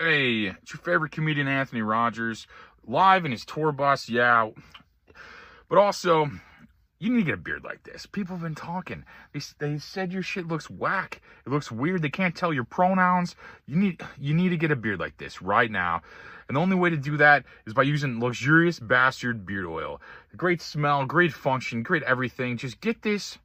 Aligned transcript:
Hey, 0.00 0.46
it's 0.46 0.72
your 0.72 0.80
favorite 0.82 1.12
comedian 1.12 1.48
Anthony 1.48 1.82
Rogers, 1.82 2.46
live 2.86 3.24
in 3.24 3.32
his 3.32 3.44
tour 3.44 3.72
bus, 3.72 4.08
yeah. 4.08 4.48
But 5.68 5.78
also, 5.78 6.30
you 6.98 7.10
need 7.10 7.18
to 7.18 7.24
get 7.24 7.34
a 7.34 7.38
beard 7.38 7.64
like 7.64 7.82
this. 7.84 8.06
People 8.06 8.34
have 8.34 8.42
been 8.42 8.54
talking. 8.54 9.04
They, 9.32 9.40
they 9.58 9.78
said 9.78 10.12
your 10.12 10.22
shit 10.22 10.48
looks 10.48 10.68
whack. 10.68 11.20
It 11.46 11.50
looks 11.50 11.70
weird. 11.70 12.02
They 12.02 12.08
can't 12.08 12.34
tell 12.34 12.52
your 12.52 12.64
pronouns. 12.64 13.36
You 13.66 13.76
need 13.76 14.02
you 14.18 14.34
need 14.34 14.48
to 14.50 14.56
get 14.56 14.70
a 14.70 14.76
beard 14.76 14.98
like 14.98 15.16
this 15.16 15.40
right 15.40 15.70
now. 15.70 16.02
And 16.48 16.56
the 16.56 16.60
only 16.60 16.76
way 16.76 16.90
to 16.90 16.96
do 16.96 17.16
that 17.18 17.44
is 17.66 17.74
by 17.74 17.82
using 17.82 18.20
luxurious 18.20 18.80
bastard 18.80 19.46
beard 19.46 19.66
oil. 19.66 20.00
Great 20.36 20.62
smell, 20.62 21.04
great 21.04 21.32
function, 21.32 21.82
great 21.82 22.02
everything. 22.02 22.56
Just 22.56 22.80
get 22.80 23.02
this. 23.02 23.38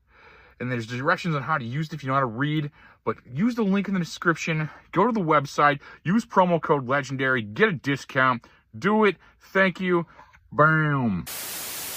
And 0.59 0.72
there's 0.72 0.88
directions 0.88 1.36
on 1.36 1.44
how 1.44 1.58
to 1.58 1.66
use 1.66 1.88
it 1.88 1.94
if 1.94 2.04
you 2.04 2.08
know 2.08 2.14
how 2.14 2.22
to 2.22 2.26
read. 2.26 2.72
But 3.04 3.17
use 3.30 3.56
the 3.56 3.64
link 3.64 3.90
in 3.90 3.94
the 3.94 4.00
description. 4.00 4.70
Go 4.94 5.06
to 5.06 5.12
the 5.12 5.20
website. 5.20 5.80
Use 6.04 6.26
promo 6.26 6.62
code 6.62 6.88
legendary. 6.88 7.42
Get 7.42 7.67
a 7.67 7.73
discount. 7.73 8.45
Do 8.78 9.04
it. 9.04 9.17
Thank 9.40 9.81
you. 9.81 10.06
Bam. 10.54 11.26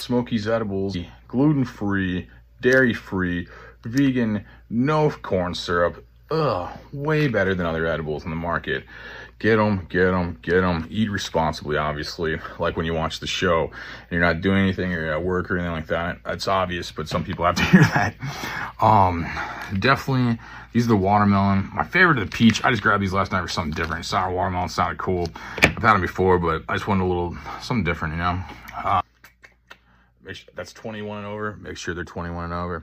Smokiez 0.06 0.46
edibles, 0.46 0.96
gluten 1.26 1.64
free, 1.64 2.28
dairy 2.60 2.94
free, 2.94 3.48
vegan, 3.84 4.44
no 4.70 5.10
corn 5.10 5.52
syrup. 5.52 6.04
Ugh, 6.30 6.78
way 6.92 7.26
better 7.26 7.54
than 7.54 7.66
other 7.66 7.86
edibles 7.86 8.24
in 8.24 8.30
the 8.30 8.36
market. 8.36 8.84
Get 9.38 9.56
them, 9.56 9.86
get 9.90 10.12
them, 10.12 10.38
get 10.42 10.60
them. 10.60 10.86
Eat 10.90 11.10
responsibly, 11.10 11.76
obviously. 11.76 12.38
Like 12.58 12.76
when 12.76 12.86
you 12.86 12.94
watch 12.94 13.20
the 13.20 13.26
show 13.26 13.64
and 13.64 14.10
you're 14.10 14.20
not 14.20 14.40
doing 14.40 14.58
anything 14.58 14.92
or 14.92 15.00
you're 15.00 15.12
at 15.12 15.24
work 15.24 15.50
or 15.50 15.58
anything 15.58 15.72
like 15.72 15.88
that. 15.88 16.18
That's 16.24 16.48
obvious, 16.48 16.90
but 16.92 17.08
some 17.08 17.24
people 17.24 17.44
have 17.44 17.56
to 17.56 17.64
hear 17.70 17.82
that. 17.82 18.14
Um, 18.80 19.26
definitely, 19.78 20.38
these 20.72 20.84
are 20.84 20.88
the 20.88 20.96
watermelon. 20.96 21.68
My 21.74 21.84
favorite 21.84 22.18
is 22.18 22.24
the 22.24 22.30
peach. 22.30 22.64
I 22.64 22.70
just 22.70 22.82
grabbed 22.82 23.02
these 23.02 23.12
last 23.12 23.32
night 23.32 23.42
for 23.42 23.48
something 23.48 23.74
different. 23.74 24.04
Sour 24.04 24.32
watermelon 24.32 24.68
sounded 24.68 24.98
cool. 24.98 25.28
I've 25.58 25.82
had 25.82 25.94
them 25.94 26.00
before, 26.00 26.38
but 26.38 26.62
I 26.68 26.74
just 26.74 26.86
wanted 26.86 27.02
a 27.02 27.06
little 27.06 27.36
something 27.60 27.84
different, 27.84 28.14
you 28.14 28.18
know. 28.18 28.40
Uh, 28.76 29.02
Make 30.26 30.36
sure 30.36 30.48
that's 30.56 30.72
21 30.72 31.18
and 31.18 31.26
over. 31.26 31.56
Make 31.56 31.76
sure 31.76 31.94
they're 31.94 32.04
21 32.04 32.44
and 32.46 32.52
over. 32.52 32.82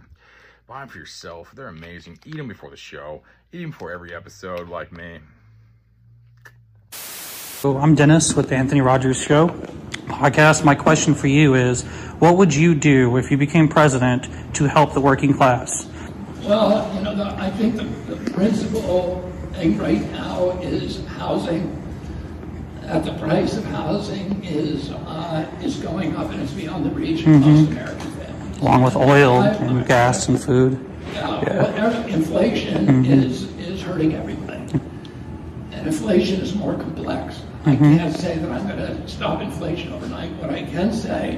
Buy 0.65 0.79
them 0.79 0.87
for 0.87 0.97
yourself. 0.97 1.51
They're 1.53 1.67
amazing. 1.67 2.19
Eat 2.25 2.37
them 2.37 2.47
before 2.47 2.69
the 2.69 2.77
show. 2.77 3.21
Eat 3.51 3.61
them 3.61 3.71
before 3.71 3.91
every 3.91 4.15
episode, 4.15 4.69
like 4.69 4.93
me. 4.93 5.19
So 6.91 7.77
I'm 7.77 7.95
Dennis 7.95 8.33
with 8.33 8.49
the 8.49 8.55
Anthony 8.55 8.79
Rogers 8.79 9.21
Show 9.21 9.49
podcast. 10.07 10.63
My 10.63 10.75
question 10.75 11.15
for 11.15 11.27
you 11.27 11.55
is, 11.55 11.83
what 12.19 12.37
would 12.37 12.55
you 12.55 12.75
do 12.75 13.17
if 13.17 13.29
you 13.29 13.37
became 13.37 13.67
president 13.67 14.27
to 14.55 14.65
help 14.65 14.93
the 14.93 15.01
working 15.01 15.33
class? 15.33 15.87
Well, 16.43 16.93
you 16.95 17.01
know, 17.01 17.15
the, 17.15 17.25
I 17.25 17.49
think 17.51 17.75
the, 17.75 17.83
the 18.15 18.31
principal 18.31 19.29
thing 19.53 19.79
uh, 19.79 19.83
right 19.83 20.11
now 20.11 20.51
is 20.61 21.05
housing. 21.07 21.82
That 22.85 23.05
the 23.05 23.13
price 23.13 23.55
of 23.57 23.63
housing 23.65 24.43
is 24.43 24.91
uh, 24.91 25.49
is 25.61 25.77
going 25.77 26.15
up 26.15 26.29
and 26.31 26.41
it's 26.41 26.51
beyond 26.51 26.85
the 26.85 26.89
reach 26.89 27.21
of 27.21 27.27
mm-hmm. 27.27 27.49
most 27.49 27.71
American 27.71 28.11
families. 28.11 28.57
Along 28.59 28.83
with 28.83 28.95
oil 28.95 29.41
and 29.41 29.87
gas 29.87 30.27
and 30.27 30.41
food. 30.41 30.77
Yeah, 31.13 32.05
inflation 32.07 32.85
mm-hmm. 32.85 33.05
is 33.05 33.43
is 33.57 33.81
hurting 33.81 34.15
everybody, 34.15 34.79
and 35.71 35.87
inflation 35.87 36.41
is 36.41 36.55
more 36.55 36.73
complex. 36.73 37.41
I 37.65 37.75
mm-hmm. 37.75 37.97
can't 37.97 38.15
say 38.15 38.37
that 38.37 38.51
I'm 38.51 38.67
going 38.67 38.77
to 38.77 39.07
stop 39.07 39.41
inflation 39.41 39.93
overnight. 39.93 40.31
What 40.33 40.49
I 40.49 40.63
can 40.63 40.91
say 40.91 41.37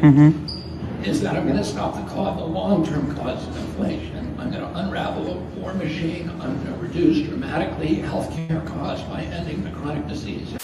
is 1.03 1.21
that 1.21 1.35
I'm 1.35 1.45
going 1.45 1.57
to 1.57 1.63
stop 1.63 1.93
the 1.93 2.13
cause, 2.13 2.39
the 2.39 2.45
long-term 2.45 3.15
cause 3.15 3.47
of 3.47 3.55
inflation. 3.57 4.35
I'm 4.39 4.49
going 4.49 4.63
to 4.63 4.79
unravel 4.79 5.33
a 5.33 5.37
war 5.59 5.73
machine. 5.75 6.29
I'm 6.41 6.63
going 6.63 6.73
to 6.73 6.79
reduce 6.79 7.27
dramatically 7.27 7.97
healthcare 7.97 8.65
costs 8.65 9.07
by 9.07 9.21
ending 9.21 9.63
the 9.63 9.69
chronic 9.69 10.07
disease. 10.07 10.57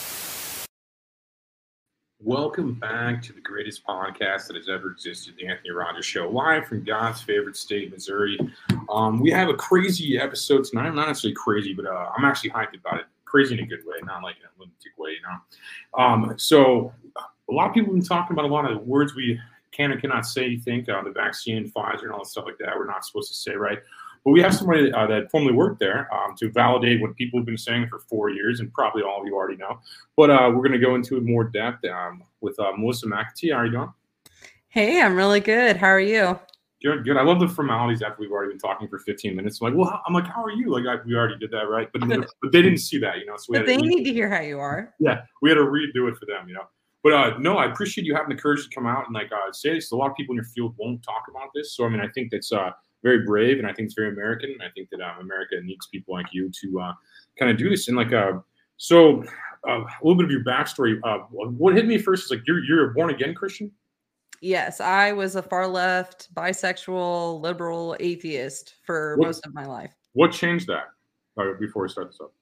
Welcome 2.23 2.73
back 2.73 3.19
to 3.23 3.33
the 3.33 3.41
greatest 3.41 3.83
podcast 3.83 4.45
that 4.45 4.55
has 4.55 4.69
ever 4.69 4.91
existed, 4.91 5.33
the 5.39 5.47
Anthony 5.47 5.71
Rogers 5.71 6.05
Show, 6.05 6.29
live 6.29 6.67
from 6.67 6.83
God's 6.83 7.19
favorite 7.19 7.57
state, 7.57 7.89
Missouri. 7.89 8.37
Um, 8.91 9.19
we 9.19 9.31
have 9.31 9.49
a 9.49 9.55
crazy 9.55 10.19
episode 10.19 10.65
tonight. 10.65 10.93
Not 10.93 11.07
necessarily 11.07 11.33
crazy, 11.33 11.73
but 11.73 11.87
uh, 11.87 12.11
I'm 12.15 12.23
actually 12.23 12.51
hyped 12.51 12.77
about 12.77 12.99
it. 12.99 13.05
Crazy 13.25 13.57
in 13.57 13.63
a 13.63 13.65
good 13.65 13.79
way, 13.87 13.95
not 14.03 14.21
like 14.21 14.35
in 14.35 14.43
a 14.43 14.59
lunatic 14.59 14.91
way, 14.99 15.11
you 15.13 15.21
know. 15.23 16.03
Um, 16.03 16.35
so, 16.37 16.93
a 17.17 17.51
lot 17.51 17.69
of 17.69 17.73
people 17.73 17.87
have 17.87 17.95
been 17.95 18.07
talking 18.07 18.35
about 18.35 18.45
a 18.45 18.53
lot 18.53 18.69
of 18.69 18.77
the 18.77 18.83
words 18.83 19.15
we 19.15 19.39
can 19.71 19.91
or 19.91 19.99
cannot 19.99 20.27
say. 20.27 20.45
You 20.45 20.59
think 20.59 20.89
uh, 20.89 21.01
the 21.01 21.09
vaccine, 21.09 21.71
Pfizer, 21.71 22.03
and 22.03 22.11
all 22.11 22.19
that 22.19 22.27
stuff 22.27 22.45
like 22.45 22.59
that. 22.59 22.77
We're 22.77 22.85
not 22.85 23.03
supposed 23.03 23.31
to 23.31 23.35
say, 23.35 23.55
right? 23.55 23.79
But 24.23 24.31
we 24.31 24.41
have 24.41 24.53
somebody 24.53 24.91
uh, 24.91 25.07
that 25.07 25.31
formerly 25.31 25.53
worked 25.53 25.79
there 25.79 26.07
um, 26.13 26.35
to 26.37 26.51
validate 26.51 27.01
what 27.01 27.15
people 27.15 27.39
have 27.39 27.45
been 27.45 27.57
saying 27.57 27.87
for 27.87 27.99
four 27.99 28.29
years, 28.29 28.59
and 28.59 28.71
probably 28.73 29.01
all 29.01 29.21
of 29.21 29.25
you 29.27 29.35
already 29.35 29.57
know. 29.57 29.79
But 30.15 30.29
uh, 30.29 30.51
we're 30.53 30.61
going 30.67 30.73
to 30.73 30.79
go 30.79 30.95
into 30.95 31.17
it 31.17 31.23
more 31.23 31.43
depth 31.43 31.83
um, 31.85 32.23
with 32.39 32.59
uh, 32.59 32.71
Melissa 32.77 33.07
McAtee. 33.07 33.51
How 33.51 33.59
are 33.59 33.65
you 33.65 33.71
doing? 33.71 33.93
Hey, 34.67 35.01
I'm 35.01 35.15
really 35.15 35.39
good. 35.39 35.75
How 35.75 35.87
are 35.87 35.99
you? 35.99 36.39
Good, 36.83 37.03
good. 37.03 37.17
I 37.17 37.23
love 37.23 37.39
the 37.39 37.47
formalities 37.47 38.01
after 38.01 38.17
we've 38.19 38.31
already 38.31 38.51
been 38.53 38.59
talking 38.59 38.87
for 38.87 38.97
15 38.99 39.35
minutes. 39.35 39.59
I'm 39.61 39.67
like, 39.67 39.77
well, 39.77 39.89
how- 39.89 40.01
I'm 40.07 40.13
like, 40.13 40.25
how 40.27 40.43
are 40.43 40.51
you? 40.51 40.71
Like, 40.71 40.85
I, 40.87 41.03
we 41.05 41.15
already 41.15 41.37
did 41.37 41.51
that, 41.51 41.69
right? 41.69 41.89
But, 41.91 42.07
but 42.41 42.51
they 42.51 42.61
didn't 42.61 42.79
see 42.79 42.97
that, 42.99 43.19
you 43.19 43.25
know. 43.25 43.37
So 43.37 43.47
we 43.49 43.57
But 43.57 43.67
they 43.67 43.77
to, 43.77 43.85
need 43.85 44.03
to 44.03 44.13
hear 44.13 44.29
how 44.29 44.41
you 44.41 44.59
are. 44.59 44.93
yeah, 44.99 45.21
we 45.41 45.49
had 45.49 45.55
to 45.55 45.61
redo 45.61 46.09
it 46.09 46.17
for 46.17 46.25
them, 46.25 46.47
you 46.47 46.53
know. 46.53 46.65
But 47.03 47.13
uh, 47.13 47.37
no, 47.39 47.57
I 47.57 47.65
appreciate 47.65 48.05
you 48.05 48.13
having 48.15 48.35
the 48.35 48.39
courage 48.41 48.63
to 48.63 48.69
come 48.73 48.85
out 48.85 49.05
and 49.07 49.13
like 49.15 49.31
uh, 49.31 49.51
say 49.51 49.73
this. 49.73 49.91
A 49.91 49.95
lot 49.95 50.11
of 50.11 50.15
people 50.15 50.33
in 50.33 50.37
your 50.37 50.45
field 50.45 50.75
won't 50.77 51.01
talk 51.01 51.23
about 51.29 51.49
this, 51.55 51.75
so 51.75 51.83
I 51.85 51.89
mean, 51.89 51.99
I 51.99 52.07
think 52.07 52.29
that's 52.31 52.51
uh, 52.51 52.69
very 53.03 53.25
brave, 53.25 53.57
and 53.59 53.67
I 53.67 53.73
think 53.73 53.87
it's 53.87 53.95
very 53.95 54.09
American. 54.09 54.55
I 54.61 54.69
think 54.75 54.89
that 54.91 55.01
um, 55.01 55.21
America 55.21 55.55
needs 55.63 55.87
people 55.87 56.13
like 56.13 56.27
you 56.31 56.49
to 56.61 56.79
uh, 56.79 56.93
kind 57.37 57.51
of 57.51 57.57
do 57.57 57.69
this. 57.69 57.87
And 57.87 57.97
like, 57.97 58.13
uh, 58.13 58.39
so 58.77 59.23
uh, 59.67 59.81
a 59.81 59.85
little 60.03 60.15
bit 60.15 60.25
of 60.25 60.31
your 60.31 60.43
backstory. 60.43 60.99
Uh, 61.03 61.19
what 61.31 61.75
hit 61.75 61.85
me 61.85 61.97
first 61.97 62.25
is 62.25 62.31
like 62.31 62.41
you're 62.47 62.63
you're 62.63 62.91
a 62.91 62.93
born 62.93 63.09
again 63.09 63.33
Christian. 63.33 63.71
Yes, 64.43 64.81
I 64.81 65.11
was 65.11 65.35
a 65.35 65.43
far 65.43 65.67
left, 65.67 66.33
bisexual, 66.33 67.41
liberal, 67.41 67.95
atheist 67.99 68.75
for 68.83 69.15
What- 69.17 69.27
most 69.27 69.45
of 69.45 69.53
my 69.53 69.65
life. 69.65 69.93
What 70.13 70.31
changed 70.31 70.67
that? 70.67 70.85
Uh, 71.37 71.53
before 71.59 71.83
we 71.83 71.89
start 71.89 72.07
this 72.09 72.19
up. 72.19 72.33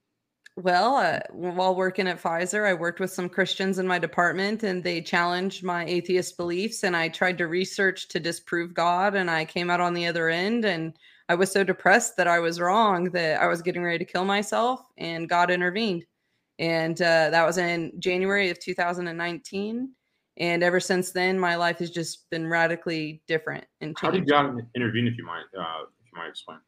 Well, 0.61 0.97
uh, 0.97 1.19
while 1.31 1.73
working 1.73 2.05
at 2.09 2.21
Pfizer, 2.21 2.67
I 2.67 2.73
worked 2.73 2.99
with 2.99 3.13
some 3.13 3.29
Christians 3.29 3.79
in 3.79 3.87
my 3.87 3.97
department 3.97 4.63
and 4.63 4.83
they 4.83 4.99
challenged 4.99 5.63
my 5.63 5.85
atheist 5.85 6.35
beliefs. 6.35 6.83
And 6.83 6.97
I 6.97 7.07
tried 7.07 7.37
to 7.37 7.47
research 7.47 8.09
to 8.09 8.19
disprove 8.19 8.73
God. 8.73 9.15
And 9.15 9.31
I 9.31 9.45
came 9.45 9.69
out 9.69 9.79
on 9.79 9.93
the 9.93 10.05
other 10.05 10.27
end. 10.27 10.65
And 10.65 10.97
I 11.29 11.35
was 11.35 11.49
so 11.49 11.63
depressed 11.63 12.17
that 12.17 12.27
I 12.27 12.39
was 12.39 12.59
wrong 12.59 13.05
that 13.11 13.41
I 13.41 13.47
was 13.47 13.61
getting 13.61 13.83
ready 13.83 13.99
to 13.99 14.11
kill 14.11 14.25
myself. 14.25 14.81
And 14.97 15.29
God 15.29 15.49
intervened. 15.49 16.03
And 16.57 17.01
uh, 17.01 17.29
that 17.29 17.45
was 17.45 17.57
in 17.57 17.93
January 17.97 18.49
of 18.49 18.59
2019. 18.59 19.93
And 20.35 20.63
ever 20.63 20.81
since 20.81 21.13
then, 21.13 21.39
my 21.39 21.55
life 21.55 21.79
has 21.79 21.89
just 21.89 22.29
been 22.31 22.45
radically 22.45 23.21
different 23.29 23.63
and 23.79 23.95
How 23.97 24.11
did. 24.11 24.27
God 24.27 24.57
intervene? 24.75 25.07
If 25.07 25.17
you 25.17 25.25
might, 25.25 25.43
uh, 25.57 25.83
if 25.83 26.11
you 26.11 26.17
might 26.17 26.27
explain. 26.27 26.59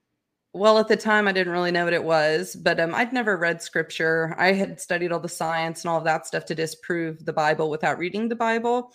Well, 0.53 0.79
at 0.79 0.89
the 0.89 0.97
time, 0.97 1.29
I 1.29 1.31
didn't 1.31 1.53
really 1.53 1.71
know 1.71 1.85
what 1.85 1.93
it 1.93 2.03
was, 2.03 2.55
but 2.57 2.77
um, 2.79 2.93
I'd 2.93 3.13
never 3.13 3.37
read 3.37 3.61
scripture. 3.61 4.35
I 4.37 4.51
had 4.51 4.81
studied 4.81 5.13
all 5.13 5.19
the 5.19 5.29
science 5.29 5.83
and 5.83 5.89
all 5.89 5.97
of 5.97 6.03
that 6.03 6.27
stuff 6.27 6.43
to 6.45 6.55
disprove 6.55 7.23
the 7.23 7.31
Bible 7.31 7.69
without 7.69 7.97
reading 7.97 8.27
the 8.27 8.35
Bible. 8.35 8.91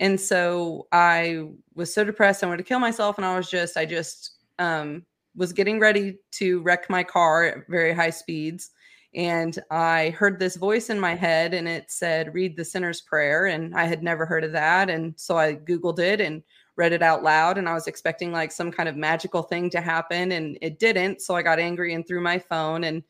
And 0.00 0.18
so 0.18 0.86
I 0.92 1.48
was 1.74 1.92
so 1.92 2.02
depressed, 2.02 2.42
I 2.42 2.46
wanted 2.46 2.58
to 2.58 2.68
kill 2.68 2.78
myself. 2.78 3.18
And 3.18 3.26
I 3.26 3.36
was 3.36 3.50
just, 3.50 3.76
I 3.76 3.84
just 3.84 4.36
um, 4.58 5.04
was 5.34 5.52
getting 5.52 5.78
ready 5.80 6.16
to 6.32 6.62
wreck 6.62 6.88
my 6.88 7.04
car 7.04 7.44
at 7.44 7.68
very 7.68 7.92
high 7.92 8.10
speeds. 8.10 8.70
And 9.14 9.58
I 9.70 10.10
heard 10.10 10.38
this 10.38 10.56
voice 10.56 10.90
in 10.90 11.00
my 11.00 11.14
head, 11.14 11.54
and 11.54 11.68
it 11.68 11.90
said, 11.90 12.34
Read 12.34 12.56
the 12.56 12.64
sinner's 12.64 13.02
prayer. 13.02 13.46
And 13.46 13.74
I 13.74 13.84
had 13.84 14.02
never 14.02 14.24
heard 14.24 14.44
of 14.44 14.52
that. 14.52 14.88
And 14.88 15.14
so 15.16 15.36
I 15.36 15.56
Googled 15.56 15.98
it 15.98 16.22
and 16.22 16.42
read 16.76 16.92
it 16.92 17.02
out 17.02 17.22
loud 17.22 17.58
and 17.58 17.68
I 17.68 17.74
was 17.74 17.86
expecting 17.86 18.32
like 18.32 18.52
some 18.52 18.70
kind 18.70 18.88
of 18.88 18.96
magical 18.96 19.42
thing 19.42 19.70
to 19.70 19.80
happen 19.80 20.32
and 20.32 20.58
it 20.60 20.78
didn't. 20.78 21.22
So 21.22 21.34
I 21.34 21.42
got 21.42 21.58
angry 21.58 21.94
and 21.94 22.06
threw 22.06 22.20
my 22.20 22.38
phone 22.38 22.84
and 22.84 23.02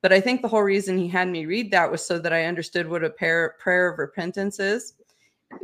but 0.00 0.12
I 0.12 0.20
think 0.20 0.42
the 0.42 0.48
whole 0.48 0.62
reason 0.62 0.96
he 0.96 1.08
had 1.08 1.26
me 1.26 1.46
read 1.46 1.72
that 1.72 1.90
was 1.90 2.06
so 2.06 2.20
that 2.20 2.32
I 2.32 2.44
understood 2.44 2.88
what 2.88 3.02
a 3.02 3.10
prayer, 3.10 3.56
prayer 3.58 3.90
of 3.90 3.98
repentance 3.98 4.60
is 4.60 4.94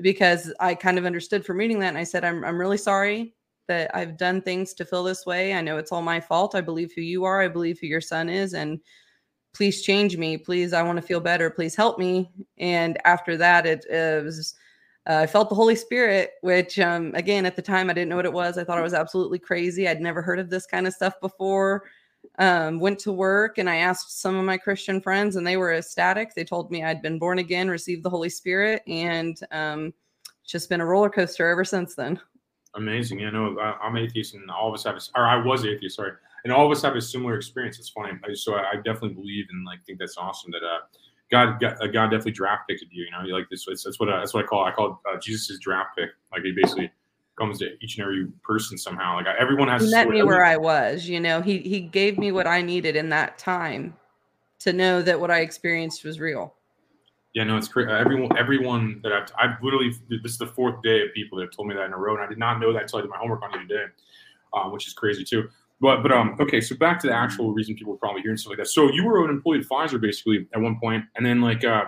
because 0.00 0.52
I 0.58 0.74
kind 0.74 0.98
of 0.98 1.04
understood 1.04 1.46
from 1.46 1.58
reading 1.58 1.78
that 1.80 1.88
and 1.88 1.98
I 1.98 2.04
said 2.04 2.24
I'm 2.24 2.44
I'm 2.44 2.58
really 2.58 2.78
sorry 2.78 3.34
that 3.68 3.94
I've 3.94 4.16
done 4.16 4.42
things 4.42 4.74
to 4.74 4.84
feel 4.84 5.04
this 5.04 5.24
way. 5.24 5.54
I 5.54 5.60
know 5.60 5.78
it's 5.78 5.92
all 5.92 6.02
my 6.02 6.20
fault. 6.20 6.54
I 6.54 6.60
believe 6.60 6.92
who 6.94 7.00
you 7.00 7.24
are. 7.24 7.40
I 7.40 7.48
believe 7.48 7.78
who 7.78 7.86
your 7.86 8.00
son 8.00 8.28
is 8.28 8.54
and 8.54 8.80
please 9.54 9.82
change 9.82 10.16
me. 10.16 10.36
Please 10.36 10.72
I 10.72 10.82
want 10.82 10.96
to 10.96 11.02
feel 11.02 11.20
better. 11.20 11.50
Please 11.50 11.76
help 11.76 11.98
me. 11.98 12.30
And 12.58 12.98
after 13.04 13.36
that 13.36 13.66
it, 13.66 13.84
it 13.86 14.24
was 14.24 14.54
uh, 15.06 15.20
I 15.22 15.26
felt 15.26 15.48
the 15.48 15.54
Holy 15.54 15.76
Spirit, 15.76 16.32
which, 16.40 16.78
um, 16.78 17.12
again, 17.14 17.44
at 17.44 17.56
the 17.56 17.62
time 17.62 17.90
I 17.90 17.92
didn't 17.92 18.08
know 18.08 18.16
what 18.16 18.24
it 18.24 18.32
was. 18.32 18.56
I 18.56 18.64
thought 18.64 18.78
I 18.78 18.82
was 18.82 18.94
absolutely 18.94 19.38
crazy. 19.38 19.86
I'd 19.86 20.00
never 20.00 20.22
heard 20.22 20.38
of 20.38 20.48
this 20.50 20.66
kind 20.66 20.86
of 20.86 20.94
stuff 20.94 21.14
before. 21.20 21.84
um, 22.38 22.80
went 22.80 22.98
to 23.00 23.12
work 23.12 23.58
and 23.58 23.68
I 23.68 23.76
asked 23.76 24.20
some 24.20 24.36
of 24.36 24.44
my 24.44 24.56
Christian 24.56 25.00
friends, 25.00 25.36
and 25.36 25.46
they 25.46 25.56
were 25.56 25.74
ecstatic. 25.74 26.34
They 26.34 26.44
told 26.44 26.70
me 26.70 26.82
I'd 26.82 27.02
been 27.02 27.18
born 27.18 27.38
again, 27.38 27.68
received 27.68 28.02
the 28.02 28.10
Holy 28.10 28.28
Spirit, 28.28 28.82
and 28.86 29.38
um, 29.52 29.94
just 30.46 30.68
been 30.68 30.80
a 30.80 30.86
roller 30.86 31.10
coaster 31.10 31.48
ever 31.48 31.64
since 31.64 31.94
then. 31.94 32.20
Amazing. 32.74 33.20
You 33.20 33.30
know, 33.30 33.56
I, 33.58 33.86
am 33.86 33.96
atheist, 33.96 34.34
and 34.34 34.50
all 34.50 34.68
of 34.68 34.74
us 34.74 34.84
have, 34.84 34.96
a, 34.96 35.00
or 35.16 35.26
I 35.26 35.36
was 35.36 35.64
atheist, 35.64 35.96
sorry, 35.96 36.12
and 36.44 36.52
all 36.52 36.66
of 36.66 36.72
us 36.72 36.82
have 36.82 36.96
a 36.96 37.00
similar 37.00 37.36
experience. 37.36 37.78
It's 37.78 37.90
funny. 37.90 38.12
So 38.34 38.54
I 38.56 38.76
definitely 38.76 39.14
believe 39.14 39.46
and 39.50 39.64
like 39.64 39.84
think 39.84 39.98
that's 39.98 40.16
awesome 40.16 40.50
that 40.50 40.62
uh, 40.64 40.80
God, 41.30 41.60
God, 41.60 41.76
uh, 41.80 41.86
God 41.86 42.06
definitely 42.06 42.32
draft 42.32 42.68
picked 42.68 42.82
you. 42.90 43.04
You 43.04 43.10
know, 43.10 43.36
like 43.36 43.48
this. 43.50 43.66
That's 43.66 43.98
what 43.98 44.08
uh, 44.08 44.18
that's 44.18 44.34
what 44.34 44.44
I 44.44 44.46
call. 44.46 44.64
I 44.64 44.72
call 44.72 45.00
uh, 45.10 45.18
Jesus' 45.18 45.58
draft 45.58 45.96
pick. 45.96 46.10
Like 46.32 46.42
he 46.42 46.52
basically 46.52 46.90
comes 47.38 47.58
to 47.58 47.76
each 47.80 47.98
and 47.98 48.04
every 48.04 48.26
person 48.42 48.78
somehow. 48.78 49.16
Like 49.16 49.26
everyone 49.38 49.68
has. 49.68 49.82
He 49.82 49.90
met 49.90 50.08
me 50.08 50.22
where 50.22 50.44
I 50.44 50.56
was. 50.56 51.08
You 51.08 51.20
know, 51.20 51.40
he 51.40 51.58
he 51.58 51.80
gave 51.80 52.18
me 52.18 52.32
what 52.32 52.46
I 52.46 52.62
needed 52.62 52.96
in 52.96 53.08
that 53.08 53.38
time 53.38 53.96
to 54.60 54.72
know 54.72 55.02
that 55.02 55.20
what 55.20 55.30
I 55.30 55.40
experienced 55.40 56.04
was 56.04 56.20
real. 56.20 56.54
Yeah, 57.34 57.44
no, 57.44 57.56
it's 57.56 57.66
crazy. 57.66 57.90
Everyone, 57.90 58.36
everyone 58.38 59.00
that 59.02 59.12
I've, 59.12 59.28
I've 59.36 59.62
literally, 59.62 59.92
this 60.08 60.32
is 60.32 60.38
the 60.38 60.46
fourth 60.46 60.80
day 60.82 61.02
of 61.02 61.12
people 61.14 61.36
that 61.38 61.46
have 61.46 61.50
told 61.50 61.66
me 61.66 61.74
that 61.74 61.84
in 61.84 61.92
a 61.92 61.98
row, 61.98 62.14
and 62.14 62.22
I 62.22 62.28
did 62.28 62.38
not 62.38 62.60
know 62.60 62.72
that 62.72 62.82
until 62.82 63.00
I 63.00 63.02
did 63.02 63.10
my 63.10 63.16
homework 63.18 63.42
on 63.42 63.52
you 63.52 63.66
today, 63.66 63.86
um, 64.52 64.70
which 64.70 64.86
is 64.86 64.92
crazy 64.92 65.24
too. 65.24 65.48
But, 65.84 66.02
but 66.02 66.12
um, 66.12 66.34
okay, 66.40 66.62
so 66.62 66.74
back 66.76 66.98
to 67.00 67.08
the 67.08 67.12
actual 67.12 67.52
reason 67.52 67.74
people 67.74 67.92
are 67.92 67.98
probably 67.98 68.22
hearing 68.22 68.38
stuff 68.38 68.52
like 68.52 68.56
that. 68.56 68.68
So 68.68 68.90
you 68.90 69.04
were 69.04 69.22
an 69.22 69.28
employee 69.28 69.58
at 69.58 69.66
Pfizer 69.66 70.00
basically 70.00 70.48
at 70.54 70.60
one 70.62 70.80
point, 70.80 71.04
and 71.14 71.26
then 71.26 71.42
like, 71.42 71.62
uh, 71.62 71.84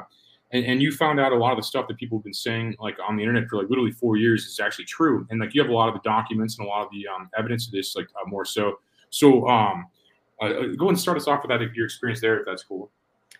and, 0.52 0.66
and 0.66 0.82
you 0.82 0.92
found 0.92 1.18
out 1.18 1.32
a 1.32 1.34
lot 1.34 1.52
of 1.52 1.56
the 1.56 1.62
stuff 1.62 1.88
that 1.88 1.96
people 1.96 2.18
have 2.18 2.24
been 2.24 2.34
saying 2.34 2.76
like 2.78 2.98
on 3.08 3.16
the 3.16 3.22
internet 3.22 3.48
for 3.48 3.56
like 3.56 3.70
literally 3.70 3.92
four 3.92 4.18
years 4.18 4.44
is 4.44 4.60
actually 4.60 4.84
true, 4.84 5.26
and 5.30 5.40
like 5.40 5.54
you 5.54 5.62
have 5.62 5.70
a 5.70 5.72
lot 5.72 5.88
of 5.88 5.94
the 5.94 6.02
documents 6.04 6.58
and 6.58 6.66
a 6.66 6.68
lot 6.68 6.84
of 6.84 6.90
the 6.92 7.08
um, 7.08 7.30
evidence 7.38 7.68
of 7.68 7.72
this, 7.72 7.96
like 7.96 8.06
uh, 8.20 8.28
more 8.28 8.44
so. 8.44 8.80
So 9.08 9.48
um, 9.48 9.86
uh, 10.42 10.44
uh 10.44 10.66
go 10.76 10.90
and 10.90 11.00
start 11.00 11.16
us 11.16 11.26
off 11.26 11.40
with 11.42 11.48
that 11.48 11.74
your 11.74 11.86
experience 11.86 12.20
there, 12.20 12.38
if 12.38 12.44
that's 12.44 12.64
cool. 12.64 12.90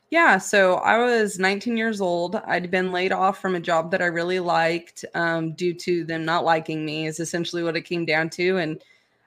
Yeah, 0.08 0.38
so 0.38 0.76
I 0.76 0.96
was 0.96 1.38
19 1.38 1.76
years 1.76 2.00
old. 2.00 2.36
I'd 2.46 2.70
been 2.70 2.92
laid 2.92 3.12
off 3.12 3.42
from 3.42 3.56
a 3.56 3.60
job 3.60 3.90
that 3.90 4.00
I 4.00 4.06
really 4.06 4.40
liked 4.40 5.04
um, 5.14 5.52
due 5.52 5.74
to 5.74 6.04
them 6.04 6.24
not 6.24 6.46
liking 6.46 6.82
me, 6.82 7.06
is 7.06 7.20
essentially 7.20 7.62
what 7.62 7.76
it 7.76 7.82
came 7.82 8.06
down 8.06 8.30
to. 8.30 8.56
And 8.56 8.82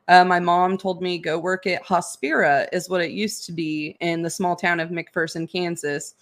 uh, 0.09 0.25
my 0.25 0.39
mom 0.39 0.77
told 0.77 1.01
me 1.01 1.17
go 1.17 1.39
work 1.39 1.65
at 1.65 1.85
Hospira, 1.85 2.67
is 2.73 2.89
what 2.89 3.01
it 3.01 3.11
used 3.11 3.45
to 3.45 3.53
be 3.53 3.95
in 4.01 4.21
the 4.21 4.29
small 4.29 4.55
town 4.55 4.81
of 4.81 4.89
McPherson, 4.89 5.49
Kansas. 5.49 6.15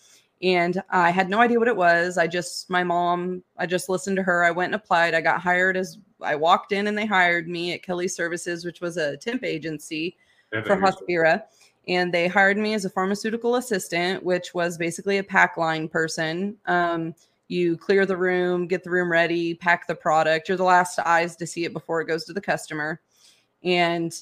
And 0.44 0.84
I 0.92 1.10
had 1.10 1.30
no 1.30 1.40
idea 1.40 1.58
what 1.58 1.68
it 1.68 1.76
was. 1.76 2.20
I 2.20 2.28
just, 2.28 2.70
my 2.70 2.84
mom, 2.84 3.44
I 3.58 3.66
just 3.66 3.90
listened 3.90 4.18
to 4.18 4.24
her. 4.24 4.44
I 4.44 4.52
went 4.52 4.74
and 4.74 4.82
applied. 4.82 5.16
I 5.16 5.22
got 5.22 5.42
hired 5.42 5.76
as 5.76 5.98
I 6.22 6.36
walked 6.36 6.72
in 6.72 6.86
and 6.86 6.96
they 6.96 7.08
hired 7.08 7.48
me 7.48 7.74
at 7.74 7.82
Kelly 7.82 8.08
Services, 8.08 8.64
which 8.64 8.80
was 8.80 8.98
a 8.98 9.18
temp 9.18 9.44
agency 9.44 10.16
for 10.52 10.78
Hospira 10.78 11.42
and 11.88 12.14
they 12.14 12.28
hired 12.28 12.58
me 12.58 12.74
as 12.74 12.86
a 12.86 12.90
pharmaceutical 12.90 13.56
assistant, 13.56 14.24
which 14.24 14.54
was 14.54 14.78
basically 14.78 15.18
a 15.18 15.24
pack 15.24 15.58
line 15.58 15.88
person. 15.88 16.58
Um, 16.66 17.16
you 17.48 17.78
clear 17.78 18.06
the 18.06 18.18
room, 18.18 18.68
get 18.68 18.84
the 18.84 18.90
room 18.90 19.12
ready, 19.12 19.54
pack 19.54 19.88
the 19.88 19.96
product. 19.96 20.50
You're 20.50 20.58
the 20.58 20.64
last 20.64 21.00
eyes 21.00 21.36
to 21.38 21.48
see 21.48 21.64
it 21.64 21.72
before 21.72 22.02
it 22.02 22.08
goes 22.08 22.26
to 22.26 22.34
the 22.34 22.42
customer. 22.42 23.00
And 23.68 24.14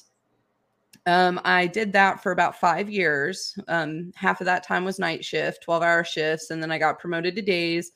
um, 1.06 1.40
I 1.44 1.68
did 1.68 1.92
that 1.92 2.20
for 2.20 2.32
about 2.32 2.58
five 2.58 2.90
years. 2.90 3.56
Um, 3.68 4.12
half 4.16 4.40
of 4.40 4.44
that 4.46 4.64
time 4.64 4.84
was 4.84 4.98
night 4.98 5.24
shift, 5.24 5.62
12 5.62 5.82
hour 5.82 6.02
shifts. 6.02 6.50
And 6.50 6.60
then 6.60 6.72
I 6.72 6.78
got 6.78 6.98
promoted 6.98 7.36
to 7.36 7.42
days. 7.42 7.92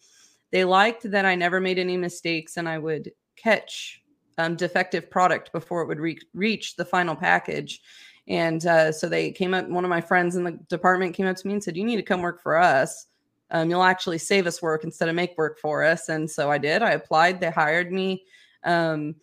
They 0.52 0.64
liked 0.64 1.10
that 1.10 1.24
I 1.24 1.34
never 1.34 1.60
made 1.60 1.78
any 1.78 1.96
mistakes 1.96 2.56
and 2.56 2.68
I 2.68 2.78
would 2.78 3.10
catch 3.36 4.00
um, 4.38 4.54
defective 4.54 5.10
product 5.10 5.52
before 5.52 5.82
it 5.82 5.88
would 5.88 5.98
re- 5.98 6.20
reach 6.34 6.76
the 6.76 6.84
final 6.84 7.16
package. 7.16 7.82
And 8.28 8.64
uh, 8.64 8.92
so 8.92 9.08
they 9.08 9.32
came 9.32 9.54
up, 9.54 9.68
one 9.68 9.84
of 9.84 9.90
my 9.90 10.00
friends 10.00 10.36
in 10.36 10.44
the 10.44 10.52
department 10.68 11.16
came 11.16 11.26
up 11.26 11.36
to 11.36 11.46
me 11.48 11.54
and 11.54 11.64
said, 11.64 11.76
You 11.76 11.84
need 11.84 11.96
to 11.96 12.02
come 12.02 12.22
work 12.22 12.40
for 12.40 12.56
us. 12.56 13.06
Um, 13.50 13.68
you'll 13.68 13.82
actually 13.82 14.18
save 14.18 14.46
us 14.46 14.62
work 14.62 14.84
instead 14.84 15.08
of 15.08 15.16
make 15.16 15.36
work 15.36 15.58
for 15.58 15.82
us. 15.82 16.08
And 16.08 16.30
so 16.30 16.48
I 16.48 16.58
did. 16.58 16.82
I 16.82 16.92
applied, 16.92 17.40
they 17.40 17.50
hired 17.50 17.90
me. 17.90 18.24
Um, 18.62 19.16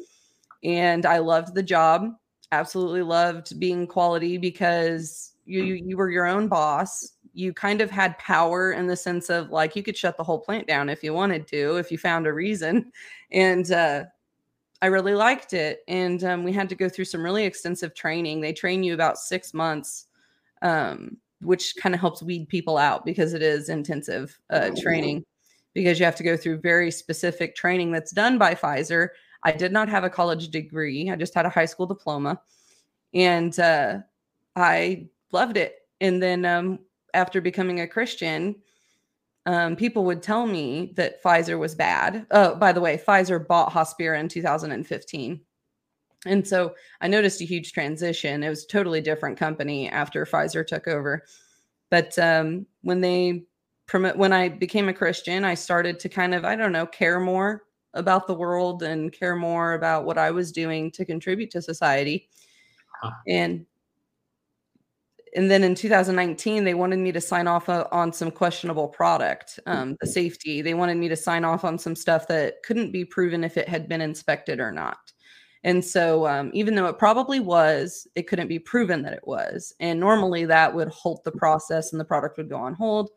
and 0.64 1.06
I 1.06 1.20
loved 1.20 1.56
the 1.56 1.64
job. 1.64 2.12
Absolutely 2.52 3.02
loved 3.02 3.60
being 3.60 3.88
quality 3.88 4.38
because 4.38 5.34
you 5.46 5.64
you 5.64 5.98
were 5.98 6.12
your 6.12 6.26
own 6.26 6.48
boss. 6.48 7.14
You 7.34 7.54
kind 7.54 7.82
of 7.82 7.92
had 7.92 8.18
power 8.18 8.72
in 8.72 8.88
the 8.88 8.96
sense 8.96 9.30
of 9.30 9.50
like 9.50 9.76
you 9.76 9.84
could 9.84 9.98
shut 9.98 10.18
the 10.18 10.24
whole 10.24 10.40
plant 10.40 10.68
down 10.68 10.90
if 10.90 11.04
you 11.04 11.14
wanted 11.14 11.48
to, 11.48 11.78
if 11.78 11.92
you 11.92 11.98
found 11.98 12.26
a 12.26 12.34
reason. 12.34 12.92
And 13.32 13.72
uh, 13.72 14.06
I 14.82 14.88
really 14.88 15.14
liked 15.14 15.54
it. 15.54 15.84
And 15.88 16.24
um, 16.24 16.44
we 16.44 16.52
had 16.52 16.70
to 16.70 16.76
go 16.76 16.90
through 16.90 17.06
some 17.06 17.24
really 17.24 17.44
extensive 17.44 17.94
training. 17.94 18.42
They 18.42 18.54
train 18.54 18.84
you 18.84 18.94
about 18.94 19.18
six 19.18 19.54
months, 19.54 20.06
um, 20.62 21.18
which 21.42 21.76
kind 21.76 21.94
of 21.96 22.02
helps 22.02 22.24
weed 22.24 22.48
people 22.48 22.78
out 22.78 23.06
because 23.06 23.34
it 23.34 23.42
is 23.42 23.70
intensive 23.70 24.40
uh, 24.50 24.72
training 24.82 25.26
because 25.74 26.00
you 26.00 26.06
have 26.06 26.16
to 26.16 26.24
go 26.24 26.36
through 26.36 26.60
very 26.60 26.90
specific 26.90 27.56
training 27.56 27.92
that's 27.92 28.12
done 28.12 28.38
by 28.38 28.56
Pfizer. 28.56 29.10
I 29.44 29.52
did 29.52 29.72
not 29.72 29.90
have 29.90 30.04
a 30.04 30.10
college 30.10 30.50
degree, 30.50 31.10
I 31.10 31.16
just 31.16 31.34
had 31.34 31.46
a 31.46 31.50
high 31.50 31.66
school 31.66 31.86
diploma. 31.86 32.42
And 33.14 33.58
uh, 33.60 34.00
I 34.56 35.08
loved 35.32 35.58
it. 35.58 35.76
And 36.02 36.22
then 36.22 36.46
um, 36.46 36.80
after 37.14 37.42
becoming 37.42 37.80
a 37.80 37.88
Christian, 37.88 38.56
um, 39.46 39.76
people 39.76 40.04
would 40.06 40.22
tell 40.22 40.46
me 40.46 40.92
that 40.96 41.24
Pfizer 41.24 41.58
was 41.58 41.74
bad. 41.74 42.26
Oh, 42.32 42.56
by 42.56 42.74
the 42.74 42.82
way, 42.82 42.98
Pfizer 42.98 43.46
bought 43.48 43.72
Hospira 43.72 44.20
in 44.20 44.28
2015. 44.28 45.42
And 46.26 46.46
so 46.46 46.76
I 47.00 47.08
noticed 47.08 47.42
a 47.42 47.46
huge 47.46 47.72
transition. 47.72 48.44
It 48.44 48.50
was 48.50 48.66
a 48.66 48.68
totally 48.68 49.00
different 49.00 49.38
company 49.38 49.90
after 49.90 50.26
Pfizer 50.26 50.68
took 50.68 50.88
over. 50.88 51.24
But 51.90 52.18
um, 52.20 52.66
when 52.82 53.00
they 53.00 53.46
promote, 53.86 54.18
when 54.18 54.34
I 54.34 54.50
became 54.50 54.90
a 54.90 54.94
Christian, 54.94 55.46
I 55.46 55.54
started 55.54 56.00
to 56.02 56.10
kind 56.10 56.34
of, 56.34 56.44
I 56.44 56.56
don't 56.56 56.74
know, 56.74 56.86
care 56.86 57.20
more 57.20 57.64
about 57.98 58.28
the 58.28 58.34
world 58.34 58.84
and 58.84 59.12
care 59.12 59.36
more 59.36 59.74
about 59.74 60.06
what 60.06 60.18
I 60.18 60.32
was 60.32 60.52
doing 60.52 60.92
to 60.92 61.06
contribute 61.06 61.52
to 61.52 61.62
society. 61.62 62.30
Huh. 63.02 63.12
And 63.28 63.66
and 65.36 65.52
then 65.52 65.64
in 65.64 65.76
2019 65.76 66.64
they 66.64 66.74
wanted 66.74 67.00
me 67.00 67.12
to 67.12 67.22
sign 67.22 67.48
off 67.48 67.70
uh, 67.70 67.88
on 67.92 68.14
some 68.14 68.32
questionable 68.32 68.88
product 68.88 69.60
um, 69.66 69.98
the 70.02 70.08
safety. 70.08 70.62
They 70.62 70.74
wanted 70.74 70.98
me 70.98 71.10
to 71.10 71.16
sign 71.16 71.44
off 71.44 71.64
on 71.64 71.78
some 71.78 71.96
stuff 71.96 72.28
that 72.28 72.64
couldn't 72.64 72.92
be 72.92 73.06
proven 73.06 73.44
if 73.44 73.58
it 73.58 73.68
had 73.68 73.88
been 73.88 74.02
inspected 74.02 74.60
or 74.60 74.72
not. 74.72 75.12
And 75.64 75.84
so 75.84 76.28
um, 76.28 76.50
even 76.54 76.76
though 76.76 76.88
it 76.88 76.98
probably 76.98 77.40
was 77.40 78.08
it 78.16 78.28
couldn't 78.28 78.48
be 78.48 78.60
proven 78.60 79.02
that 79.04 79.14
it 79.14 79.28
was. 79.28 79.74
And 79.80 80.00
normally 80.00 80.46
that 80.46 80.74
would 80.74 80.90
halt 80.90 81.24
the 81.24 81.32
process 81.32 81.92
and 81.92 82.00
the 82.00 82.06
product 82.06 82.38
would 82.38 82.50
go 82.50 82.58
on 82.58 82.74
hold. 82.74 83.10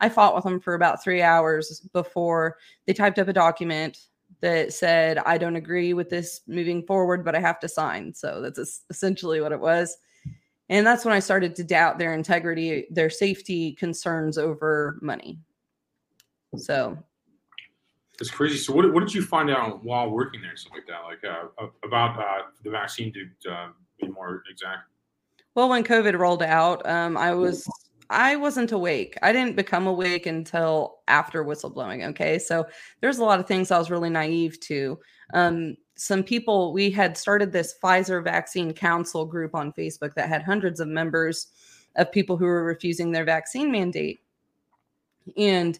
I 0.00 0.08
fought 0.08 0.34
with 0.34 0.44
them 0.44 0.60
for 0.60 0.74
about 0.74 1.02
three 1.02 1.22
hours 1.22 1.80
before 1.92 2.56
they 2.86 2.94
typed 2.94 3.18
up 3.18 3.28
a 3.28 3.32
document 3.32 3.98
that 4.40 4.72
said 4.72 5.18
i 5.18 5.36
don't 5.36 5.56
agree 5.56 5.92
with 5.92 6.08
this 6.08 6.40
moving 6.46 6.82
forward 6.82 7.24
but 7.24 7.34
i 7.34 7.40
have 7.40 7.60
to 7.60 7.68
sign 7.68 8.12
so 8.12 8.40
that's 8.40 8.82
essentially 8.90 9.40
what 9.40 9.52
it 9.52 9.60
was 9.60 9.98
and 10.70 10.86
that's 10.86 11.04
when 11.04 11.12
I 11.12 11.18
started 11.18 11.56
to 11.56 11.64
doubt 11.64 11.98
their 11.98 12.14
integrity, 12.14 12.86
their 12.90 13.10
safety 13.10 13.72
concerns 13.72 14.38
over 14.38 14.98
money. 15.02 15.40
So 16.56 16.96
it's 18.20 18.30
crazy. 18.30 18.56
So, 18.56 18.72
what, 18.72 18.92
what 18.94 19.00
did 19.00 19.12
you 19.12 19.22
find 19.22 19.50
out 19.50 19.82
while 19.82 20.08
working 20.08 20.40
there, 20.40 20.56
something 20.56 20.80
like 20.80 20.86
that, 20.86 21.04
like 21.04 21.24
uh, 21.60 21.66
about 21.84 22.18
uh, 22.20 22.46
the 22.62 22.70
vaccine 22.70 23.12
to 23.12 23.52
uh, 23.52 23.68
be 24.00 24.08
more 24.08 24.44
exact? 24.48 24.82
Well, 25.56 25.68
when 25.68 25.82
COVID 25.82 26.16
rolled 26.16 26.44
out, 26.44 26.88
um, 26.88 27.16
I 27.16 27.34
was 27.34 27.68
I 28.10 28.34
wasn't 28.34 28.72
awake. 28.72 29.16
I 29.22 29.32
didn't 29.32 29.54
become 29.54 29.86
awake 29.86 30.26
until 30.26 30.98
after 31.06 31.44
whistleblowing. 31.44 32.08
Okay, 32.10 32.40
so 32.40 32.66
there's 33.00 33.18
a 33.18 33.24
lot 33.24 33.38
of 33.38 33.46
things 33.46 33.70
I 33.70 33.78
was 33.78 33.90
really 33.90 34.10
naive 34.10 34.58
to. 34.60 34.98
Um, 35.32 35.76
some 35.94 36.24
people 36.24 36.72
we 36.72 36.90
had 36.90 37.16
started 37.16 37.52
this 37.52 37.74
Pfizer 37.82 38.22
vaccine 38.22 38.72
council 38.72 39.24
group 39.24 39.54
on 39.54 39.72
Facebook 39.72 40.14
that 40.14 40.28
had 40.28 40.42
hundreds 40.42 40.80
of 40.80 40.88
members 40.88 41.48
of 41.96 42.10
people 42.10 42.36
who 42.36 42.46
were 42.46 42.64
refusing 42.64 43.12
their 43.12 43.24
vaccine 43.24 43.70
mandate. 43.70 44.20
And 45.36 45.78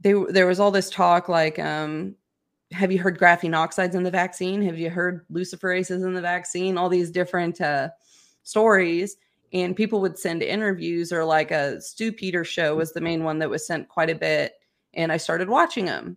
they, 0.00 0.14
there 0.28 0.46
was 0.46 0.60
all 0.60 0.70
this 0.70 0.90
talk 0.90 1.28
like 1.28 1.58
um, 1.58 2.14
have 2.72 2.92
you 2.92 2.98
heard 3.00 3.18
graphene 3.18 3.56
oxides 3.56 3.96
in 3.96 4.04
the 4.04 4.10
vaccine? 4.10 4.62
Have 4.62 4.78
you 4.78 4.90
heard 4.90 5.26
luciferases 5.32 6.04
in 6.04 6.14
the 6.14 6.20
vaccine? 6.20 6.78
All 6.78 6.88
these 6.88 7.10
different 7.10 7.60
uh, 7.60 7.88
stories. 8.42 9.16
And 9.52 9.76
people 9.76 10.00
would 10.00 10.18
send 10.18 10.42
interviews 10.42 11.12
or 11.12 11.24
like 11.24 11.50
a 11.50 11.80
Stew 11.80 12.12
Peters 12.12 12.48
show 12.48 12.76
was 12.76 12.92
the 12.92 13.00
main 13.00 13.24
one 13.24 13.38
that 13.38 13.50
was 13.50 13.66
sent 13.66 13.88
quite 13.88 14.10
a 14.10 14.14
bit. 14.14 14.54
And 14.94 15.12
I 15.12 15.16
started 15.16 15.48
watching 15.48 15.84
them. 15.84 16.16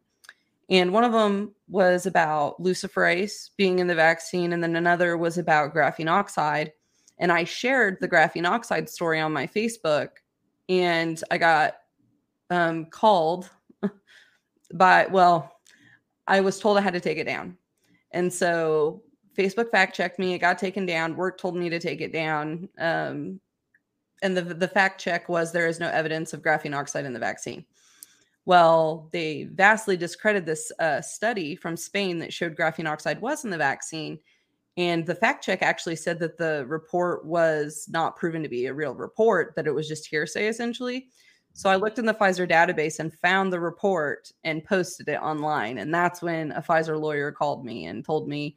And 0.69 0.93
one 0.93 1.03
of 1.03 1.11
them 1.11 1.53
was 1.67 2.05
about 2.05 2.61
luciferase 2.61 3.49
being 3.57 3.79
in 3.79 3.87
the 3.87 3.95
vaccine, 3.95 4.53
and 4.53 4.61
then 4.61 4.75
another 4.75 5.17
was 5.17 5.37
about 5.37 5.73
graphene 5.73 6.09
oxide. 6.09 6.73
And 7.17 7.31
I 7.31 7.43
shared 7.43 7.97
the 7.99 8.07
graphene 8.07 8.47
oxide 8.47 8.87
story 8.87 9.19
on 9.19 9.33
my 9.33 9.47
Facebook, 9.47 10.09
and 10.69 11.21
I 11.31 11.39
got 11.39 11.77
um, 12.51 12.85
called 12.85 13.49
by, 14.73 15.07
well, 15.07 15.59
I 16.27 16.41
was 16.41 16.59
told 16.59 16.77
I 16.77 16.81
had 16.81 16.93
to 16.93 16.99
take 16.99 17.17
it 17.17 17.25
down. 17.25 17.57
And 18.11 18.31
so 18.31 19.01
Facebook 19.39 19.71
fact 19.71 19.95
checked 19.95 20.19
me. 20.19 20.33
It 20.33 20.39
got 20.39 20.57
taken 20.57 20.85
down. 20.85 21.15
Work 21.15 21.37
told 21.39 21.55
me 21.55 21.69
to 21.69 21.79
take 21.79 22.01
it 22.01 22.11
down. 22.11 22.67
Um, 22.77 23.39
and 24.21 24.35
the 24.35 24.41
the 24.41 24.67
fact 24.67 24.99
check 24.99 25.29
was 25.29 25.51
there 25.51 25.67
is 25.67 25.79
no 25.79 25.87
evidence 25.87 26.33
of 26.33 26.41
graphene 26.41 26.75
oxide 26.75 27.05
in 27.05 27.13
the 27.13 27.19
vaccine. 27.19 27.65
Well, 28.45 29.09
they 29.13 29.47
vastly 29.53 29.95
discredited 29.95 30.45
this 30.45 30.71
uh, 30.79 31.01
study 31.01 31.55
from 31.55 31.77
Spain 31.77 32.19
that 32.19 32.33
showed 32.33 32.57
graphene 32.57 32.89
oxide 32.89 33.21
was 33.21 33.45
in 33.45 33.51
the 33.51 33.57
vaccine. 33.57 34.19
And 34.75 35.05
the 35.05 35.15
fact 35.15 35.43
check 35.43 35.61
actually 35.61 35.97
said 35.97 36.19
that 36.19 36.37
the 36.37 36.65
report 36.67 37.25
was 37.25 37.85
not 37.89 38.15
proven 38.15 38.41
to 38.43 38.49
be 38.49 38.65
a 38.65 38.73
real 38.73 38.95
report, 38.95 39.53
that 39.55 39.67
it 39.67 39.73
was 39.73 39.87
just 39.87 40.07
hearsay 40.07 40.47
essentially. 40.47 41.07
So 41.53 41.69
I 41.69 41.75
looked 41.75 41.99
in 41.99 42.05
the 42.05 42.13
Pfizer 42.13 42.49
database 42.49 42.99
and 42.99 43.13
found 43.13 43.51
the 43.51 43.59
report 43.59 44.31
and 44.43 44.63
posted 44.63 45.09
it 45.09 45.21
online. 45.21 45.79
And 45.79 45.93
that's 45.93 46.21
when 46.21 46.51
a 46.53 46.61
Pfizer 46.61 46.99
lawyer 46.99 47.31
called 47.31 47.65
me 47.65 47.85
and 47.85 48.05
told 48.05 48.27
me 48.27 48.55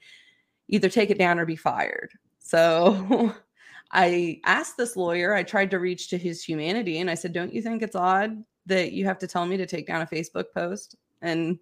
either 0.68 0.88
take 0.88 1.10
it 1.10 1.18
down 1.18 1.38
or 1.38 1.46
be 1.46 1.56
fired. 1.56 2.10
So 2.38 3.34
I 3.92 4.40
asked 4.44 4.76
this 4.76 4.96
lawyer, 4.96 5.34
I 5.34 5.42
tried 5.42 5.70
to 5.72 5.78
reach 5.78 6.08
to 6.10 6.18
his 6.18 6.42
humanity, 6.42 6.98
and 7.00 7.10
I 7.10 7.14
said, 7.14 7.32
Don't 7.32 7.52
you 7.52 7.62
think 7.62 7.82
it's 7.82 7.96
odd 7.96 8.42
that 8.66 8.92
you 8.92 9.04
have 9.04 9.18
to 9.18 9.26
tell 9.26 9.44
me 9.46 9.56
to 9.56 9.66
take 9.66 9.86
down 9.86 10.02
a 10.02 10.06
Facebook 10.06 10.46
post? 10.54 10.96
And 11.20 11.58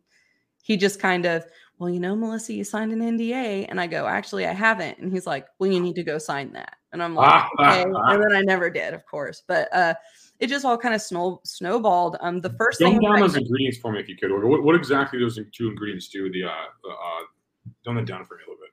he 0.63 0.77
just 0.77 1.01
kind 1.01 1.27
of, 1.27 1.45
Well, 1.79 1.91
you 1.91 2.01
know, 2.01 2.15
Melissa, 2.15 2.53
you 2.53 2.65
signed 2.65 2.93
an 2.93 3.01
NDA. 3.01 3.67
And 3.69 3.81
I 3.81 3.87
go, 3.87 4.07
Actually, 4.07 4.47
I 4.47 4.53
haven't. 4.53 4.99
And 4.99 5.13
he's 5.13 5.27
like, 5.27 5.47
Well, 5.59 5.71
you 5.71 5.81
need 5.81 5.97
to 5.97 6.03
go 6.05 6.19
sign 6.19 6.53
that. 6.53 6.77
And 6.93 7.03
I'm 7.03 7.15
like, 7.15 7.45
Okay. 7.61 7.83
and 7.83 8.23
then 8.23 8.33
I 8.33 8.43
never 8.43 8.71
did, 8.71 8.95
of 8.95 9.05
course. 9.07 9.43
But 9.47 9.73
uh, 9.75 9.95
it 10.39 10.47
just 10.49 10.65
all 10.65 10.79
kind 10.79 10.95
of 10.95 11.03
snow, 11.03 11.41
snowballed. 11.45 12.17
Um, 12.21 12.41
the 12.41 12.51
first 12.51 12.79
Dumb 12.81 12.93
thing 12.93 13.01
down 13.01 13.17
I- 13.17 13.21
those 13.21 13.37
ingredients 13.37 13.79
for 13.79 13.93
me 13.93 14.01
if 14.01 14.09
you 14.09 14.17
could. 14.17 14.31
What, 14.33 14.63
what 14.63 14.75
exactly 14.77 15.19
those 15.19 15.39
two 15.53 15.69
ingredients 15.69 16.09
do? 16.09 16.31
The 16.31 16.45
uh, 16.45 16.49
uh, 16.49 17.21
dumb 17.85 17.99
it 17.99 18.07
down 18.07 18.25
for 18.25 18.35
me 18.35 18.41
a 18.47 18.51
little 18.51 18.61
bit. 18.63 18.70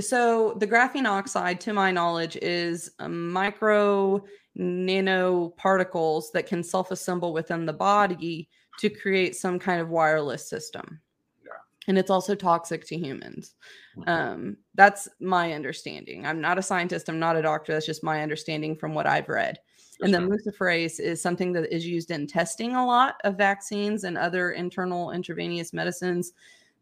So 0.00 0.54
the 0.58 0.66
graphene 0.66 1.06
oxide 1.06 1.60
to 1.62 1.72
my 1.72 1.90
knowledge 1.90 2.36
is 2.40 2.90
a 2.98 3.08
micro 3.08 4.24
nanoparticles 4.58 6.24
that 6.32 6.46
can 6.46 6.62
self-assemble 6.62 7.32
within 7.32 7.66
the 7.66 7.72
body 7.72 8.48
to 8.78 8.88
create 8.88 9.34
some 9.36 9.58
kind 9.58 9.80
of 9.80 9.88
wireless 9.88 10.48
system. 10.48 11.00
Yeah. 11.44 11.52
and 11.88 11.98
it's 11.98 12.10
also 12.10 12.34
toxic 12.34 12.84
to 12.86 12.96
humans. 12.96 13.54
Mhm. 13.96 14.08
um, 14.08 14.56
that's 14.74 15.08
my 15.20 15.52
understanding. 15.52 16.24
I'm 16.26 16.40
not 16.40 16.58
a 16.58 16.62
scientist. 16.62 17.08
I'm 17.08 17.18
not 17.18 17.36
a 17.36 17.42
doctor. 17.42 17.72
That's 17.72 17.86
just 17.86 18.02
my 18.02 18.22
understanding 18.22 18.76
from 18.76 18.94
what 18.94 19.06
i've 19.06 19.28
read. 19.28 19.58
And 20.00 20.12
then 20.12 20.28
luciferase 20.28 20.98
is 20.98 21.22
something 21.22 21.52
that 21.52 21.72
is 21.72 21.86
used 21.86 22.10
in 22.10 22.26
testing 22.26 22.74
a 22.74 22.84
lot 22.84 23.20
of 23.24 23.36
vaccines 23.36 24.04
and 24.04 24.18
other 24.18 24.50
internal 24.52 25.12
intravenous 25.12 25.72
medicines 25.72 26.32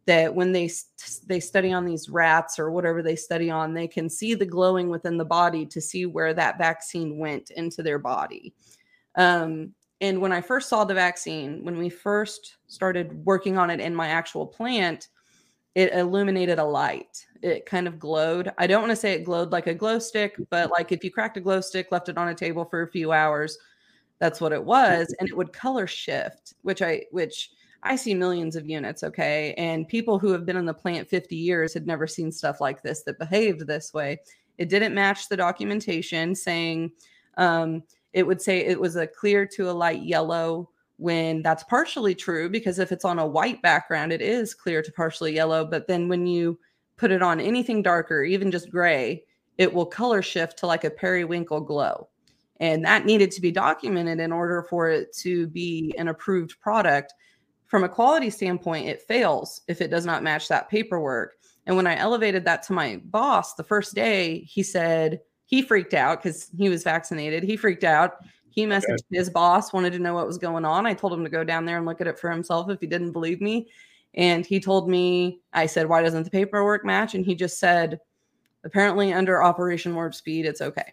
that 0.07 0.35
when 0.35 0.53
they 0.53 0.71
they 1.27 1.41
study 1.41 1.73
on 1.73 1.85
these 1.85 2.09
rats 2.09 2.59
or 2.59 2.71
whatever 2.71 3.03
they 3.03 3.17
study 3.17 3.51
on 3.51 3.75
they 3.75 3.87
can 3.87 4.09
see 4.09 4.35
the 4.35 4.47
glowing 4.47 4.89
within 4.89 5.17
the 5.17 5.25
body 5.25 5.67
to 5.67 5.81
see 5.81 6.07
where 6.07 6.35
that 6.35 6.59
vaccine 6.59 7.19
went 7.19 7.51
into 7.51 7.83
their 7.83 7.99
body. 7.99 8.55
Um, 9.17 9.75
and 10.01 10.21
when 10.21 10.33
i 10.33 10.41
first 10.41 10.69
saw 10.69 10.85
the 10.85 10.95
vaccine 10.95 11.63
when 11.65 11.77
we 11.77 11.91
first 11.91 12.57
started 12.69 13.25
working 13.27 13.59
on 13.59 13.71
it 13.71 13.81
in 13.81 13.95
my 13.95 14.09
actual 14.09 14.47
plant 14.47 15.09
it 15.75 15.93
illuminated 15.93 16.59
a 16.59 16.65
light. 16.65 17.25
It 17.43 17.65
kind 17.65 17.87
of 17.87 17.99
glowed. 17.99 18.53
I 18.59 18.67
don't 18.67 18.83
want 18.83 18.91
to 18.91 18.97
say 18.97 19.13
it 19.13 19.25
glowed 19.25 19.53
like 19.53 19.67
a 19.67 19.75
glow 19.75 19.99
stick 19.99 20.37
but 20.51 20.71
like 20.71 20.93
if 20.93 21.05
you 21.05 21.11
cracked 21.11 21.37
a 21.37 21.41
glow 21.41 21.61
stick 21.61 21.89
left 21.91 22.09
it 22.09 22.19
on 22.19 22.29
a 22.29 22.35
table 22.35 22.65
for 22.65 22.83
a 22.83 22.91
few 22.91 23.13
hours 23.13 23.57
that's 24.19 24.41
what 24.41 24.53
it 24.53 24.63
was 24.63 25.15
and 25.19 25.29
it 25.29 25.37
would 25.37 25.53
color 25.53 25.87
shift 25.87 26.55
which 26.63 26.83
i 26.83 27.03
which 27.11 27.53
i 27.83 27.97
see 27.97 28.15
millions 28.15 28.57
of 28.57 28.69
units 28.69 29.03
okay? 29.03 29.55
And 29.57 29.89
people 29.89 30.19
who 30.19 30.33
have 30.33 30.47
been 30.47 30.57
in 30.57 30.67
the 30.67 30.75
plant 30.75 31.09
50 31.09 31.37
years 31.37 31.75
had 31.75 31.87
never 31.87 32.07
seen 32.07 32.33
stuff 32.33 32.61
like 32.61 32.83
this 32.83 33.03
that 33.05 33.19
behaved 33.19 33.67
this 33.67 33.93
way. 33.95 34.19
It 34.59 34.69
didn't 34.69 34.95
match 34.95 35.29
the 35.29 35.37
documentation 35.37 36.35
saying 36.35 36.93
um, 37.37 37.83
it 38.13 38.27
would 38.27 38.43
say 38.43 38.59
it 38.59 38.81
was 38.81 38.97
a 38.97 39.07
clear 39.07 39.47
to 39.47 39.71
a 39.71 39.73
light 39.73 40.03
yellow 40.03 40.71
when 40.97 41.43
that's 41.43 41.65
partially 41.65 42.15
true 42.15 42.51
because 42.51 42.79
if 42.79 42.93
it's 42.93 43.07
on 43.07 43.19
a 43.19 43.27
white 43.27 43.63
background 43.63 44.13
it 44.13 44.21
is 44.21 44.53
clear 44.53 44.83
to 44.83 44.93
partially 44.93 45.35
yellow. 45.35 45.65
But 45.65 45.87
then 45.87 46.09
when 46.09 46.27
you 46.27 46.59
put 46.97 47.11
it 47.11 47.23
on 47.23 47.41
anything 47.41 47.83
darker 47.83 48.23
even 48.23 48.51
just 48.51 48.71
gray 48.71 49.25
it 49.61 49.73
will 49.73 49.85
color 49.85 50.23
shift 50.23 50.59
to 50.59 50.67
like 50.67 50.85
a 50.85 50.91
periwinkle 50.91 51.61
glow. 51.61 52.09
And 52.61 52.83
that 52.85 53.05
needed 53.05 53.31
to 53.33 53.43
be 53.43 53.51
documented 53.51 54.19
in 54.19 54.33
order 54.33 54.63
for 54.71 54.89
it 54.89 55.15
to 55.19 55.49
be 55.49 55.95
an 55.99 56.09
approved 56.09 56.59
product 56.61 57.13
from 57.71 57.85
a 57.85 57.89
quality 57.89 58.29
standpoint 58.29 58.89
it 58.89 59.01
fails 59.01 59.63
if 59.69 59.81
it 59.81 59.91
does 59.91 60.05
not 60.05 60.25
match 60.25 60.49
that 60.49 60.69
paperwork. 60.69 61.37
And 61.67 61.77
when 61.77 61.87
i 61.87 61.97
elevated 61.97 62.45
that 62.45 62.63
to 62.65 62.73
my 62.73 63.01
boss 63.05 63.55
the 63.55 63.65
first 63.65 63.95
day 63.95 64.41
he 64.41 64.63
said 64.63 65.21
he 65.47 65.63
freaked 65.63 65.95
out 65.95 66.23
because 66.23 66.49
he 66.57 66.69
was 66.69 66.85
vaccinated. 66.85 67.43
He 67.43 67.57
freaked 67.57 67.85
out. 67.85 68.19
He 68.51 68.67
messaged 68.67 69.05
his 69.11 69.31
boss 69.31 69.73
wanted 69.73 69.93
to 69.93 69.99
know 69.99 70.15
what 70.15 70.27
was 70.27 70.39
going 70.39 70.65
on. 70.65 70.87
I 70.87 70.95
told 70.95 71.13
him 71.13 71.25
to 71.25 71.31
go 71.31 71.45
down 71.45 71.65
there 71.65 71.77
and 71.77 71.87
look 71.87 72.01
at 72.01 72.07
it 72.07 72.19
for 72.19 72.31
himself 72.31 72.69
if 72.71 72.81
he 72.81 72.87
didn't 72.87 73.13
believe 73.13 73.41
me. 73.41 73.69
And 74.15 74.45
he 74.45 74.59
told 74.59 74.89
me 74.89 75.41
i 75.53 75.67
said 75.67 75.89
why 75.89 76.03
doesn't 76.03 76.25
the 76.25 76.31
paperwork 76.31 76.85
match? 76.85 77.15
And 77.15 77.25
he 77.25 77.37
just 77.37 77.61
said 77.61 78.01
apparently 78.65 79.13
under 79.13 79.43
operation 79.43 79.95
warp 79.95 80.15
speed 80.15 80.45
it's 80.45 80.61
okay 80.61 80.93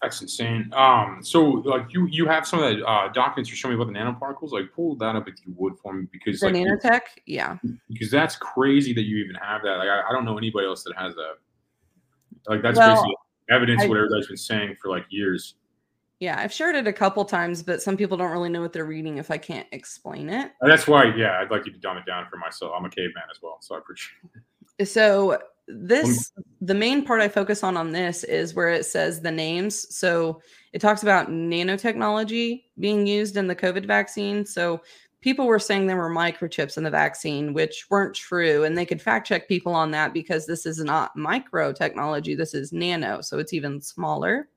That's 0.00 0.22
insane. 0.22 0.70
Um, 0.74 1.18
so 1.22 1.42
like 1.44 1.92
you 1.92 2.06
you 2.06 2.26
have 2.26 2.46
some 2.46 2.62
of 2.62 2.76
the 2.76 2.84
uh, 2.86 3.08
documents 3.08 3.50
you 3.50 3.56
show 3.56 3.68
me 3.68 3.74
about 3.74 3.88
the 3.88 3.92
nanoparticles. 3.94 4.52
Like 4.52 4.72
pull 4.72 4.94
that 4.96 5.16
up 5.16 5.28
if 5.28 5.34
you 5.44 5.52
would 5.56 5.76
for 5.78 5.92
me 5.92 6.06
because 6.12 6.38
the 6.40 6.46
like 6.46 6.54
nanotech 6.54 7.00
yeah 7.26 7.56
because 7.88 8.08
that's 8.10 8.36
crazy 8.36 8.92
that 8.94 9.02
you 9.02 9.16
even 9.16 9.34
have 9.34 9.62
that. 9.62 9.78
Like 9.78 9.88
I, 9.88 10.02
I 10.08 10.12
don't 10.12 10.24
know 10.24 10.38
anybody 10.38 10.66
else 10.66 10.84
that 10.84 10.94
has 10.96 11.14
that. 11.16 11.34
Like 12.46 12.62
that's 12.62 12.78
Well, 12.78 12.94
basically 12.94 13.16
evidence 13.50 13.82
I- 13.82 13.88
what 13.88 13.96
everybody's 13.96 14.28
been 14.28 14.36
saying 14.36 14.76
for 14.80 14.88
like 14.88 15.04
years. 15.10 15.54
yeah 16.20 16.36
i've 16.38 16.52
shared 16.52 16.74
it 16.76 16.86
a 16.86 16.92
couple 16.92 17.24
times 17.24 17.62
but 17.62 17.80
some 17.82 17.96
people 17.96 18.16
don't 18.16 18.30
really 18.30 18.48
know 18.50 18.60
what 18.60 18.72
they're 18.72 18.84
reading 18.84 19.16
if 19.18 19.30
i 19.30 19.38
can't 19.38 19.66
explain 19.72 20.28
it 20.28 20.52
that's 20.60 20.86
why, 20.86 21.04
yeah, 21.16 21.38
I'd 21.40 21.50
like 21.50 21.64
you 21.66 21.72
to 21.72 21.78
dumb 21.78 21.96
it 21.96 22.04
down 22.06 22.26
for 22.30 22.36
myself. 22.36 22.72
I'm 22.76 22.84
a 22.84 22.90
caveman 22.90 23.22
as 23.30 23.40
well, 23.42 23.56
so 23.60 23.74
I 23.74 23.78
appreciate. 23.78 24.16
it. 24.78 24.86
so 24.86 25.38
this 25.68 26.32
oh, 26.38 26.42
the 26.60 26.74
main 26.74 27.04
part 27.04 27.20
i 27.20 27.28
focus 27.28 27.62
on 27.62 27.76
on 27.76 27.92
this 27.92 28.24
is 28.24 28.54
where 28.54 28.70
it 28.70 28.86
says 28.86 29.20
the 29.20 29.30
names. 29.30 29.94
So 29.94 30.40
it 30.72 30.80
talks 30.80 31.02
about 31.02 31.28
nanotechnology 31.28 32.64
being 32.78 33.06
used 33.06 33.36
in 33.36 33.46
the 33.46 33.56
covid 33.56 33.86
vaccine. 33.86 34.44
So 34.46 34.80
people 35.20 35.46
were 35.46 35.58
saying 35.58 35.86
there 35.86 35.96
were 35.96 36.10
microchips 36.10 36.76
in 36.76 36.84
the 36.84 36.90
vaccine 36.90 37.52
which 37.52 37.86
weren't 37.90 38.14
true 38.14 38.64
and 38.64 38.78
they 38.78 38.86
could 38.86 39.02
fact 39.02 39.26
check 39.26 39.48
people 39.48 39.74
on 39.74 39.90
that 39.90 40.12
because 40.12 40.46
this 40.46 40.64
is 40.64 40.78
not 40.78 41.16
micro 41.16 41.72
technology 41.72 42.36
this 42.36 42.54
is 42.54 42.72
nano 42.72 43.20
so 43.20 43.38
it's 43.38 43.52
even 43.52 43.80
smaller. 43.80 44.48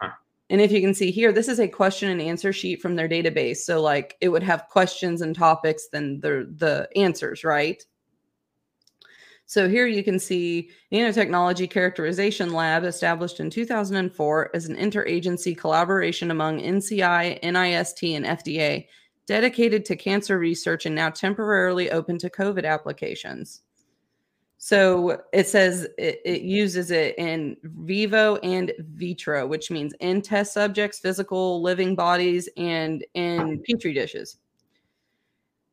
Huh. 0.00 0.10
and 0.50 0.60
if 0.60 0.70
you 0.70 0.80
can 0.80 0.94
see 0.94 1.10
here 1.10 1.32
this 1.32 1.48
is 1.48 1.60
a 1.60 1.68
question 1.68 2.10
and 2.10 2.20
answer 2.20 2.52
sheet 2.52 2.80
from 2.80 2.94
their 2.94 3.08
database. 3.08 3.58
So 3.58 3.80
like 3.80 4.16
it 4.20 4.28
would 4.28 4.42
have 4.42 4.68
questions 4.68 5.22
and 5.22 5.34
topics 5.34 5.88
then 5.92 6.20
the 6.20 6.52
the 6.56 6.88
answers 6.94 7.42
right 7.42 7.82
so 9.52 9.68
here 9.68 9.86
you 9.86 10.02
can 10.02 10.18
see 10.18 10.70
Nanotechnology 10.90 11.68
Characterization 11.68 12.54
Lab 12.54 12.84
established 12.84 13.38
in 13.38 13.50
2004 13.50 14.50
as 14.54 14.64
an 14.64 14.76
interagency 14.76 15.54
collaboration 15.54 16.30
among 16.30 16.60
NCI, 16.60 17.38
NIST, 17.42 18.16
and 18.16 18.24
FDA 18.24 18.86
dedicated 19.26 19.84
to 19.84 19.94
cancer 19.94 20.38
research 20.38 20.86
and 20.86 20.94
now 20.94 21.10
temporarily 21.10 21.90
open 21.90 22.16
to 22.20 22.30
COVID 22.30 22.64
applications. 22.64 23.60
So 24.56 25.20
it 25.34 25.46
says 25.46 25.86
it, 25.98 26.22
it 26.24 26.40
uses 26.40 26.90
it 26.90 27.14
in 27.18 27.58
vivo 27.62 28.36
and 28.36 28.72
vitro, 28.78 29.46
which 29.46 29.70
means 29.70 29.92
in 30.00 30.22
test 30.22 30.54
subjects, 30.54 30.98
physical 30.98 31.60
living 31.60 31.94
bodies, 31.94 32.48
and 32.56 33.04
in 33.12 33.62
petri 33.68 33.92
dishes. 33.92 34.38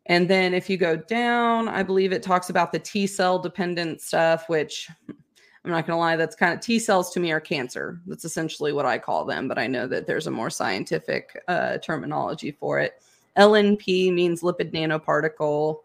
And 0.10 0.28
then 0.28 0.56
if 0.56 0.70
you 0.70 0.75
go 0.75 0.98
down, 0.98 1.70
I 1.70 1.84
believe 1.84 2.12
it 2.12 2.24
talks 2.24 2.50
about 2.50 2.72
the 2.72 2.80
T 2.80 3.06
cell 3.06 3.38
dependent 3.39 4.01
stuff, 4.01 4.50
which 4.50 4.89
I'm 5.08 5.72
not 5.72 5.86
going 5.86 5.96
to 5.96 6.00
lie, 6.00 6.16
that's 6.16 6.36
kind 6.36 6.51
of 6.51 6.60
T 6.60 6.80
cells 6.80 7.12
to 7.12 7.20
me 7.20 7.32
are 7.32 7.39
cancer. 7.39 8.01
That's 8.08 8.25
essentially 8.25 8.74
what 8.74 8.88
I 8.88 8.98
call 8.98 9.24
them, 9.24 9.48
but 9.48 9.60
I 9.60 9.68
know 9.68 9.86
that 9.88 10.08
there's 10.08 10.25
a 10.25 10.32
more 10.32 10.50
scientific 10.50 11.42
uh, 11.48 11.78
terminology 11.78 12.51
for 12.51 12.80
it. 12.80 13.01
LNP 13.38 14.12
means 14.12 14.42
lipid 14.42 14.72
nanoparticle. 14.74 15.82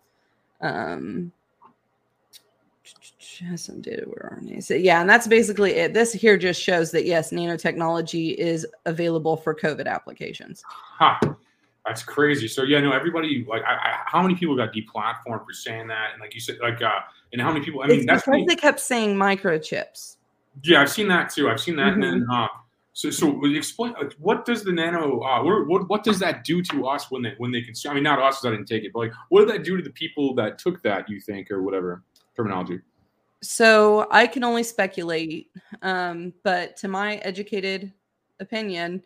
Um, 0.62 1.30
has 3.50 3.62
some 3.62 3.80
data 3.80 4.04
where 4.06 4.38
RNA. 4.40 4.62
So 4.62 4.74
yeah, 4.74 5.00
and 5.00 5.10
that's 5.10 5.26
basically 5.26 5.72
it. 5.72 5.92
This 5.92 6.12
here 6.12 6.38
just 6.38 6.62
shows 6.62 6.90
that 6.92 7.04
yes, 7.04 7.30
nanotechnology 7.30 8.34
is 8.36 8.66
available 8.86 9.36
for 9.36 9.54
COVID 9.54 9.86
applications. 9.86 10.62
Ha, 10.98 11.18
that's 11.86 12.02
crazy. 12.02 12.48
So 12.48 12.62
yeah, 12.62 12.80
no, 12.80 12.92
everybody 12.92 13.44
like, 13.48 13.62
I, 13.62 13.74
I, 13.74 13.98
how 14.06 14.22
many 14.22 14.34
people 14.34 14.56
got 14.56 14.72
deplatformed 14.72 15.44
for 15.44 15.52
saying 15.52 15.88
that? 15.88 16.12
And 16.12 16.20
like 16.20 16.34
you 16.34 16.40
said, 16.40 16.58
like, 16.62 16.80
uh, 16.80 17.00
and 17.32 17.42
how 17.42 17.52
many 17.52 17.64
people? 17.64 17.82
I 17.82 17.86
mean, 17.86 17.98
it's 17.98 18.06
that's 18.06 18.22
because 18.22 18.30
pretty- 18.30 18.46
they 18.48 18.56
kept 18.56 18.80
saying 18.80 19.16
microchips. 19.16 20.16
Yeah, 20.62 20.80
I've 20.80 20.90
seen 20.90 21.08
that 21.08 21.30
too. 21.30 21.48
I've 21.48 21.60
seen 21.60 21.76
that. 21.76 21.94
And 21.94 22.02
Mm-hmm. 22.02 22.20
then, 22.20 22.26
uh, 22.30 22.48
so, 22.92 23.10
so 23.10 23.44
explain 23.46 23.92
like, 23.94 24.12
what 24.20 24.44
does 24.44 24.62
the 24.62 24.70
nano, 24.70 25.20
uh, 25.20 25.42
what, 25.42 25.66
what, 25.66 25.88
what 25.88 26.04
does 26.04 26.20
that 26.20 26.44
do 26.44 26.62
to 26.62 26.86
us 26.86 27.10
when 27.10 27.22
they, 27.22 27.34
when 27.38 27.50
they 27.50 27.60
consume? 27.60 27.90
I 27.90 27.94
mean, 27.96 28.04
not 28.04 28.20
us, 28.20 28.44
I 28.44 28.50
didn't 28.50 28.66
take 28.66 28.84
it, 28.84 28.92
but 28.92 29.00
like, 29.00 29.12
what 29.30 29.40
did 29.40 29.48
that 29.52 29.64
do 29.64 29.76
to 29.76 29.82
the 29.82 29.90
people 29.90 30.32
that 30.36 30.58
took 30.60 30.80
that? 30.84 31.08
You 31.10 31.20
think, 31.20 31.50
or 31.50 31.62
whatever 31.62 32.04
terminology? 32.36 32.78
So 33.42 34.06
I 34.12 34.28
can 34.28 34.44
only 34.44 34.62
speculate, 34.62 35.50
um, 35.82 36.32
but 36.44 36.76
to 36.78 36.88
my 36.88 37.16
educated 37.16 37.92
opinion, 38.38 39.02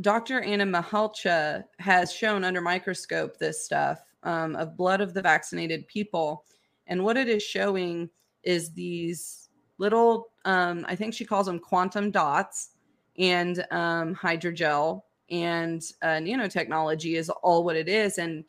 Dr. 0.00 0.40
Anna 0.40 0.64
Mihalcea 0.64 1.64
has 1.78 2.12
shown 2.12 2.44
under 2.44 2.60
microscope 2.60 3.38
this 3.38 3.64
stuff 3.64 4.00
um, 4.22 4.56
of 4.56 4.76
blood 4.76 5.00
of 5.00 5.14
the 5.14 5.22
vaccinated 5.22 5.86
people. 5.88 6.44
And 6.86 7.04
what 7.04 7.16
it 7.16 7.28
is 7.28 7.42
showing 7.42 8.08
is 8.42 8.72
these 8.72 9.48
little, 9.78 10.28
um, 10.44 10.84
I 10.88 10.94
think 10.94 11.14
she 11.14 11.24
calls 11.24 11.46
them 11.46 11.58
quantum 11.58 12.10
dots 12.10 12.70
and 13.18 13.64
um, 13.70 14.14
hydrogel 14.14 15.02
and 15.30 15.82
uh, 16.02 16.18
nanotechnology 16.18 17.16
is 17.16 17.30
all 17.30 17.64
what 17.64 17.76
it 17.76 17.88
is. 17.88 18.18
And 18.18 18.44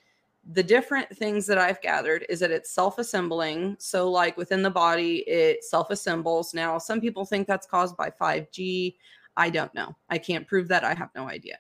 the 0.52 0.64
different 0.64 1.16
things 1.16 1.46
that 1.46 1.58
I've 1.58 1.82
gathered 1.82 2.26
is 2.28 2.40
that 2.40 2.52
it's 2.52 2.72
self 2.72 2.98
assembling. 2.98 3.76
So, 3.80 4.10
like 4.10 4.38
within 4.38 4.64
the 4.64 4.72
body, 4.72 5.18
it 5.28 5.64
self 5.64 5.92
assembles. 5.92 6.54
Now, 6.54 6.78
some 6.80 7.00
people 7.00 7.26
think 7.26 7.48
that's 7.48 7.68
caused 7.68 7.96
by 7.96 8.10
5G. 8.10 8.96
I 9.42 9.50
don't 9.50 9.74
know. 9.74 9.96
I 10.08 10.20
can't 10.20 10.48
prove 10.48 10.68
that. 10.68 10.84
I 10.84 10.94
have 10.94 11.10
no 11.16 11.28
idea. 11.28 11.58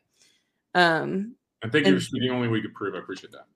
Um, 0.75 1.35
I 1.63 1.69
think 1.69 1.87
and- 1.87 1.99
you're 2.13 2.29
the 2.29 2.35
only 2.35 2.47
way 2.47 2.57
you 2.57 2.61
could 2.61 2.75
prove. 2.75 2.93
I 2.93 2.99
appreciate 2.99 3.31
that. 3.31 3.47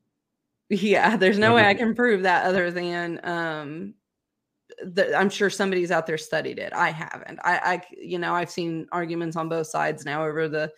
yeah, 0.70 1.16
there's 1.16 1.38
no 1.38 1.54
way 1.54 1.64
I 1.64 1.76
can 1.76 1.94
prove 1.94 2.24
that 2.24 2.48
other 2.48 2.72
than 2.72 3.20
um, 3.24 3.94
the, 4.84 5.16
I'm 5.16 5.30
sure 5.30 5.52
somebody's 5.52 5.92
out 5.92 6.08
there 6.08 6.18
studied 6.18 6.58
it. 6.58 6.74
I 6.74 6.90
haven't. 6.90 7.40
I, 7.44 7.58
I, 7.64 7.82
you 7.96 8.18
know, 8.18 8.34
I've 8.34 8.50
seen 8.50 8.88
arguments 8.92 9.36
on 9.36 9.48
both 9.48 9.68
sides 9.68 10.06
now 10.06 10.26
over 10.26 10.50
the 10.50 10.74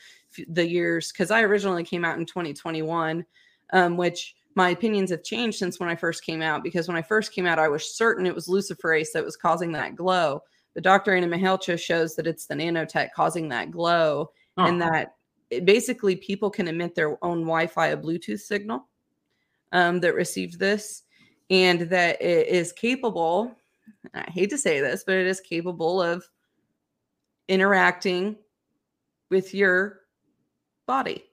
the 0.49 0.67
years 0.67 1.13
because 1.13 1.31
I 1.31 1.41
originally 1.43 1.85
came 1.85 2.03
out 2.03 2.19
in 2.19 2.25
2021, 2.25 3.25
um, 3.71 3.95
which 3.95 4.35
my 4.55 4.71
opinions 4.71 5.09
have 5.11 5.23
changed 5.23 5.57
since 5.57 5.79
when 5.79 5.87
I 5.87 5.95
first 5.95 6.25
came 6.25 6.41
out. 6.41 6.63
Because 6.63 6.89
when 6.89 6.97
I 6.97 7.01
first 7.01 7.31
came 7.31 7.45
out, 7.45 7.59
I 7.59 7.69
was 7.69 7.95
certain 7.95 8.25
it 8.25 8.35
was 8.35 8.47
luciferase 8.47 9.13
that 9.13 9.23
was 9.23 9.37
causing 9.37 9.71
that 9.71 9.95
glow. 9.95 10.41
The 10.77 10.81
Dr. 10.81 11.15
Anna 11.15 11.25
Mihalcea 11.25 11.79
shows 11.79 12.15
that 12.15 12.27
it's 12.27 12.45
the 12.45 12.53
nanotech 12.53 13.11
causing 13.15 13.49
that 13.49 13.71
glow, 13.71 14.29
Oh, 14.57 14.65
and 14.65 14.79
that 14.79 15.15
it, 15.49 15.65
basically 15.65 16.15
people 16.15 16.51
can 16.51 16.67
emit 16.67 16.93
their 16.93 17.17
own 17.25 17.39
Wi-Fi, 17.39 17.87
a 17.87 17.97
Bluetooth 17.97 18.41
signal 18.41 18.87
um, 19.71 19.99
that 20.01 20.13
received 20.13 20.59
this, 20.59 21.01
and 21.49 21.81
that 21.89 22.21
it 22.21 22.45
is 22.49 22.71
capable. 22.71 23.55
I 24.13 24.29
hate 24.29 24.51
to 24.51 24.57
say 24.59 24.79
this, 24.79 25.03
but 25.03 25.15
it 25.15 25.25
is 25.25 25.39
capable 25.39 25.99
of 25.99 26.23
interacting 27.47 28.35
with 29.31 29.55
your 29.55 30.01
body. 30.85 31.23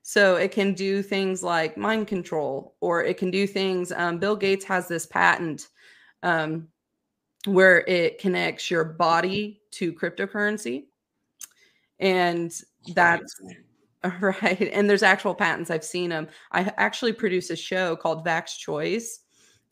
So 0.00 0.36
it 0.36 0.50
can 0.50 0.72
do 0.72 1.02
things 1.02 1.42
like 1.42 1.76
mind 1.76 2.06
control, 2.06 2.74
or 2.80 3.04
it 3.04 3.18
can 3.18 3.30
do 3.30 3.46
things. 3.46 3.92
Um, 3.92 4.18
Bill 4.18 4.34
Gates 4.34 4.64
has 4.64 4.88
this 4.88 5.04
patent 5.04 5.68
um, 6.22 6.68
where 7.46 7.80
it 7.88 8.18
connects 8.18 8.70
your 8.70 8.84
body 8.84 9.60
to 9.72 9.92
cryptocurrency, 9.92 10.86
and 11.98 12.52
that's 12.94 13.40
right. 14.20 14.70
And 14.72 14.88
there's 14.88 15.02
actual 15.02 15.34
patents. 15.34 15.70
I've 15.70 15.84
seen 15.84 16.10
them. 16.10 16.28
I 16.52 16.72
actually 16.76 17.12
produce 17.12 17.50
a 17.50 17.56
show 17.56 17.96
called 17.96 18.24
Vax 18.24 18.58
Choice, 18.58 19.20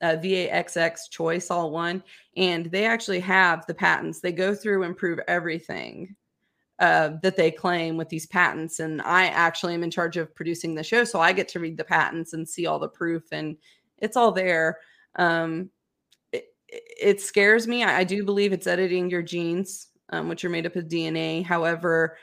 uh, 0.01 0.17
VAXX 0.23 1.11
Choice, 1.11 1.51
all 1.51 1.71
one. 1.71 2.03
And 2.37 2.67
they 2.67 2.87
actually 2.87 3.21
have 3.21 3.67
the 3.67 3.75
patents. 3.75 4.21
They 4.21 4.33
go 4.33 4.55
through 4.55 4.85
and 4.85 4.97
prove 4.97 5.21
everything 5.29 6.17
uh, 6.79 7.11
that 7.23 7.37
they 7.37 7.51
claim 7.51 7.97
with 7.97 8.09
these 8.09 8.27
patents. 8.27 8.81
And 8.81 9.03
I 9.03 9.27
actually 9.27 9.75
am 9.75 9.85
in 9.85 9.91
charge 9.91 10.17
of 10.17 10.35
producing 10.35 10.75
the 10.75 10.83
show. 10.83 11.05
So 11.05 11.21
I 11.21 11.33
get 11.33 11.49
to 11.49 11.61
read 11.61 11.77
the 11.77 11.85
patents 11.85 12.33
and 12.33 12.49
see 12.49 12.67
all 12.67 12.79
the 12.79 12.89
proof, 12.89 13.25
and 13.33 13.57
it's 13.99 14.17
all 14.17 14.33
there. 14.33 14.79
Um, 15.17 15.71
it, 16.73 17.21
scares 17.21 17.69
me. 17.69 17.85
I, 17.85 18.01
I 18.01 18.05
do 18.05 18.25
believe 18.25 18.53
it's 18.53 18.67
editing 18.67 19.11
your 19.11 19.23
genes, 19.23 19.89
um, 20.11 20.29
which 20.29 20.45
are 20.45 20.49
made 20.49 20.67
up 20.67 20.77
of 20.77 20.89
DNA. 20.89 21.45
However, 21.45 22.17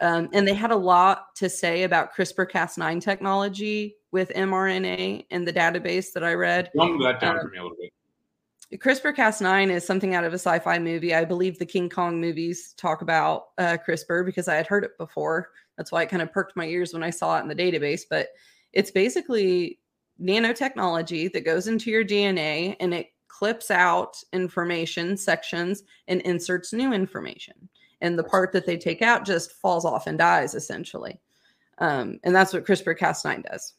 um, 0.00 0.28
and 0.32 0.46
they 0.46 0.54
had 0.54 0.70
a 0.70 0.76
lot 0.76 1.34
to 1.36 1.48
say 1.48 1.84
about 1.84 2.14
CRISPR 2.14 2.50
Cas9 2.50 3.00
technology 3.00 3.96
with 4.10 4.30
mRNA 4.30 5.26
in 5.30 5.44
the 5.44 5.52
database 5.52 6.12
that 6.12 6.24
I 6.24 6.34
read. 6.34 6.70
Dumb 6.76 7.00
that 7.02 7.20
down 7.20 7.38
Uh, 7.38 7.42
for 7.42 7.48
me 7.48 7.58
a 7.58 7.62
little 7.62 7.76
bit. 7.80 7.92
CRISPR 8.78 9.14
Cas9 9.14 9.70
is 9.70 9.86
something 9.86 10.14
out 10.14 10.24
of 10.24 10.32
a 10.32 10.38
sci 10.38 10.58
fi 10.58 10.78
movie. 10.78 11.14
I 11.14 11.24
believe 11.24 11.58
the 11.58 11.66
King 11.66 11.90
Kong 11.90 12.20
movies 12.20 12.72
talk 12.76 13.02
about 13.02 13.48
uh, 13.58 13.76
CRISPR 13.86 14.24
because 14.24 14.48
I 14.48 14.54
had 14.54 14.66
heard 14.66 14.84
it 14.84 14.96
before. 14.98 15.50
That's 15.76 15.92
why 15.92 16.02
it 16.02 16.08
kind 16.08 16.22
of 16.22 16.32
perked 16.32 16.56
my 16.56 16.66
ears 16.66 16.92
when 16.92 17.02
I 17.02 17.10
saw 17.10 17.38
it 17.38 17.42
in 17.42 17.48
the 17.48 17.54
database. 17.54 18.02
But 18.08 18.28
it's 18.72 18.90
basically 18.90 19.78
nanotechnology 20.20 21.32
that 21.32 21.44
goes 21.44 21.66
into 21.66 21.90
your 21.90 22.04
DNA 22.04 22.76
and 22.80 22.94
it 22.94 23.11
clips 23.32 23.70
out 23.70 24.16
information 24.32 25.16
sections 25.16 25.82
and 26.08 26.20
inserts 26.22 26.72
new 26.72 26.92
information. 26.92 27.68
And 28.02 28.18
the 28.18 28.24
part 28.24 28.52
that 28.52 28.66
they 28.66 28.76
take 28.76 29.00
out 29.00 29.24
just 29.24 29.52
falls 29.52 29.84
off 29.84 30.06
and 30.06 30.18
dies 30.18 30.54
essentially. 30.54 31.18
Um, 31.78 32.18
and 32.24 32.34
that's 32.34 32.52
what 32.52 32.66
CRISPR 32.66 32.98
Cas9 32.98 33.44
does 33.50 33.74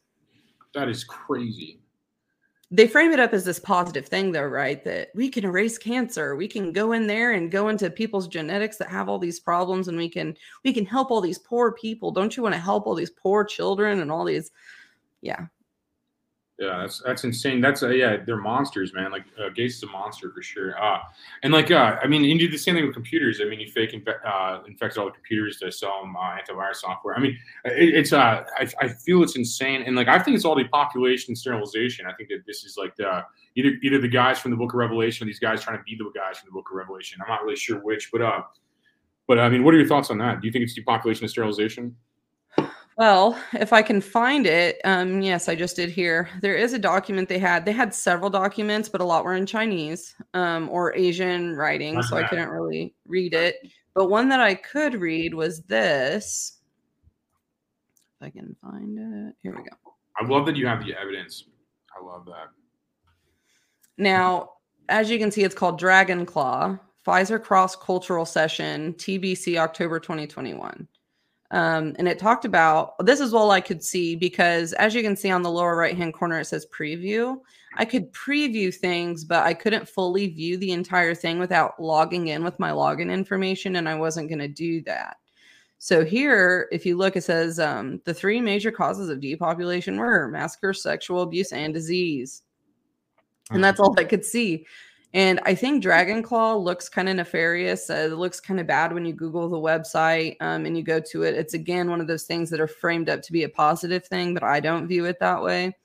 That 0.73 0.89
is 0.89 1.03
crazy. 1.03 1.79
they 2.71 2.87
frame 2.87 3.11
it 3.11 3.19
up 3.19 3.33
as 3.33 3.45
this 3.45 3.59
positive 3.59 4.07
thing 4.07 4.31
though 4.31 4.41
right 4.43 4.83
that 4.83 5.09
we 5.13 5.29
can 5.29 5.45
erase 5.45 5.77
cancer 5.77 6.35
we 6.35 6.47
can 6.47 6.71
go 6.73 6.93
in 6.93 7.05
there 7.05 7.33
and 7.33 7.51
go 7.51 7.69
into 7.69 7.89
people's 7.91 8.27
genetics 8.27 8.77
that 8.77 8.89
have 8.89 9.07
all 9.07 9.19
these 9.19 9.39
problems 9.39 9.87
and 9.87 9.97
we 9.97 10.09
can 10.09 10.35
we 10.63 10.73
can 10.73 10.85
help 10.85 11.11
all 11.11 11.21
these 11.21 11.37
poor 11.37 11.71
people 11.73 12.09
don't 12.11 12.35
you 12.35 12.41
want 12.41 12.55
to 12.55 12.59
help 12.59 12.87
all 12.87 12.95
these 12.95 13.11
poor 13.11 13.43
children 13.45 13.99
and 13.99 14.11
all 14.11 14.25
these 14.25 14.49
yeah 15.21 15.45
Yeah, 16.59 16.81
that's 16.81 17.01
that's 17.03 17.23
insane. 17.23 17.61
That's 17.61 17.81
uh, 17.81 17.89
yeah, 17.89 18.17
they're 18.23 18.37
monsters, 18.37 18.93
man. 18.93 19.11
Like 19.11 19.23
uh, 19.43 19.49
Gates 19.49 19.77
is 19.77 19.83
a 19.83 19.87
monster 19.87 20.31
for 20.31 20.43
sure. 20.43 20.79
Uh, 20.81 20.99
and 21.41 21.51
like 21.51 21.71
uh, 21.71 21.97
I 22.01 22.05
mean, 22.05 22.23
you 22.23 22.37
do 22.37 22.47
the 22.47 22.59
same 22.59 22.75
thing 22.75 22.85
with 22.85 22.93
computers. 22.93 23.41
I 23.41 23.45
mean, 23.45 23.59
you 23.59 23.71
fake 23.71 23.91
infe- 23.91 24.23
uh, 24.23 24.99
all 24.99 25.05
the 25.05 25.11
computers 25.11 25.57
to 25.57 25.71
sell 25.71 26.01
them 26.01 26.15
uh, 26.15 26.37
antivirus 26.37 26.75
software. 26.75 27.15
I 27.15 27.19
mean, 27.19 27.39
it, 27.65 27.95
it's 27.95 28.13
uh, 28.13 28.43
I, 28.55 28.67
I 28.79 28.87
feel 28.87 29.23
it's 29.23 29.35
insane, 29.35 29.81
and 29.81 29.95
like 29.95 30.07
I 30.07 30.19
think 30.19 30.35
it's 30.35 30.45
all 30.45 30.53
depopulation 30.53 31.31
and 31.31 31.37
sterilization. 31.37 32.05
I 32.05 32.13
think 32.13 32.29
that 32.29 32.43
this 32.45 32.63
is 32.63 32.77
like 32.77 32.95
the 32.97 33.23
either 33.55 33.71
either 33.81 33.99
the 33.99 34.07
guys 34.07 34.37
from 34.37 34.51
the 34.51 34.57
Book 34.57 34.73
of 34.73 34.77
Revelation, 34.77 35.25
or 35.25 35.27
these 35.27 35.39
guys 35.39 35.63
trying 35.63 35.77
to 35.77 35.83
be 35.83 35.95
the 35.97 36.11
guys 36.13 36.37
from 36.37 36.49
the 36.49 36.53
Book 36.53 36.67
of 36.69 36.77
Revelation. 36.77 37.19
I'm 37.23 37.29
not 37.29 37.41
really 37.41 37.55
sure 37.55 37.79
which, 37.79 38.11
but 38.11 38.21
uh, 38.21 38.41
but 39.27 39.39
I 39.39 39.49
mean, 39.49 39.63
what 39.63 39.73
are 39.73 39.77
your 39.77 39.87
thoughts 39.87 40.11
on 40.11 40.19
that? 40.19 40.41
Do 40.41 40.47
you 40.47 40.51
think 40.51 40.63
it's 40.63 40.75
depopulation 40.75 41.23
and 41.23 41.31
sterilization? 41.31 41.95
Well 42.97 43.39
if 43.53 43.73
i 43.73 43.81
can 43.81 43.99
find 43.99 44.45
it 44.45 44.79
um 44.85 45.21
yes 45.21 45.49
i 45.49 45.55
just 45.55 45.75
did 45.75 45.89
here. 45.89 46.29
There 46.41 46.55
is 46.55 46.73
a 46.73 46.79
document 46.79 47.29
they 47.29 47.39
had. 47.39 47.65
They 47.65 47.71
had 47.71 47.93
several 47.93 48.29
documents 48.29 48.89
but 48.89 49.01
a 49.01 49.03
lot 49.05 49.23
were 49.25 49.35
in 49.35 49.45
chinese 49.45 50.15
um 50.33 50.69
or 50.69 50.95
asian 50.95 51.55
writing 51.55 52.01
so 52.03 52.17
i 52.17 52.27
couldn't 52.27 52.49
really 52.49 52.95
read 53.07 53.33
it. 53.33 53.55
But 53.95 54.09
one 54.09 54.29
that 54.29 54.39
i 54.39 54.55
could 54.55 54.95
read 54.95 55.33
was 55.33 55.61
this. 55.63 56.59
If 58.21 58.27
i 58.27 58.29
can 58.29 58.55
find 58.61 58.97
it 58.97 59.35
here 59.41 59.55
we 59.55 59.63
go. 59.63 59.75
I 60.19 60.25
love 60.25 60.45
that 60.45 60.55
you 60.55 60.67
have 60.67 60.85
the 60.85 60.93
evidence. 60.99 61.45
I 61.99 62.03
love 62.03 62.25
that. 62.25 62.49
Now, 63.97 64.51
as 64.89 65.09
you 65.09 65.17
can 65.17 65.31
see, 65.31 65.43
it's 65.43 65.55
called 65.55 65.79
Dragon 65.79 66.25
Claw 66.25 66.77
Pfizer 67.05 67.41
Cross 67.41 67.77
Cultural 67.77 68.25
Session 68.25 68.93
TBC 68.93 69.57
October 69.57 69.99
2021. 69.99 70.87
Um, 71.53 71.95
and 71.97 72.07
it 72.07 72.19
talked 72.19 72.45
about 72.45 72.95
this 73.05 73.19
is 73.19 73.33
all 73.33 73.51
I 73.51 73.61
could 73.61 73.83
see 73.83 74.15
because 74.15 74.73
as 74.73 74.93
you 74.93 75.01
can 75.01 75.15
see 75.15 75.29
on 75.29 75.43
the 75.43 75.51
lower 75.51 75.75
right 75.75 75.95
hand 75.95 76.13
corner, 76.13 76.39
it 76.39 76.45
says 76.45 76.65
preview. 76.65 77.37
I 77.75 77.85
could 77.85 78.11
preview 78.11 78.73
things, 78.73 79.23
but 79.23 79.45
I 79.45 79.53
couldn't 79.53 79.87
fully 79.87 80.27
view 80.27 80.57
the 80.57 80.71
entire 80.71 81.15
thing 81.15 81.39
without 81.39 81.79
logging 81.81 82.27
in 82.27 82.43
with 82.43 82.59
my 82.59 82.71
login 82.71 83.11
information, 83.11 83.77
and 83.77 83.87
I 83.87 83.95
wasn't 83.95 84.29
going 84.29 84.39
to 84.39 84.47
do 84.47 84.81
that. 84.83 85.17
So 85.77 86.03
here, 86.03 86.67
if 86.71 86.85
you 86.85 86.97
look, 86.97 87.15
it 87.15 87.23
says 87.23 87.59
um, 87.59 88.01
the 88.05 88.13
three 88.13 88.41
major 88.41 88.71
causes 88.71 89.09
of 89.09 89.21
depopulation 89.21 89.97
were 89.97 90.27
massacre, 90.27 90.73
sexual 90.73 91.21
abuse, 91.21 91.51
and 91.51 91.73
disease 91.73 92.43
and 93.51 93.63
that's 93.63 93.79
all 93.79 93.93
I 93.97 94.03
could 94.03 94.25
see. 94.25 94.65
And 95.13 95.39
I 95.45 95.53
think 95.53 95.83
Dragon 95.83 96.23
Claw 96.23 96.55
looks 96.55 96.89
kind 96.89 97.07
of 97.07 97.15
nefarious. 97.15 97.89
Uh, 97.89 98.09
it 98.11 98.15
looks 98.15 98.39
kind 98.39 98.59
of 98.59 98.65
bad 98.65 98.91
when 98.93 99.05
you 99.05 99.13
Google 99.13 99.47
the 99.47 99.57
website 99.57 100.37
um, 100.41 100.65
and 100.65 100.75
you 100.75 100.83
go 100.83 100.99
to 100.99 101.23
it. 101.23 101.35
It's 101.35 101.53
again 101.53 101.89
one 101.89 102.01
of 102.01 102.07
those 102.07 102.23
things 102.23 102.49
that 102.49 102.59
are 102.59 102.67
framed 102.67 103.09
up 103.09 103.21
to 103.23 103.31
be 103.31 103.43
a 103.43 103.49
positive 103.49 104.05
thing, 104.05 104.33
but 104.33 104.43
I 104.43 104.59
don't 104.59 104.87
view 104.87 105.05
it 105.05 105.19
that 105.19 105.43
way. 105.43 105.75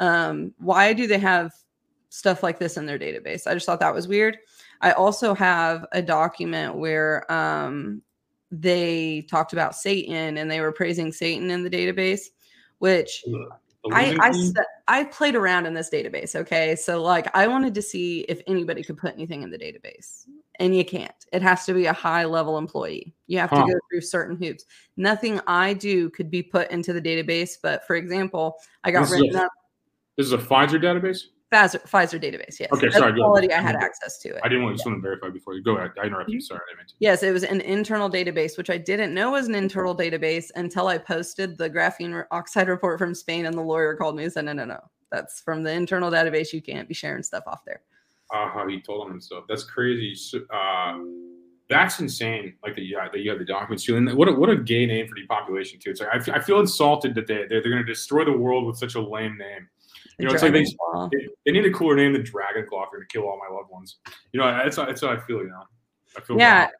Um, 0.00 0.52
why 0.58 0.92
do 0.92 1.06
they 1.06 1.18
have 1.18 1.52
stuff 2.08 2.42
like 2.42 2.58
this 2.58 2.76
in 2.76 2.86
their 2.86 2.98
database? 2.98 3.46
I 3.46 3.54
just 3.54 3.66
thought 3.66 3.80
that 3.80 3.94
was 3.94 4.08
weird. 4.08 4.38
I 4.80 4.92
also 4.92 5.32
have 5.32 5.86
a 5.92 6.02
document 6.02 6.74
where 6.74 7.30
um, 7.32 8.02
they 8.50 9.26
talked 9.30 9.52
about 9.52 9.76
Satan 9.76 10.38
and 10.38 10.50
they 10.50 10.60
were 10.60 10.72
praising 10.72 11.12
Satan 11.12 11.50
in 11.50 11.62
the 11.62 11.70
database, 11.70 12.26
which 12.78 13.22
The 13.26 13.48
I 13.92 14.16
I, 14.20 15.00
I 15.00 15.04
played 15.04 15.34
around 15.34 15.66
in 15.66 15.74
this 15.74 15.90
database. 15.90 16.34
Okay, 16.34 16.74
so 16.76 17.02
like 17.02 17.28
I 17.36 17.46
wanted 17.46 17.74
to 17.74 17.82
see 17.82 18.20
if 18.28 18.40
anybody 18.46 18.82
could 18.82 18.96
put 18.98 19.14
anything 19.14 19.42
in 19.42 19.50
the 19.50 19.58
database, 19.58 20.26
and 20.56 20.76
you 20.76 20.84
can't. 20.84 21.12
It 21.32 21.42
has 21.42 21.64
to 21.66 21.74
be 21.74 21.86
a 21.86 21.92
high 21.92 22.24
level 22.24 22.58
employee. 22.58 23.14
You 23.26 23.38
have 23.38 23.50
Huh. 23.50 23.64
to 23.66 23.72
go 23.72 23.78
through 23.90 24.00
certain 24.00 24.36
hoops. 24.36 24.64
Nothing 24.96 25.40
I 25.46 25.74
do 25.74 26.10
could 26.10 26.30
be 26.30 26.42
put 26.42 26.70
into 26.70 26.92
the 26.92 27.00
database. 27.00 27.56
But 27.62 27.86
for 27.86 27.96
example, 27.96 28.56
I 28.84 28.90
got 28.90 29.02
This 29.02 29.12
written 29.12 29.36
a- 29.36 29.42
up. 29.44 29.52
This 30.16 30.26
is 30.26 30.32
a 30.32 30.38
Pfizer 30.38 30.82
database. 30.82 31.24
Pfizer, 31.52 31.80
Pfizer 31.88 32.20
database. 32.20 32.58
Yes. 32.58 32.72
Okay, 32.72 32.86
That's 32.86 32.96
sorry. 32.96 33.14
Quality. 33.14 33.52
I 33.52 33.60
had 33.60 33.76
access 33.76 34.18
to 34.18 34.30
it. 34.30 34.40
I 34.42 34.48
didn't 34.48 34.64
want 34.64 34.78
to 34.78 34.90
to 34.90 35.00
verify 35.00 35.28
before 35.28 35.54
you 35.54 35.62
go 35.62 35.76
ahead. 35.76 35.92
I 36.00 36.06
interrupted 36.06 36.34
you. 36.34 36.40
Sorry, 36.40 36.60
I 36.72 36.76
didn't 36.76 36.88
to. 36.88 36.94
Yes, 36.98 37.22
it 37.22 37.32
was 37.32 37.44
an 37.44 37.60
internal 37.60 38.10
database, 38.10 38.58
which 38.58 38.68
I 38.68 38.78
didn't 38.78 39.14
know 39.14 39.32
was 39.32 39.46
an 39.46 39.54
internal 39.54 39.96
database 39.96 40.50
until 40.56 40.88
I 40.88 40.98
posted 40.98 41.56
the 41.56 41.70
graphene 41.70 42.24
oxide 42.32 42.68
report 42.68 42.98
from 42.98 43.14
Spain, 43.14 43.46
and 43.46 43.56
the 43.56 43.62
lawyer 43.62 43.94
called 43.94 44.16
me 44.16 44.24
and 44.24 44.32
said, 44.32 44.44
"No, 44.46 44.54
no, 44.54 44.64
no, 44.64 44.80
that's 45.12 45.40
from 45.40 45.62
the 45.62 45.70
internal 45.70 46.10
database. 46.10 46.52
You 46.52 46.60
can't 46.60 46.88
be 46.88 46.94
sharing 46.94 47.22
stuff 47.22 47.44
off 47.46 47.64
there." 47.64 47.82
Uh, 48.34 48.48
how 48.50 48.66
he 48.66 48.80
told 48.80 49.06
him 49.06 49.12
and 49.12 49.22
stuff. 49.22 49.44
That's 49.48 49.62
crazy. 49.62 50.16
Uh, 50.52 50.98
that's 51.68 52.00
insane. 52.00 52.54
Like 52.64 52.74
that, 52.74 52.84
yeah, 52.84 53.08
that 53.12 53.20
you 53.20 53.30
have 53.30 53.38
the 53.38 53.44
documents 53.44 53.84
too. 53.84 53.96
And 53.96 54.12
what 54.14 54.28
a, 54.28 54.32
what 54.32 54.50
a 54.50 54.56
gay 54.56 54.86
name 54.86 55.06
for 55.08 55.14
depopulation 55.14 55.78
too. 55.78 55.90
It's 55.90 56.00
like 56.00 56.28
I, 56.28 56.36
I 56.36 56.40
feel 56.40 56.60
insulted 56.60 57.14
that 57.14 57.26
they 57.26 57.46
they're, 57.48 57.62
they're 57.62 57.72
going 57.72 57.84
to 57.84 57.92
destroy 57.92 58.24
the 58.24 58.36
world 58.36 58.66
with 58.66 58.78
such 58.78 58.96
a 58.96 59.00
lame 59.00 59.36
name. 59.38 59.68
You 60.18 60.26
know, 60.26 60.32
it's 60.32 60.42
like 60.42 60.52
they, 60.52 60.64
they, 60.64 61.28
they 61.44 61.52
need 61.52 61.66
a 61.66 61.70
cooler 61.72 61.94
name 61.94 62.14
than 62.14 62.22
Dragon 62.22 62.64
Claw 62.66 62.88
for 62.88 62.98
to 62.98 63.06
kill 63.06 63.24
all 63.24 63.38
my 63.38 63.54
loved 63.54 63.70
ones. 63.70 63.98
You 64.32 64.40
know, 64.40 64.46
that's 64.46 64.76
how, 64.76 64.86
that's 64.86 65.02
how 65.02 65.08
I 65.08 65.18
feel. 65.18 65.38
You 65.38 65.48
know, 65.48 65.64
I 66.16 66.20
feel 66.20 66.38
yeah 66.38 66.66
bad. 66.66 66.72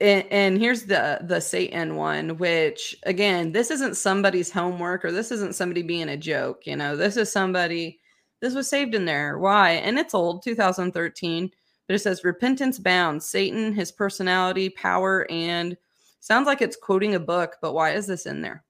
and, 0.00 0.26
and 0.30 0.58
here's 0.58 0.82
the 0.84 1.18
the 1.22 1.40
satan 1.40 1.96
one 1.96 2.36
which 2.36 2.94
again 3.04 3.52
this 3.52 3.70
isn't 3.70 3.96
somebody's 3.96 4.50
homework 4.50 5.04
or 5.04 5.12
this 5.12 5.30
isn't 5.30 5.54
somebody 5.54 5.82
being 5.82 6.10
a 6.10 6.16
joke 6.16 6.66
you 6.66 6.76
know 6.76 6.96
this 6.96 7.16
is 7.16 7.32
somebody 7.32 7.98
this 8.40 8.54
was 8.54 8.68
saved 8.68 8.94
in 8.94 9.04
there 9.04 9.38
why 9.38 9.70
and 9.70 9.98
it's 9.98 10.14
old 10.14 10.42
2013 10.44 11.50
but 11.86 11.94
it 11.94 11.98
says 12.00 12.24
repentance 12.24 12.78
bound 12.78 13.22
satan 13.22 13.72
his 13.72 13.90
personality 13.90 14.68
power 14.68 15.26
and 15.30 15.76
sounds 16.20 16.46
like 16.46 16.60
it's 16.60 16.76
quoting 16.76 17.14
a 17.14 17.20
book 17.20 17.56
but 17.62 17.72
why 17.72 17.92
is 17.92 18.06
this 18.06 18.26
in 18.26 18.42
there 18.42 18.65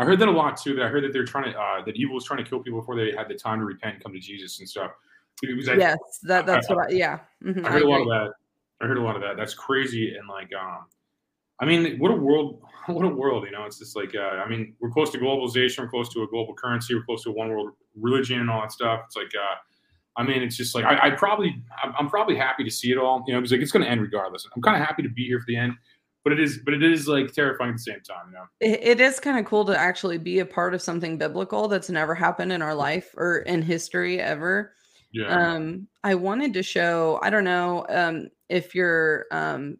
I 0.00 0.04
heard 0.04 0.18
that 0.20 0.28
a 0.28 0.32
lot 0.32 0.56
too. 0.56 0.74
That 0.74 0.86
I 0.86 0.88
heard 0.88 1.04
that 1.04 1.12
they're 1.12 1.24
trying 1.24 1.52
to 1.52 1.58
uh, 1.58 1.84
that 1.84 1.96
evil 1.96 2.14
was 2.14 2.24
trying 2.24 2.42
to 2.42 2.48
kill 2.48 2.60
people 2.60 2.80
before 2.80 2.96
they 2.96 3.12
had 3.16 3.28
the 3.28 3.34
time 3.34 3.58
to 3.58 3.64
repent 3.64 3.94
and 3.94 4.02
come 4.02 4.12
to 4.12 4.18
Jesus 4.18 4.58
and 4.60 4.68
stuff. 4.68 4.92
It 5.42 5.56
was 5.56 5.68
like, 5.68 5.78
yes 5.78 5.96
that 6.22 6.44
that's 6.44 6.68
what 6.68 6.86
I, 6.86 6.90
yeah 6.90 7.20
mhm, 7.42 7.64
I 7.64 7.70
heard 7.70 7.82
a 7.82 7.88
lot 7.88 8.00
of 8.02 8.08
that. 8.08 8.32
I 8.80 8.86
heard 8.86 8.98
a 8.98 9.02
lot 9.02 9.16
of 9.16 9.22
that. 9.22 9.36
That's 9.36 9.54
crazy 9.54 10.16
and 10.16 10.28
like, 10.28 10.50
um, 10.54 10.86
I 11.60 11.66
mean, 11.66 11.98
what 11.98 12.10
a 12.10 12.14
world! 12.14 12.62
What 12.86 13.04
a 13.04 13.08
world! 13.08 13.44
You 13.44 13.52
know, 13.52 13.66
it's 13.66 13.78
just 13.78 13.94
like, 13.94 14.14
uh, 14.16 14.42
I 14.42 14.48
mean, 14.48 14.74
we're 14.80 14.90
close 14.90 15.10
to 15.10 15.18
globalization. 15.18 15.80
We're 15.80 15.90
close 15.90 16.08
to 16.14 16.22
a 16.22 16.26
global 16.26 16.54
currency. 16.54 16.94
We're 16.94 17.04
close 17.04 17.22
to 17.24 17.30
a 17.30 17.32
one 17.32 17.50
world 17.50 17.72
religion 17.94 18.40
and 18.40 18.50
all 18.50 18.62
that 18.62 18.72
stuff. 18.72 19.02
It's 19.06 19.14
like, 19.14 19.30
uh, 19.34 19.56
I 20.16 20.24
mean, 20.24 20.42
it's 20.42 20.56
just 20.56 20.74
like 20.74 20.86
I, 20.86 21.08
I 21.08 21.10
probably, 21.10 21.62
I'm, 21.84 21.92
I'm 21.96 22.08
probably 22.08 22.34
happy 22.36 22.64
to 22.64 22.70
see 22.70 22.90
it 22.90 22.98
all. 22.98 23.22
You 23.28 23.34
know, 23.34 23.40
because 23.40 23.52
like 23.52 23.60
it's 23.60 23.70
going 23.70 23.84
to 23.84 23.90
end 23.90 24.00
regardless. 24.00 24.48
I'm 24.56 24.62
kind 24.62 24.80
of 24.80 24.84
happy 24.84 25.02
to 25.02 25.08
be 25.08 25.26
here 25.26 25.38
for 25.38 25.44
the 25.46 25.56
end, 25.56 25.74
but 26.24 26.32
it 26.32 26.40
is, 26.40 26.58
but 26.64 26.74
it 26.74 26.82
is 26.82 27.08
like 27.08 27.32
terrifying 27.32 27.70
at 27.70 27.76
the 27.76 27.82
same 27.82 28.00
time. 28.02 28.26
You 28.28 28.34
know. 28.34 28.44
it, 28.60 28.80
it 28.82 29.00
is 29.00 29.20
kind 29.20 29.38
of 29.38 29.44
cool 29.46 29.64
to 29.66 29.78
actually 29.78 30.18
be 30.18 30.38
a 30.40 30.46
part 30.46 30.74
of 30.74 30.82
something 30.82 31.18
biblical 31.18 31.68
that's 31.68 31.90
never 31.90 32.14
happened 32.14 32.52
in 32.52 32.62
our 32.62 32.74
life 32.74 33.14
or 33.16 33.38
in 33.38 33.62
history 33.62 34.20
ever 34.20 34.74
Yeah. 35.12 35.54
um 35.54 35.88
i 36.04 36.14
wanted 36.14 36.54
to 36.54 36.62
show 36.62 37.18
i 37.22 37.30
don't 37.30 37.44
know 37.44 37.86
um 37.88 38.28
if 38.48 38.74
your 38.74 39.26
um 39.32 39.78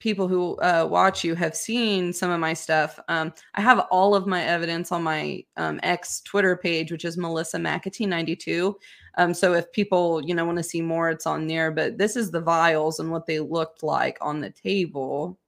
people 0.00 0.26
who 0.26 0.56
uh 0.56 0.86
watch 0.90 1.22
you 1.22 1.34
have 1.34 1.54
seen 1.54 2.12
some 2.12 2.30
of 2.30 2.40
my 2.40 2.52
stuff 2.52 2.98
um 3.08 3.32
i 3.54 3.60
have 3.60 3.78
all 3.90 4.14
of 4.14 4.26
my 4.26 4.42
evidence 4.42 4.90
on 4.90 5.02
my 5.02 5.44
um 5.56 5.78
ex 5.82 6.20
twitter 6.22 6.56
page 6.56 6.90
which 6.90 7.04
is 7.04 7.16
melissa 7.16 7.58
mcatee 7.58 8.08
92 8.08 8.76
um 9.18 9.32
so 9.32 9.52
if 9.52 9.70
people 9.72 10.20
you 10.24 10.34
know 10.34 10.44
want 10.44 10.56
to 10.56 10.62
see 10.64 10.80
more 10.80 11.10
it's 11.10 11.26
on 11.26 11.46
there 11.46 11.70
but 11.70 11.98
this 11.98 12.16
is 12.16 12.30
the 12.30 12.40
vials 12.40 12.98
and 12.98 13.10
what 13.10 13.26
they 13.26 13.38
looked 13.38 13.82
like 13.82 14.18
on 14.20 14.40
the 14.40 14.50
table 14.50 15.38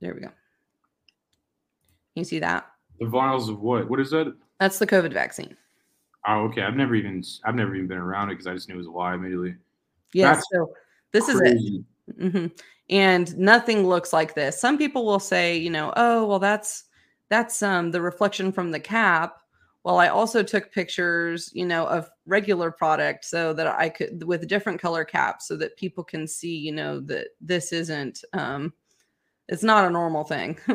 there 0.00 0.14
we 0.14 0.20
go 0.20 0.28
Can 0.28 0.34
you 2.14 2.24
see 2.24 2.38
that 2.38 2.70
the 3.00 3.06
vials 3.06 3.48
of 3.48 3.60
what? 3.60 3.88
What 3.88 4.00
is 4.00 4.10
that? 4.10 4.34
that's 4.60 4.78
the 4.78 4.86
covid 4.86 5.12
vaccine 5.12 5.56
Oh, 6.26 6.40
okay. 6.46 6.62
I've 6.62 6.74
never 6.74 6.94
even, 6.96 7.22
I've 7.44 7.54
never 7.54 7.74
even 7.74 7.86
been 7.86 7.96
around 7.96 8.28
it 8.28 8.34
because 8.34 8.48
I 8.48 8.52
just 8.52 8.68
knew 8.68 8.74
it 8.74 8.78
was 8.78 8.86
a 8.88 8.90
lie 8.90 9.14
immediately. 9.14 9.54
yes 10.12 10.36
That's 10.36 10.46
so 10.52 10.74
this 11.12 11.28
is 11.28 11.40
it 11.40 11.50
Crazy. 11.52 11.84
hmm 12.18 12.46
And 12.90 13.36
nothing 13.38 13.86
looks 13.86 14.12
like 14.12 14.34
this. 14.34 14.60
Some 14.60 14.78
people 14.78 15.04
will 15.04 15.20
say, 15.20 15.56
you 15.56 15.70
know, 15.70 15.92
oh, 15.96 16.26
well, 16.26 16.38
that's 16.38 16.84
that's 17.28 17.62
um 17.62 17.90
the 17.90 18.00
reflection 18.00 18.52
from 18.52 18.70
the 18.70 18.80
cap. 18.80 19.36
Well, 19.84 19.98
I 19.98 20.08
also 20.08 20.42
took 20.42 20.72
pictures, 20.72 21.50
you 21.54 21.64
know, 21.64 21.86
of 21.86 22.10
regular 22.26 22.70
product 22.70 23.24
so 23.24 23.52
that 23.54 23.66
I 23.66 23.88
could 23.88 24.24
with 24.24 24.46
different 24.48 24.80
color 24.80 25.04
caps 25.04 25.46
so 25.48 25.56
that 25.56 25.76
people 25.76 26.04
can 26.04 26.26
see, 26.26 26.56
you 26.56 26.72
know, 26.72 27.00
that 27.00 27.28
this 27.40 27.72
isn't 27.72 28.24
um 28.32 28.72
it's 29.48 29.62
not 29.62 29.86
a 29.86 29.90
normal 29.90 30.24
thing. 30.24 30.58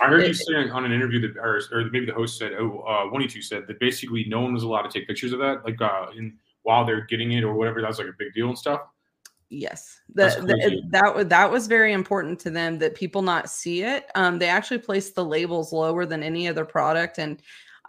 I 0.00 0.08
heard 0.08 0.24
you 0.24 0.30
It- 0.30 0.36
saying 0.36 0.70
on 0.70 0.84
an 0.84 0.92
interview 0.92 1.20
that, 1.20 1.36
or, 1.40 1.60
or 1.70 1.84
maybe 1.92 2.06
the 2.06 2.12
host 2.12 2.38
said, 2.38 2.52
oh, 2.58 2.80
uh, 2.80 3.08
one 3.10 3.22
of 3.22 3.26
you 3.26 3.28
two 3.28 3.42
said 3.42 3.68
that 3.68 3.78
basically 3.78 4.24
no 4.26 4.40
one 4.40 4.52
was 4.52 4.64
allowed 4.64 4.82
to 4.82 4.90
take 4.90 5.06
pictures 5.06 5.32
of 5.32 5.38
that, 5.38 5.64
like 5.64 5.80
uh, 5.80 6.06
in 6.16 6.36
while 6.62 6.84
they're 6.84 7.02
getting 7.06 7.32
it 7.32 7.44
or 7.44 7.54
whatever. 7.54 7.80
That's 7.80 7.98
like 7.98 8.08
a 8.08 8.14
big 8.18 8.34
deal 8.34 8.48
and 8.48 8.58
stuff. 8.58 8.80
Yes, 9.48 10.00
the, 10.12 10.24
the, 10.44 10.82
that 10.90 11.28
that 11.28 11.50
was 11.50 11.68
very 11.68 11.92
important 11.92 12.40
to 12.40 12.50
them 12.50 12.78
that 12.78 12.96
people 12.96 13.22
not 13.22 13.48
see 13.48 13.82
it. 13.82 14.06
Um, 14.16 14.40
they 14.40 14.48
actually 14.48 14.78
placed 14.78 15.14
the 15.14 15.24
labels 15.24 15.72
lower 15.72 16.04
than 16.04 16.24
any 16.24 16.48
other 16.48 16.64
product, 16.64 17.18
and 17.18 17.40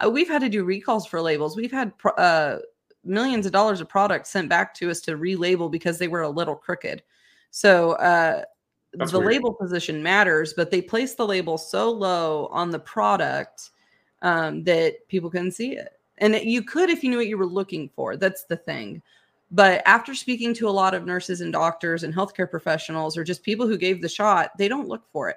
uh, 0.04 0.08
we've 0.08 0.28
had 0.28 0.40
to 0.42 0.48
do 0.48 0.62
recalls 0.62 1.06
for 1.06 1.20
labels. 1.20 1.56
We've 1.56 1.72
had 1.72 1.98
pro- 1.98 2.12
uh, 2.12 2.60
millions 3.04 3.44
of 3.44 3.52
dollars 3.52 3.80
of 3.80 3.88
products 3.88 4.30
sent 4.30 4.48
back 4.48 4.72
to 4.74 4.90
us 4.90 5.00
to 5.02 5.16
relabel 5.16 5.70
because 5.70 5.98
they 5.98 6.06
were 6.08 6.22
a 6.22 6.28
little 6.28 6.54
crooked. 6.54 7.02
So 7.50 7.92
uh, 7.92 8.44
the 8.92 9.18
weird. 9.18 9.32
label 9.32 9.54
position 9.54 10.02
matters, 10.02 10.54
but 10.54 10.70
they 10.70 10.80
placed 10.80 11.16
the 11.16 11.26
label 11.26 11.58
so 11.58 11.90
low 11.90 12.46
on 12.52 12.70
the 12.70 12.78
product 12.78 13.70
um, 14.22 14.64
that 14.64 15.08
people 15.08 15.30
couldn't 15.30 15.52
see 15.52 15.72
it. 15.72 15.92
And 16.18 16.34
it- 16.34 16.44
you 16.44 16.62
could 16.62 16.90
if 16.90 17.02
you 17.02 17.10
knew 17.10 17.16
what 17.16 17.28
you 17.28 17.38
were 17.38 17.46
looking 17.46 17.88
for. 17.88 18.16
That's 18.16 18.44
the 18.44 18.56
thing. 18.56 19.02
But 19.50 19.82
after 19.86 20.14
speaking 20.14 20.52
to 20.54 20.68
a 20.68 20.70
lot 20.70 20.94
of 20.94 21.06
nurses 21.06 21.40
and 21.40 21.52
doctors 21.52 22.02
and 22.04 22.14
healthcare 22.14 22.50
professionals, 22.50 23.16
or 23.16 23.24
just 23.24 23.42
people 23.42 23.66
who 23.66 23.78
gave 23.78 24.02
the 24.02 24.08
shot, 24.08 24.50
they 24.58 24.68
don't 24.68 24.88
look 24.88 25.04
for 25.10 25.30
it. 25.30 25.36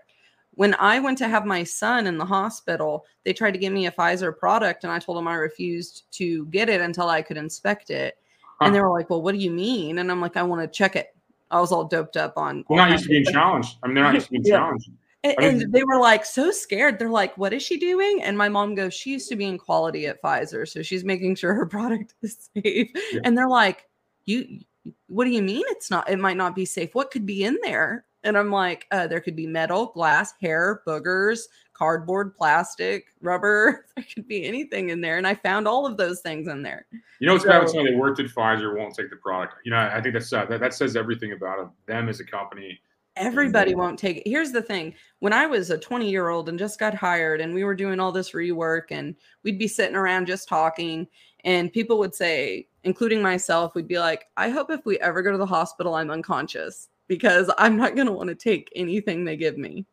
When 0.56 0.76
I 0.76 1.00
went 1.00 1.18
to 1.20 1.30
have 1.30 1.46
my 1.46 1.64
son 1.64 2.08
in 2.08 2.18
the 2.18 2.26
hospital, 2.26 3.06
they 3.24 3.32
tried 3.32 3.52
to 3.52 3.58
give 3.60 3.72
me 3.72 3.86
a 3.86 3.92
Pfizer 3.92 4.38
product, 4.38 4.84
and 4.84 4.92
I 4.92 5.00
told 5.00 5.18
them 5.18 5.28
I 5.30 5.36
refused 5.36 6.04
to 6.12 6.46
get 6.48 6.68
it 6.68 6.82
until 6.82 7.08
I 7.08 7.22
could 7.22 7.38
inspect 7.38 7.90
it. 7.90 8.18
And 8.60 8.76
they 8.76 8.82
were 8.82 8.92
like, 8.92 9.10
"Well, 9.10 9.22
what 9.24 9.32
do 9.32 9.40
you 9.40 9.50
mean?" 9.50 9.98
And 10.00 10.12
I'm 10.12 10.22
like, 10.22 10.38
"I 10.38 10.44
want 10.44 10.62
to 10.62 10.68
check 10.68 10.96
it." 10.96 11.16
I 11.50 11.60
was 11.60 11.72
all 11.72 11.86
doped 11.86 12.16
up 12.18 12.34
on. 12.38 12.64
They're 12.70 12.78
not 12.78 12.92
used 12.92 13.04
to 13.06 13.10
being 13.10 13.26
challenged. 13.26 13.78
I 13.82 13.88
mean, 13.88 13.96
they're 13.96 14.04
not 14.04 14.14
used 14.14 14.28
to 14.28 14.32
being 14.34 14.44
Yeah. 14.46 14.58
challenged. 14.58 14.90
and, 15.24 15.36
I 15.40 15.42
mean- 15.42 15.62
and 15.64 15.74
they 15.74 15.84
were 15.84 15.98
like 16.00 16.26
so 16.26 16.52
scared. 16.52 17.00
They're 17.00 17.10
like, 17.10 17.36
"What 17.38 17.54
is 17.54 17.64
she 17.64 17.78
doing?" 17.80 18.22
And 18.22 18.38
my 18.38 18.50
mom 18.50 18.76
goes, 18.76 18.94
"She 18.94 19.12
used 19.12 19.30
to 19.30 19.36
be 19.38 19.46
in 19.46 19.58
quality 19.58 20.06
at 20.08 20.22
Pfizer, 20.22 20.68
so 20.68 20.82
she's 20.84 21.04
making 21.06 21.36
sure 21.36 21.54
her 21.54 21.66
product 21.78 22.14
is 22.22 22.50
safe." 22.54 22.90
Yeah. 23.14 23.22
And 23.24 23.38
they're 23.38 23.48
like, 23.50 23.88
"You, 24.26 24.60
what 25.08 25.26
do 25.26 25.32
you 25.32 25.42
mean 25.42 25.64
it's 25.68 25.92
not? 25.92 26.10
It 26.10 26.20
might 26.20 26.38
not 26.38 26.56
be 26.56 26.66
safe. 26.66 26.96
What 26.96 27.12
could 27.12 27.26
be 27.26 27.44
in 27.44 27.58
there?" 27.64 28.06
And 28.24 28.38
I'm 28.38 28.52
like, 28.52 28.88
uh, 28.92 29.08
"There 29.08 29.22
could 29.22 29.36
be 29.36 29.48
metal, 29.48 29.88
glass, 29.88 30.34
hair, 30.42 30.82
boogers, 30.88 31.42
cardboard, 31.74 32.36
plastic, 32.36 33.06
rubber. 33.22 33.86
There 33.96 34.06
could 34.16 34.28
be 34.28 34.46
anything 34.46 34.90
in 34.90 35.02
there." 35.02 35.18
And 35.18 35.28
I 35.28 35.36
found 35.36 35.68
all 35.68 35.86
of 35.86 35.98
those 35.98 36.22
things 36.22 36.48
in 36.48 36.62
there. 36.62 36.86
You 37.20 37.28
know 37.28 37.34
what's 37.34 37.46
So- 37.46 37.52
Somebody 37.68 37.92
that 37.92 37.98
worked 38.00 38.20
at 38.20 38.28
Pfizer 38.28 38.78
won't 38.78 38.96
take 38.96 39.10
the 39.10 39.16
product. 39.18 39.56
You 39.66 39.72
know, 39.72 39.78
I 39.78 40.02
think 40.02 40.14
that's 40.14 40.32
uh, 40.32 40.46
that, 40.46 40.60
that 40.60 40.74
says 40.74 40.96
everything 40.96 41.32
about 41.34 41.58
them, 41.58 41.72
them 41.88 42.10
as 42.10 42.20
a 42.20 42.26
company. 42.26 42.80
Everybody 43.18 43.76
won't 43.76 44.00
take 44.00 44.18
it. 44.18 44.28
Here's 44.28 44.54
the 44.54 44.62
thing. 44.62 44.96
When 45.20 45.34
I 45.34 45.46
was 45.46 45.70
a 45.70 45.78
20 45.78 46.10
year 46.10 46.30
old 46.30 46.48
and 46.48 46.58
just 46.58 46.80
got 46.80 46.96
hired 46.96 47.42
and 47.42 47.54
we 47.54 47.66
were 47.66 47.76
doing 47.76 48.00
all 48.00 48.14
this 48.14 48.32
rework 48.32 48.84
and 48.90 49.16
we'd 49.44 49.60
be 49.60 49.68
sitting 49.68 49.98
around 49.98 50.28
just 50.28 50.48
talking 50.48 51.06
and 51.44 51.74
people 51.74 52.00
would 52.00 52.16
say, 52.16 52.68
including 52.84 53.22
myself, 53.22 53.76
we'd 53.76 53.88
be 53.88 54.00
like, 54.00 54.26
I 54.38 54.50
hope 54.50 54.72
if 54.72 54.86
we 54.86 55.00
ever 55.00 55.22
go 55.22 55.32
to 55.32 55.38
the 55.38 55.46
hospital, 55.46 55.96
I'm 55.96 56.12
unconscious 56.12 56.90
because 57.08 57.52
I'm 57.58 57.78
not 57.78 57.96
going 57.96 58.08
to 58.08 58.14
want 58.14 58.30
to 58.30 58.36
take 58.36 58.72
anything 58.76 59.24
they 59.24 59.38
give 59.38 59.58
me. 59.58 59.86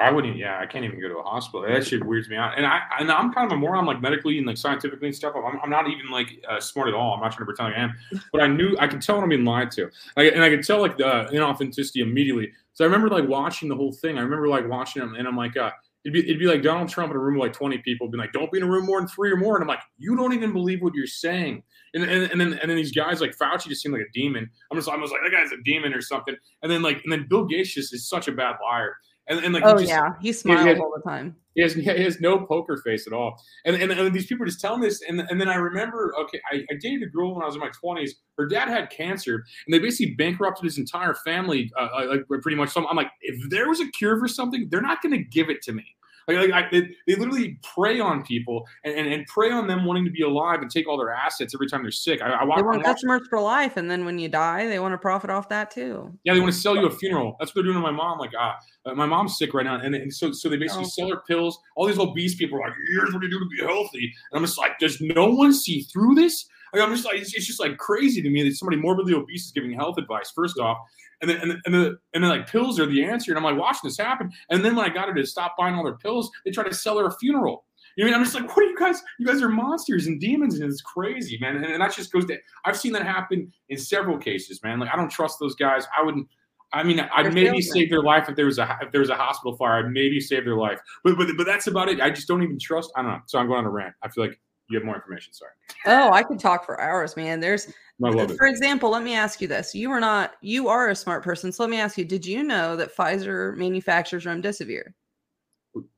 I 0.00 0.12
wouldn't. 0.12 0.36
Yeah, 0.36 0.58
I 0.60 0.66
can't 0.66 0.84
even 0.84 1.00
go 1.00 1.08
to 1.08 1.18
a 1.18 1.22
hospital. 1.22 1.62
That 1.62 1.84
shit 1.84 2.04
weirds 2.04 2.28
me 2.28 2.36
out. 2.36 2.56
And 2.56 2.64
I 2.64 2.82
and 3.00 3.10
I'm 3.10 3.32
kind 3.32 3.50
of 3.50 3.56
a 3.56 3.60
moron, 3.60 3.84
like 3.84 4.00
medically 4.00 4.38
and 4.38 4.46
like 4.46 4.56
scientifically 4.56 5.08
and 5.08 5.16
stuff. 5.16 5.34
I'm, 5.34 5.58
I'm 5.60 5.70
not 5.70 5.88
even 5.88 6.08
like 6.10 6.40
uh, 6.48 6.60
smart 6.60 6.86
at 6.86 6.94
all. 6.94 7.14
I'm 7.14 7.20
not 7.20 7.32
trying 7.32 7.46
to 7.48 7.52
pretend 7.52 7.74
I 7.74 7.78
am, 7.78 7.94
but 8.32 8.40
I 8.40 8.46
knew 8.46 8.76
I 8.78 8.86
could 8.86 9.02
tell 9.02 9.16
when 9.16 9.24
I'm 9.24 9.30
being 9.30 9.44
lied 9.44 9.72
to, 9.72 9.90
like, 10.16 10.32
and 10.32 10.44
I 10.44 10.50
could 10.50 10.64
tell 10.64 10.80
like 10.80 10.98
the 10.98 11.28
inauthenticity 11.32 11.96
immediately. 12.02 12.52
So 12.74 12.84
I 12.84 12.86
remember 12.86 13.08
like 13.08 13.28
watching 13.28 13.68
the 13.68 13.74
whole 13.74 13.92
thing. 13.92 14.18
I 14.18 14.20
remember 14.20 14.46
like 14.46 14.68
watching 14.68 15.02
them, 15.02 15.16
and 15.16 15.26
I'm 15.26 15.36
like, 15.36 15.56
uh, 15.56 15.72
it'd 16.04 16.12
be 16.12 16.20
it'd 16.20 16.38
be 16.38 16.46
like 16.46 16.62
Donald 16.62 16.88
Trump 16.88 17.10
in 17.10 17.16
a 17.16 17.20
room 17.20 17.34
with 17.34 17.48
like 17.48 17.52
20 17.52 17.78
people, 17.78 18.06
being 18.06 18.20
like, 18.20 18.32
"Don't 18.32 18.52
be 18.52 18.58
in 18.58 18.64
a 18.64 18.70
room 18.70 18.86
more 18.86 19.00
than 19.00 19.08
three 19.08 19.32
or 19.32 19.36
more," 19.36 19.56
and 19.56 19.62
I'm 19.62 19.68
like, 19.68 19.82
"You 19.96 20.16
don't 20.16 20.32
even 20.32 20.52
believe 20.52 20.80
what 20.80 20.94
you're 20.94 21.08
saying." 21.08 21.64
And, 21.94 22.04
and, 22.04 22.30
and 22.30 22.40
then 22.40 22.52
and 22.54 22.70
then 22.70 22.76
these 22.76 22.92
guys 22.92 23.20
like 23.20 23.36
Fauci 23.36 23.68
just 23.68 23.82
seemed 23.82 23.94
like 23.94 24.02
a 24.08 24.12
demon. 24.12 24.48
I'm 24.70 24.78
just 24.78 24.88
I 24.88 24.96
was 24.96 25.10
like, 25.10 25.20
that 25.24 25.30
guy's 25.32 25.52
a 25.52 25.62
demon 25.64 25.94
or 25.94 26.00
something. 26.00 26.36
And 26.62 26.70
then 26.70 26.82
like 26.82 27.02
and 27.04 27.12
then 27.12 27.26
Bill 27.28 27.44
Gates 27.44 27.74
just 27.74 27.92
is 27.94 28.08
such 28.08 28.28
a 28.28 28.32
bad 28.32 28.56
liar. 28.62 28.96
And, 29.30 29.44
and 29.44 29.52
like 29.52 29.62
he 29.62 29.68
Oh, 29.68 29.76
just- 29.78 29.88
yeah. 29.90 30.14
He 30.22 30.32
smiles 30.32 30.64
had- 30.66 30.78
all 30.78 30.90
the 30.96 31.02
time. 31.02 31.36
he 31.54 31.60
has, 31.60 31.74
he 31.74 31.82
has 31.84 32.18
no 32.18 32.38
poker 32.46 32.78
face 32.78 33.06
at 33.06 33.12
all. 33.12 33.38
And, 33.66 33.76
and, 33.76 33.92
and 33.92 34.14
these 34.14 34.24
people 34.26 34.44
are 34.44 34.46
just 34.46 34.58
telling 34.60 34.80
this. 34.80 35.02
And, 35.06 35.20
and 35.20 35.38
then 35.38 35.50
I 35.50 35.56
remember, 35.56 36.14
okay, 36.20 36.40
I, 36.50 36.64
I 36.70 36.76
dated 36.80 37.02
a 37.02 37.06
girl 37.10 37.34
when 37.34 37.42
I 37.42 37.46
was 37.46 37.54
in 37.54 37.60
my 37.60 37.68
20s. 37.84 38.12
Her 38.38 38.46
dad 38.46 38.68
had 38.68 38.88
cancer, 38.88 39.44
and 39.66 39.74
they 39.74 39.78
basically 39.80 40.14
bankrupted 40.14 40.64
his 40.64 40.78
entire 40.78 41.12
family, 41.14 41.70
uh, 41.78 41.88
uh, 41.94 42.06
like 42.08 42.40
pretty 42.40 42.56
much. 42.56 42.70
So 42.70 42.88
I'm 42.88 42.96
like, 42.96 43.10
if 43.20 43.50
there 43.50 43.68
was 43.68 43.80
a 43.80 43.88
cure 43.90 44.18
for 44.18 44.28
something, 44.28 44.66
they're 44.70 44.80
not 44.80 45.02
going 45.02 45.12
to 45.12 45.22
give 45.22 45.50
it 45.50 45.60
to 45.64 45.72
me. 45.72 45.84
Like, 46.28 46.50
like 46.50 46.52
I, 46.52 46.68
they, 46.70 46.94
they 47.06 47.14
literally 47.14 47.58
prey 47.62 47.98
on 47.98 48.22
people 48.22 48.66
and, 48.84 48.94
and, 48.94 49.12
and 49.12 49.26
prey 49.26 49.50
on 49.50 49.66
them 49.66 49.84
wanting 49.86 50.04
to 50.04 50.10
be 50.10 50.22
alive 50.22 50.60
and 50.60 50.70
take 50.70 50.86
all 50.86 50.98
their 50.98 51.10
assets 51.10 51.54
every 51.54 51.66
time 51.66 51.82
they're 51.82 51.90
sick. 51.90 52.20
I, 52.22 52.28
I 52.28 52.44
watch, 52.44 52.58
They 52.58 52.62
want 52.62 52.84
customers 52.84 53.22
for 53.28 53.40
life, 53.40 53.76
and 53.76 53.90
then 53.90 54.04
when 54.04 54.18
you 54.18 54.28
die, 54.28 54.66
they 54.66 54.78
want 54.78 54.92
to 54.92 54.98
profit 54.98 55.30
off 55.30 55.48
that 55.48 55.70
too. 55.70 56.12
Yeah, 56.24 56.34
they 56.34 56.40
want 56.40 56.52
to 56.52 56.60
sell 56.60 56.76
you 56.76 56.86
a 56.86 56.90
funeral. 56.90 57.36
That's 57.38 57.54
what 57.54 57.62
they're 57.62 57.72
doing 57.72 57.76
to 57.76 57.80
my 57.80 57.90
mom. 57.90 58.18
Like, 58.18 58.32
ah, 58.38 58.56
uh, 58.86 58.94
my 58.94 59.06
mom's 59.06 59.38
sick 59.38 59.54
right 59.54 59.64
now, 59.64 59.80
and, 59.80 59.94
and 59.94 60.12
so 60.12 60.32
so 60.32 60.48
they 60.48 60.56
basically 60.56 60.84
Oh. 60.84 60.88
sell 60.88 61.08
her 61.08 61.22
pills. 61.26 61.58
All 61.76 61.86
these 61.86 61.98
obese 61.98 62.36
people 62.36 62.58
are 62.58 62.68
like, 62.68 62.76
"Here's 62.92 63.12
what 63.12 63.22
you 63.22 63.30
do 63.30 63.38
to 63.38 63.46
be 63.46 63.62
healthy," 63.64 64.12
and 64.30 64.38
I'm 64.38 64.44
just 64.44 64.58
like, 64.58 64.78
does 64.78 65.00
no 65.00 65.26
one 65.30 65.52
see 65.52 65.82
through 65.82 66.14
this? 66.14 66.46
Like, 66.74 66.82
I'm 66.82 66.92
just 66.92 67.06
like, 67.06 67.16
it's, 67.18 67.34
it's 67.34 67.46
just 67.46 67.60
like 67.60 67.78
crazy 67.78 68.20
to 68.20 68.28
me 68.28 68.42
that 68.42 68.54
somebody 68.54 68.76
morbidly 68.76 69.14
obese 69.14 69.46
is 69.46 69.52
giving 69.52 69.72
health 69.72 69.96
advice. 69.96 70.30
First 70.30 70.58
off, 70.58 70.76
and 71.20 71.30
then 71.30 71.40
and 71.40 71.50
then, 71.50 71.60
and 71.66 71.74
then, 71.74 71.98
and 72.14 72.24
then 72.24 72.30
like 72.30 72.50
pills 72.50 72.78
are 72.78 72.86
the 72.86 73.04
answer, 73.04 73.32
and 73.32 73.38
I'm 73.38 73.44
like 73.44 73.60
watching 73.60 73.88
this 73.88 73.98
happen. 73.98 74.30
And 74.50 74.64
then 74.64 74.76
when 74.76 74.88
I 74.88 74.92
got 74.92 75.08
her 75.08 75.14
to 75.14 75.26
stop 75.26 75.56
buying 75.56 75.74
all 75.74 75.84
their 75.84 75.96
pills, 75.96 76.30
they 76.44 76.50
try 76.50 76.64
to 76.64 76.74
sell 76.74 76.98
her 76.98 77.06
a 77.06 77.12
funeral. 77.12 77.64
You 77.96 78.04
know, 78.04 78.10
I 78.10 78.12
mean, 78.12 78.20
I'm 78.20 78.24
just 78.24 78.34
like, 78.36 78.56
what 78.56 78.64
are 78.64 78.68
you 78.68 78.78
guys? 78.78 79.02
You 79.18 79.26
guys 79.26 79.42
are 79.42 79.48
monsters 79.48 80.06
and 80.06 80.20
demons, 80.20 80.60
and 80.60 80.70
it's 80.70 80.80
crazy, 80.80 81.36
man. 81.40 81.56
And, 81.56 81.64
and 81.64 81.82
that 81.82 81.92
just 81.94 82.12
goes 82.12 82.26
to. 82.26 82.38
I've 82.64 82.76
seen 82.76 82.92
that 82.92 83.02
happen 83.02 83.52
in 83.70 83.78
several 83.78 84.18
cases, 84.18 84.62
man. 84.62 84.78
Like, 84.78 84.90
I 84.92 84.96
don't 84.96 85.10
trust 85.10 85.38
those 85.40 85.56
guys. 85.56 85.86
I 85.96 86.04
wouldn't. 86.04 86.28
I 86.72 86.82
mean, 86.82 87.00
I'd 87.00 87.32
maybe 87.32 87.60
save 87.62 87.90
their 87.90 88.02
life 88.02 88.28
if 88.28 88.36
there 88.36 88.46
was 88.46 88.58
a 88.58 88.78
if 88.82 88.92
there 88.92 89.00
was 89.00 89.10
a 89.10 89.16
hospital 89.16 89.56
fire. 89.56 89.84
I'd 89.84 89.90
maybe 89.90 90.20
save 90.20 90.44
their 90.44 90.56
life, 90.56 90.78
but 91.02 91.16
but 91.16 91.28
but 91.36 91.46
that's 91.46 91.66
about 91.66 91.88
it. 91.88 92.00
I 92.00 92.10
just 92.10 92.28
don't 92.28 92.42
even 92.42 92.58
trust. 92.58 92.92
I 92.94 93.02
don't 93.02 93.10
know. 93.10 93.20
So 93.26 93.38
I'm 93.38 93.46
going 93.46 93.58
on 93.58 93.64
a 93.64 93.70
rant. 93.70 93.94
I 94.02 94.08
feel 94.10 94.24
like 94.24 94.38
you 94.70 94.78
have 94.78 94.84
more 94.84 94.96
information. 94.96 95.32
Sorry, 95.32 95.52
Oh, 95.86 96.12
I 96.12 96.22
could 96.22 96.38
talk 96.38 96.64
for 96.64 96.80
hours, 96.80 97.16
man. 97.16 97.40
There's, 97.40 97.72
love 97.98 98.30
it. 98.30 98.36
for 98.36 98.46
example, 98.46 98.90
let 98.90 99.02
me 99.02 99.14
ask 99.14 99.40
you 99.40 99.48
this: 99.48 99.74
You 99.74 99.90
are 99.90 100.00
not, 100.00 100.34
you 100.40 100.68
are 100.68 100.88
a 100.88 100.94
smart 100.96 101.22
person. 101.22 101.52
So 101.52 101.62
let 101.62 101.70
me 101.70 101.78
ask 101.78 101.96
you: 101.98 102.04
Did 102.04 102.24
you 102.26 102.42
know 102.42 102.76
that 102.76 102.94
Pfizer 102.96 103.56
manufactures 103.56 104.24
remdesivir? 104.24 104.92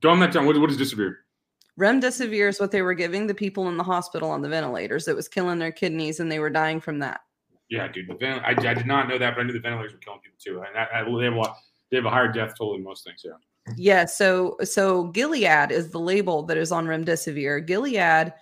Dumb 0.01 0.21
that 0.21 0.33
down. 0.33 0.47
What, 0.47 0.59
what 0.59 0.71
is 0.71 0.77
disappear? 0.77 1.21
Remdesivir 1.79 2.49
is 2.49 2.61
what 2.61 2.71
they 2.71 2.83
were 2.83 2.95
giving 2.95 3.27
the 3.27 3.35
people 3.35 3.69
in 3.69 3.77
the 3.77 3.85
hospital 3.85 4.31
on 4.31 4.43
the 4.43 4.49
ventilators 4.49 5.05
that 5.07 5.17
was 5.17 5.29
killing 5.29 5.59
their 5.59 5.73
kidneys, 5.73 6.21
and 6.21 6.31
they 6.31 6.39
were 6.39 6.51
dying 6.51 6.81
from 6.81 6.99
that. 6.99 7.21
Yeah, 7.71 7.89
dude. 7.89 8.09
The 8.09 8.15
ven- 8.15 8.41
I, 8.41 8.51
I 8.51 8.75
did 8.75 8.87
not 8.87 9.09
know 9.09 9.17
that, 9.17 9.35
but 9.35 9.41
I 9.41 9.45
knew 9.45 9.53
the 9.53 9.61
ventilators 9.61 9.93
were 9.93 9.99
killing 9.99 10.21
people 10.21 10.39
too. 10.45 10.63
And 10.67 10.77
I, 10.77 11.01
I, 11.01 11.05
they 11.05 11.25
have 11.25 11.35
a 11.35 11.37
lot, 11.37 11.57
they 11.91 11.97
have 11.97 12.05
a 12.07 12.11
higher 12.11 12.31
death 12.31 12.55
toll 12.59 12.73
than 12.73 12.83
most 12.85 13.05
things. 13.05 13.23
Yeah. 13.25 13.33
Yeah, 13.77 14.05
so 14.07 14.57
so 14.65 15.05
Gilead 15.09 15.71
is 15.71 15.91
the 15.91 16.01
label 16.01 16.43
that 16.45 16.57
is 16.57 16.73
on 16.73 16.87
remdesivir. 16.87 17.65
Gilead, 17.67 18.33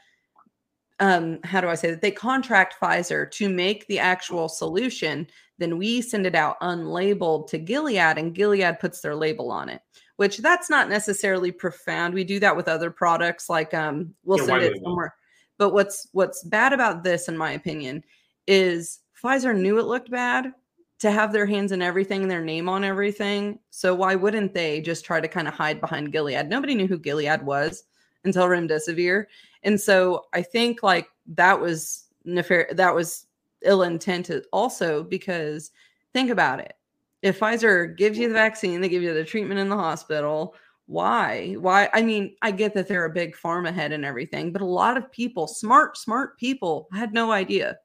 um, 1.00 1.38
how 1.44 1.60
do 1.60 1.68
I 1.68 1.74
say 1.74 1.90
that? 1.90 2.00
They 2.02 2.10
contract 2.10 2.76
Pfizer 2.80 3.30
to 3.32 3.48
make 3.48 3.86
the 3.86 3.98
actual 3.98 4.48
solution. 4.48 5.26
Then 5.58 5.78
we 5.78 6.00
send 6.02 6.26
it 6.26 6.34
out 6.34 6.60
unlabeled 6.60 7.48
to 7.48 7.58
Gilead, 7.58 8.18
and 8.18 8.34
Gilead 8.34 8.80
puts 8.80 9.00
their 9.00 9.14
label 9.14 9.50
on 9.50 9.68
it. 9.68 9.80
Which 10.16 10.38
that's 10.38 10.68
not 10.68 10.88
necessarily 10.88 11.52
profound. 11.52 12.12
We 12.12 12.24
do 12.24 12.40
that 12.40 12.56
with 12.56 12.66
other 12.66 12.90
products, 12.90 13.48
like 13.48 13.72
um, 13.72 14.14
we'll 14.24 14.38
Yeah, 14.38 14.46
send 14.46 14.62
it 14.62 14.82
somewhere. 14.82 15.14
But 15.58 15.72
what's 15.72 16.08
what's 16.12 16.42
bad 16.42 16.72
about 16.72 17.04
this, 17.04 17.28
in 17.28 17.36
my 17.36 17.52
opinion, 17.52 18.02
is 18.46 19.00
Pfizer 19.22 19.56
knew 19.56 19.78
it 19.78 19.86
looked 19.86 20.10
bad 20.10 20.52
to 21.00 21.10
have 21.12 21.32
their 21.32 21.46
hands 21.46 21.70
in 21.70 21.82
everything 21.82 22.22
and 22.22 22.30
their 22.30 22.44
name 22.44 22.68
on 22.68 22.82
everything. 22.82 23.60
So 23.70 23.94
why 23.94 24.16
wouldn't 24.16 24.54
they 24.54 24.80
just 24.80 25.04
try 25.04 25.20
to 25.20 25.28
kind 25.28 25.46
of 25.46 25.54
hide 25.54 25.80
behind 25.80 26.10
Gilead? 26.10 26.48
Nobody 26.48 26.74
knew 26.74 26.88
who 26.88 26.98
Gilead 26.98 27.42
was 27.42 27.84
until 28.24 28.46
remdesivir, 28.48 29.26
and 29.62 29.80
so 29.80 30.26
I 30.32 30.42
think 30.42 30.82
like 30.82 31.08
that 31.34 31.60
was 31.60 32.06
nefar- 32.26 32.74
that 32.76 32.94
was 32.94 33.26
ill 33.62 33.82
intended 33.82 34.44
also 34.52 35.02
because 35.02 35.70
think 36.12 36.30
about 36.30 36.60
it. 36.60 36.74
If 37.22 37.40
Pfizer 37.40 37.96
gives 37.96 38.16
you 38.18 38.28
the 38.28 38.34
vaccine, 38.34 38.80
they 38.80 38.88
give 38.88 39.02
you 39.02 39.12
the 39.12 39.24
treatment 39.24 39.60
in 39.60 39.68
the 39.68 39.76
hospital. 39.76 40.54
Why? 40.86 41.54
Why? 41.58 41.90
I 41.92 42.02
mean, 42.02 42.36
I 42.42 42.50
get 42.50 42.72
that 42.74 42.88
they're 42.88 43.04
a 43.04 43.10
big 43.10 43.36
pharma 43.36 43.74
head 43.74 43.92
and 43.92 44.04
everything, 44.04 44.52
but 44.52 44.62
a 44.62 44.66
lot 44.66 44.96
of 44.96 45.10
people, 45.10 45.46
smart, 45.46 45.98
smart 45.98 46.38
people, 46.38 46.88
had 46.94 47.12
no 47.12 47.32
idea. 47.32 47.76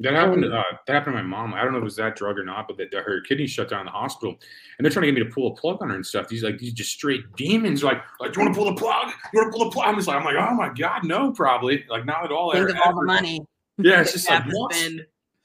That 0.00 0.14
happened. 0.14 0.44
Uh, 0.44 0.62
that 0.86 0.92
happened 0.92 1.16
to 1.16 1.22
my 1.22 1.28
mom. 1.28 1.54
I 1.54 1.64
don't 1.64 1.72
know 1.72 1.78
if 1.78 1.82
it 1.82 1.84
was 1.84 1.96
that 1.96 2.14
drug 2.14 2.38
or 2.38 2.44
not, 2.44 2.68
but 2.68 2.76
that 2.76 2.94
her 2.94 3.20
kidneys 3.22 3.50
shut 3.50 3.68
down 3.68 3.80
in 3.80 3.86
the 3.86 3.92
hospital, 3.92 4.36
and 4.78 4.84
they're 4.84 4.92
trying 4.92 5.06
to 5.06 5.12
get 5.12 5.18
me 5.18 5.24
to 5.24 5.34
pull 5.34 5.48
a 5.48 5.54
plug 5.56 5.78
on 5.80 5.88
her 5.88 5.96
and 5.96 6.06
stuff. 6.06 6.28
These 6.28 6.44
like 6.44 6.58
these 6.58 6.72
just 6.72 6.90
straight 6.90 7.24
demons. 7.36 7.82
Like, 7.82 8.00
like, 8.20 8.32
do 8.32 8.40
you 8.40 8.46
want 8.46 8.54
to 8.54 8.60
pull 8.60 8.72
the 8.72 8.80
plug? 8.80 9.12
You 9.32 9.40
want 9.40 9.52
to 9.52 9.58
pull 9.58 9.64
the 9.64 9.72
plug? 9.72 9.88
I'm 9.88 9.96
just 9.96 10.06
like, 10.06 10.16
I'm 10.16 10.24
like, 10.24 10.36
oh 10.36 10.54
my 10.54 10.72
god, 10.72 11.04
no, 11.04 11.32
probably. 11.32 11.84
Like, 11.88 12.06
not 12.06 12.24
at 12.24 12.30
all. 12.30 12.52
Think 12.52 12.70
ever, 12.70 12.70
of 12.70 12.76
all 12.84 13.00
the 13.00 13.06
money. 13.06 13.40
Yeah, 13.78 14.00
it's 14.00 14.12
just 14.12 14.30
like 14.30 14.44
what? 14.52 14.74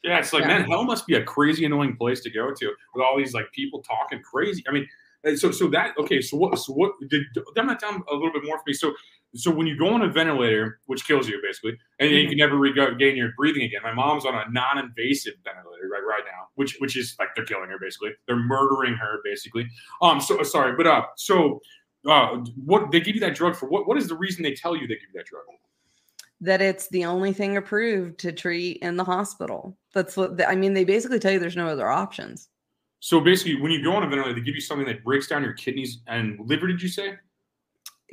Yeah, 0.04 0.20
it's 0.20 0.34
like 0.34 0.42
Yeah. 0.42 0.60
man, 0.60 0.70
hell 0.70 0.84
must 0.84 1.08
be 1.08 1.16
a 1.16 1.24
crazy 1.24 1.66
annoying 1.66 1.96
place 1.96 2.22
to 2.22 2.30
go 2.30 2.54
to 2.54 2.74
with 2.94 3.04
all 3.04 3.18
these 3.18 3.34
like 3.34 3.52
people 3.54 3.82
talking 3.82 4.22
crazy. 4.22 4.64
I 4.68 4.72
mean, 4.72 4.88
so 5.36 5.50
so 5.50 5.68
that 5.70 5.98
okay. 5.98 6.22
So 6.22 6.38
what? 6.38 6.60
So 6.60 6.74
what? 6.74 6.92
Did, 7.10 7.24
dumb 7.56 7.68
that 7.68 7.80
down 7.80 8.04
a 8.12 8.14
little 8.14 8.34
bit 8.34 8.44
more 8.44 8.58
for 8.58 8.64
me. 8.68 8.74
So 8.74 8.94
so 9.36 9.52
when 9.52 9.68
you 9.68 9.78
go 9.78 9.94
on 9.94 10.02
a 10.02 10.08
ventilator, 10.08 10.80
which 10.86 11.06
kills 11.06 11.28
you 11.28 11.42
basically, 11.42 11.78
and 12.00 12.12
you 12.12 12.28
can 12.28 12.38
never 12.38 12.56
regain 12.56 13.16
your 13.16 13.32
breathing 13.38 13.64
again. 13.64 13.82
My 13.84 13.94
mom's 13.94 14.26
on 14.26 14.36
a 14.36 14.44
non-invasive 14.52 15.34
ventilator 15.44 15.90
right 15.92 16.04
right 16.08 16.24
now, 16.26 16.48
which 16.56 16.78
which 16.80 16.98
is 16.98 17.16
like 17.20 17.30
they're 17.36 17.46
killing 17.46 17.70
her 17.70 17.80
basically. 17.80 18.12
They're 18.28 18.36
murdering 18.36 18.96
her 18.96 19.20
basically. 19.24 19.68
Um. 20.02 20.22
So 20.22 20.42
sorry, 20.44 20.76
but 20.76 20.88
uh. 20.88 21.04
So. 21.18 21.62
Uh, 22.06 22.44
what 22.66 22.92
they 22.92 23.00
give 23.00 23.16
you 23.16 23.22
that 23.22 23.34
drug 23.34 23.56
for? 23.56 23.70
What 23.70 23.88
what 23.88 23.98
is 23.98 24.10
the 24.10 24.16
reason 24.18 24.44
they 24.44 24.54
tell 24.54 24.76
you 24.76 24.82
they 24.82 24.96
give 24.96 25.04
you 25.14 25.20
that 25.20 25.26
drug? 25.26 25.44
that 26.44 26.62
it's 26.62 26.90
the 26.90 27.06
only 27.06 27.32
thing 27.32 27.56
approved 27.56 28.20
to 28.20 28.34
treat 28.34 28.78
in 28.82 28.98
the 28.98 29.04
hospital. 29.04 29.78
That's 29.94 30.18
what 30.18 30.46
I 30.46 30.56
mean. 30.56 30.74
They 30.74 30.84
basically 30.84 31.18
tell 31.18 31.32
you 31.32 31.40
there's 31.40 31.56
no 31.56 31.70
other 31.70 31.90
options. 31.90 32.50
So 33.00 33.22
basically, 33.22 33.56
when 33.56 33.72
you 33.72 33.84
go 33.84 33.94
on 33.96 34.04
a 34.04 34.08
ventilator, 34.08 34.36
they 34.36 34.42
give 34.42 34.56
you 34.56 34.62
something 34.62 34.86
that 34.88 35.04
breaks 35.04 35.28
down 35.28 35.44
your 35.44 35.54
kidneys 35.54 36.02
and 36.08 36.38
liver. 36.46 36.68
Did 36.68 36.82
you 36.82 36.90
say? 36.90 37.16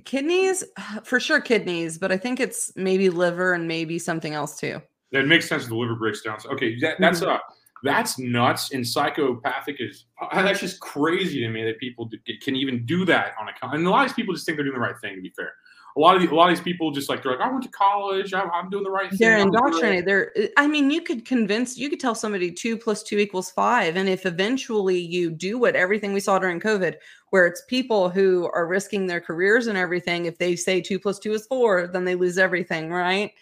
Kidneys, 0.05 0.65
for 1.05 1.21
sure, 1.21 1.41
kidneys, 1.41 1.99
but 1.99 2.13
I 2.13 2.17
think 2.17 2.41
it's 2.41 2.73
maybe 2.77 3.11
liver 3.11 3.53
and 3.53 3.67
maybe 3.69 3.99
something 3.99 4.35
else 4.35 4.59
too. 4.59 4.81
That 5.13 5.27
makes 5.27 5.49
sense. 5.49 5.67
The 5.67 5.75
liver 5.75 5.97
breaks 5.97 6.23
down. 6.23 6.39
So, 6.41 6.51
okay, 6.51 6.79
that, 6.81 6.97
that's 7.01 7.23
uh, 7.23 7.39
that's 7.83 8.19
nuts. 8.19 8.73
And 8.73 8.87
psychopathic 8.87 9.77
is 9.81 10.05
uh, 10.21 10.43
that's 10.43 10.61
just 10.61 10.81
crazy 10.81 11.41
to 11.41 11.49
me 11.49 11.65
that 11.65 11.79
people 11.79 12.05
do, 12.05 12.19
can 12.43 12.55
even 12.55 12.87
do 12.87 13.05
that 13.07 13.35
on 13.41 13.49
a. 13.49 13.75
And 13.75 13.87
a 13.87 13.91
lot 13.91 14.09
of 14.09 14.15
people 14.15 14.35
just 14.35 14.47
think 14.47 14.57
they're 14.57 14.65
doing 14.65 14.75
the 14.75 14.81
right 14.81 14.99
thing. 15.01 15.17
To 15.17 15.23
be 15.23 15.33
fair, 15.37 15.55
a 16.01 16.03
lot 16.03 16.17
of 16.17 16.23
the, 16.23 16.33
a 16.33 16.35
lot 16.35 16.51
of 16.51 16.57
these 16.57 16.65
people 16.65 16.91
just 16.91 17.11
like 17.11 17.23
they're 17.23 17.33
like, 17.33 17.43
I 17.43 17.51
went 17.51 17.63
to 17.65 17.69
college. 17.69 18.33
I'm, 18.33 18.51
I'm 18.53 18.71
doing 18.71 18.85
the 18.85 18.91
right 18.91 19.11
thing. 19.11 19.19
They're 19.21 19.37
doing 19.37 19.49
it." 19.49 19.55
indoctrinated. 19.55 20.07
They're, 20.07 20.33
I 20.57 20.67
mean, 20.67 20.91
you 20.91 21.03
could 21.03 21.27
convince, 21.27 21.77
you 21.77 21.91
could 21.91 22.01
tell 22.01 22.15
somebody 22.15 22.51
two 22.51 22.79
plus 22.79 23.03
two 23.03 23.19
equals 23.19 23.51
five. 23.51 23.97
And 23.97 24.09
if 24.09 24.25
eventually 24.25 24.99
you 24.99 25.31
do 25.31 25.59
what 25.59 25.77
everything 25.77 26.15
we 26.15 26.21
saw 26.21 26.39
during 26.39 26.59
COVID, 26.59 26.95
where 27.29 27.47
it's 27.47 27.63
people 27.69 28.09
who 28.09 28.49
are 28.55 28.67
risking 28.67 29.07
their 29.07 29.21
careers 29.21 29.67
and 29.67 29.77
everything, 29.77 30.25
if 30.25 30.39
they 30.39 30.57
say 30.57 30.81
two 30.81 30.99
plus 30.99 31.19
two 31.19 31.35
is 31.35 31.47
four, 31.47 31.87
then 31.87 32.07
they 32.07 32.15
lose 32.15 32.39
everything, 32.39 32.91
right? 32.91 33.33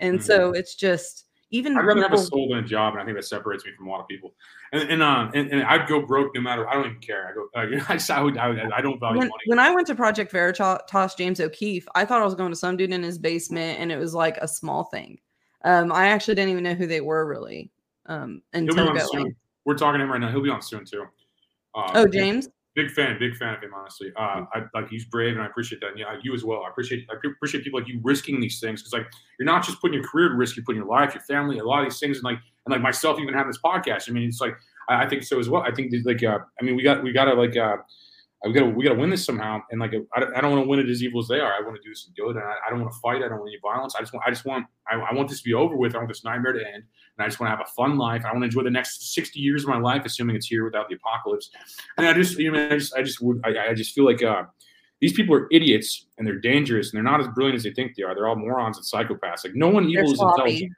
And 0.00 0.22
so 0.22 0.48
mm-hmm. 0.48 0.56
it's 0.56 0.74
just 0.74 1.27
even. 1.50 1.76
I'd 1.76 1.84
rather 1.84 2.02
have 2.02 2.12
a 2.12 2.16
people- 2.16 2.26
soul 2.26 2.48
than 2.50 2.58
a 2.58 2.66
job, 2.66 2.94
and 2.94 3.02
I 3.02 3.04
think 3.04 3.16
that 3.16 3.24
separates 3.24 3.64
me 3.64 3.72
from 3.76 3.86
a 3.86 3.90
lot 3.90 4.00
of 4.00 4.08
people. 4.08 4.34
And 4.72 4.88
and 4.90 5.02
uh, 5.02 5.30
and, 5.34 5.50
and 5.50 5.62
I'd 5.62 5.88
go 5.88 6.00
broke 6.04 6.34
no 6.34 6.40
matter. 6.40 6.68
I 6.68 6.74
don't 6.74 6.86
even 6.86 6.98
care. 7.00 7.28
I 7.28 7.32
go. 7.32 7.48
Uh, 7.54 7.82
I, 7.88 7.94
just- 7.94 8.10
I 8.10 8.20
would. 8.22 8.36
I, 8.38 8.48
would, 8.48 8.58
I 8.58 8.80
don't 8.80 8.98
value 9.00 9.18
when, 9.18 9.28
money. 9.28 9.42
when 9.46 9.58
I 9.58 9.70
went 9.74 9.86
to 9.88 9.94
Project 9.94 10.30
Veritas, 10.32 11.14
James 11.16 11.40
O'Keefe, 11.40 11.86
I 11.94 12.04
thought 12.04 12.20
I 12.20 12.24
was 12.24 12.34
going 12.34 12.50
to 12.50 12.56
some 12.56 12.76
dude 12.76 12.92
in 12.92 13.02
his 13.02 13.18
basement, 13.18 13.80
and 13.80 13.90
it 13.90 13.96
was 13.98 14.14
like 14.14 14.36
a 14.38 14.48
small 14.48 14.84
thing. 14.84 15.18
Um, 15.64 15.92
I 15.92 16.06
actually 16.08 16.34
didn't 16.36 16.50
even 16.50 16.64
know 16.64 16.74
who 16.74 16.86
they 16.86 17.00
were 17.00 17.26
really 17.26 17.70
um, 18.06 18.42
until 18.52 18.86
going. 18.86 19.00
soon. 19.12 19.36
We're 19.64 19.74
talking 19.76 19.98
to 19.98 20.04
him 20.04 20.12
right 20.12 20.20
now. 20.20 20.30
He'll 20.30 20.42
be 20.42 20.50
on 20.50 20.62
soon 20.62 20.84
too. 20.84 21.04
Uh, 21.74 21.90
Oh, 21.94 22.06
James. 22.06 22.48
Big 22.78 22.92
fan, 22.92 23.18
big 23.18 23.34
fan 23.34 23.54
of 23.54 23.60
him, 23.60 23.72
honestly. 23.74 24.12
Uh, 24.16 24.44
I 24.54 24.62
like 24.72 24.88
he's 24.88 25.04
brave, 25.04 25.32
and 25.32 25.42
I 25.42 25.46
appreciate 25.46 25.80
that. 25.80 25.88
And 25.88 25.98
yeah, 25.98 26.16
you 26.22 26.32
as 26.32 26.44
well. 26.44 26.62
I 26.64 26.68
appreciate 26.68 27.08
I 27.10 27.14
appreciate 27.26 27.64
people 27.64 27.80
like 27.80 27.88
you 27.88 27.98
risking 28.04 28.40
these 28.40 28.60
things 28.60 28.80
because 28.80 28.92
like 28.92 29.06
you're 29.36 29.46
not 29.46 29.64
just 29.64 29.80
putting 29.80 29.94
your 29.94 30.08
career 30.08 30.30
at 30.30 30.36
risk, 30.36 30.54
you're 30.54 30.64
putting 30.64 30.80
your 30.80 30.88
life, 30.88 31.12
your 31.12 31.24
family, 31.24 31.58
a 31.58 31.64
lot 31.64 31.80
of 31.80 31.86
these 31.86 31.98
things, 31.98 32.18
and 32.18 32.24
like 32.24 32.38
and 32.66 32.72
like 32.72 32.80
myself 32.80 33.18
even 33.18 33.34
having 33.34 33.50
this 33.50 33.60
podcast. 33.60 34.08
I 34.08 34.12
mean, 34.12 34.28
it's 34.28 34.40
like 34.40 34.54
I, 34.88 35.06
I 35.06 35.08
think 35.08 35.24
so 35.24 35.40
as 35.40 35.48
well. 35.48 35.62
I 35.62 35.72
think 35.72 35.92
like 36.04 36.22
uh, 36.22 36.38
I 36.60 36.64
mean, 36.64 36.76
we 36.76 36.84
got 36.84 37.02
we 37.02 37.10
gotta 37.10 37.34
like 37.34 37.56
uh, 37.56 37.78
we 38.44 38.52
gotta 38.52 38.66
we 38.70 38.84
gotta 38.84 38.98
win 38.98 39.10
this 39.10 39.24
somehow. 39.24 39.60
And 39.70 39.80
like 39.80 39.92
I, 40.14 40.20
don't- 40.20 40.36
I 40.36 40.40
don't 40.40 40.52
want 40.52 40.64
to 40.64 40.68
win 40.68 40.78
it 40.78 40.88
as 40.88 41.02
evil 41.02 41.20
as 41.20 41.26
they 41.28 41.40
are. 41.40 41.52
I 41.52 41.60
want 41.60 41.76
to 41.76 41.82
do 41.88 41.94
some 41.94 42.12
good, 42.16 42.36
and 42.36 42.44
I, 42.44 42.54
I 42.66 42.70
don't 42.70 42.80
want 42.80 42.92
to 42.92 42.98
fight. 43.00 43.16
I 43.16 43.28
don't 43.28 43.38
want 43.38 43.48
any 43.50 43.58
violence. 43.60 43.94
I 43.96 44.00
just 44.00 44.12
want 44.12 44.24
I 44.26 44.30
just 44.30 44.44
want 44.44 44.66
I, 44.90 44.94
I 44.96 45.12
want 45.12 45.28
this 45.28 45.38
to 45.38 45.44
be 45.44 45.54
over 45.54 45.76
with. 45.76 45.94
I 45.94 45.98
want 45.98 46.08
this 46.08 46.24
nightmare 46.24 46.52
to 46.52 46.60
end, 46.64 46.76
and 46.76 46.84
I 47.18 47.26
just 47.26 47.40
want 47.40 47.50
to 47.52 47.56
have 47.56 47.66
a 47.66 47.70
fun 47.72 47.98
life. 47.98 48.24
I 48.24 48.28
want 48.32 48.42
to 48.42 48.44
enjoy 48.46 48.62
the 48.62 48.70
next 48.70 49.12
sixty 49.12 49.40
years 49.40 49.64
of 49.64 49.70
my 49.70 49.78
life, 49.78 50.02
assuming 50.04 50.36
it's 50.36 50.46
here 50.46 50.64
without 50.64 50.88
the 50.88 50.94
apocalypse. 50.94 51.50
And 51.96 52.06
I 52.06 52.12
just, 52.12 52.38
you 52.38 52.52
know, 52.52 52.64
I 52.66 52.78
just, 52.78 52.94
I 52.94 53.02
just 53.02 53.20
would, 53.20 53.40
I, 53.44 53.70
I 53.70 53.74
just 53.74 53.92
feel 53.92 54.04
like 54.04 54.22
uh, 54.22 54.44
these 55.00 55.12
people 55.12 55.34
are 55.34 55.48
idiots 55.50 56.06
and 56.16 56.26
they're 56.26 56.38
dangerous 56.38 56.90
and 56.92 56.96
they're 56.96 57.10
not 57.10 57.20
as 57.20 57.26
brilliant 57.28 57.56
as 57.56 57.64
they 57.64 57.72
think 57.72 57.96
they 57.96 58.04
are. 58.04 58.14
They're 58.14 58.28
all 58.28 58.36
morons 58.36 58.76
and 58.76 58.86
psychopaths. 58.86 59.44
Like 59.44 59.54
no 59.56 59.68
one 59.68 59.84
They're 59.84 60.02
evil 60.02 60.12
is 60.12 60.20
intelligent. 60.36 60.72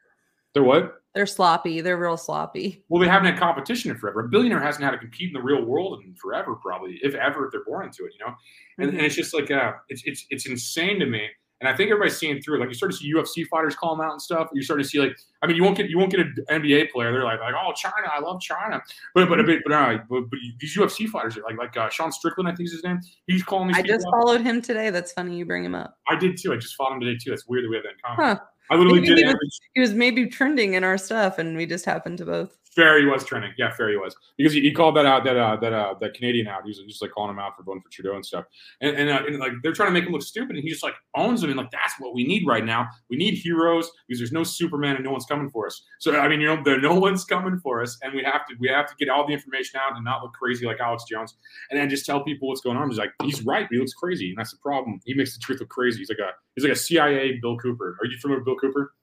They're 0.54 0.64
what? 0.64 0.99
They're 1.14 1.26
sloppy. 1.26 1.80
They're 1.80 1.96
real 1.96 2.16
sloppy. 2.16 2.84
Well, 2.88 3.00
they 3.00 3.08
haven't 3.08 3.32
had 3.32 3.38
competition 3.38 3.90
in 3.90 3.96
forever. 3.96 4.20
A 4.20 4.28
billionaire 4.28 4.60
hasn't 4.60 4.84
had 4.84 4.92
to 4.92 4.98
compete 4.98 5.28
in 5.28 5.32
the 5.32 5.42
real 5.42 5.64
world 5.64 6.02
in 6.04 6.14
forever, 6.14 6.54
probably, 6.54 7.00
if 7.02 7.14
ever, 7.14 7.46
if 7.46 7.52
they're 7.52 7.64
born 7.64 7.86
into 7.86 8.04
it, 8.04 8.12
you 8.18 8.24
know. 8.24 8.34
And, 8.78 8.90
and 8.90 9.00
it's 9.00 9.16
just 9.16 9.34
like, 9.34 9.50
uh, 9.50 9.72
it's 9.88 10.02
it's 10.04 10.26
it's 10.30 10.46
insane 10.46 11.00
to 11.00 11.06
me. 11.06 11.28
And 11.60 11.68
I 11.68 11.76
think 11.76 11.90
everybody's 11.90 12.16
seeing 12.16 12.40
through 12.40 12.56
it. 12.56 12.60
Like 12.60 12.70
you 12.70 12.74
start 12.74 12.92
to 12.92 12.96
see 12.96 13.12
UFC 13.12 13.46
fighters 13.46 13.74
call 13.76 13.94
them 13.94 14.06
out 14.06 14.12
and 14.12 14.22
stuff. 14.22 14.48
You 14.54 14.62
start 14.62 14.80
to 14.80 14.88
see 14.88 14.98
like, 14.98 15.14
I 15.42 15.46
mean, 15.46 15.56
you 15.56 15.62
won't 15.62 15.76
get 15.76 15.90
you 15.90 15.98
won't 15.98 16.10
get 16.10 16.20
an 16.20 16.34
NBA 16.48 16.90
player. 16.90 17.12
They're 17.12 17.24
like, 17.24 17.40
like, 17.40 17.54
oh, 17.54 17.72
China, 17.74 18.06
I 18.10 18.20
love 18.20 18.40
China. 18.40 18.80
But 19.14 19.28
but 19.28 19.44
but 19.44 19.58
but, 19.64 19.72
uh, 19.72 19.98
but, 20.08 20.30
but 20.30 20.38
these 20.58 20.76
UFC 20.76 21.06
fighters 21.06 21.36
are 21.36 21.42
like 21.42 21.58
like 21.58 21.76
uh, 21.76 21.90
Sean 21.90 22.12
Strickland, 22.12 22.48
I 22.48 22.54
think 22.54 22.68
is 22.68 22.74
his 22.74 22.84
name. 22.84 23.00
He's 23.26 23.42
calling 23.42 23.68
these. 23.68 23.76
I 23.76 23.82
just 23.82 24.06
out. 24.06 24.12
followed 24.12 24.40
him 24.40 24.62
today. 24.62 24.88
That's 24.88 25.12
funny 25.12 25.36
you 25.36 25.44
bring 25.44 25.64
him 25.64 25.74
up. 25.74 25.98
I 26.08 26.16
did 26.16 26.38
too. 26.38 26.52
I 26.52 26.56
just 26.56 26.76
followed 26.76 26.94
him 26.94 27.00
today 27.00 27.18
too. 27.22 27.30
That's 27.30 27.46
weird 27.46 27.64
that 27.64 27.68
we 27.68 27.76
have 27.76 27.84
that 27.84 27.90
in 27.90 27.98
common. 28.02 28.36
Huh. 28.36 28.40
I 28.70 28.76
literally 28.76 29.00
did 29.00 29.18
he 29.18 29.24
it. 29.24 29.26
was, 29.26 29.60
he 29.74 29.80
was 29.80 29.92
maybe 29.92 30.26
trending 30.26 30.74
in 30.74 30.84
our 30.84 30.96
stuff, 30.96 31.38
and 31.38 31.56
we 31.56 31.66
just 31.66 31.84
happened 31.84 32.18
to 32.18 32.24
both. 32.24 32.56
Fair, 32.74 33.00
he 33.00 33.04
was 33.04 33.24
trending. 33.24 33.52
Yeah, 33.58 33.72
fair, 33.72 33.90
he 33.90 33.96
was 33.96 34.14
because 34.36 34.52
he, 34.52 34.60
he 34.60 34.72
called 34.72 34.94
that 34.96 35.04
out 35.04 35.24
that 35.24 35.36
uh, 35.36 35.56
that 35.56 35.72
uh, 35.72 35.94
that 36.00 36.14
Canadian 36.14 36.46
out. 36.46 36.62
He 36.62 36.68
was 36.68 36.78
just 36.86 37.02
like 37.02 37.10
calling 37.10 37.30
him 37.30 37.40
out 37.40 37.56
for 37.56 37.64
voting 37.64 37.82
for 37.82 37.88
Trudeau 37.90 38.14
and 38.14 38.24
stuff. 38.24 38.44
And 38.80 38.96
and, 38.96 39.10
uh, 39.10 39.22
and 39.26 39.40
like 39.40 39.52
they're 39.62 39.72
trying 39.72 39.88
to 39.88 39.92
make 39.92 40.04
him 40.04 40.12
look 40.12 40.22
stupid, 40.22 40.54
and 40.54 40.62
he 40.62 40.70
just 40.70 40.84
like 40.84 40.94
owns 41.16 41.40
them 41.40 41.50
and 41.50 41.58
like 41.58 41.72
that's 41.72 41.94
what 41.98 42.14
we 42.14 42.22
need 42.22 42.46
right 42.46 42.64
now. 42.64 42.88
We 43.08 43.16
need 43.16 43.34
heroes 43.34 43.90
because 44.06 44.20
there's 44.20 44.30
no 44.30 44.44
Superman 44.44 44.94
and 44.94 45.04
no 45.04 45.10
one's 45.10 45.26
coming 45.26 45.50
for 45.50 45.66
us. 45.66 45.82
So 45.98 46.16
I 46.16 46.28
mean, 46.28 46.40
you 46.40 46.46
know, 46.46 46.62
there 46.62 46.80
no 46.80 46.94
one's 46.94 47.24
coming 47.24 47.58
for 47.58 47.82
us, 47.82 47.98
and 48.02 48.14
we 48.14 48.22
have 48.22 48.46
to 48.46 48.54
we 48.60 48.68
have 48.68 48.86
to 48.86 48.94
get 49.00 49.08
all 49.08 49.26
the 49.26 49.32
information 49.32 49.80
out 49.84 49.96
and 49.96 50.04
not 50.04 50.22
look 50.22 50.32
crazy 50.34 50.64
like 50.64 50.78
Alex 50.78 51.04
Jones, 51.10 51.34
and 51.72 51.80
then 51.80 51.90
just 51.90 52.06
tell 52.06 52.22
people 52.22 52.46
what's 52.46 52.60
going 52.60 52.76
on. 52.76 52.88
He's 52.88 52.98
like, 52.98 53.12
he's 53.24 53.42
right, 53.42 53.66
he 53.68 53.78
looks 53.78 53.94
crazy, 53.94 54.28
and 54.28 54.38
that's 54.38 54.52
the 54.52 54.58
problem. 54.58 55.00
He 55.04 55.14
makes 55.14 55.34
the 55.34 55.40
truth 55.40 55.58
look 55.58 55.70
crazy. 55.70 55.98
He's 55.98 56.08
like 56.08 56.20
a 56.20 56.30
he's 56.54 56.62
like 56.62 56.72
a 56.72 56.76
CIA 56.76 57.40
Bill 57.42 57.56
Cooper. 57.56 57.98
Are 58.00 58.06
you 58.06 58.16
familiar 58.18 58.38
with 58.38 58.46
Bill 58.46 58.56
Cooper? 58.60 58.94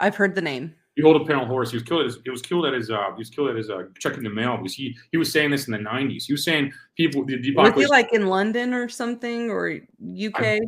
I've 0.00 0.16
heard 0.16 0.34
the 0.34 0.42
name. 0.42 0.74
Behold 0.96 1.20
a 1.20 1.24
Pale 1.26 1.44
Horse. 1.44 1.70
He 1.70 1.76
was 1.76 1.82
killed 1.82 2.00
at 2.00 2.06
his. 2.06 2.18
He 2.24 2.30
was 2.30 2.40
killed 2.40 2.64
at 2.64 2.72
his. 2.72 2.90
Uh, 2.90 3.10
he 3.14 3.18
was 3.18 3.28
killed 3.28 3.50
at 3.50 3.56
his. 3.56 3.68
Uh, 3.68 3.84
checking 4.00 4.22
the 4.24 4.30
mail 4.30 4.56
because 4.56 4.74
he 4.74 4.96
he 5.12 5.18
was 5.18 5.30
saying 5.30 5.50
this 5.50 5.66
in 5.68 5.72
the 5.72 5.78
'90s. 5.78 6.24
He 6.24 6.32
was 6.32 6.42
saying 6.42 6.72
people. 6.96 7.24
The, 7.24 7.38
the 7.40 7.54
Was 7.54 7.74
he 7.74 7.86
like 7.86 8.12
in 8.14 8.26
London 8.28 8.72
or 8.72 8.88
something 8.88 9.50
or 9.50 9.78
UK? 10.26 10.58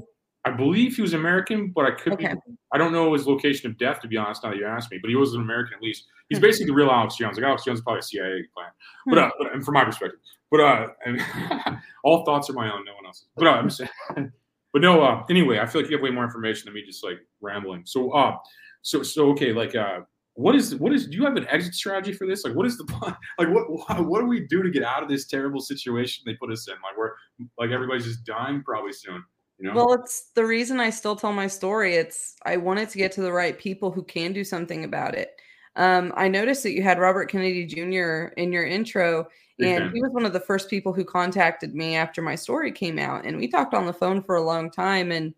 I 0.45 0.51
believe 0.51 0.97
he 0.97 1.03
was 1.03 1.15
American, 1.15 1.69
but 1.75 1.85
I 1.87 1.91
could 1.93 2.13
Okay. 2.15 2.35
be. 2.35 2.55
I 2.73 2.79
don't 2.79 2.93
know 2.93 3.13
his 3.15 3.27
location 3.27 3.71
of 3.71 3.79
death 3.79 4.01
to 4.03 4.09
be 4.09 4.17
honest. 4.19 4.45
Now 4.45 4.51
that 4.51 4.59
you 4.59 4.67
asked 4.67 4.91
me, 4.91 4.99
but 4.99 5.09
he 5.09 5.17
was 5.17 5.33
an 5.35 5.41
American 5.41 5.75
at 5.75 5.83
least. 5.83 6.05
He's 6.29 6.39
Hmm. 6.39 6.43
basically 6.43 6.67
the 6.67 6.75
real 6.75 6.91
Alex 6.91 7.17
Jones. 7.17 7.37
Like 7.39 7.47
Alex 7.47 7.65
Jones 7.65 7.79
is 7.79 7.83
probably 7.83 8.01
a 8.01 8.03
CIA 8.03 8.43
plan, 8.55 8.69
but, 9.07 9.19
uh, 9.19 9.31
but 9.39 9.55
and 9.55 9.65
from 9.65 9.75
my 9.75 9.85
perspective, 9.85 10.21
but 10.51 10.61
uh, 10.61 10.89
and 11.07 11.21
all 12.05 12.25
thoughts 12.27 12.51
are 12.51 12.53
my 12.55 12.71
own, 12.71 12.85
no 12.85 12.95
one 12.95 13.07
else's. 13.07 13.29
But 13.35 13.47
uh, 13.47 13.53
I'm 13.53 13.71
saying, 13.71 13.91
but 14.73 14.83
no. 14.83 15.03
Uh, 15.03 15.25
anyway, 15.31 15.59
I 15.59 15.65
feel 15.67 15.81
like 15.81 15.91
you 15.91 15.97
have 15.97 16.03
way 16.05 16.11
more 16.11 16.25
information 16.25 16.67
than 16.67 16.75
me 16.75 16.85
just 16.85 17.03
like 17.03 17.19
rambling. 17.41 17.83
So 17.87 18.11
uh, 18.13 18.37
so 18.83 19.03
so 19.03 19.31
okay, 19.31 19.53
like 19.55 19.75
uh. 19.75 20.01
What 20.39 20.55
is 20.55 20.77
what 20.77 20.93
is? 20.93 21.09
Do 21.09 21.17
you 21.17 21.25
have 21.25 21.37
an 21.37 21.49
exit 21.49 21.75
strategy 21.75 22.13
for 22.13 22.25
this? 22.25 22.45
Like, 22.45 22.55
what 22.55 22.65
is 22.65 22.79
the 22.79 22.85
plan? 22.85 23.17
Like, 23.41 23.49
what 23.49 24.07
what, 24.07 24.21
do 24.21 24.27
we 24.27 24.47
do 24.47 24.63
to 24.63 24.71
get 24.71 24.85
out 24.85 25.03
of 25.03 25.09
this 25.09 25.27
terrible 25.27 25.61
situation 25.61 26.23
they 26.25 26.35
put 26.35 26.53
us 26.53 26.69
in? 26.69 26.75
Like, 26.75 26.97
we're 26.97 27.11
like 27.59 27.73
everybody's 27.73 28.05
just 28.05 28.25
dying 28.25 28.63
probably 28.63 28.93
soon. 28.93 29.25
You 29.59 29.67
know? 29.67 29.75
Well, 29.75 29.93
it's 29.95 30.31
the 30.37 30.47
reason 30.47 30.79
I 30.79 30.91
still 30.91 31.17
tell 31.17 31.33
my 31.33 31.49
story. 31.49 31.97
It's 31.97 32.37
I 32.47 32.57
wanted 32.57 32.89
to 32.91 32.99
get 32.99 33.11
to 33.13 33.21
the 33.21 33.33
right 33.33 33.59
people 33.59 33.91
who 33.91 34.05
can 34.05 34.33
do 34.33 34.45
something 34.45 34.85
about 34.85 35.17
it. 35.17 35.33
Um, 35.75 36.13
I 36.17 36.29
noticed 36.29 36.63
that 36.63 36.73
you 36.73 36.85
had 36.85 37.01
Robert 37.01 37.29
Kennedy 37.29 37.67
Jr. 37.67 38.33
in 38.37 38.53
your 38.53 38.65
intro, 38.65 39.27
and 39.59 39.83
fan. 39.83 39.93
he 39.93 40.01
was 40.01 40.13
one 40.13 40.25
of 40.25 40.33
the 40.33 40.39
first 40.39 40.71
people 40.71 40.93
who 40.93 41.05
contacted 41.05 41.75
me 41.75 41.97
after 41.97 42.23
my 42.23 42.37
story 42.37 42.71
came 42.71 43.01
out. 43.01 43.27
And 43.27 43.39
we 43.39 43.49
talked 43.49 43.75
on 43.75 43.87
the 43.87 43.93
phone 43.93 44.23
for 44.23 44.37
a 44.37 44.45
long 44.45 44.71
time, 44.71 45.11
and 45.11 45.35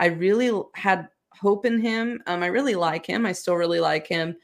I 0.00 0.06
really 0.06 0.50
had 0.74 1.08
hope 1.40 1.66
in 1.66 1.80
him. 1.80 2.22
Um, 2.26 2.42
I 2.42 2.46
really 2.46 2.74
like 2.74 3.06
him. 3.06 3.26
I 3.26 3.32
still 3.32 3.54
really 3.54 3.80
like 3.80 4.06
him. 4.06 4.36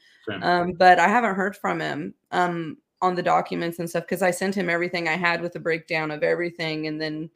Um, 0.43 0.73
but 0.73 0.99
I 0.99 1.07
haven't 1.07 1.33
heard 1.35 1.55
from 1.57 1.79
him 1.79 2.13
um, 2.31 2.77
on 3.01 3.15
the 3.15 3.23
documents 3.23 3.79
and 3.79 3.89
stuff 3.89 4.03
because 4.03 4.21
I 4.21 4.29
sent 4.29 4.53
him 4.53 4.69
everything 4.69 5.07
I 5.07 5.15
had 5.17 5.41
with 5.41 5.55
a 5.55 5.59
breakdown 5.59 6.11
of 6.11 6.21
everything, 6.21 6.85
and 6.85 7.01
then 7.01 7.31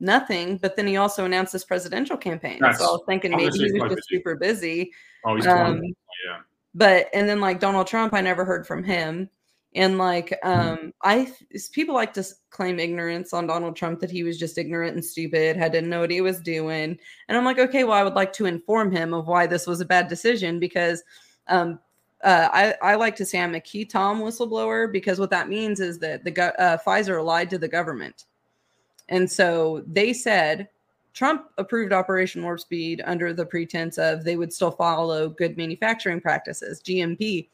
nothing. 0.00 0.58
But 0.58 0.76
then 0.76 0.86
he 0.86 0.98
also 0.98 1.24
announced 1.24 1.52
this 1.52 1.64
presidential 1.64 2.16
campaign, 2.18 2.58
That's 2.60 2.78
so 2.78 2.84
I 2.84 2.88
was 2.88 3.02
thinking 3.08 3.30
maybe 3.30 3.56
he 3.56 3.72
was 3.72 3.90
just 3.90 3.94
busy. 3.94 4.02
super 4.10 4.34
busy. 4.34 4.92
oh, 5.24 5.36
he's 5.36 5.46
um, 5.46 5.82
yeah. 5.82 6.40
But 6.74 7.08
and 7.14 7.26
then 7.28 7.40
like 7.40 7.58
Donald 7.60 7.86
Trump, 7.86 8.12
I 8.12 8.20
never 8.20 8.44
heard 8.44 8.66
from 8.66 8.84
him. 8.84 9.30
And 9.74 9.96
like 9.96 10.38
um 10.42 10.92
I 11.02 11.32
people 11.72 11.94
like 11.94 12.12
to 12.14 12.24
claim 12.50 12.78
ignorance 12.78 13.32
on 13.32 13.46
Donald 13.46 13.76
Trump 13.76 14.00
that 14.00 14.10
he 14.10 14.22
was 14.22 14.38
just 14.38 14.58
ignorant 14.58 14.94
and 14.94 15.04
stupid, 15.04 15.56
had 15.56 15.72
didn't 15.72 15.90
know 15.90 16.00
what 16.00 16.10
he 16.10 16.20
was 16.20 16.40
doing. 16.40 16.98
And 17.28 17.38
I'm 17.38 17.44
like, 17.44 17.58
okay, 17.58 17.84
well, 17.84 17.96
I 17.96 18.02
would 18.02 18.14
like 18.14 18.32
to 18.34 18.46
inform 18.46 18.90
him 18.92 19.14
of 19.14 19.26
why 19.26 19.46
this 19.46 19.66
was 19.66 19.80
a 19.80 19.86
bad 19.86 20.08
decision 20.08 20.58
because 20.58 21.02
um 21.48 21.78
uh, 22.22 22.48
I, 22.52 22.92
I 22.92 22.94
like 22.94 23.16
to 23.16 23.26
say 23.26 23.40
I'm 23.40 23.56
a 23.56 23.60
qui 23.60 23.84
tam 23.84 24.20
whistleblower 24.20 24.92
because 24.92 25.18
what 25.18 25.30
that 25.30 25.48
means 25.48 25.80
is 25.80 25.98
that 25.98 26.22
the 26.22 26.60
uh, 26.60 26.78
Pfizer 26.78 27.24
lied 27.24 27.50
to 27.50 27.58
the 27.58 27.66
government, 27.66 28.26
and 29.08 29.28
so 29.28 29.82
they 29.88 30.12
said 30.12 30.68
Trump 31.14 31.46
approved 31.58 31.92
Operation 31.92 32.42
Warp 32.42 32.60
Speed 32.60 33.02
under 33.04 33.32
the 33.32 33.44
pretense 33.44 33.98
of 33.98 34.24
they 34.24 34.36
would 34.36 34.52
still 34.52 34.70
follow 34.70 35.28
good 35.28 35.56
manufacturing 35.56 36.20
practices, 36.20 36.80
GMP. 36.82 37.48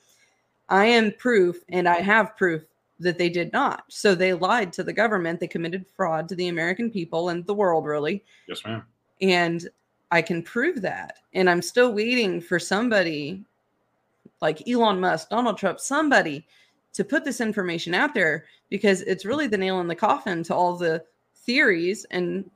I 0.68 0.86
am 0.86 1.12
proof, 1.12 1.64
and 1.68 1.88
I 1.88 2.00
have 2.00 2.36
proof 2.36 2.62
that 3.00 3.18
they 3.18 3.28
did 3.28 3.52
not. 3.52 3.84
So 3.88 4.14
they 4.14 4.32
lied 4.34 4.72
to 4.74 4.82
the 4.82 4.92
government. 4.92 5.40
They 5.40 5.46
committed 5.46 5.86
fraud 5.94 6.28
to 6.28 6.34
the 6.34 6.48
American 6.48 6.90
people 6.90 7.28
and 7.28 7.46
the 7.46 7.54
world, 7.54 7.84
really. 7.86 8.24
Yes, 8.48 8.62
ma'am. 8.64 8.84
And 9.20 9.68
I 10.10 10.22
can 10.22 10.42
prove 10.42 10.82
that. 10.82 11.18
And 11.34 11.48
I'm 11.48 11.62
still 11.62 11.92
waiting 11.92 12.40
for 12.40 12.58
somebody 12.58 13.44
like 14.40 14.68
Elon 14.68 15.00
Musk, 15.00 15.30
Donald 15.30 15.58
Trump, 15.58 15.80
somebody 15.80 16.46
to 16.92 17.04
put 17.04 17.24
this 17.24 17.40
information 17.40 17.94
out 17.94 18.14
there 18.14 18.46
because 18.70 19.02
it's 19.02 19.24
really 19.24 19.46
the 19.46 19.58
nail 19.58 19.80
in 19.80 19.86
the 19.86 19.94
coffin 19.94 20.42
to 20.44 20.54
all 20.54 20.76
the 20.76 21.04
theories 21.34 22.06
and 22.10 22.50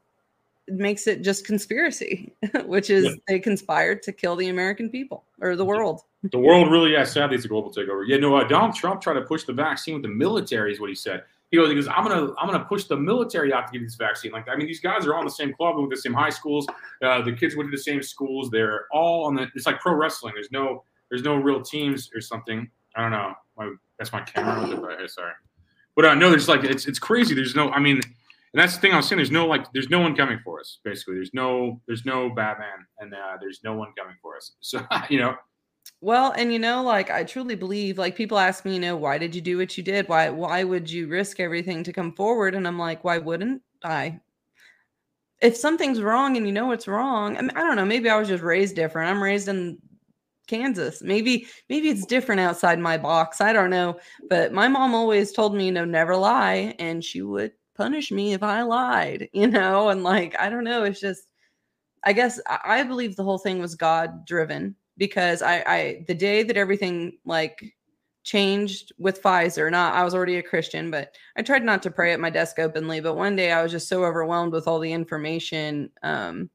makes 0.69 1.07
it 1.07 1.23
just 1.23 1.47
conspiracy, 1.47 2.33
which 2.67 2.91
is 2.91 3.05
Yeah. 3.05 3.15
they 3.29 3.39
conspired 3.39 4.03
to 4.05 4.13
kill 4.13 4.37
the 4.37 4.49
American 4.49 4.89
people 4.89 5.25
or 5.41 5.57
the 5.57 5.65
world. 5.65 6.03
The 6.31 6.39
world 6.39 6.71
really, 6.71 6.93
yeah, 6.93 7.05
sadly, 7.05 7.37
it's 7.37 7.45
a 7.45 7.49
global 7.49 7.73
takeover. 7.73 8.05
Yeah, 8.07 8.19
no, 8.19 8.37
uh, 8.37 8.47
Donald 8.47 8.75
Trump 8.75 9.01
tried 9.01 9.15
to 9.15 9.23
push 9.23 9.45
the 9.45 9.53
vaccine 9.53 9.95
with 9.95 10.03
the 10.03 10.09
military, 10.09 10.73
is 10.73 10.81
what 10.81 10.89
he 10.89 10.95
said. 10.95 11.25
He 11.51 11.59
goes, 11.59 11.69
he 11.69 11.75
goes, 11.75 11.89
I'm 11.89 12.07
gonna, 12.07 12.33
I'm 12.39 12.47
gonna 12.49 12.65
push 12.65 12.85
the 12.85 12.97
military 12.97 13.53
out 13.53 13.67
to 13.67 13.79
get 13.79 13.85
this 13.85 13.97
vaccine. 13.97 14.33
Like, 14.33 14.49
I 14.49 14.57
mean, 14.57 14.67
these 14.67 14.81
guys 14.81 15.05
are 15.05 15.15
all 15.15 15.21
in 15.21 15.27
the 15.27 15.33
same 15.33 15.53
club, 15.53 15.77
with 15.79 15.91
the 15.91 15.97
same 15.97 16.15
high 16.15 16.31
schools. 16.31 16.67
Uh, 17.03 17.21
the 17.23 17.33
kids 17.33 17.57
went 17.57 17.71
to 17.71 17.77
the 17.77 17.83
same 17.83 18.03
schools. 18.03 18.49
They're 18.51 18.87
all 18.93 19.27
on 19.27 19.35
the. 19.35 19.49
It's 19.55 19.67
like 19.67 19.81
pro 19.81 19.95
wrestling. 19.95 20.33
There's 20.35 20.51
no, 20.51 20.85
there's 21.11 21.23
no 21.25 21.37
real 21.37 21.61
teams 21.61 22.09
or 22.15 22.23
something. 22.23 22.71
I 22.97 23.03
don't 23.03 23.11
know. 23.11 23.35
My, 23.59 23.71
that's 23.99 24.13
my 24.13 24.21
camera. 24.23 24.63
Was 24.63 24.71
it 24.71 24.81
right 24.81 24.99
here? 24.99 25.09
Sorry, 25.09 25.33
but 25.95 26.07
uh, 26.07 26.15
no, 26.15 26.31
there's 26.31 26.49
like, 26.49 26.65
it's, 26.65 26.87
it's 26.87 26.99
crazy. 26.99 27.35
There's 27.35 27.55
no, 27.55 27.69
I 27.71 27.81
mean, 27.81 28.01
and 28.53 28.61
that's 28.61 28.75
the 28.75 28.81
thing 28.81 28.93
I 28.93 28.99
was 28.99 29.09
saying. 29.09 29.17
There's 29.17 29.31
no 29.31 29.47
like, 29.47 29.73
there's 29.73 29.89
no 29.89 30.01
one 30.01 30.15
coming 30.15 30.39
for 30.45 30.61
us. 30.61 30.79
Basically, 30.85 31.15
there's 31.15 31.33
no, 31.33 31.81
there's 31.87 32.05
no 32.05 32.29
Batman, 32.29 32.87
and 32.99 33.15
uh, 33.15 33.39
there's 33.41 33.61
no 33.65 33.75
one 33.75 33.93
coming 33.97 34.17
for 34.21 34.37
us. 34.37 34.53
So 34.61 34.85
you 35.11 35.19
know. 35.19 35.35
Well, 36.01 36.33
and 36.37 36.53
you 36.53 36.59
know, 36.59 36.83
like 36.83 37.11
I 37.11 37.25
truly 37.25 37.55
believe, 37.55 37.97
like 37.97 38.15
people 38.15 38.39
ask 38.39 38.65
me, 38.65 38.75
you 38.75 38.81
know, 38.81 38.97
why 38.97 39.19
did 39.19 39.35
you 39.35 39.41
do 39.41 39.57
what 39.57 39.77
you 39.79 39.83
did? 39.83 40.09
Why 40.09 40.29
why 40.29 40.65
would 40.65 40.91
you 40.91 41.07
risk 41.07 41.41
everything 41.41 41.83
to 41.85 41.93
come 41.93 42.13
forward? 42.13 42.55
And 42.55 42.67
I'm 42.67 42.79
like, 42.79 43.05
why 43.05 43.19
wouldn't 43.19 43.63
I? 43.83 44.21
If 45.41 45.57
something's 45.57 46.03
wrong 46.03 46.37
and 46.37 46.47
you 46.47 46.53
know 46.53 46.71
it's 46.73 46.87
wrong, 46.87 47.37
I, 47.37 47.41
mean, 47.41 47.51
I 47.57 47.61
don't 47.63 47.75
know, 47.75 47.85
maybe 47.85 48.09
I 48.09 48.17
was 48.17 48.29
just 48.29 48.45
raised 48.45 48.77
different. 48.77 49.11
I'm 49.11 49.23
raised 49.23 49.49
in 49.49 49.79
Kansas. 50.47 51.03
Maybe 51.03 51.47
maybe 51.71 51.89
it's 51.89 52.07
different 52.07 52.41
outside 52.43 52.79
my 52.79 52.99
box. 52.99 53.41
I 53.41 53.53
don't 53.53 53.71
know. 53.71 53.99
But 54.29 54.53
my 54.53 54.69
mom 54.69 54.95
always 54.95 55.33
told 55.33 55.55
me, 55.55 55.67
you 55.67 55.73
know, 55.73 55.85
never 55.85 56.17
lie, 56.17 56.75
and 56.79 57.03
she 57.03 57.23
would 57.23 57.53
punish 57.77 58.11
me 58.11 58.33
if 58.35 58.43
I 58.43 58.63
lied, 58.63 59.29
you 59.33 59.47
know, 59.49 59.89
and 59.89 60.03
like 60.03 60.39
I 60.39 60.49
don't 60.49 60.65
know, 60.65 60.85
it's 60.85 61.01
just 61.01 61.29
I 62.05 62.13
guess 62.13 62.41
I 62.47 62.83
believe 62.83 63.17
the 63.17 63.25
whole 63.25 63.39
thing 63.39 63.61
was 63.61 63.75
God 63.75 64.27
driven 64.27 64.75
because 64.99 65.43
I, 65.43 65.63
I 65.67 66.05
the 66.09 66.15
day 66.15 66.43
that 66.43 66.57
everything 66.57 67.19
like 67.25 67.75
changed 68.25 68.93
with 68.99 69.23
Pfizer, 69.23 69.71
not 69.71 69.95
I 69.95 70.05
was 70.05 70.15
already 70.15 70.37
a 70.37 70.43
Christian, 70.43 70.91
but 70.91 71.15
I 71.37 71.43
tried 71.43 71.65
not 71.65 71.83
to 71.85 71.91
pray 71.91 72.13
at 72.13 72.21
my 72.21 72.31
desk 72.31 72.59
openly. 72.59 73.01
But 73.01 73.17
one 73.17 73.37
day 73.37 73.53
I 73.53 73.63
was 73.63 73.73
just 73.73 73.89
so 73.89 74.05
overwhelmed 74.05 74.53
with 74.53 74.69
all 74.69 74.79
the 74.79 74.93
information 74.93 75.91
um, 76.03 76.51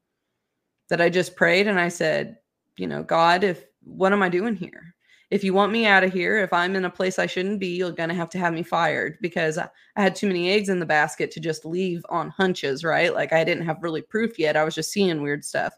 that 0.90 1.02
I 1.02 1.10
just 1.10 1.36
prayed 1.36 1.68
and 1.68 1.80
I 1.80 1.90
said, 1.90 2.38
you 2.78 2.88
know, 2.88 3.04
God, 3.04 3.44
if 3.44 3.66
what 3.84 4.14
am 4.14 4.24
I 4.24 4.30
doing 4.30 4.56
here? 4.56 4.96
If 5.30 5.44
you 5.44 5.54
want 5.54 5.72
me 5.72 5.86
out 5.86 6.04
of 6.04 6.14
here, 6.14 6.38
if 6.38 6.54
I'm 6.54 6.76
in 6.76 6.86
a 6.86 6.90
place 6.90 7.20
I 7.20 7.26
shouldn't 7.26 7.60
be, 7.60 7.76
you're 7.76 7.92
gonna 7.92 8.14
have 8.14 8.30
to 8.30 8.38
have 8.38 8.54
me 8.54 8.64
fired 8.64 9.18
because 9.22 9.58
I, 9.58 9.70
had 9.96 10.16
too 10.16 10.28
many 10.28 10.52
eggs 10.52 10.70
in 10.70 10.80
the 10.80 10.86
basket 10.86 11.32
to 11.32 11.40
just 11.40 11.66
leave 11.66 12.06
on 12.10 12.30
hunches, 12.30 12.84
right? 12.84 13.14
Like 13.14 13.34
I 13.34 13.44
didn't 13.44 13.66
have 13.66 13.84
really 13.84 14.02
proof 14.02 14.40
yet. 14.40 14.56
I 14.56 14.64
was 14.64 14.76
just 14.76 14.92
seeing 14.92 15.22
weird 15.22 15.44
stuff. 15.44 15.74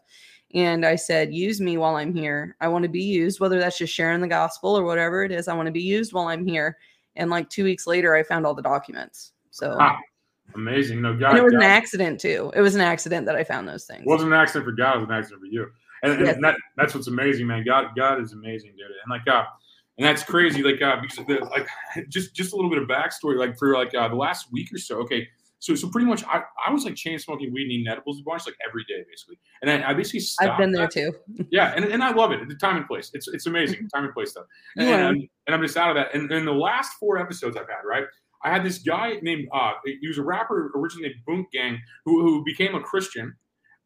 And 0.52 0.84
I 0.84 0.96
said, 0.96 1.32
use 1.32 1.60
me 1.60 1.78
while 1.78 1.96
I'm 1.96 2.14
here. 2.14 2.56
I 2.60 2.68
want 2.68 2.82
to 2.82 2.88
be 2.88 3.02
used, 3.02 3.40
whether 3.40 3.58
that's 3.58 3.78
just 3.78 3.94
sharing 3.94 4.20
the 4.20 4.28
gospel 4.28 4.76
or 4.76 4.84
whatever 4.84 5.24
it 5.24 5.32
is. 5.32 5.48
I 5.48 5.54
want 5.54 5.66
to 5.66 5.72
be 5.72 5.82
used 5.82 6.12
while 6.12 6.28
I'm 6.28 6.44
here. 6.46 6.76
And 7.16 7.30
like 7.30 7.48
two 7.48 7.64
weeks 7.64 7.86
later, 7.86 8.14
I 8.14 8.22
found 8.22 8.46
all 8.46 8.54
the 8.54 8.62
documents. 8.62 9.32
So 9.50 9.78
Amazing. 10.54 11.00
No, 11.02 11.16
God, 11.16 11.30
and 11.30 11.38
it 11.38 11.44
was 11.44 11.54
an 11.54 11.62
accident 11.62 12.20
too. 12.20 12.52
It 12.54 12.60
was 12.60 12.74
an 12.74 12.80
accident 12.80 13.26
that 13.26 13.36
I 13.36 13.44
found 13.44 13.68
those 13.68 13.84
things. 13.84 14.02
It 14.02 14.08
wasn't 14.08 14.32
an 14.32 14.38
accident 14.38 14.64
for 14.64 14.72
God. 14.72 14.96
It 14.96 15.00
was 15.00 15.08
an 15.08 15.14
accident 15.14 15.40
for 15.42 15.46
you. 15.46 15.70
And, 16.02 16.12
and 16.12 16.26
Yes. 16.26 16.38
that, 16.42 16.56
that's 16.76 16.94
what's 16.94 17.08
amazing, 17.08 17.46
man. 17.46 17.64
God, 17.64 17.88
God 17.96 18.20
is 18.20 18.32
amazing, 18.32 18.72
dude. 18.76 18.86
And 18.86 19.10
like, 19.10 19.26
uh, 19.28 19.44
and 19.98 20.06
that's 20.06 20.22
crazy. 20.22 20.62
Like, 20.62 20.80
uh, 20.80 20.96
because 21.00 21.24
the, 21.26 21.44
like, 21.50 21.68
just 22.08 22.34
just 22.34 22.52
a 22.52 22.56
little 22.56 22.70
bit 22.70 22.80
of 22.80 22.88
backstory. 22.88 23.36
Like 23.38 23.58
for 23.58 23.74
like 23.74 23.94
uh, 23.94 24.08
the 24.08 24.14
last 24.14 24.50
week 24.52 24.72
or 24.72 24.78
so. 24.78 24.96
Okay, 25.00 25.28
So, 25.58 25.74
so 25.74 25.90
pretty 25.90 26.06
much, 26.06 26.24
I, 26.24 26.42
I 26.66 26.72
was 26.72 26.84
like 26.86 26.94
chain 26.94 27.18
smoking 27.18 27.52
weed 27.52 27.64
and 27.64 27.72
eating 27.72 27.86
edibles 27.88 28.18
a 28.18 28.22
bunch, 28.22 28.46
like 28.46 28.56
every 28.66 28.82
day, 28.84 29.04
basically. 29.10 29.38
And 29.60 29.70
I, 29.70 29.90
I 29.90 29.92
basically 29.94 30.20
stopped. 30.20 30.52
I've 30.52 30.58
been 30.58 30.72
there 30.72 30.86
that. 30.86 30.92
too. 30.92 31.12
Yeah, 31.50 31.72
and, 31.76 31.84
and 31.84 32.02
I 32.02 32.12
love 32.12 32.32
it. 32.32 32.48
The 32.48 32.54
time 32.54 32.78
and 32.78 32.86
place. 32.86 33.10
It's 33.12 33.28
it's 33.28 33.44
amazing. 33.46 33.88
Time 33.90 34.04
and 34.04 34.14
place 34.14 34.30
stuff. 34.30 34.46
And, 34.76 34.88
You 34.88 34.94
and. 34.94 35.04
I'm, 35.06 35.28
and 35.46 35.54
I'm 35.54 35.62
just 35.62 35.76
out 35.76 35.90
of 35.90 35.96
that. 35.96 36.14
And 36.14 36.30
in 36.32 36.46
the 36.46 36.52
last 36.52 36.92
four 36.98 37.18
episodes 37.18 37.56
I've 37.58 37.68
had, 37.68 37.82
right? 37.84 38.04
I 38.42 38.50
had 38.50 38.64
this 38.64 38.78
guy 38.78 39.18
named 39.20 39.48
uh 39.52 39.72
he 39.84 40.08
was 40.08 40.16
a 40.16 40.22
rapper 40.22 40.72
originally 40.74 41.10
named 41.10 41.20
Boonk 41.28 41.50
Gang 41.52 41.78
who, 42.06 42.22
who 42.22 42.42
became 42.42 42.74
a 42.74 42.80
Christian. 42.80 43.34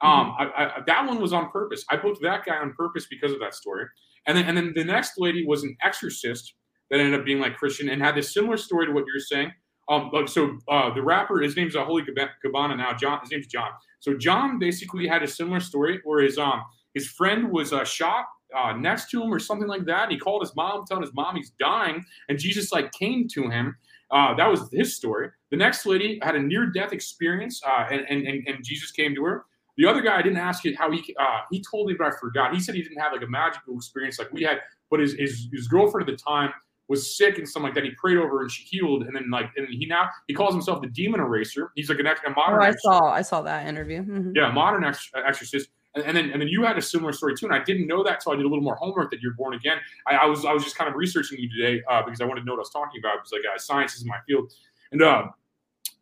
Um, 0.05 0.35
I, 0.39 0.51
I, 0.57 0.83
that 0.87 1.07
one 1.07 1.21
was 1.21 1.33
on 1.33 1.51
purpose. 1.51 1.85
I 1.91 1.97
booked 1.97 2.21
that 2.23 2.45
guy 2.45 2.57
on 2.57 2.75
purpose 2.75 3.07
because 3.09 3.33
of 3.33 3.41
that 3.41 3.55
story. 3.55 3.87
And 4.27 4.37
then 4.37 4.45
and 4.47 4.57
then 4.57 4.73
the 4.77 4.85
next 4.85 5.15
lady 5.19 5.47
was 5.47 5.65
an 5.65 5.77
exorcist 5.83 6.55
that 6.91 7.01
ended 7.01 7.19
up 7.19 7.25
being 7.25 7.41
like 7.41 7.57
Christian 7.57 7.89
and 7.89 8.03
had 8.03 8.15
this 8.15 8.33
similar 8.35 8.59
story 8.59 8.87
to 8.87 8.93
what 8.93 9.05
you're 9.07 9.19
saying. 9.19 9.53
Um, 9.89 10.11
so 10.27 10.59
uh, 10.69 10.93
the 10.95 11.03
rapper, 11.03 11.41
his 11.41 11.57
name's 11.57 11.77
uh, 11.77 11.85
Holy 11.85 12.03
Cabana 12.43 12.77
now. 12.77 12.95
John, 12.95 13.21
his 13.21 13.31
name's 13.31 13.47
John. 13.47 13.71
So 14.01 14.15
John 14.17 14.59
basically 14.59 15.07
had 15.07 15.23
a 15.23 15.29
similar 15.29 15.61
story 15.61 16.01
where 16.05 16.23
his 16.23 16.39
um 16.39 16.63
his 16.93 17.09
friend 17.09 17.51
was 17.51 17.73
uh, 17.73 17.85
shot 17.85 18.27
uh, 18.57 18.73
next 18.75 19.11
to 19.11 19.23
him 19.23 19.33
or 19.33 19.39
something 19.39 19.69
like 19.69 19.85
that. 19.87 20.05
And 20.05 20.13
he 20.13 20.19
called 20.19 20.43
his 20.43 20.55
mom, 20.55 20.85
telling 20.87 21.03
his 21.03 21.15
mom 21.15 21.37
he's 21.37 21.51
dying, 21.59 22.05
and 22.29 22.39
Jesus 22.39 22.73
like 22.73 22.93
came 22.93 23.27
to 23.29 23.49
him. 23.49 23.77
Uh, 24.11 24.35
that 24.35 24.49
was 24.49 24.69
his 24.71 24.95
story. 24.95 25.31
The 25.51 25.57
next 25.57 25.87
lady 25.87 26.21
had 26.23 26.37
a 26.37 26.41
near 26.41 26.67
death 26.67 26.93
experience, 26.93 27.61
uh, 27.67 27.87
and 27.91 28.07
and 28.09 28.47
and 28.47 28.63
Jesus 28.63 28.91
came 28.91 29.15
to 29.15 29.25
her. 29.25 29.47
The 29.77 29.87
other 29.87 30.01
guy, 30.01 30.17
I 30.17 30.23
didn't 30.23 30.39
ask 30.39 30.65
you 30.65 30.77
how 30.77 30.91
he 30.91 31.15
uh, 31.19 31.41
he 31.51 31.63
told 31.69 31.89
me, 31.89 31.95
but 31.99 32.07
I 32.07 32.11
forgot. 32.21 32.55
He 32.55 32.61
said 32.61 32.75
he 32.75 32.83
didn't 32.83 33.01
have 33.01 33.13
like 33.13 33.23
a 33.23 33.27
magical 33.27 33.75
experience 33.77 34.19
like 34.19 34.33
we 34.33 34.43
had, 34.43 34.59
but 34.91 35.01
his 35.01 35.15
his, 35.15 35.49
his 35.53 35.67
girlfriend 35.69 36.09
at 36.09 36.17
the 36.17 36.23
time 36.23 36.53
was 36.87 37.17
sick 37.17 37.39
and 37.39 37.49
something 37.49 37.69
like 37.69 37.75
that. 37.75 37.85
He 37.85 37.91
prayed 37.93 38.19
over 38.19 38.43
and 38.43 38.51
she 38.51 38.63
healed, 38.65 39.05
and 39.05 39.17
then 39.17 39.31
like 39.31 39.51
and 39.57 39.67
he 39.69 39.87
now 39.87 40.09
he 40.29 40.35
calls 40.35 40.55
himself 40.55 40.81
the 40.81 40.89
demon 40.89 41.21
eraser. 41.21 41.73
He's 41.75 41.89
like 41.89 41.99
an 41.99 42.07
ex- 42.07 42.21
a 42.27 42.31
modern 42.31 42.61
Oh, 42.61 42.63
I 42.63 42.73
saw 42.73 43.01
I 43.11 43.23
saw 43.23 43.43
that 43.43 43.67
interview. 43.67 44.03
Mhm. 44.03 44.33
yeah, 44.35 44.51
modern 44.53 44.85
ex- 44.85 45.11
exorcist. 45.17 45.71
And, 45.97 46.05
and 46.05 46.17
then 46.17 46.31
and 46.31 46.41
then 46.41 46.49
you 46.49 46.63
had 46.65 46.77
a 46.79 46.83
similar 46.83 47.13
story 47.13 47.35
too, 47.37 47.47
and 47.47 47.55
I 47.55 47.63
didn't 47.65 47.87
know 47.87 48.03
that, 48.05 48.23
so 48.23 48.33
I 48.33 48.37
did 48.37 48.45
a 48.45 48.49
little 48.49 48.65
more 48.65 48.77
homework 48.77 49.11
that 49.13 49.21
you're 49.21 49.35
born 49.35 49.55
again. 49.55 49.79
I, 50.07 50.17
I 50.17 50.27
was 50.27 50.45
I 50.45 50.53
was 50.53 50.63
just 50.63 50.77
kind 50.77 50.89
of 50.89 50.95
researching 50.97 51.39
you 51.39 51.49
today 51.49 51.83
uh, 51.91 52.03
because 52.03 52.21
I 52.21 52.25
wanted 52.27 52.41
to 52.43 52.47
know 52.47 52.53
what 52.53 52.59
I 52.59 52.67
was 52.69 52.71
talking 52.71 53.01
about 53.01 53.17
because 53.19 53.33
like 53.33 53.43
uh, 53.53 53.59
science 53.59 53.95
is 53.95 54.05
my 54.05 54.19
field, 54.27 54.53
and 54.93 55.03
uh, 55.03 55.29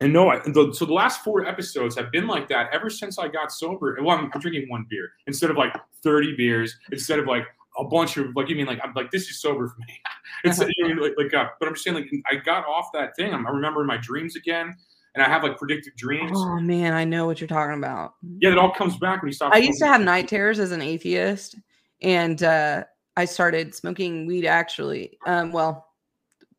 and 0.03 0.13
no, 0.13 0.31
I, 0.31 0.39
the, 0.41 0.73
so 0.75 0.85
the 0.85 0.93
last 0.93 1.23
four 1.23 1.47
episodes 1.47 1.97
have 1.97 2.11
been 2.11 2.27
like 2.27 2.49
that 2.49 2.71
ever 2.73 2.91
since 2.91 3.19
I 3.19 3.29
got 3.29 3.53
sober. 3.53 3.97
Well, 4.03 4.19
I'm, 4.19 4.31
I'm 4.35 4.41
drinking 4.41 4.69
one 4.69 4.85
beer 4.91 5.13
instead 5.29 5.51
of 5.51 5.57
like 5.57 5.73
30 6.03 6.35
beers, 6.37 6.77
instead 6.91 7.21
of 7.21 7.27
like 7.27 7.45
a 7.79 7.85
bunch 7.85 8.17
of 8.17 8.35
like 8.35 8.49
you 8.49 8.57
mean 8.57 8.67
like 8.67 8.81
I'm 8.83 8.93
like 8.95 9.11
this 9.11 9.29
is 9.29 9.41
sober 9.41 9.69
for 9.69 9.79
me. 9.79 10.01
it's 10.45 10.59
you 10.59 10.95
know, 10.95 11.03
like, 11.03 11.15
like 11.17 11.33
uh, 11.33 11.47
but 11.61 11.69
I'm 11.69 11.75
just 11.75 11.85
saying 11.85 11.97
like 11.97 12.11
I 12.31 12.35
got 12.35 12.67
off 12.67 12.89
that 12.95 13.15
thing. 13.17 13.33
I'm, 13.33 13.47
I 13.47 13.51
remember 13.51 13.85
my 13.85 13.97
dreams 13.97 14.35
again, 14.35 14.75
and 15.15 15.23
I 15.23 15.29
have 15.29 15.45
like 15.45 15.57
predictive 15.57 15.95
dreams. 15.97 16.33
Oh 16.35 16.59
man, 16.59 16.95
I 16.95 17.05
know 17.05 17.27
what 17.27 17.41
you're 17.41 17.49
talking 17.49 17.79
about. 17.79 18.15
Yeah, 18.41 18.51
it 18.51 18.59
all 18.59 18.73
comes 18.73 18.97
back 18.97 19.23
when 19.23 19.29
you 19.29 19.35
stop. 19.35 19.55
I 19.55 19.59
used 19.59 19.79
to 19.79 19.87
have 19.87 20.01
night 20.01 20.27
terrors 20.27 20.59
as 20.59 20.73
an 20.73 20.83
atheist, 20.83 21.57
and 22.03 22.43
uh, 22.43 22.85
I 23.17 23.25
started 23.25 23.75
smoking 23.75 24.27
weed. 24.27 24.47
Actually, 24.47 25.17
um, 25.27 25.53
well, 25.53 25.92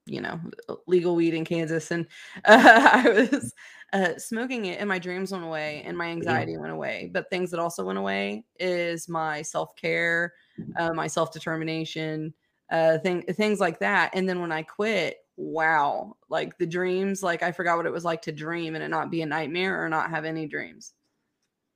you 0.06 0.22
know, 0.22 0.39
legal 0.88 1.16
weed 1.16 1.34
in 1.34 1.45
Kansas, 1.45 1.91
and 1.91 2.06
uh, 2.45 2.89
I 3.06 3.10
was 3.10 3.54
uh, 3.93 4.18
smoking 4.18 4.66
it, 4.66 4.80
and 4.80 4.89
my 4.89 4.99
dreams 4.99 5.32
went 5.32 5.43
away, 5.43 5.84
and 5.86 5.97
my 5.97 6.08
anxiety 6.08 6.58
went 6.58 6.74
away. 6.74 7.10
But 7.14 7.30
things 7.30 7.51
that 7.51 7.60
also 7.60 7.86
went 7.86 7.99
away 7.99 8.43
is 8.60 9.08
my 9.08 9.41
self 9.41 9.76
care, 9.76 10.34
uh, 10.78 10.93
my 10.93 11.08
self 11.08 11.32
determination, 11.32 12.34
uh, 12.72 12.97
thing 12.99 13.22
things 13.22 13.60
like 13.60 13.80
that. 13.80 14.12
And 14.14 14.28
then 14.28 14.41
when 14.41 14.51
I 14.51 14.64
quit, 14.64 15.18
wow, 15.38 16.16
like 16.30 16.58
the 16.58 16.66
dreams, 16.66 17.24
like 17.24 17.43
I 17.43 17.51
forgot 17.51 17.78
what 17.78 17.86
it 17.86 17.93
was 17.93 18.06
like 18.06 18.22
to 18.24 18.32
dream 18.32 18.76
and 18.76 18.84
it 18.84 18.89
not 18.89 19.12
be 19.12 19.22
a 19.22 19.26
nightmare 19.26 19.84
or 19.84 19.89
not 19.89 20.10
have 20.10 20.26
any 20.26 20.47
dreams. 20.47 20.93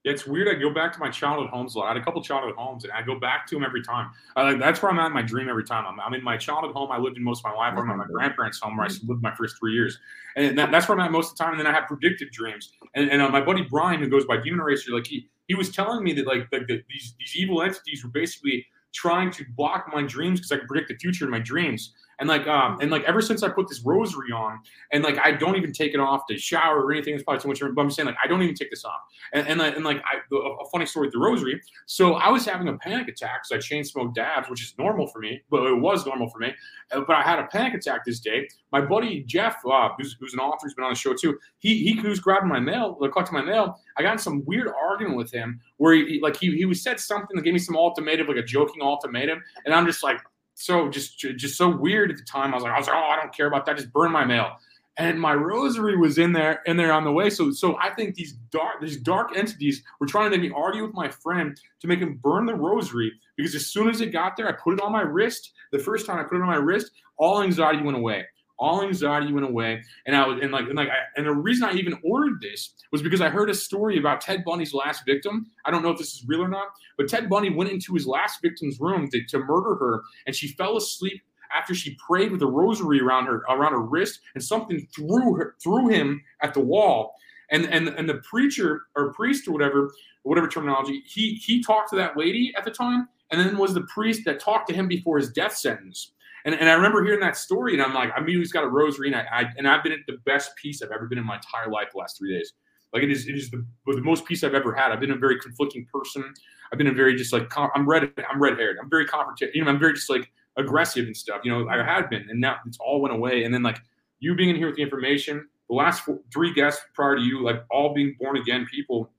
It's 0.07 0.25
weird. 0.25 0.47
I 0.47 0.53
go 0.59 0.73
back 0.73 0.93
to 0.93 0.99
my 0.99 1.09
childhood 1.09 1.49
homes 1.49 1.75
a 1.75 1.79
lot. 1.79 1.85
I 1.85 1.87
had 1.89 1.97
a 1.97 2.03
couple 2.03 2.21
childhood 2.23 2.55
homes, 2.55 2.83
and 2.83 2.93
I 2.93 3.01
go 3.01 3.19
back 3.19 3.45
to 3.47 3.55
them 3.55 3.63
every 3.63 3.83
time. 3.83 4.11
Like 4.35 4.59
that's 4.59 4.81
where 4.81 4.91
I'm 4.91 4.99
at 4.99 5.07
in 5.07 5.13
my 5.13 5.21
dream 5.21 5.49
every 5.49 5.63
time. 5.63 5.85
I'm, 5.85 5.99
I'm 5.99 6.13
in 6.13 6.23
my 6.23 6.37
childhood 6.37 6.73
home. 6.73 6.91
I 6.91 6.97
lived 6.97 7.17
in 7.17 7.23
most 7.23 7.45
of 7.45 7.51
my 7.51 7.57
life. 7.57 7.73
I'm 7.77 7.89
at 7.89 7.97
my 7.97 8.05
grandparents' 8.05 8.59
home 8.59 8.77
where 8.77 8.85
I 8.85 8.89
lived 9.05 9.21
my 9.21 9.35
first 9.35 9.57
three 9.59 9.73
years, 9.73 9.99
and 10.35 10.57
that, 10.57 10.71
that's 10.71 10.87
where 10.87 10.97
I'm 10.97 11.05
at 11.05 11.11
most 11.11 11.31
of 11.31 11.37
the 11.37 11.43
time. 11.43 11.53
And 11.53 11.59
then 11.59 11.67
I 11.67 11.73
have 11.73 11.87
predictive 11.87 12.31
dreams. 12.31 12.71
And, 12.95 13.09
and 13.11 13.21
uh, 13.21 13.29
my 13.29 13.41
buddy 13.41 13.63
Brian, 13.63 13.99
who 13.99 14.09
goes 14.09 14.25
by 14.25 14.37
Demon 14.37 14.59
Eraser, 14.59 14.91
like 14.93 15.07
he 15.07 15.29
he 15.47 15.55
was 15.55 15.69
telling 15.69 16.03
me 16.03 16.13
that 16.13 16.25
like, 16.25 16.47
like 16.51 16.67
the, 16.67 16.81
these 16.89 17.15
these 17.19 17.35
evil 17.35 17.61
entities 17.61 18.03
were 18.03 18.09
basically 18.09 18.65
trying 18.93 19.29
to 19.31 19.45
block 19.55 19.89
my 19.93 20.01
dreams 20.01 20.39
because 20.39 20.51
I 20.51 20.57
could 20.57 20.67
predict 20.67 20.89
the 20.89 20.95
future 20.95 21.25
in 21.25 21.31
my 21.31 21.39
dreams. 21.39 21.93
And 22.19 22.27
like 22.27 22.47
um 22.47 22.79
and 22.81 22.89
like 22.89 23.03
ever 23.03 23.21
since 23.21 23.43
I 23.43 23.49
put 23.49 23.67
this 23.67 23.81
rosary 23.81 24.31
on, 24.31 24.59
and 24.91 25.03
like 25.03 25.19
I 25.19 25.31
don't 25.31 25.55
even 25.55 25.71
take 25.71 25.93
it 25.93 25.99
off 25.99 26.21
to 26.29 26.37
shower 26.37 26.81
or 26.83 26.91
anything. 26.91 27.13
It's 27.13 27.23
probably 27.23 27.41
too 27.41 27.47
much. 27.49 27.59
But 27.75 27.79
I'm 27.81 27.91
saying 27.91 28.07
like 28.07 28.17
I 28.23 28.27
don't 28.27 28.41
even 28.41 28.55
take 28.55 28.71
this 28.71 28.83
off. 28.85 28.99
And 29.33 29.47
and, 29.47 29.59
like- 29.59 29.75
and 29.75 29.85
like 29.85 29.97
I, 29.97 30.17
a 30.33 30.69
funny 30.71 30.87
story 30.87 31.07
with 31.07 31.13
the 31.13 31.19
rosary. 31.19 31.61
So 31.85 32.15
I 32.15 32.29
was 32.29 32.43
having 32.43 32.67
a 32.69 32.77
panic 32.79 33.07
attack 33.07 33.43
because 33.43 33.63
I 33.63 33.67
chain 33.67 33.83
smoked 33.83 34.15
dabs, 34.15 34.49
which 34.49 34.63
is 34.63 34.73
normal 34.79 35.05
for 35.07 35.19
me, 35.19 35.41
but 35.51 35.63
it 35.67 35.73
was 35.79 36.05
normal 36.07 36.27
for 36.29 36.39
me. 36.39 36.55
Uh, 36.91 37.01
But 37.01 37.17
I 37.17 37.21
had 37.21 37.37
a 37.37 37.45
panic 37.47 37.75
attack 37.75 38.03
this 38.03 38.19
day. 38.19 38.47
My 38.71 38.81
buddy 38.81 39.23
Jeff, 39.23 39.57
uh, 39.71 39.89
who's, 39.97 40.17
who's 40.19 40.33
an 40.33 40.39
author, 40.39 40.57
who's 40.63 40.73
been 40.73 40.85
on 40.85 40.91
the 40.91 40.97
show 40.97 41.13
too. 41.13 41.37
He 41.59 41.77
he 41.93 41.99
was 42.07 42.19
grabbing 42.19 42.49
my 42.49 42.59
mail, 42.59 42.97
like 42.99 43.11
collecting 43.11 43.35
my 43.37 43.43
mail. 43.43 43.79
I 43.95 44.01
got 44.01 44.13
in 44.13 44.17
some 44.17 44.43
weird 44.45 44.69
argument 44.69 45.17
with 45.17 45.31
him 45.31 45.59
where 45.77 45.93
he, 45.93 46.19
like 46.21 46.35
he 46.37 46.55
he 46.57 46.73
said 46.73 46.99
something 46.99 47.35
that 47.35 47.43
gave 47.43 47.53
me 47.53 47.59
some 47.59 47.75
ultimatum, 47.77 48.25
like 48.27 48.37
a 48.37 48.43
joking 48.43 48.81
ultimatum, 48.81 49.43
and 49.65 49.75
I'm 49.75 49.85
just 49.85 50.01
like 50.01 50.17
so 50.57 50.89
just 50.89 51.19
just 51.19 51.55
so 51.55 51.69
weird 51.69 52.09
at 52.11 52.17
the 52.17 52.23
time. 52.23 52.51
I 52.51 52.55
was 52.55 52.63
like 52.63 52.73
I 52.73 52.77
was 52.77 52.87
like 52.87 52.95
oh 52.95 53.09
I 53.09 53.15
don't 53.15 53.33
care 53.33 53.47
about 53.47 53.65
that, 53.65 53.77
just 53.77 53.93
burn 53.93 54.11
my 54.11 54.25
mail. 54.25 54.57
And 54.99 55.21
my 55.21 55.35
rosary 55.35 55.95
was 55.95 56.17
in 56.17 56.33
there, 56.33 56.63
in 56.65 56.75
there 56.75 56.91
on 56.91 57.03
the 57.03 57.11
way. 57.11 57.29
So, 57.29 57.51
so 57.51 57.77
I 57.79 57.91
think 57.91 58.15
these 58.15 58.33
dark, 58.49 58.81
these 58.81 58.97
dark 58.97 59.37
entities 59.37 59.83
were 59.99 60.07
trying 60.07 60.31
to 60.31 60.35
make 60.35 60.49
me 60.49 60.55
argue 60.57 60.83
with 60.83 60.95
my 60.95 61.07
friend 61.07 61.55
to 61.81 61.87
make 61.87 61.99
him 61.99 62.19
burn 62.23 62.47
the 62.47 62.55
rosary 62.55 63.11
because 63.35 63.53
as 63.53 63.67
soon 63.67 63.89
as 63.89 64.01
it 64.01 64.07
got 64.07 64.35
there, 64.35 64.49
I 64.49 64.53
put 64.53 64.73
it 64.73 64.81
on 64.81 64.91
my 64.91 65.03
wrist. 65.03 65.51
The 65.71 65.77
first 65.77 66.07
time 66.07 66.17
I 66.17 66.23
put 66.23 66.37
it 66.37 66.41
on 66.41 66.47
my 66.47 66.55
wrist, 66.55 66.91
all 67.17 67.43
anxiety 67.43 67.83
went 67.83 67.95
away. 67.95 68.25
All 68.59 68.81
anxiety 68.81 69.31
went 69.31 69.45
away, 69.45 69.83
and 70.05 70.15
I 70.15 70.25
was 70.25 70.39
and 70.41 70.51
like 70.51 70.65
and 70.65 70.75
like 70.75 70.89
I, 70.89 70.97
and 71.15 71.27
the 71.27 71.31
reason 71.31 71.67
I 71.67 71.73
even 71.73 71.99
ordered 72.03 72.41
this 72.41 72.73
was 72.91 73.03
because 73.03 73.21
I 73.21 73.29
heard 73.29 73.49
a 73.49 73.53
story 73.53 73.99
about 73.99 74.19
Ted 74.21 74.43
Bundy's 74.43 74.73
last 74.73 75.03
victim. 75.05 75.45
I 75.65 75.71
don't 75.71 75.83
know 75.83 75.91
if 75.91 75.97
this 75.99 76.13
is 76.13 76.25
real 76.27 76.41
or 76.41 76.47
not, 76.47 76.67
but 76.97 77.07
Ted 77.07 77.29
Bundy 77.29 77.51
went 77.51 77.69
into 77.69 77.93
his 77.93 78.07
last 78.07 78.41
victim's 78.41 78.79
room 78.79 79.09
to, 79.11 79.23
to 79.25 79.39
murder 79.39 79.75
her, 79.75 80.01
and 80.25 80.35
she 80.35 80.47
fell 80.47 80.75
asleep 80.75 81.21
after 81.55 81.73
she 81.73 81.95
prayed 82.05 82.31
with 82.31 82.41
a 82.41 82.47
rosary 82.47 82.99
around 82.99 83.25
her 83.27 83.43
around 83.49 83.73
her 83.73 83.81
wrist, 83.81 84.21
and 84.33 84.43
something 84.43 84.87
threw 84.95 85.35
her 85.35 85.55
threw 85.61 85.89
him 85.89 86.23
at 86.41 86.53
the 86.53 86.59
wall. 86.59 87.15
And 87.51 87.65
and 87.65 87.87
and 87.89 88.09
the 88.09 88.21
preacher 88.29 88.87
or 88.95 89.13
priest 89.13 89.47
or 89.47 89.51
whatever 89.51 89.91
whatever 90.23 90.47
terminology 90.47 91.03
he 91.05 91.35
he 91.35 91.63
talked 91.63 91.89
to 91.91 91.95
that 91.97 92.17
lady 92.17 92.53
at 92.57 92.65
the 92.65 92.71
time, 92.71 93.07
and 93.31 93.39
then 93.39 93.57
was 93.57 93.73
the 93.73 93.81
priest 93.81 94.23
that 94.25 94.39
talked 94.39 94.67
to 94.69 94.75
him 94.75 94.87
before 94.87 95.17
his 95.17 95.31
death 95.31 95.55
sentence. 95.55 96.11
And, 96.47 96.55
and 96.55 96.69
I 96.69 96.73
remember 96.73 97.03
hearing 97.03 97.19
that 97.19 97.35
story, 97.35 97.73
and 97.73 97.83
I'm 97.83 97.93
like, 97.93 98.09
I 98.15 98.21
mean, 98.21 98.39
he's 98.39 98.53
got 98.53 98.63
a 98.63 98.69
rosary, 98.69 99.07
and 99.07 99.17
I, 99.17 99.25
I 99.29 99.45
and 99.57 99.67
I've 99.67 99.83
been 99.83 99.91
at 99.91 99.99
the 100.07 100.17
best 100.25 100.55
peace 100.55 100.81
I've 100.81 100.91
ever 100.91 101.05
been 101.05 101.17
in 101.17 101.25
my 101.25 101.35
entire 101.35 101.69
life 101.69 101.89
the 101.91 101.99
last 101.99 102.17
three 102.17 102.33
days. 102.33 102.53
Like 102.93 103.03
it 103.03 103.11
is, 103.11 103.27
it 103.27 103.35
is 103.35 103.51
the, 103.51 103.65
the 103.85 104.01
most 104.01 104.23
peace 104.23 104.45
I've 104.45 104.53
ever 104.53 104.73
had. 104.73 104.93
I've 104.93 105.01
been 105.01 105.11
a 105.11 105.17
very 105.17 105.37
conflicting 105.41 105.85
person. 105.93 106.23
I've 106.71 106.77
been 106.77 106.87
a 106.87 106.93
very 106.93 107.17
just 107.17 107.33
like 107.33 107.51
I'm 107.57 107.85
red. 107.85 108.13
I'm 108.31 108.41
red 108.41 108.57
haired. 108.57 108.77
I'm 108.81 108.89
very 108.89 109.05
confrontational. 109.05 109.55
You 109.55 109.65
know, 109.65 109.71
I'm 109.71 109.77
very 109.77 109.93
just 109.93 110.09
like 110.09 110.31
aggressive 110.55 111.05
and 111.05 111.17
stuff. 111.17 111.41
You 111.43 111.51
know, 111.51 111.67
I 111.67 111.83
had 111.83 112.09
been, 112.09 112.25
and 112.29 112.39
now 112.39 112.55
it's 112.65 112.77
all 112.79 113.01
went 113.01 113.13
away. 113.13 113.43
And 113.43 113.53
then 113.53 113.61
like 113.61 113.79
you 114.19 114.33
being 114.33 114.49
in 114.49 114.55
here 114.55 114.67
with 114.67 114.77
the 114.77 114.83
information, 114.83 115.45
the 115.67 115.75
last 115.75 116.05
four, 116.05 116.19
three 116.31 116.53
guests 116.53 116.81
prior 116.93 117.17
to 117.17 117.21
you, 117.21 117.43
like 117.43 117.61
all 117.69 117.93
being 117.93 118.15
born 118.21 118.37
again 118.37 118.65
people, 118.71 119.11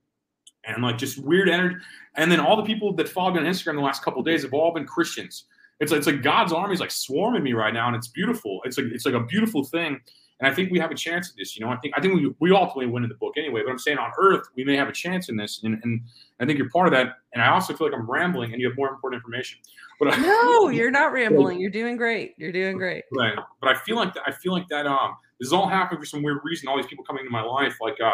and 0.65 0.83
like 0.83 0.97
just 0.97 1.19
weird 1.19 1.51
energy. 1.51 1.77
And 2.17 2.33
then 2.33 2.41
all 2.41 2.57
the 2.57 2.65
people 2.65 2.95
that 2.95 3.07
followed 3.07 3.35
me 3.35 3.41
on 3.41 3.45
Instagram 3.45 3.75
the 3.75 3.83
last 3.83 4.03
couple 4.03 4.21
of 4.21 4.27
days 4.27 4.45
have 4.45 4.55
all 4.55 4.73
been 4.73 4.87
Christians. 4.87 5.45
It's 5.81 5.93
it's 5.93 6.07
like 6.07 6.23
God's 6.23 6.53
army 6.53 6.75
is 6.75 6.81
like 6.81 6.91
swarming 6.91 7.43
me 7.43 7.53
right 7.53 7.73
now, 7.73 7.87
and 7.87 7.97
it's 7.97 8.09
beautiful. 8.09 8.61
It's 8.65 8.79
like 8.79 8.89
it's 8.93 9.07
like 9.07 9.15
a 9.15 9.25
beautiful 9.25 9.65
thing. 9.65 10.01
And 10.41 10.49
I 10.49 10.55
think 10.55 10.71
we 10.71 10.79
have 10.79 10.93
a 10.93 10.95
chance 10.95 11.31
at 11.31 11.37
this. 11.37 11.57
You 11.57 11.65
know, 11.65 11.73
I 11.73 11.77
think 11.77 11.95
I 11.97 12.01
think 12.01 12.15
we 12.15 12.33
we 12.41 12.53
ultimately 12.53 12.87
win 12.87 13.03
in 13.03 13.09
the 13.09 13.17
book 13.17 13.35
anyway. 13.37 13.63
But 13.65 13.71
I'm 13.71 13.79
saying 13.79 13.99
on 13.99 14.11
Earth 14.19 14.47
we 14.57 14.65
may 14.65 14.77
have 14.77 14.89
a 14.89 14.93
chance 14.93 15.29
in 15.29 15.37
this, 15.37 15.61
and, 15.63 15.81
and 15.83 16.01
I 16.41 16.47
think 16.47 16.59
you're 16.59 16.71
part 16.71 16.87
of 16.87 16.93
that. 16.93 17.19
And 17.33 17.43
I 17.43 17.51
also 17.51 17.75
feel 17.75 17.89
like 17.89 17.97
I'm 17.97 18.09
rambling, 18.11 18.53
and 18.53 18.61
you 18.61 18.69
have 18.69 18.77
more 18.77 18.89
important 18.89 19.21
information. 19.21 19.59
But 19.99 20.15
I, 20.15 20.17
No, 20.19 20.69
you're 20.69 20.91
not 20.91 21.13
rambling. 21.13 21.61
You're 21.61 21.71
doing 21.71 21.97
great. 21.97 22.35
You're 22.39 22.53
doing 22.53 22.77
great. 22.77 23.05
Right. 23.13 23.37
But 23.61 23.71
I 23.71 23.75
feel 23.81 23.97
like 23.97 24.15
that, 24.15 24.23
I 24.27 24.33
feel 24.33 24.53
like 24.53 24.69
that 24.69 24.87
um 24.87 25.17
this 25.41 25.49
is 25.49 25.53
all 25.53 25.69
happening 25.69 26.01
for 26.01 26.07
some 26.07 26.23
weird 26.23 26.39
reason. 26.45 26.69
All 26.69 26.77
these 26.77 26.87
people 26.87 27.05
coming 27.05 27.21
into 27.21 27.33
my 27.33 27.43
life, 27.43 27.77
like 27.81 28.01
uh 28.01 28.11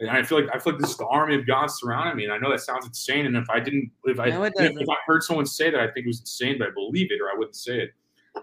and 0.00 0.10
I 0.10 0.22
feel 0.22 0.40
like 0.40 0.54
I 0.54 0.58
feel 0.58 0.72
like 0.72 0.82
this 0.82 0.90
is 0.90 0.96
the 0.96 1.06
army 1.06 1.36
of 1.36 1.46
God 1.46 1.66
surrounding 1.66 2.16
me. 2.16 2.24
And 2.24 2.32
I 2.32 2.38
know 2.38 2.50
that 2.50 2.60
sounds 2.60 2.86
insane. 2.86 3.26
And 3.26 3.36
if 3.36 3.48
I 3.48 3.60
didn't 3.60 3.90
if 4.04 4.18
I 4.18 4.30
No, 4.30 4.44
if, 4.44 4.88
I 4.88 4.96
heard 5.06 5.22
someone 5.22 5.46
say 5.46 5.70
that, 5.70 5.80
I 5.80 5.86
think 5.86 6.06
it 6.06 6.08
was 6.08 6.20
insane, 6.20 6.58
but 6.58 6.68
I 6.68 6.70
believe 6.72 7.12
it 7.12 7.20
or 7.20 7.30
I 7.30 7.34
wouldn't 7.36 7.56
say 7.56 7.80
it. 7.80 7.90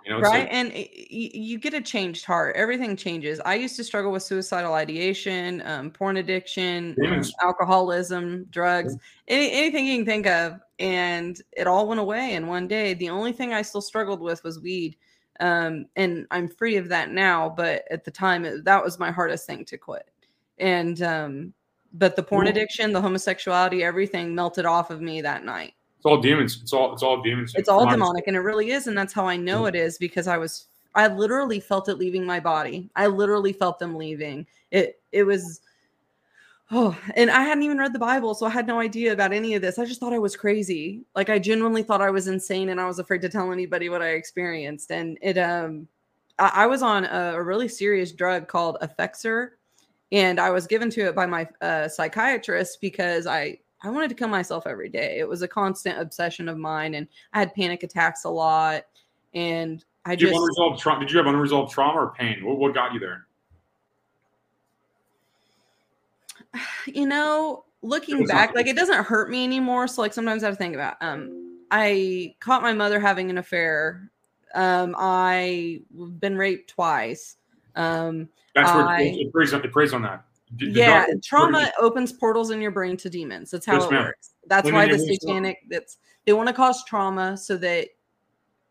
You 0.06 0.12
know, 0.12 0.20
right 0.20 0.46
like- 0.46 0.54
and 0.54 0.74
you 0.74 1.60
get 1.60 1.76
a 1.76 1.82
changed 1.82 2.26
heart 2.26 2.56
everything 2.56 2.96
changes 2.96 3.40
i 3.46 3.54
used 3.54 3.76
to 3.76 3.84
struggle 3.84 4.12
with 4.12 4.24
suicidal 4.24 4.74
ideation 4.74 5.62
um, 5.64 5.92
porn 5.92 6.18
addiction 6.18 6.98
um, 7.08 7.22
alcoholism 7.44 8.46
drugs 8.50 8.98
any, 9.28 9.52
anything 9.52 9.86
you 9.86 9.98
can 9.98 10.06
think 10.06 10.26
of 10.26 10.60
and 10.80 11.44
it 11.52 11.68
all 11.68 11.88
went 11.88 12.00
away 12.00 12.34
in 12.34 12.48
one 12.48 12.68
day 12.68 12.96
the 12.96 13.10
only 13.10 13.32
thing 13.32 13.54
i 13.54 13.62
still 13.62 13.80
struggled 13.80 14.22
with 14.22 14.44
was 14.44 14.60
weed 14.60 14.98
um, 15.40 15.86
and 15.96 16.26
i'm 16.32 16.48
free 16.48 16.78
of 16.78 16.90
that 16.90 17.12
now 17.12 17.48
but 17.48 17.84
at 17.92 18.04
the 18.04 18.10
time 18.10 18.44
it, 18.44 18.64
that 18.66 18.84
was 18.84 18.98
my 18.98 19.12
hardest 19.12 19.46
thing 19.46 19.64
to 19.64 19.78
quit 19.78 20.11
and 20.62 21.02
um, 21.02 21.54
but 21.94 22.16
the 22.16 22.24
porn 22.24 22.48
addiction, 22.48 22.94
the 22.94 23.02
homosexuality, 23.02 23.84
everything 23.84 24.34
melted 24.34 24.66
off 24.66 24.90
of 24.90 25.02
me 25.02 25.22
that 25.22 25.44
night. 25.44 25.74
It's 25.98 26.06
all 26.06 26.22
demons. 26.22 26.60
It's 26.62 26.74
all 26.74 26.94
it's 26.94 27.04
all 27.04 27.22
demons. 27.22 27.54
It's 27.56 27.70
all 27.70 27.90
demonic, 27.90 28.26
and 28.28 28.36
it 28.36 28.40
really 28.40 28.72
is, 28.72 28.88
and 28.88 28.98
that's 28.98 29.14
how 29.14 29.28
I 29.28 29.36
know 29.36 29.66
it 29.66 29.76
is 29.76 29.98
because 29.98 30.28
I 30.28 30.38
was 30.38 30.68
I 30.96 31.08
literally 31.08 31.60
felt 31.60 31.90
it 31.90 31.96
leaving 31.96 32.26
my 32.26 32.40
body. 32.40 32.90
I 32.96 33.08
literally 33.08 33.54
felt 33.54 33.80
them 33.80 33.96
leaving. 33.96 34.48
It 34.72 35.02
it 35.12 35.24
was 35.24 35.62
oh, 36.72 36.98
and 37.16 37.30
I 37.30 37.44
hadn't 37.44 37.64
even 37.64 37.78
read 37.78 37.94
the 37.94 38.00
Bible, 38.00 38.34
so 38.34 38.46
I 38.46 38.50
had 38.50 38.68
no 38.68 38.80
idea 38.80 39.14
about 39.14 39.34
any 39.34 39.54
of 39.54 39.62
this. 39.62 39.78
I 39.78 39.86
just 39.86 40.00
thought 40.00 40.14
I 40.14 40.20
was 40.20 40.36
crazy. 40.36 41.02
Like 41.14 41.30
I 41.30 41.38
genuinely 41.38 41.84
thought 41.84 42.02
I 42.02 42.10
was 42.10 42.28
insane, 42.28 42.70
and 42.70 42.80
I 42.80 42.88
was 42.88 43.00
afraid 43.00 43.22
to 43.22 43.30
tell 43.30 43.52
anybody 43.52 43.90
what 43.90 44.02
I 44.02 44.10
experienced. 44.12 44.92
And 44.92 45.20
it 45.22 45.38
um, 45.38 45.88
I, 46.40 46.64
I 46.64 46.66
was 46.68 46.82
on 46.82 47.06
a, 47.06 47.34
a 47.36 47.44
really 47.44 47.68
serious 47.68 48.12
drug 48.12 48.48
called 48.48 48.78
Effexor, 48.82 49.52
and 50.12 50.40
I 50.40 50.50
was 50.50 50.68
given 50.68 50.90
to 50.92 51.08
it 51.08 51.16
by 51.16 51.26
my 51.26 51.48
uh, 51.62 51.88
psychiatrist 51.88 52.80
because 52.82 53.28
I 53.28 53.60
I 53.84 53.90
wanted 53.90 54.10
to 54.10 54.16
kill 54.16 54.28
myself 54.28 54.68
every 54.68 54.90
day. 54.90 55.18
It 55.20 55.28
was 55.28 55.42
a 55.42 55.48
constant 55.48 56.00
obsession 56.00 56.48
of 56.48 56.58
mine, 56.58 56.96
and 56.96 57.08
I 57.34 57.40
had 57.40 57.54
panic 57.54 57.84
attacks 57.84 58.26
a 58.26 58.30
lot, 58.30 58.84
and 59.34 59.84
I 60.06 60.16
Did 60.16 60.30
just 60.30 60.36
unresolved 60.36 60.82
tra- 60.82 61.00
did 61.00 61.12
you 61.12 61.18
have 61.18 61.28
unresolved 61.28 61.72
trauma 61.72 62.00
or 62.00 62.14
pain? 62.14 62.44
What, 62.46 62.58
what 62.58 62.74
got 62.74 62.94
you 62.94 63.00
there? 63.00 63.28
you 66.86 67.06
know, 67.06 67.66
looking 67.82 68.26
back, 68.26 68.54
like 68.56 68.68
it 68.68 68.76
doesn't 68.76 69.06
hurt 69.06 69.30
me 69.30 69.44
anymore. 69.44 69.88
So 69.88 70.02
like 70.02 70.14
sometimes 70.14 70.44
I 70.44 70.48
have 70.48 70.56
to 70.56 70.60
think 70.60 70.76
about 70.76 70.98
um 71.02 71.60
I 71.72 72.36
caught 72.40 72.62
my 72.62 72.74
mother 72.74 73.00
having 73.00 73.30
an 73.30 73.38
affair. 73.38 74.12
Um 74.54 74.96
I 74.98 75.82
been 76.20 76.38
raped 76.38 76.70
twice. 76.70 77.38
Um 77.76 78.30
That's 78.56 78.74
where 78.74 78.88
I- 78.88 79.02
it, 79.02 79.32
preys 79.32 79.54
on, 79.54 79.64
it 79.64 79.72
preys 79.72 79.94
on 79.94 80.02
that. 80.04 80.26
Yeah, 80.60 81.06
trauma 81.24 81.72
opens 81.80 82.12
portals 82.12 82.52
in 82.52 82.60
your 82.60 82.72
brain 82.72 82.98
to 82.98 83.10
demons. 83.10 83.52
That's 83.52 83.66
how 83.66 83.76
Yes, 83.76 83.86
it 83.86 83.92
ma'am. 83.92 84.04
works. 84.06 84.32
That's 84.48 84.66
When 84.66 84.74
why 84.74 84.88
the 84.88 85.00
satanic 85.00 85.60
that's 85.70 85.98
they 86.26 86.34
want 86.34 86.48
to 86.50 86.54
cause 86.54 86.84
trauma 86.84 87.38
so 87.38 87.56
that 87.58 87.88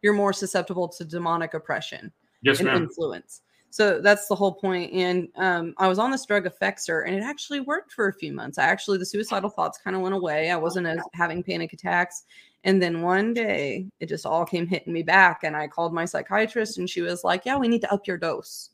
you're 0.02 0.12
more 0.14 0.32
susceptible 0.32 0.88
to 0.88 1.04
demonic 1.04 1.54
oppression 1.54 2.12
Yes, 2.42 2.58
and 2.58 2.68
ma'am. 2.68 2.82
influence. 2.82 3.42
So 3.70 4.00
that's 4.00 4.26
the 4.26 4.34
whole 4.34 4.52
point. 4.52 4.92
And 4.92 5.28
um, 5.36 5.74
I 5.78 5.86
was 5.88 5.98
on 5.98 6.10
this 6.10 6.26
drug 6.26 6.44
Effexor, 6.46 7.06
and 7.06 7.14
it 7.14 7.22
actually 7.22 7.60
worked 7.60 7.92
for 7.92 8.08
a 8.08 8.12
few 8.12 8.32
months. 8.32 8.58
I 8.58 8.64
actually 8.64 8.98
the 8.98 9.06
suicidal 9.06 9.48
thoughts 9.48 9.78
kind 9.78 9.94
of 9.94 10.02
went 10.02 10.14
away. 10.14 10.50
I 10.50 10.56
wasn't 10.56 10.86
as 10.86 11.00
having 11.14 11.42
panic 11.42 11.72
attacks. 11.72 12.24
And 12.64 12.82
then 12.82 13.00
one 13.00 13.32
day, 13.32 13.86
it 14.00 14.06
just 14.06 14.26
all 14.26 14.44
came 14.44 14.66
hitting 14.66 14.92
me 14.92 15.02
back. 15.02 15.44
And 15.44 15.56
I 15.56 15.66
called 15.68 15.94
my 15.94 16.04
psychiatrist, 16.04 16.78
and 16.78 16.90
she 16.90 17.00
was 17.00 17.24
like, 17.24 17.46
"Yeah, 17.46 17.56
we 17.56 17.68
need 17.68 17.80
to 17.82 17.92
up 17.92 18.06
your 18.06 18.18
dose." 18.18 18.70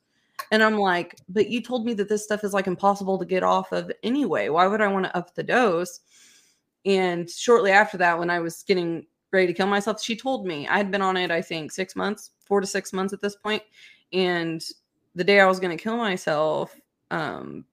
And 0.50 0.62
I'm 0.62 0.78
like, 0.78 1.16
"But 1.28 1.48
you 1.48 1.60
told 1.62 1.84
me 1.84 1.94
that 1.94 2.08
this 2.08 2.24
stuff 2.24 2.44
is 2.44 2.52
like 2.52 2.66
impossible 2.66 3.18
to 3.18 3.24
get 3.24 3.42
off 3.42 3.72
of 3.72 3.90
anyway. 4.02 4.48
Why 4.48 4.66
would 4.66 4.80
I 4.80 4.88
want 4.88 5.06
to 5.06 5.16
up 5.16 5.34
the 5.34 5.42
dose?" 5.42 6.00
And 6.84 7.28
shortly 7.28 7.72
after 7.72 7.98
that, 7.98 8.18
when 8.18 8.30
I 8.30 8.38
was 8.38 8.62
getting 8.62 9.06
ready 9.32 9.48
to 9.48 9.52
kill 9.52 9.66
myself, 9.66 10.00
she 10.00 10.16
told 10.16 10.46
me 10.46 10.68
I 10.68 10.76
had 10.76 10.90
been 10.90 11.02
on 11.02 11.16
it, 11.16 11.30
I 11.30 11.42
think, 11.42 11.72
six 11.72 11.96
months, 11.96 12.30
four 12.44 12.60
to 12.60 12.66
six 12.66 12.92
months 12.92 13.12
at 13.12 13.20
this 13.20 13.36
point. 13.36 13.62
And 14.12 14.62
the 15.14 15.24
day 15.24 15.40
I 15.40 15.46
was 15.46 15.58
going 15.58 15.76
to 15.76 15.82
kill 15.82 15.96
myself, 15.96 16.78
um, 17.10 17.64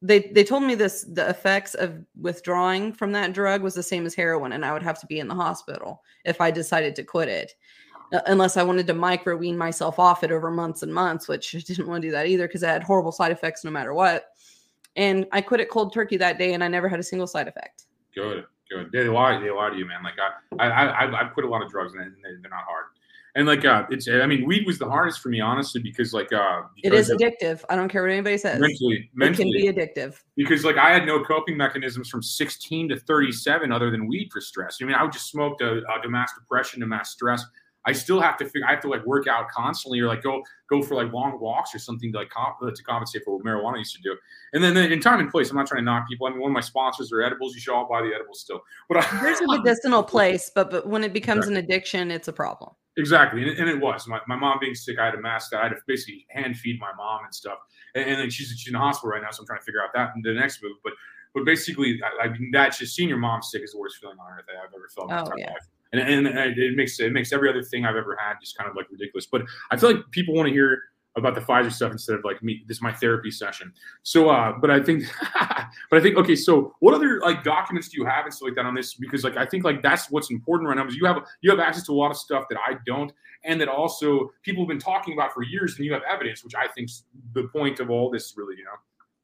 they 0.00 0.30
they 0.34 0.42
told 0.42 0.64
me 0.64 0.74
this 0.74 1.04
the 1.04 1.28
effects 1.28 1.74
of 1.74 2.04
withdrawing 2.20 2.92
from 2.92 3.12
that 3.12 3.32
drug 3.32 3.62
was 3.62 3.74
the 3.74 3.82
same 3.82 4.04
as 4.04 4.14
heroin, 4.14 4.52
and 4.52 4.64
I 4.64 4.72
would 4.72 4.82
have 4.82 4.98
to 5.00 5.06
be 5.06 5.20
in 5.20 5.28
the 5.28 5.34
hospital 5.34 6.02
if 6.24 6.40
I 6.40 6.50
decided 6.50 6.96
to 6.96 7.04
quit 7.04 7.28
it, 7.28 7.52
unless 8.26 8.56
I 8.56 8.62
wanted 8.62 8.86
to 8.88 8.94
micro 8.94 9.36
wean 9.36 9.56
myself 9.56 9.98
off 9.98 10.22
it 10.24 10.30
over 10.30 10.50
months 10.50 10.82
and 10.82 10.92
months, 10.92 11.28
which 11.28 11.54
I 11.54 11.58
didn't 11.60 11.86
want 11.88 12.02
to 12.02 12.08
do 12.08 12.12
that 12.12 12.26
either 12.26 12.46
because 12.46 12.62
it 12.62 12.66
had 12.68 12.82
horrible 12.82 13.12
side 13.12 13.32
effects 13.32 13.64
no 13.64 13.70
matter 13.70 13.94
what. 13.94 14.26
And 14.96 15.26
I 15.32 15.40
quit 15.40 15.60
it 15.60 15.70
cold 15.70 15.92
turkey 15.94 16.16
that 16.18 16.38
day, 16.38 16.52
and 16.54 16.62
I 16.62 16.68
never 16.68 16.88
had 16.88 17.00
a 17.00 17.02
single 17.02 17.26
side 17.26 17.48
effect. 17.48 17.84
Good, 18.14 18.44
good. 18.70 18.92
They 18.92 19.04
lie. 19.08 19.40
They 19.40 19.50
lie 19.50 19.70
to 19.70 19.76
you, 19.76 19.86
man. 19.86 20.02
Like 20.02 20.14
I, 20.58 20.66
I, 20.68 20.86
I, 21.06 21.20
I've 21.26 21.32
quit 21.32 21.46
a 21.46 21.48
lot 21.48 21.62
of 21.62 21.70
drugs, 21.70 21.94
and 21.94 22.02
they- 22.02 22.30
they're 22.42 22.50
not 22.50 22.64
hard. 22.68 22.84
And 23.34 23.46
like, 23.46 23.64
uh, 23.64 23.86
it's. 23.88 24.06
I 24.06 24.26
mean, 24.26 24.44
weed 24.46 24.66
was 24.66 24.78
the 24.78 24.86
hardest 24.90 25.20
for 25.20 25.30
me, 25.30 25.40
honestly, 25.40 25.80
because 25.80 26.12
like, 26.12 26.30
uh, 26.34 26.64
It 26.84 26.92
is 26.92 27.08
because 27.08 27.10
of- 27.10 27.18
addictive. 27.18 27.64
I 27.70 27.76
don't 27.76 27.88
care 27.88 28.02
what 28.02 28.10
anybody 28.10 28.36
says. 28.36 28.60
mentally, 28.60 29.08
It 29.22 29.34
can 29.36 29.50
be 29.50 29.72
addictive. 29.72 30.20
because 30.36 30.66
like 30.66 30.76
I 30.76 30.92
had 30.92 31.06
no 31.06 31.24
coping 31.24 31.56
mechanisms 31.56 32.10
from 32.10 32.22
16 32.22 32.90
to 32.90 32.96
37 33.00 33.72
other 33.72 33.90
than 33.90 34.06
weed 34.06 34.28
for 34.30 34.42
stress. 34.42 34.76
I 34.82 34.84
mean, 34.84 34.94
I 34.94 35.02
would 35.02 35.12
just 35.12 35.30
smoke 35.30 35.58
to, 35.60 35.80
uh, 35.90 36.02
to 36.02 36.10
mass 36.10 36.34
depression, 36.38 36.80
to 36.80 36.86
mass 36.86 37.10
stress. 37.12 37.42
I 37.84 37.92
still 37.92 38.20
have 38.20 38.36
to 38.38 38.44
figure. 38.44 38.66
I 38.66 38.70
have 38.70 38.80
to 38.82 38.88
like 38.88 39.04
work 39.04 39.26
out 39.26 39.48
constantly, 39.48 40.00
or 40.00 40.06
like 40.06 40.22
go 40.22 40.42
go 40.70 40.82
for 40.82 40.94
like 40.94 41.12
long 41.12 41.38
walks 41.40 41.74
or 41.74 41.78
something 41.78 42.12
to 42.12 42.18
like 42.18 42.30
comp- 42.30 42.58
to 42.60 42.82
compensate 42.84 43.24
for 43.24 43.36
what 43.36 43.44
marijuana 43.44 43.78
used 43.78 43.94
to 43.96 44.02
do. 44.02 44.16
And 44.52 44.62
then, 44.62 44.74
then 44.74 44.92
in 44.92 45.00
time 45.00 45.20
and 45.20 45.30
place, 45.30 45.50
I'm 45.50 45.56
not 45.56 45.66
trying 45.66 45.80
to 45.80 45.84
knock 45.84 46.08
people. 46.08 46.26
I 46.26 46.30
mean, 46.30 46.40
one 46.40 46.50
of 46.50 46.54
my 46.54 46.60
sponsors 46.60 47.12
are 47.12 47.22
edibles. 47.22 47.54
You 47.54 47.60
should 47.60 47.74
all 47.74 47.88
buy 47.88 48.02
the 48.02 48.14
edibles 48.14 48.40
still. 48.40 48.62
But 48.88 48.98
I, 48.98 49.20
There's 49.22 49.40
a 49.40 49.46
medicinal 49.58 50.02
place, 50.14 50.50
but 50.54 50.70
but 50.70 50.86
when 50.86 51.02
it 51.04 51.12
becomes 51.12 51.48
an 51.48 51.56
addiction, 51.56 52.10
it's 52.10 52.28
a 52.28 52.32
problem. 52.32 52.74
Exactly, 52.98 53.42
and, 53.42 53.58
and 53.58 53.70
it 53.70 53.80
was 53.80 54.06
my, 54.06 54.20
my 54.28 54.36
mom 54.36 54.58
being 54.60 54.74
sick. 54.74 54.98
I 54.98 55.06
had 55.06 55.14
a 55.14 55.20
mask. 55.20 55.54
I 55.54 55.62
had 55.62 55.70
to 55.70 55.76
basically 55.86 56.26
hand 56.28 56.56
feed 56.58 56.78
my 56.78 56.92
mom 56.96 57.24
and 57.24 57.34
stuff. 57.34 57.58
And, 57.94 58.04
and 58.08 58.20
then 58.20 58.30
she's 58.30 58.48
she's 58.48 58.66
in 58.68 58.74
the 58.74 58.78
hospital 58.78 59.10
right 59.10 59.22
now, 59.22 59.30
so 59.30 59.40
I'm 59.42 59.46
trying 59.46 59.60
to 59.60 59.64
figure 59.64 59.82
out 59.82 59.90
that 59.94 60.12
in 60.14 60.22
the 60.22 60.34
next 60.38 60.62
move. 60.62 60.76
But 60.84 60.92
but 61.34 61.44
basically, 61.44 62.00
I, 62.04 62.26
I 62.26 62.28
mean, 62.28 62.50
that's 62.52 62.78
just 62.78 62.94
seeing 62.94 63.08
your 63.08 63.18
mom 63.18 63.42
sick 63.42 63.62
is 63.62 63.72
the 63.72 63.78
worst 63.78 63.96
feeling 63.96 64.18
on 64.18 64.26
earth 64.38 64.44
I've 64.50 64.72
ever 64.74 64.88
felt 64.94 65.10
in 65.10 65.16
my 65.16 65.22
Oh, 65.22 65.32
yeah. 65.38 65.52
life. 65.52 65.68
And, 65.92 66.26
and, 66.26 66.58
it 66.58 66.74
makes 66.74 66.98
it 67.00 67.12
makes 67.12 67.32
every 67.32 67.50
other 67.50 67.62
thing 67.62 67.84
I've 67.84 67.96
ever 67.96 68.16
had 68.18 68.34
just 68.40 68.56
kind 68.56 68.68
of 68.68 68.74
like 68.74 68.86
ridiculous. 68.90 69.26
But 69.26 69.42
I 69.70 69.76
feel 69.76 69.92
like 69.92 70.10
people 70.10 70.34
want 70.34 70.48
to 70.48 70.52
hear 70.52 70.78
about 71.16 71.34
the 71.34 71.40
Pfizer 71.40 71.72
stuff 71.72 71.92
instead 71.92 72.16
of 72.16 72.24
like 72.24 72.42
me. 72.42 72.62
This 72.66 72.78
is 72.78 72.82
my 72.82 72.92
therapy 72.92 73.30
session. 73.30 73.72
So, 74.02 74.30
uh, 74.30 74.54
but 74.60 74.70
I 74.70 74.80
think, 74.82 75.04
but 75.90 75.98
I 75.98 76.00
think, 76.00 76.16
okay. 76.16 76.36
So, 76.36 76.74
what 76.80 76.94
other 76.94 77.20
like 77.20 77.44
documents 77.44 77.88
do 77.88 77.98
you 77.98 78.06
have 78.06 78.24
and 78.24 78.32
stuff 78.32 78.48
like 78.48 78.56
that 78.56 78.64
on 78.64 78.74
this? 78.74 78.94
Because 78.94 79.24
like 79.24 79.36
I 79.36 79.46
think 79.46 79.64
like 79.64 79.82
that's 79.82 80.10
what's 80.10 80.30
important 80.30 80.68
right 80.68 80.76
now. 80.76 80.86
Is 80.86 80.96
you 80.96 81.06
have 81.06 81.22
you 81.40 81.50
have 81.50 81.60
access 81.60 81.84
to 81.86 81.92
a 81.92 81.94
lot 81.94 82.10
of 82.10 82.16
stuff 82.16 82.44
that 82.50 82.58
I 82.58 82.76
don't, 82.86 83.12
and 83.44 83.60
that 83.60 83.68
also 83.68 84.30
people 84.42 84.62
have 84.62 84.68
been 84.68 84.78
talking 84.78 85.14
about 85.14 85.32
for 85.32 85.42
years, 85.42 85.76
and 85.76 85.84
you 85.84 85.92
have 85.92 86.02
evidence, 86.10 86.42
which 86.42 86.54
I 86.54 86.68
think's 86.68 87.04
the 87.34 87.44
point 87.44 87.80
of 87.80 87.90
all 87.90 88.10
this, 88.10 88.34
really. 88.36 88.56
You 88.56 88.64
know. 88.64 88.70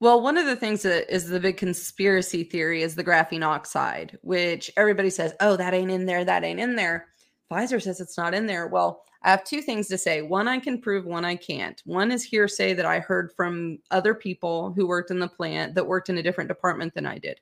Well, 0.01 0.23
one 0.23 0.39
of 0.39 0.47
the 0.47 0.55
things 0.55 0.83
that 0.83 1.13
is 1.13 1.29
the 1.29 1.41
big 1.41 1.57
conspiracy 1.57 2.45
theory 2.45 2.83
is 2.83 2.95
the 2.95 3.03
graphene 3.03 3.45
oxide, 3.45 4.17
which 4.23 4.71
everybody 4.77 5.11
says, 5.11 5.35
oh, 5.41 5.57
that 5.57 5.75
ain't 5.75 5.91
in 5.91 6.07
there, 6.07 6.25
that 6.25 6.45
ain't 6.45 6.61
in 6.61 6.77
there. 6.77 7.09
Pfizer 7.51 7.83
says 7.83 8.01
it's 8.01 8.17
not 8.17 8.35
in 8.35 8.47
there. 8.47 8.69
Well, 8.69 9.03
I 9.23 9.31
have 9.31 9.43
two 9.43 9.61
things 9.61 9.89
to 9.89 9.99
say. 9.99 10.23
One 10.23 10.47
I 10.47 10.61
can 10.61 10.81
prove, 10.81 11.05
one 11.05 11.25
I 11.25 11.35
can't. 11.35 11.83
One 11.85 12.13
is 12.13 12.23
hearsay 12.23 12.75
that 12.75 12.87
I 12.87 13.01
heard 13.01 13.33
from 13.33 13.79
other 13.91 14.15
people 14.15 14.73
who 14.73 14.87
worked 14.87 15.11
in 15.11 15.19
the 15.19 15.27
plant 15.27 15.75
that 15.75 15.87
worked 15.87 16.09
in 16.09 16.19
a 16.19 16.23
different 16.23 16.49
department 16.49 16.95
than 16.95 17.07
I 17.07 17.19
did. 17.19 17.41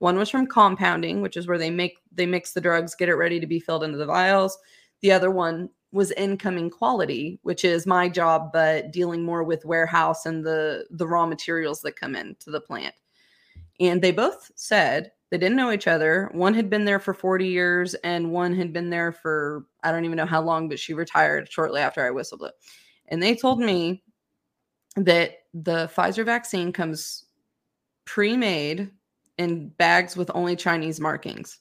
One 0.00 0.18
was 0.18 0.28
from 0.28 0.46
compounding, 0.46 1.22
which 1.22 1.38
is 1.38 1.46
where 1.46 1.56
they 1.56 1.70
make 1.70 1.98
they 2.12 2.26
mix 2.26 2.52
the 2.52 2.60
drugs, 2.60 2.94
get 2.94 3.08
it 3.08 3.14
ready 3.14 3.40
to 3.40 3.46
be 3.46 3.60
filled 3.60 3.84
into 3.84 3.96
the 3.96 4.04
vials. 4.04 4.58
The 5.00 5.12
other 5.12 5.30
one 5.30 5.70
was 5.94 6.10
incoming 6.12 6.70
quality, 6.70 7.38
which 7.42 7.64
is 7.64 7.86
my 7.86 8.08
job, 8.08 8.50
but 8.52 8.90
dealing 8.90 9.22
more 9.22 9.44
with 9.44 9.64
warehouse 9.64 10.26
and 10.26 10.44
the 10.44 10.84
the 10.90 11.06
raw 11.06 11.24
materials 11.24 11.80
that 11.82 11.98
come 11.98 12.16
into 12.16 12.50
the 12.50 12.60
plant. 12.60 12.94
And 13.78 14.02
they 14.02 14.10
both 14.10 14.50
said 14.56 15.12
they 15.30 15.38
didn't 15.38 15.56
know 15.56 15.70
each 15.70 15.86
other. 15.86 16.30
One 16.32 16.52
had 16.52 16.68
been 16.68 16.84
there 16.84 16.98
for 16.98 17.14
40 17.14 17.46
years, 17.46 17.94
and 17.94 18.32
one 18.32 18.54
had 18.54 18.72
been 18.72 18.90
there 18.90 19.12
for 19.12 19.66
I 19.84 19.92
don't 19.92 20.04
even 20.04 20.16
know 20.16 20.26
how 20.26 20.42
long, 20.42 20.68
but 20.68 20.80
she 20.80 20.94
retired 20.94 21.50
shortly 21.50 21.80
after 21.80 22.04
I 22.04 22.10
whistled 22.10 22.42
it. 22.42 22.54
And 23.06 23.22
they 23.22 23.36
told 23.36 23.60
me 23.60 24.02
that 24.96 25.44
the 25.54 25.88
Pfizer 25.94 26.24
vaccine 26.24 26.72
comes 26.72 27.26
pre-made 28.04 28.90
in 29.38 29.68
bags 29.68 30.16
with 30.16 30.30
only 30.34 30.56
Chinese 30.56 30.98
markings. 30.98 31.60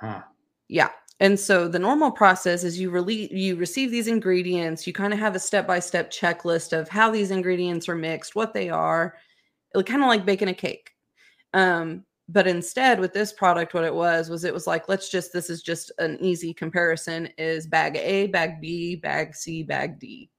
Huh. 0.00 0.22
Yeah. 0.68 0.90
And 1.20 1.38
so 1.38 1.68
the 1.68 1.78
normal 1.78 2.10
process 2.10 2.64
is 2.64 2.80
you 2.80 2.90
release 2.90 3.30
you 3.30 3.56
receive 3.56 3.90
these 3.90 4.08
ingredients, 4.08 4.86
you 4.86 4.92
kind 4.94 5.12
of 5.12 5.18
have 5.18 5.36
a 5.36 5.38
step-by-step 5.38 6.10
checklist 6.10 6.76
of 6.76 6.88
how 6.88 7.10
these 7.10 7.30
ingredients 7.30 7.88
are 7.90 7.94
mixed, 7.94 8.34
what 8.34 8.54
they 8.54 8.70
are, 8.70 9.14
kind 9.74 10.02
of 10.02 10.08
like 10.08 10.24
baking 10.24 10.48
a 10.48 10.54
cake. 10.54 10.92
Um, 11.52 12.04
but 12.28 12.46
instead 12.46 13.00
with 13.00 13.12
this 13.12 13.32
product, 13.32 13.74
what 13.74 13.84
it 13.84 13.94
was 13.94 14.30
was 14.30 14.44
it 14.44 14.54
was 14.54 14.66
like, 14.66 14.88
let's 14.88 15.10
just 15.10 15.32
this 15.32 15.50
is 15.50 15.62
just 15.62 15.92
an 15.98 16.16
easy 16.20 16.54
comparison 16.54 17.28
is 17.36 17.66
bag 17.66 17.96
A, 17.96 18.28
bag 18.28 18.60
B, 18.60 18.96
bag 18.96 19.34
C, 19.34 19.62
bag 19.62 19.98
D. 19.98 20.30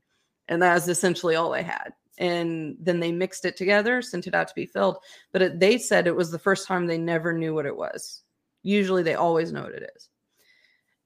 And 0.47 0.61
that 0.61 0.73
was 0.73 0.87
essentially 0.87 1.35
all 1.35 1.51
they 1.51 1.63
had. 1.63 1.93
And 2.17 2.75
then 2.79 2.99
they 2.99 3.11
mixed 3.11 3.45
it 3.45 3.55
together, 3.55 4.01
sent 4.01 4.25
it 4.25 4.33
out 4.33 4.47
to 4.47 4.55
be 4.55 4.65
filled. 4.65 4.97
But 5.31 5.41
it, 5.41 5.59
they 5.59 5.77
said 5.77 6.07
it 6.07 6.15
was 6.15 6.31
the 6.31 6.39
first 6.39 6.67
time 6.67 6.87
they 6.87 6.97
never 6.97 7.33
knew 7.33 7.53
what 7.53 7.65
it 7.65 7.75
was. 7.75 8.23
Usually 8.63 9.03
they 9.03 9.15
always 9.15 9.51
know 9.51 9.63
what 9.63 9.73
it 9.73 9.91
is. 9.95 10.09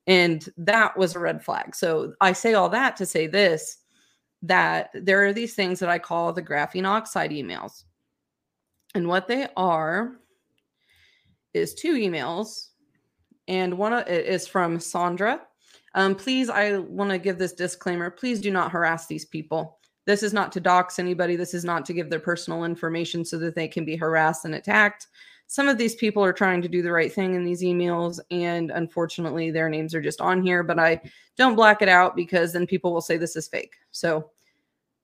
And 0.08 0.48
that 0.58 0.98
was 0.98 1.16
a 1.16 1.20
red 1.20 1.44
flag. 1.44 1.76
So 1.76 2.14
I 2.22 2.34
say 2.34 2.54
all 2.54 2.70
that 2.70 2.96
to 2.98 3.06
say 3.06 3.28
this 3.28 3.78
that 4.44 4.92
there 4.94 5.26
are 5.26 5.34
these 5.34 5.56
things 5.56 5.80
that 5.80 5.90
I 5.90 5.98
call 5.98 6.32
the 6.32 6.44
graphene 6.44 6.86
oxide 6.86 7.32
emails. 7.32 7.84
And 8.94 9.08
what 9.08 9.28
they 9.28 9.48
are 9.58 10.18
is 11.54 11.74
two 11.74 11.94
emails. 11.96 12.68
And 13.48 13.78
one 13.78 13.94
is 14.08 14.48
from 14.48 14.80
Sandra. 14.80 15.42
Um, 15.96 16.14
please, 16.14 16.50
I 16.50 16.78
want 16.78 17.10
to 17.12 17.18
give 17.18 17.38
this 17.38 17.54
disclaimer. 17.54 18.12
Please 18.12 18.42
do 18.42 18.52
not 18.52 18.72
harass 18.72 19.08
these 19.08 19.26
people. 19.26 19.80
this 20.06 20.22
is 20.22 20.34
not 20.34 20.52
to 20.52 20.60
dox 20.60 21.00
anybody. 21.00 21.36
This 21.36 21.56
is 21.56 21.66
not 21.66 21.84
to 21.86 21.94
give 21.94 22.12
their 22.12 22.20
personal 22.20 22.64
information 22.64 23.26
so 23.26 23.40
that 23.40 23.56
they 23.56 23.68
can 23.68 23.86
be 23.86 23.96
harassed 23.96 24.46
and 24.46 24.54
attacked. 24.54 25.08
Some 25.48 25.68
of 25.68 25.78
these 25.78 25.96
people 25.96 26.24
are 26.24 26.34
trying 26.34 26.62
to 26.64 26.68
do 26.68 26.82
the 26.82 26.92
right 26.92 27.14
thing 27.14 27.36
in 27.36 27.46
these 27.46 27.62
emails, 27.62 28.20
and 28.32 28.72
unfortunately, 28.72 29.52
their 29.52 29.70
names 29.70 29.94
are 29.94 30.02
just 30.02 30.22
on 30.22 30.42
here. 30.42 30.64
But 30.64 30.80
I 30.80 31.02
don't 31.38 31.56
black 31.56 31.82
it 31.82 31.90
out 31.90 32.16
because 32.16 32.54
then 32.54 32.66
people 32.66 32.94
will 32.94 33.02
say 33.02 33.18
this 33.18 33.36
is 33.36 33.48
fake. 33.48 33.76
So 33.92 34.32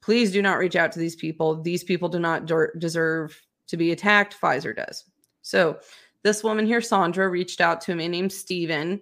please 0.01 0.31
do 0.31 0.41
not 0.41 0.57
reach 0.57 0.75
out 0.75 0.91
to 0.93 0.99
these 0.99 1.15
people. 1.15 1.61
These 1.61 1.83
people 1.83 2.09
do 2.09 2.19
not 2.19 2.47
der- 2.47 2.73
deserve 2.77 3.39
to 3.67 3.77
be 3.77 3.91
attacked. 3.91 4.35
Pfizer 4.39 4.75
does. 4.75 5.05
So 5.43 5.79
this 6.23 6.43
woman 6.43 6.65
here, 6.65 6.81
Sandra, 6.81 7.29
reached 7.29 7.61
out 7.61 7.81
to 7.81 7.93
a 7.93 7.95
man 7.95 8.11
named 8.11 8.33
Steven, 8.33 8.99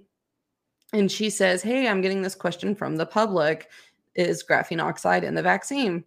and 0.94 1.12
she 1.12 1.30
says, 1.30 1.62
Hey, 1.62 1.88
I'm 1.88 2.02
getting 2.02 2.22
this 2.22 2.36
question 2.36 2.76
from 2.76 2.96
the 2.96 3.06
public 3.06 3.70
Is 4.16 4.44
graphene 4.44 4.84
oxide 4.84 5.24
in 5.24 5.36
the 5.36 5.42
vaccine? 5.42 6.04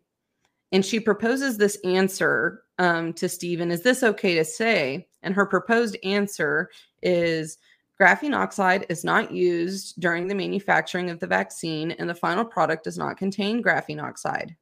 And 0.73 0.85
she 0.85 1.01
proposes 1.01 1.57
this 1.57 1.79
answer 1.85 2.63
um, 2.79 3.13
to 3.15 3.29
Steven 3.29 3.71
Is 3.71 3.83
this 3.83 4.03
okay 4.03 4.35
to 4.35 4.45
say? 4.45 5.09
And 5.23 5.35
her 5.35 5.47
proposed 5.47 5.97
answer 6.05 6.71
is 7.03 7.59
graphene 8.01 8.35
oxide 8.35 8.87
is 8.89 9.05
not 9.05 9.31
used 9.31 10.01
during 10.01 10.27
the 10.27 10.35
manufacturing 10.35 11.11
of 11.11 11.21
the 11.21 11.27
vaccine, 11.27 11.93
and 11.93 12.09
the 12.09 12.15
final 12.15 12.45
product 12.45 12.85
does 12.85 12.99
not 12.99 13.17
contain 13.17 13.63
graphene 13.63 14.03
oxide. 14.03 14.57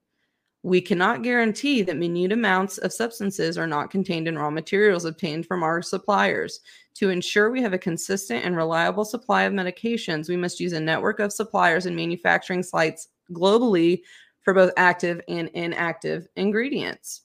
We 0.62 0.82
cannot 0.82 1.22
guarantee 1.22 1.80
that 1.82 1.96
minute 1.96 2.32
amounts 2.32 2.76
of 2.78 2.92
substances 2.92 3.56
are 3.56 3.66
not 3.66 3.90
contained 3.90 4.28
in 4.28 4.38
raw 4.38 4.50
materials 4.50 5.06
obtained 5.06 5.46
from 5.46 5.62
our 5.62 5.80
suppliers. 5.80 6.60
To 6.96 7.08
ensure 7.08 7.50
we 7.50 7.62
have 7.62 7.72
a 7.72 7.78
consistent 7.78 8.44
and 8.44 8.54
reliable 8.54 9.06
supply 9.06 9.44
of 9.44 9.54
medications, 9.54 10.28
we 10.28 10.36
must 10.36 10.60
use 10.60 10.74
a 10.74 10.80
network 10.80 11.18
of 11.18 11.32
suppliers 11.32 11.86
and 11.86 11.96
manufacturing 11.96 12.62
sites 12.62 13.08
globally 13.32 14.02
for 14.42 14.52
both 14.52 14.72
active 14.76 15.22
and 15.28 15.48
inactive 15.54 16.28
ingredients. 16.36 17.22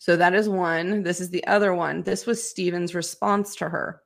So 0.00 0.16
that 0.16 0.34
is 0.34 0.48
one. 0.48 1.02
This 1.02 1.20
is 1.20 1.28
the 1.28 1.46
other 1.46 1.74
one. 1.74 2.02
This 2.02 2.24
was 2.24 2.42
Steven's 2.42 2.94
response 2.94 3.54
to 3.56 3.68
her. 3.68 4.00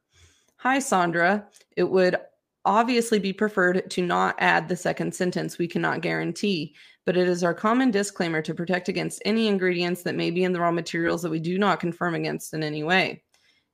Hi, 0.56 0.80
Sandra. 0.80 1.46
It 1.76 1.84
would 1.84 2.16
obviously 2.64 3.20
be 3.20 3.32
preferred 3.32 3.88
to 3.92 4.02
not 4.02 4.34
add 4.40 4.68
the 4.68 4.76
second 4.76 5.14
sentence, 5.14 5.56
we 5.56 5.68
cannot 5.68 6.00
guarantee, 6.00 6.74
but 7.06 7.16
it 7.16 7.28
is 7.28 7.44
our 7.44 7.54
common 7.54 7.92
disclaimer 7.92 8.42
to 8.42 8.54
protect 8.54 8.88
against 8.88 9.22
any 9.24 9.46
ingredients 9.46 10.02
that 10.02 10.16
may 10.16 10.32
be 10.32 10.42
in 10.42 10.52
the 10.52 10.58
raw 10.58 10.72
materials 10.72 11.22
that 11.22 11.30
we 11.30 11.38
do 11.38 11.58
not 11.58 11.78
confirm 11.78 12.16
against 12.16 12.54
in 12.54 12.64
any 12.64 12.82
way. 12.82 13.22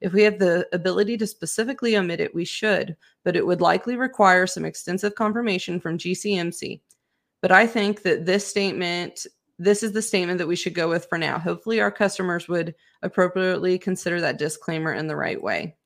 If 0.02 0.12
we 0.12 0.22
have 0.22 0.38
the 0.38 0.68
ability 0.74 1.16
to 1.18 1.26
specifically 1.26 1.96
omit 1.96 2.20
it, 2.20 2.34
we 2.34 2.44
should, 2.44 2.96
but 3.24 3.34
it 3.34 3.46
would 3.46 3.62
likely 3.62 3.96
require 3.96 4.46
some 4.46 4.66
extensive 4.66 5.14
confirmation 5.14 5.80
from 5.80 5.96
GCMC. 5.96 6.82
But 7.40 7.52
I 7.52 7.66
think 7.66 8.02
that 8.02 8.26
this 8.26 8.46
statement, 8.46 9.26
this 9.60 9.82
is 9.82 9.92
the 9.92 10.00
statement 10.00 10.38
that 10.38 10.48
we 10.48 10.56
should 10.56 10.74
go 10.74 10.88
with 10.88 11.06
for 11.06 11.18
now. 11.18 11.38
Hopefully, 11.38 11.80
our 11.80 11.90
customers 11.90 12.48
would 12.48 12.74
appropriately 13.02 13.78
consider 13.78 14.18
that 14.20 14.38
disclaimer 14.38 14.94
in 14.94 15.06
the 15.06 15.16
right 15.16 15.40
way. 15.40 15.76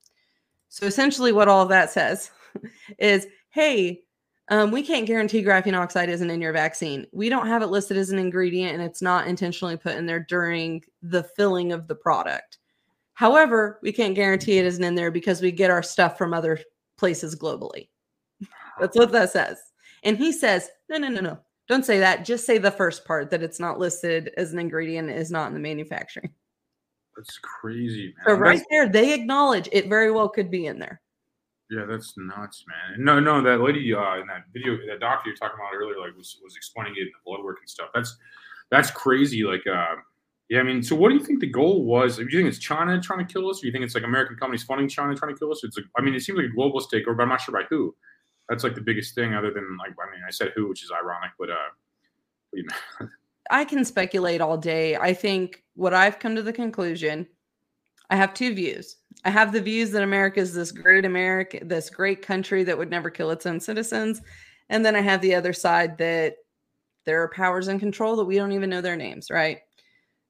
So, 0.69 0.85
essentially, 0.85 1.33
what 1.33 1.49
all 1.49 1.61
of 1.61 1.69
that 1.69 1.91
says 1.91 2.31
is 2.99 3.27
hey, 3.49 4.01
um, 4.49 4.71
we 4.71 4.81
can't 4.81 5.07
guarantee 5.07 5.43
graphene 5.43 5.77
oxide 5.77 6.09
isn't 6.09 6.29
in 6.29 6.41
your 6.41 6.53
vaccine. 6.53 7.05
We 7.11 7.29
don't 7.29 7.47
have 7.47 7.61
it 7.61 7.67
listed 7.67 7.97
as 7.97 8.11
an 8.11 8.19
ingredient 8.19 8.73
and 8.73 8.83
it's 8.83 9.01
not 9.01 9.27
intentionally 9.27 9.77
put 9.77 9.95
in 9.95 10.05
there 10.05 10.25
during 10.27 10.83
the 11.01 11.23
filling 11.23 11.71
of 11.71 11.87
the 11.87 11.95
product. 11.95 12.59
However, 13.13 13.79
we 13.81 13.91
can't 13.91 14.13
guarantee 14.13 14.57
it 14.57 14.65
isn't 14.65 14.83
in 14.83 14.93
there 14.93 15.09
because 15.09 15.41
we 15.41 15.51
get 15.51 15.71
our 15.71 15.81
stuff 15.81 16.17
from 16.17 16.33
other 16.33 16.59
places 16.97 17.35
globally. 17.35 17.87
That's 18.79 18.97
what 18.97 19.11
that 19.13 19.31
says. 19.31 19.57
And 20.03 20.17
he 20.17 20.31
says, 20.31 20.69
no, 20.89 20.97
no, 20.97 21.07
no, 21.07 21.21
no. 21.21 21.39
Don't 21.67 21.85
say 21.85 21.99
that. 21.99 22.25
Just 22.25 22.45
say 22.45 22.57
the 22.57 22.71
first 22.71 23.05
part 23.05 23.31
that 23.31 23.41
it's 23.41 23.59
not 23.59 23.79
listed 23.79 24.31
as 24.37 24.53
an 24.53 24.59
ingredient, 24.59 25.09
is 25.09 25.31
not 25.31 25.47
in 25.47 25.53
the 25.53 25.59
manufacturing. 25.59 26.31
That's 27.17 27.39
crazy, 27.39 28.13
man. 28.17 28.25
So 28.27 28.33
right 28.33 28.57
That's- 28.57 28.65
there, 28.69 28.89
they 28.89 29.13
acknowledge 29.13 29.69
it 29.71 29.87
very 29.87 30.11
well 30.11 30.29
could 30.29 30.51
be 30.51 30.67
in 30.67 30.79
there. 30.79 31.01
Yeah, 31.71 31.85
that's 31.85 32.13
nuts, 32.17 32.63
man. 32.67 33.03
No, 33.03 33.19
no, 33.19 33.41
that 33.41 33.59
lady 33.59 33.91
uh, 33.91 34.17
in 34.17 34.27
that 34.27 34.43
video, 34.53 34.77
that 34.87 34.99
doctor 34.99 35.29
you're 35.29 35.35
talking 35.35 35.57
about 35.59 35.73
earlier, 35.73 35.97
like 35.99 36.15
was 36.15 36.37
was 36.43 36.55
explaining 36.55 36.93
it 36.95 37.01
in 37.01 37.07
the 37.07 37.19
blood 37.25 37.43
work 37.43 37.57
and 37.59 37.69
stuff. 37.69 37.89
That's 37.93 38.15
that's 38.69 38.91
crazy. 38.91 39.43
Like, 39.43 39.65
uh, 39.65 39.95
yeah, 40.49 40.59
I 40.59 40.63
mean, 40.63 40.83
so 40.83 40.95
what 40.95 41.09
do 41.09 41.15
you 41.15 41.23
think 41.23 41.39
the 41.39 41.47
goal 41.47 41.83
was? 41.85 42.17
Do 42.17 42.23
you 42.23 42.29
think 42.29 42.47
it's 42.47 42.59
China 42.59 43.01
trying 43.01 43.25
to 43.25 43.33
kill 43.33 43.49
us, 43.49 43.59
or 43.59 43.61
do 43.61 43.67
you 43.67 43.71
think 43.71 43.83
it's 43.83 43.95
like 43.95 44.03
American 44.03 44.35
companies 44.35 44.63
funding 44.63 44.87
China 44.87 45.15
trying 45.15 45.33
to 45.33 45.39
kill 45.39 45.51
us? 45.51 45.63
It's 45.63 45.75
like, 45.75 45.87
I 45.97 46.01
mean, 46.03 46.13
it 46.13 46.19
seems 46.21 46.37
like 46.37 46.47
a 46.47 46.55
globalist 46.55 46.91
takeover, 46.93 47.17
but 47.17 47.23
I'm 47.23 47.29
not 47.29 47.41
sure 47.41 47.53
by 47.53 47.63
who. 47.67 47.95
That's 48.49 48.63
like 48.63 48.75
the 48.75 48.81
biggest 48.81 49.15
thing, 49.15 49.33
other 49.33 49.51
than 49.51 49.77
like, 49.77 49.91
I 49.91 50.11
mean, 50.11 50.21
I 50.27 50.31
said 50.31 50.51
who, 50.55 50.69
which 50.69 50.83
is 50.83 50.91
ironic, 50.91 51.31
but 51.39 51.49
uh, 51.49 51.69
you 52.53 52.65
mean? 52.99 53.09
I 53.51 53.65
can 53.65 53.85
speculate 53.85 54.41
all 54.41 54.57
day. 54.57 54.95
I 54.95 55.13
think 55.13 55.63
what 55.75 55.93
I've 55.93 56.19
come 56.19 56.35
to 56.35 56.41
the 56.41 56.53
conclusion, 56.53 57.27
I 58.09 58.15
have 58.15 58.33
two 58.33 58.53
views. 58.53 58.97
I 59.23 59.29
have 59.29 59.51
the 59.51 59.61
views 59.61 59.91
that 59.91 60.03
America 60.03 60.39
is 60.39 60.53
this 60.53 60.71
great 60.71 61.05
America, 61.05 61.59
this 61.63 61.89
great 61.89 62.21
country 62.21 62.63
that 62.63 62.77
would 62.77 62.89
never 62.89 63.09
kill 63.09 63.31
its 63.31 63.45
own 63.45 63.59
citizens. 63.59 64.21
And 64.69 64.83
then 64.83 64.95
I 64.95 65.01
have 65.01 65.21
the 65.21 65.35
other 65.35 65.53
side 65.53 65.97
that 65.99 66.37
there 67.05 67.21
are 67.21 67.29
powers 67.29 67.67
in 67.67 67.79
control 67.79 68.15
that 68.15 68.25
we 68.25 68.35
don't 68.35 68.51
even 68.51 68.69
know 68.69 68.81
their 68.81 68.95
names, 68.95 69.29
right? 69.29 69.59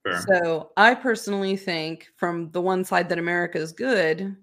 Fair. 0.03 0.21
So 0.27 0.71
I 0.77 0.93
personally 0.93 1.55
think 1.55 2.07
from 2.17 2.51
the 2.51 2.61
one 2.61 2.83
side 2.83 3.09
that 3.09 3.17
America 3.17 3.57
is 3.57 3.71
good 3.71 4.35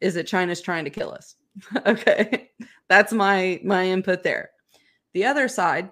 is 0.00 0.14
that 0.14 0.26
China's 0.26 0.60
trying 0.60 0.84
to 0.84 0.90
kill 0.90 1.12
us. 1.12 1.36
okay. 1.86 2.50
That's 2.88 3.12
my 3.12 3.60
my 3.64 3.86
input 3.86 4.22
there. 4.22 4.50
The 5.12 5.24
other 5.24 5.48
side 5.48 5.90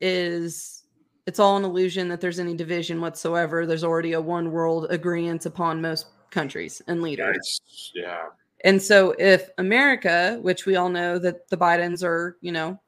is 0.00 0.84
it's 1.26 1.38
all 1.38 1.56
an 1.56 1.64
illusion 1.64 2.08
that 2.08 2.20
there's 2.20 2.40
any 2.40 2.54
division 2.54 3.00
whatsoever. 3.00 3.66
There's 3.66 3.84
already 3.84 4.12
a 4.14 4.20
one 4.20 4.50
world 4.50 4.86
agreement 4.90 5.46
upon 5.46 5.80
most 5.80 6.06
countries 6.30 6.82
and 6.88 7.02
leaders. 7.02 7.36
It's- 7.36 7.92
yeah, 7.94 8.28
And 8.64 8.80
so 8.82 9.14
if 9.18 9.50
America, 9.58 10.38
which 10.42 10.66
we 10.66 10.76
all 10.76 10.88
know 10.88 11.18
that 11.18 11.48
the 11.48 11.56
Bidens 11.56 12.02
are, 12.04 12.36
you 12.40 12.52
know, 12.52 12.80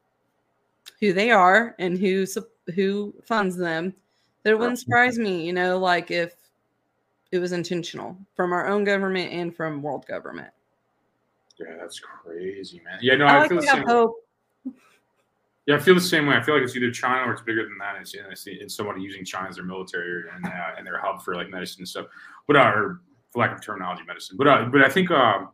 who 1.01 1.13
they 1.13 1.31
are 1.31 1.75
and 1.79 1.99
who 1.99 2.27
who 2.75 3.15
funds 3.25 3.57
them, 3.57 3.95
that 4.43 4.51
it 4.53 4.59
wouldn't 4.59 4.79
surprise 4.79 5.19
me, 5.19 5.45
you 5.47 5.53
know, 5.53 5.79
like 5.79 6.11
if 6.11 6.35
it 7.33 7.39
was 7.39 7.53
intentional 7.53 8.17
from 8.35 8.53
our 8.53 8.69
own 8.69 8.85
government 8.85 9.33
and 9.33 9.55
from 9.55 9.83
world 9.83 10.07
government. 10.07 10.51
Yeah, 11.59 11.77
that's 11.79 12.01
crazy, 12.01 12.81
man. 12.85 12.99
Yeah, 13.01 13.17
no, 13.17 13.27
I 13.27 13.35
I, 13.35 13.39
like 13.41 13.49
feel 13.49 13.61
the 13.61 13.67
same. 13.67 13.85
way. 13.85 13.93
hope. 13.93 14.17
Yeah, 15.67 15.77
I 15.77 15.79
feel 15.79 15.95
the 15.95 16.01
same 16.03 16.27
way. 16.27 16.37
I 16.37 16.43
feel 16.43 16.55
like 16.57 16.63
it's 16.63 16.77
either 16.77 16.91
China 16.91 17.27
or 17.27 17.33
it's 17.33 17.41
bigger 17.41 17.65
than 17.65 17.79
that. 17.79 17.97
It's, 17.99 18.13
it's, 18.13 18.47
it's 18.47 18.75
somebody 18.75 19.01
using 19.01 19.25
China 19.25 19.49
as 19.49 19.57
their 19.57 19.65
military 19.65 20.25
and 20.37 20.45
uh, 20.45 20.75
and 20.77 20.87
their 20.87 21.01
hub 21.01 21.23
for 21.23 21.35
like 21.35 21.49
medicine 21.49 21.81
and 21.81 21.89
stuff. 21.89 22.05
But 22.47 22.57
uh, 22.57 22.71
or 22.75 23.01
for 23.31 23.39
lack 23.39 23.53
of 23.53 23.63
terminology, 23.63 24.03
medicine. 24.07 24.37
But 24.37 24.47
uh, 24.47 24.67
but 24.71 24.85
I 24.85 24.91
think 24.91 25.11
um, 25.11 25.49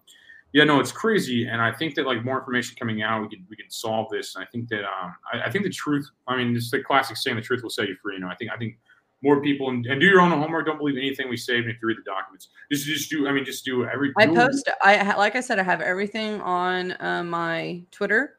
yeah, 0.53 0.64
no, 0.64 0.80
it's 0.80 0.90
crazy. 0.90 1.46
And 1.46 1.62
I 1.62 1.70
think 1.70 1.94
that 1.94 2.07
like 2.07 2.24
more 2.24 2.38
information 2.38 2.74
coming 2.76 3.03
out, 3.03 3.22
we 3.22 3.28
could 3.28 3.44
we 3.48 3.55
could 3.55 3.72
solve 3.72 4.09
this. 4.11 4.34
And 4.34 4.44
I 4.44 4.48
think 4.48 4.68
that 4.70 4.82
um, 4.82 5.14
I, 5.32 5.42
I 5.46 5.51
think 5.51 5.64
the 5.64 5.70
truth. 5.70 6.09
I 6.26 6.36
mean, 6.36 6.57
it's 6.57 6.72
the 6.72 6.82
classic 6.82 7.16
saying: 7.16 7.36
the 7.36 7.42
truth 7.42 7.62
will 7.62 7.70
set 7.70 7.88
you 7.88 7.94
free. 8.03 8.14
You 8.14 8.20
know, 8.20 8.28
I 8.28 8.34
think 8.34 8.51
I 8.51 8.57
think 8.57 8.78
more 9.23 9.43
people 9.43 9.68
and, 9.71 9.85
and 9.87 10.01
do 10.01 10.07
your 10.07 10.21
own 10.21 10.31
homework. 10.31 10.66
Don't 10.66 10.79
believe 10.79 10.97
anything 10.97 11.29
we 11.29 11.37
say. 11.37 11.59
Even 11.59 11.71
if 11.71 11.77
you 11.83 11.89
read 11.89 11.99
the 11.99 12.11
documents, 12.11 12.49
just 12.71 12.87
just 12.87 13.11
do. 13.11 13.29
I 13.29 13.33
mean, 13.33 13.45
just 13.45 13.64
do 13.64 13.85
every. 13.87 14.12
I 14.16 14.27
post. 14.27 14.68
I 14.83 15.16
like 15.16 15.37
I 15.37 15.41
said, 15.41 15.59
I 15.59 15.62
have 15.62 15.81
everything 15.81 16.41
on 16.41 16.93
uh, 17.01 17.23
my 17.25 17.83
Twitter, 17.91 18.39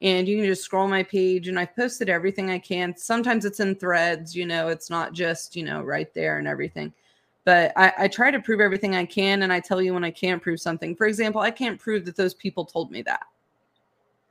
and 0.00 0.26
you 0.26 0.38
can 0.38 0.46
just 0.46 0.62
scroll 0.62 0.88
my 0.88 1.02
page, 1.02 1.48
and 1.48 1.58
I've 1.58 1.74
posted 1.76 2.08
everything 2.08 2.50
I 2.50 2.58
can. 2.58 2.96
Sometimes 2.96 3.44
it's 3.44 3.60
in 3.60 3.74
threads, 3.74 4.34
you 4.34 4.46
know, 4.46 4.68
it's 4.68 4.88
not 4.88 5.12
just 5.12 5.54
you 5.56 5.64
know 5.64 5.82
right 5.82 6.12
there 6.14 6.38
and 6.38 6.48
everything. 6.48 6.92
But 7.44 7.72
I, 7.76 7.92
I 7.98 8.08
try 8.08 8.30
to 8.30 8.40
prove 8.40 8.60
everything 8.60 8.94
I 8.94 9.04
can, 9.04 9.42
and 9.42 9.52
I 9.52 9.60
tell 9.60 9.82
you 9.82 9.94
when 9.94 10.04
I 10.04 10.12
can't 10.12 10.40
prove 10.40 10.60
something. 10.60 10.94
For 10.94 11.06
example, 11.06 11.40
I 11.40 11.50
can't 11.50 11.78
prove 11.78 12.04
that 12.04 12.16
those 12.16 12.34
people 12.34 12.64
told 12.64 12.90
me 12.90 13.02
that. 13.02 13.24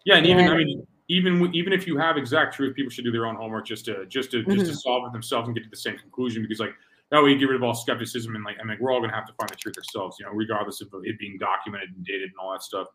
Yeah, 0.06 0.16
and 0.16 0.26
even 0.26 0.48
I 0.48 0.56
mean, 0.56 0.88
even 1.12 1.54
even 1.54 1.74
if 1.74 1.86
you 1.86 1.98
have 1.98 2.16
exact 2.18 2.56
truth, 2.56 2.76
people 2.76 2.90
should 2.90 3.04
do 3.04 3.12
their 3.12 3.26
own 3.26 3.36
homework 3.36 3.66
just 3.66 3.84
to 3.86 4.06
just 4.06 4.32
to 4.32 4.44
just 4.46 4.66
to 4.68 4.76
solve 4.76 5.06
it 5.08 5.12
themselves 5.12 5.48
and 5.48 5.56
get 5.56 5.64
to 5.64 5.70
the 5.70 5.76
same 5.76 5.98
conclusion. 5.98 6.42
Because 6.42 6.60
like 6.60 6.74
that 7.10 7.22
way, 7.22 7.32
you 7.32 7.38
get 7.38 7.50
rid 7.50 7.58
of 7.58 7.64
all 7.64 7.76
skepticism 7.76 8.36
and 8.36 8.44
like 8.46 8.58
I 8.62 8.64
mean, 8.64 8.78
we're 8.80 8.92
all 8.94 9.02
gonna 9.02 9.14
have 9.14 9.28
to 9.28 9.34
find 9.34 9.50
the 9.50 9.56
truth 9.56 9.76
ourselves, 9.78 10.18
you 10.20 10.26
know, 10.26 10.32
regardless 10.32 10.80
of 10.82 10.88
it 11.04 11.20
being 11.20 11.38
documented 11.38 11.90
and 11.96 12.06
dated 12.06 12.30
and 12.30 12.40
all 12.42 12.54
that 12.54 12.64
stuff. 12.64 12.88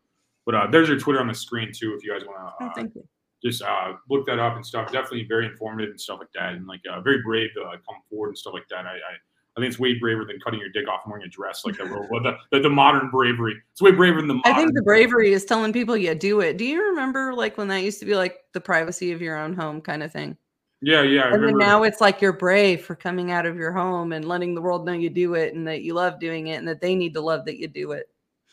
But 0.45 0.55
uh, 0.55 0.67
there's 0.71 0.89
your 0.89 0.97
Twitter 0.99 1.19
on 1.19 1.27
the 1.27 1.35
screen 1.35 1.71
too, 1.71 1.93
if 1.93 2.03
you 2.03 2.11
guys 2.11 2.25
want 2.25 2.37
to 2.39 2.65
Oh, 2.65 2.67
uh, 2.69 2.73
thank 2.73 2.95
you. 2.95 3.07
just 3.43 3.61
uh, 3.61 3.93
look 4.09 4.25
that 4.25 4.39
up 4.39 4.55
and 4.55 4.65
stuff. 4.65 4.91
Definitely 4.91 5.25
very 5.27 5.45
informative 5.45 5.91
and 5.91 6.01
stuff 6.01 6.19
like 6.19 6.31
that, 6.33 6.53
and 6.53 6.65
like 6.65 6.81
uh, 6.91 7.01
very 7.01 7.21
brave 7.21 7.49
to 7.55 7.61
uh, 7.61 7.71
come 7.87 8.01
forward 8.09 8.29
and 8.29 8.37
stuff 8.37 8.53
like 8.53 8.67
that. 8.69 8.85
I, 8.87 8.93
I 8.95 9.13
I 9.57 9.59
think 9.59 9.71
it's 9.71 9.79
way 9.79 9.95
braver 9.95 10.23
than 10.23 10.39
cutting 10.39 10.59
your 10.59 10.69
dick 10.69 10.87
off 10.87 11.01
and 11.03 11.11
wearing 11.11 11.25
a 11.25 11.29
dress 11.29 11.65
like 11.65 11.79
well, 11.79 12.21
the, 12.21 12.37
the 12.51 12.59
the 12.59 12.69
modern 12.69 13.09
bravery. 13.09 13.55
It's 13.71 13.81
way 13.81 13.91
braver 13.91 14.19
than 14.19 14.27
the 14.27 14.35
modern. 14.35 14.53
I 14.53 14.55
think 14.55 14.75
the 14.75 14.83
bravery 14.83 15.33
is 15.33 15.45
telling 15.45 15.73
people 15.73 15.97
yeah, 15.97 16.13
do 16.13 16.41
it. 16.41 16.57
Do 16.57 16.65
you 16.65 16.83
remember 16.89 17.33
like 17.33 17.57
when 17.57 17.67
that 17.69 17.81
used 17.81 17.99
to 18.01 18.05
be 18.05 18.15
like 18.15 18.37
the 18.53 18.61
privacy 18.61 19.11
of 19.11 19.21
your 19.21 19.35
own 19.35 19.55
home 19.55 19.81
kind 19.81 20.03
of 20.03 20.11
thing? 20.11 20.37
yeah, 20.81 21.01
yeah. 21.01 21.33
And 21.33 21.43
then 21.43 21.57
now 21.57 21.81
it's 21.83 22.01
like 22.01 22.21
you're 22.21 22.33
brave 22.33 22.85
for 22.85 22.95
coming 22.95 23.31
out 23.31 23.47
of 23.47 23.55
your 23.55 23.71
home 23.71 24.11
and 24.11 24.27
letting 24.27 24.53
the 24.53 24.61
world 24.61 24.85
know 24.85 24.93
you 24.93 25.09
do 25.09 25.33
it 25.33 25.55
and 25.55 25.67
that 25.67 25.81
you 25.81 25.95
love 25.95 26.19
doing 26.19 26.47
it 26.47 26.57
and 26.57 26.67
that 26.67 26.81
they 26.81 26.93
need 26.93 27.15
to 27.15 27.21
love 27.21 27.45
that 27.45 27.57
you 27.57 27.67
do 27.67 27.93
it. 27.93 28.09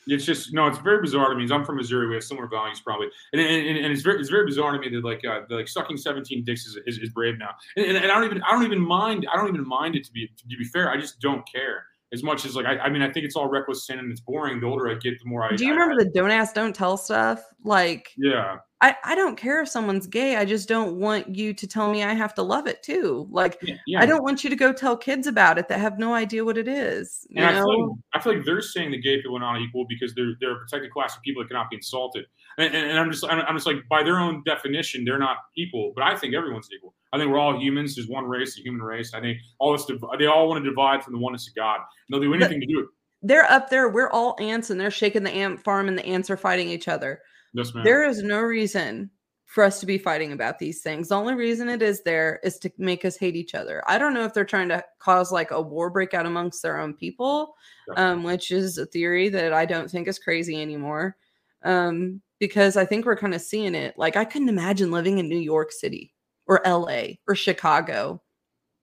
It's 0.07 0.25
just 0.25 0.53
no, 0.53 0.67
it's 0.67 0.79
very 0.79 1.01
bizarre 1.01 1.31
to 1.31 1.37
me. 1.37 1.49
I'm 1.51 1.65
from 1.65 1.77
Missouri. 1.77 2.09
We 2.09 2.15
have 2.15 2.25
similar 2.25 2.47
values, 2.47 2.81
probably, 2.81 3.09
and 3.33 3.41
and, 3.41 3.79
and, 3.79 3.93
it's 3.93 4.03
very 4.03 4.21
it's 4.21 4.31
very 4.31 4.45
bizarre 4.45 4.73
to 4.73 4.79
me 4.79 4.89
that 4.91 5.05
like 5.05 5.25
uh, 5.25 5.41
like 5.49 5.69
sucking 5.69 5.97
17 5.97 6.45
dicks 6.45 6.67
is, 6.67 6.79
is, 6.87 6.99
is 6.99 7.11
brave 7.11 7.39
now, 7.39 7.51
and, 7.77 7.97
and 7.97 8.11
I 8.11 8.15
don't 8.15 8.25
even 8.25 8.43
I 8.43 8.53
don't 8.53 8.65
even 8.65 8.81
mind 8.81 9.27
I 9.33 9.37
don't 9.37 9.49
even 9.49 9.67
mind 9.67 9.97
it 9.97 10.05
to 10.05 10.13
be 10.13 10.27
to 10.27 10.57
be 10.57 10.65
fair. 10.65 10.91
I 10.91 10.99
just 10.99 11.21
don't 11.21 11.47
care 11.51 11.85
as 12.15 12.23
much 12.23 12.47
as 12.47 12.57
like 12.57 12.65
I, 12.65 12.79
I 12.79 12.89
mean 12.89 13.03
I 13.03 13.13
think 13.13 13.27
it's 13.27 13.37
all 13.37 13.49
reckless 13.49 13.87
sin 13.87 13.99
and 13.99 14.11
it's 14.11 14.21
boring. 14.23 14.61
The 14.61 14.67
older 14.67 14.89
I 14.89 14.95
get, 14.95 15.19
the 15.23 15.29
more 15.29 15.45
I 15.45 15.55
Do 15.55 15.67
you 15.67 15.73
I- 15.73 15.77
remember 15.77 16.03
the 16.03 16.09
don't 16.11 16.31
ask, 16.31 16.55
don't 16.55 16.75
tell 16.75 16.97
stuff? 16.97 17.45
Like, 17.67 18.11
yeah, 18.19 18.59
I, 18.83 18.95
I 19.05 19.15
don't 19.15 19.37
care 19.37 19.63
if 19.63 19.69
someone's 19.71 20.07
gay. 20.07 20.37
I 20.37 20.45
just 20.45 20.69
don't 20.69 20.97
want 20.97 21.35
you 21.35 21.55
to 21.55 21.67
tell 21.67 21.91
me 21.91 22.03
I 22.03 22.13
have 22.13 22.35
to 22.35 22.43
love 22.43 22.67
it 22.67 22.83
too. 22.83 23.27
Like, 23.31 23.59
yeah, 23.63 23.77
yeah. 23.87 24.01
I 24.03 24.07
don't 24.07 24.23
want 24.23 24.45
you 24.45 24.51
to 24.51 24.57
go 24.57 24.71
tell 24.71 24.97
kids 24.99 25.27
about 25.27 25.57
it 25.59 25.69
that 25.69 25.81
have 25.81 25.99
no 25.99 26.13
idea 26.13 26.45
what 26.45 26.59
it 26.59 26.69
is. 26.69 27.27
You 27.31 27.43
And 27.43 27.57
I 27.57 27.61
feel, 27.61 27.89
like. 27.89 27.99
I 28.15 28.21
feel 28.21 28.35
like 28.37 28.45
they're 28.45 28.61
saying 28.61 28.91
the 28.91 29.01
gay 29.01 29.17
people 29.17 29.37
are 29.39 29.41
not 29.41 29.61
equal 29.63 29.87
because 29.89 30.15
they're 30.15 30.35
they're 30.41 30.57
a 30.57 30.59
protected 30.59 30.91
class 30.91 31.17
of 31.17 31.23
people 31.23 31.43
that 31.43 31.49
cannot 31.49 31.71
be 31.71 31.77
insulted. 31.77 32.27
And, 32.59 32.75
and, 32.75 32.91
and 32.91 32.99
I'm 32.99 33.11
just 33.11 33.25
I'm 33.25 33.41
I'm 33.41 33.57
just 33.57 33.67
like 33.67 33.77
by 33.89 34.03
their 34.03 34.19
own 34.19 34.43
definition 34.45 35.05
they're 35.07 35.19
not 35.19 35.39
equal. 35.57 35.93
But 35.95 36.05
I 36.05 36.17
think 36.17 36.35
everyone's 36.35 36.69
equal. 36.77 36.95
I 37.15 37.19
think 37.19 37.31
we're 37.31 37.39
all 37.39 37.61
humans. 37.61 37.95
There's 37.95 38.09
one 38.09 38.25
race, 38.25 38.57
the 38.57 38.63
human 38.63 38.83
race. 38.83 39.15
I 39.15 39.21
think 39.21 39.39
all 39.61 39.71
this 39.71 39.87
they 40.19 40.27
all 40.27 40.49
want 40.49 40.65
to 40.65 40.69
divide 40.69 41.05
from 41.05 41.13
the 41.13 41.21
oneness 41.21 41.47
of 41.47 41.55
God. 41.55 41.77
And 41.77 41.85
they'll 42.11 42.21
do 42.21 42.35
anything 42.35 42.61
to 42.61 42.67
do 42.67 42.81
it. 42.81 42.87
They're 43.23 43.51
up 43.51 43.71
there. 43.71 43.89
We're 43.89 44.11
all 44.11 44.37
ants 44.41 44.71
and 44.71 44.81
they're 44.81 44.91
shaking 44.91 45.23
the 45.23 45.31
ant 45.31 45.63
farm 45.63 45.87
and 45.87 45.97
the 45.97 46.05
ants 46.05 46.29
are 46.29 46.37
fighting 46.37 46.69
each 46.69 46.89
other. 46.89 47.21
Yes, 47.53 47.73
man. 47.73 47.85
There 47.85 48.05
is 48.05 48.25
no 48.25 48.41
reason 48.41 49.11
for 49.47 49.63
us 49.63 49.79
to 49.79 49.87
be 49.87 49.97
fighting 49.97 50.33
about 50.33 50.59
these 50.59 50.83
things. 50.83 51.09
The 51.09 51.15
only 51.15 51.35
reason 51.35 51.69
it 51.69 51.83
is 51.83 52.03
there 52.03 52.41
is 52.43 52.59
to 52.59 52.73
make 52.79 53.05
us 53.05 53.17
hate 53.17 53.37
each 53.37 53.55
other. 53.55 53.85
I 53.87 53.97
don't 53.97 54.13
know 54.13 54.25
if 54.25 54.35
they're 54.35 54.45
trying 54.45 54.69
to 54.71 54.85
cause 54.99 55.31
like 55.31 55.53
a 55.53 55.63
war 55.63 55.91
breakout 55.91 56.27
amongst 56.27 56.63
their 56.63 56.81
own 56.81 56.95
people, 56.95 57.55
um, 57.97 58.25
which 58.25 58.51
is 58.51 58.77
a 58.77 58.87
theory 58.87 59.29
that 59.29 59.53
I 59.53 59.67
don't 59.67 59.89
think 59.89 60.09
is 60.09 60.19
crazy 60.19 60.61
anymore. 60.61 61.17
Um, 61.63 62.21
because 62.41 62.77
I 62.77 62.85
think 62.85 63.07
we're 63.07 63.17
kind 63.17 63.35
of 63.35 63.41
seeing 63.41 63.77
it. 63.77 63.95
Like 63.97 64.17
I 64.17 64.25
couldn't 64.25 64.49
imagine 64.49 64.91
living 64.91 65.19
in 65.19 65.29
New 65.29 65.39
York 65.39 65.71
City 65.71 66.14
or 66.47 66.61
LA 66.67 67.15
or 67.29 67.35
Chicago 67.35 68.21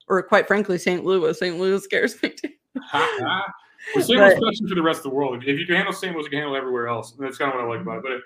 or 0.07 0.21
quite 0.23 0.47
frankly 0.47 0.77
St. 0.77 1.03
Louis. 1.05 1.37
St. 1.37 1.57
Louis 1.59 1.83
scares 1.83 2.21
me 2.21 2.29
too. 2.29 2.49
Well, 3.95 4.03
same 4.05 4.19
But- 4.19 4.37
question 4.37 4.67
for 4.67 4.75
the 4.75 4.81
rest 4.81 4.99
of 4.99 5.03
the 5.05 5.09
world. 5.09 5.43
If 5.43 5.57
you 5.59 5.65
can 5.65 5.75
handle 5.75 5.91
St. 5.91 6.13
Louis, 6.13 6.25
you 6.25 6.29
can 6.29 6.39
handle 6.39 6.55
everywhere 6.55 6.87
else. 6.87 7.13
And 7.17 7.25
that's 7.25 7.39
kind 7.39 7.51
of 7.51 7.57
what 7.57 7.65
I 7.65 7.67
like 7.67 7.81
about 7.81 7.97
it. 7.97 8.03
But 8.03 8.11
it, 8.11 8.21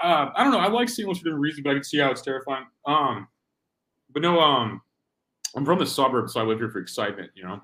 I, 0.00 0.08
uh, 0.08 0.32
I 0.36 0.44
don't 0.44 0.52
know. 0.52 0.60
I 0.60 0.68
like 0.68 0.88
St. 0.88 1.06
Louis 1.08 1.18
for 1.18 1.24
different 1.24 1.42
reasons, 1.42 1.64
but 1.64 1.70
I 1.70 1.74
can 1.74 1.82
see 1.82 1.98
how 1.98 2.10
it's 2.12 2.22
terrifying. 2.22 2.66
Um, 2.86 3.26
but 4.12 4.22
no, 4.22 4.38
um, 4.38 4.80
I'm 5.56 5.64
from 5.64 5.80
the 5.80 5.86
suburbs, 5.86 6.34
so 6.34 6.40
I 6.40 6.44
live 6.44 6.58
here 6.58 6.70
for 6.70 6.78
excitement. 6.78 7.30
You 7.34 7.42
know, 7.46 7.60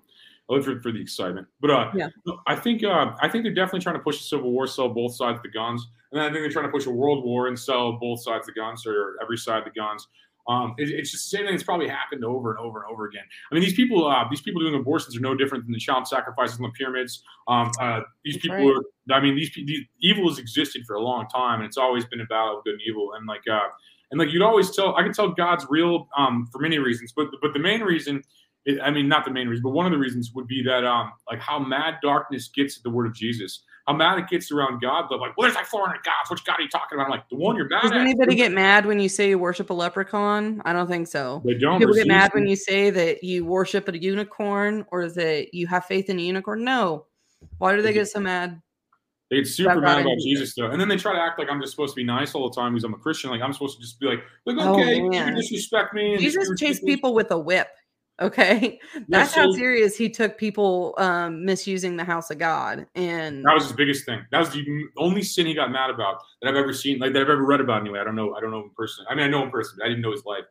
I 0.50 0.52
live 0.52 0.66
here 0.66 0.80
for 0.80 0.90
the 0.90 1.00
excitement. 1.00 1.46
But 1.60 1.70
uh, 1.70 1.92
Yeah. 1.94 2.08
I 2.48 2.56
think 2.56 2.82
uh, 2.82 3.12
I 3.22 3.28
think 3.28 3.44
they're 3.44 3.54
definitely 3.54 3.80
trying 3.80 3.96
to 3.96 4.02
push 4.02 4.18
a 4.18 4.24
civil 4.24 4.50
war, 4.50 4.66
sell 4.66 4.88
both 4.88 5.14
sides 5.14 5.36
of 5.36 5.44
the 5.44 5.50
guns, 5.50 5.86
and 6.10 6.20
then 6.20 6.28
I 6.28 6.32
think 6.32 6.42
they're 6.42 6.50
trying 6.50 6.66
to 6.66 6.72
push 6.72 6.86
a 6.86 6.90
world 6.90 7.24
war 7.24 7.46
and 7.46 7.56
sell 7.56 7.92
both 8.00 8.20
sides 8.20 8.48
of 8.48 8.54
the 8.54 8.60
guns 8.60 8.84
or 8.84 9.14
every 9.22 9.38
side 9.38 9.58
of 9.58 9.64
the 9.64 9.70
guns. 9.80 10.08
Um, 10.48 10.74
it- 10.78 10.90
it's 10.90 11.10
just 11.10 11.30
the 11.30 11.36
same 11.36 11.46
thing 11.46 11.54
that's 11.54 11.64
probably 11.64 11.88
happened 11.88 12.24
over 12.24 12.50
and 12.50 12.58
over 12.60 12.82
and 12.82 12.92
over 12.92 13.06
again. 13.06 13.24
I 13.50 13.54
mean, 13.54 13.64
these 13.64 13.74
people, 13.74 14.06
uh, 14.06 14.28
these 14.28 14.40
people 14.40 14.60
doing 14.60 14.74
abortions 14.74 15.16
are 15.16 15.20
no 15.20 15.34
different 15.34 15.64
than 15.64 15.72
the 15.72 15.78
child 15.78 16.06
sacrifices 16.06 16.58
in 16.58 16.62
the 16.62 16.70
pyramids. 16.70 17.22
Um, 17.48 17.70
uh, 17.80 18.02
these 18.24 18.34
That's 18.34 18.42
people 18.42 18.56
right. 18.74 18.76
are. 19.10 19.14
I 19.14 19.20
mean, 19.20 19.34
these, 19.36 19.52
these 19.54 19.84
evil 20.00 20.28
has 20.28 20.38
existed 20.38 20.84
for 20.86 20.94
a 20.96 21.00
long 21.00 21.28
time, 21.28 21.60
and 21.60 21.66
it's 21.66 21.76
always 21.76 22.04
been 22.06 22.20
a 22.20 22.26
battle 22.26 22.58
of 22.58 22.64
good 22.64 22.74
and 22.74 22.82
evil. 22.86 23.12
And 23.14 23.26
like, 23.26 23.42
uh, 23.50 23.68
and 24.10 24.20
like 24.20 24.32
you'd 24.32 24.42
always 24.42 24.70
tell, 24.74 24.94
I 24.96 25.02
can 25.02 25.12
tell 25.12 25.28
God's 25.30 25.66
real 25.68 26.08
um, 26.16 26.48
for 26.52 26.60
many 26.60 26.78
reasons, 26.78 27.12
but 27.14 27.28
but 27.42 27.52
the 27.52 27.58
main 27.58 27.80
reason, 27.80 28.22
i 28.68 28.78
I 28.84 28.90
mean, 28.90 29.08
not 29.08 29.24
the 29.24 29.30
main 29.32 29.48
reason, 29.48 29.62
but 29.62 29.70
one 29.70 29.86
of 29.86 29.92
the 29.92 29.98
reasons 29.98 30.32
would 30.34 30.46
be 30.46 30.62
that 30.62 30.84
um, 30.84 31.12
like 31.30 31.40
how 31.40 31.58
mad 31.58 31.96
darkness 32.02 32.48
gets 32.48 32.76
at 32.76 32.82
the 32.84 32.90
word 32.90 33.06
of 33.06 33.14
Jesus. 33.14 33.64
How 33.86 33.94
mad 33.94 34.18
at 34.18 34.28
kids 34.28 34.50
around 34.50 34.80
God. 34.80 35.06
They're 35.08 35.18
like, 35.18 35.36
well, 35.36 35.46
there's 35.46 35.54
like 35.54 35.66
400 35.66 36.02
gods. 36.02 36.28
Which 36.28 36.44
God 36.44 36.58
are 36.58 36.62
you 36.62 36.68
talking 36.68 36.96
about? 36.96 37.04
I'm 37.04 37.10
like, 37.10 37.28
the 37.28 37.36
one 37.36 37.56
you're 37.56 37.68
mad 37.68 37.82
Does 37.82 37.92
at. 37.92 37.98
anybody 37.98 38.34
get 38.34 38.50
mad 38.50 38.84
when 38.84 38.98
you 38.98 39.08
say 39.08 39.28
you 39.28 39.38
worship 39.38 39.70
a 39.70 39.74
leprechaun? 39.74 40.60
I 40.64 40.72
don't 40.72 40.88
think 40.88 41.06
so. 41.06 41.40
They 41.44 41.54
don't. 41.54 41.78
People 41.78 41.94
get 41.94 42.08
mad 42.08 42.32
when 42.34 42.48
you 42.48 42.56
say 42.56 42.90
that 42.90 43.22
you 43.22 43.44
worship 43.44 43.88
a 43.88 43.96
unicorn 43.96 44.84
or 44.90 45.08
that 45.10 45.54
you 45.54 45.68
have 45.68 45.84
faith 45.84 46.10
in 46.10 46.18
a 46.18 46.22
unicorn. 46.22 46.64
No. 46.64 47.06
Why 47.58 47.76
do 47.76 47.82
they 47.82 47.92
get 47.92 48.08
so 48.08 48.18
mad? 48.18 48.60
They 49.30 49.38
get 49.38 49.46
super 49.48 49.80
mad 49.80 50.02
about 50.02 50.18
Jesus 50.18 50.54
though, 50.54 50.70
and 50.70 50.80
then 50.80 50.88
they 50.88 50.96
try 50.96 51.12
to 51.12 51.20
act 51.20 51.38
like 51.38 51.48
I'm 51.50 51.60
just 51.60 51.72
supposed 51.72 51.94
to 51.94 51.96
be 51.96 52.04
nice 52.04 52.34
all 52.34 52.48
the 52.48 52.54
time 52.54 52.72
because 52.72 52.84
I'm 52.84 52.94
a 52.94 52.98
Christian. 52.98 53.30
Like 53.30 53.40
I'm 53.40 53.52
supposed 53.52 53.76
to 53.76 53.82
just 53.82 53.98
be 53.98 54.06
like, 54.06 54.20
like 54.44 54.56
Oh, 54.60 54.74
okay, 54.74 54.96
you 54.96 55.34
disrespect 55.34 55.94
me. 55.94 56.16
Jesus 56.16 56.48
chased 56.58 56.84
people 56.84 57.12
with 57.12 57.30
a 57.32 57.38
whip. 57.38 57.68
Okay. 58.20 58.80
That's 59.08 59.34
how 59.34 59.50
so- 59.50 59.56
serious 59.56 59.96
he 59.96 60.08
took 60.08 60.38
people 60.38 60.94
um, 60.98 61.44
misusing 61.44 61.96
the 61.96 62.04
house 62.04 62.30
of 62.30 62.38
God. 62.38 62.86
And 62.94 63.44
That 63.44 63.54
was 63.54 63.64
his 63.64 63.72
biggest 63.72 64.06
thing. 64.06 64.24
That 64.30 64.38
was 64.38 64.50
the 64.50 64.64
only 64.96 65.22
sin 65.22 65.46
he 65.46 65.54
got 65.54 65.70
mad 65.70 65.90
about 65.90 66.22
that 66.42 66.48
I've 66.48 66.56
ever 66.56 66.72
seen, 66.72 66.98
like 66.98 67.12
that 67.12 67.22
I've 67.22 67.28
ever 67.28 67.44
read 67.44 67.60
about. 67.60 67.82
Anyway, 67.82 67.98
I 68.00 68.04
don't 68.04 68.16
know. 68.16 68.34
I 68.34 68.40
don't 68.40 68.50
know 68.50 68.60
him 68.62 68.70
personally. 68.76 69.08
I 69.10 69.14
mean, 69.14 69.26
I 69.26 69.28
know 69.28 69.42
him 69.42 69.50
personally. 69.50 69.84
I 69.84 69.88
didn't 69.88 70.02
know 70.02 70.12
his 70.12 70.24
life. 70.24 70.44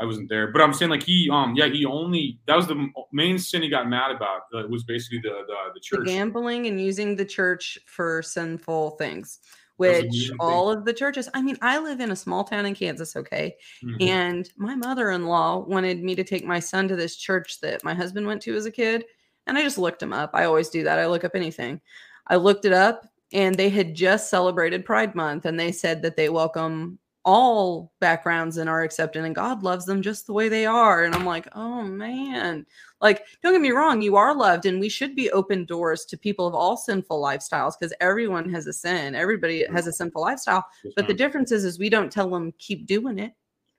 I 0.00 0.04
wasn't 0.04 0.28
there, 0.28 0.52
but 0.52 0.62
I'm 0.62 0.72
saying 0.72 0.92
like 0.92 1.02
he, 1.02 1.28
um, 1.32 1.54
yeah, 1.56 1.66
he 1.66 1.84
only 1.84 2.38
that 2.46 2.54
was 2.54 2.68
the 2.68 2.86
main 3.12 3.36
sin 3.36 3.62
he 3.62 3.68
got 3.68 3.88
mad 3.88 4.12
about. 4.12 4.42
Uh, 4.54 4.62
was 4.68 4.84
basically 4.84 5.18
the 5.24 5.30
the, 5.30 5.44
the 5.46 5.54
the 5.74 5.80
church. 5.80 6.06
gambling 6.06 6.68
and 6.68 6.80
using 6.80 7.16
the 7.16 7.24
church 7.24 7.76
for 7.84 8.22
sinful 8.22 8.90
things, 8.90 9.40
That 9.40 9.40
was 9.40 9.40
a 9.40 9.67
which 9.78 10.30
all 10.38 10.70
of 10.70 10.84
the 10.84 10.92
churches, 10.92 11.28
I 11.34 11.42
mean, 11.42 11.56
I 11.62 11.78
live 11.78 12.00
in 12.00 12.10
a 12.10 12.16
small 12.16 12.44
town 12.44 12.66
in 12.66 12.74
Kansas, 12.74 13.16
okay? 13.16 13.56
Mhm. 13.82 13.96
And 14.00 14.50
my 14.56 14.74
mother 14.74 15.10
in 15.10 15.26
law 15.26 15.58
wanted 15.58 16.02
me 16.02 16.14
to 16.16 16.24
take 16.24 16.44
my 16.44 16.60
son 16.60 16.88
to 16.88 16.96
this 16.96 17.16
church 17.16 17.60
that 17.62 17.84
my 17.84 17.94
husband 17.94 18.26
went 18.26 18.42
to 18.42 18.54
as 18.56 18.66
a 18.66 18.70
kid. 18.70 19.04
And 19.46 19.56
I 19.58 19.62
just 19.62 19.78
looked 19.78 20.02
him 20.02 20.12
up. 20.12 20.30
I 20.34 20.44
always 20.44 20.68
do 20.68 20.84
that. 20.84 20.98
I 20.98 21.06
look 21.06 21.24
up 21.24 21.34
anything. 21.34 21.80
I 22.26 22.36
looked 22.36 22.64
it 22.66 22.72
up 22.72 23.06
and 23.32 23.54
they 23.54 23.68
had 23.70 23.94
just 23.94 24.30
celebrated 24.30 24.84
Pride 24.84 25.14
Month 25.14 25.46
and 25.46 25.58
they 25.58 25.72
said 25.72 26.02
that 26.02 26.16
they 26.16 26.28
welcome 26.28 26.98
all 27.24 27.92
backgrounds 28.00 28.56
and 28.56 28.68
are 28.70 28.82
accepted 28.82 29.24
and 29.24 29.34
God 29.34 29.62
loves 29.62 29.84
them 29.86 30.02
just 30.02 30.26
the 30.26 30.32
way 30.32 30.48
they 30.48 30.66
are. 30.66 31.04
And 31.04 31.14
I'm 31.14 31.26
like, 31.26 31.48
oh 31.54 31.82
man. 31.82 32.66
Like, 33.00 33.24
don't 33.42 33.52
get 33.52 33.60
me 33.60 33.70
wrong, 33.70 34.02
you 34.02 34.16
are 34.16 34.34
loved 34.34 34.66
and 34.66 34.80
we 34.80 34.88
should 34.88 35.14
be 35.14 35.30
open 35.30 35.64
doors 35.64 36.04
to 36.06 36.16
people 36.18 36.46
of 36.46 36.54
all 36.54 36.76
sinful 36.76 37.22
lifestyles 37.22 37.74
because 37.78 37.94
everyone 38.00 38.48
has 38.50 38.66
a 38.66 38.72
sin. 38.72 39.14
Everybody 39.14 39.64
has 39.72 39.86
a 39.86 39.92
sinful 39.92 40.20
lifestyle. 40.22 40.64
Yes, 40.82 40.94
But 40.96 41.06
the 41.06 41.14
difference 41.14 41.52
is, 41.52 41.64
is 41.64 41.78
we 41.78 41.88
don't 41.88 42.10
tell 42.10 42.28
them 42.28 42.52
keep 42.58 42.86
doing 42.86 43.18
it. 43.18 43.32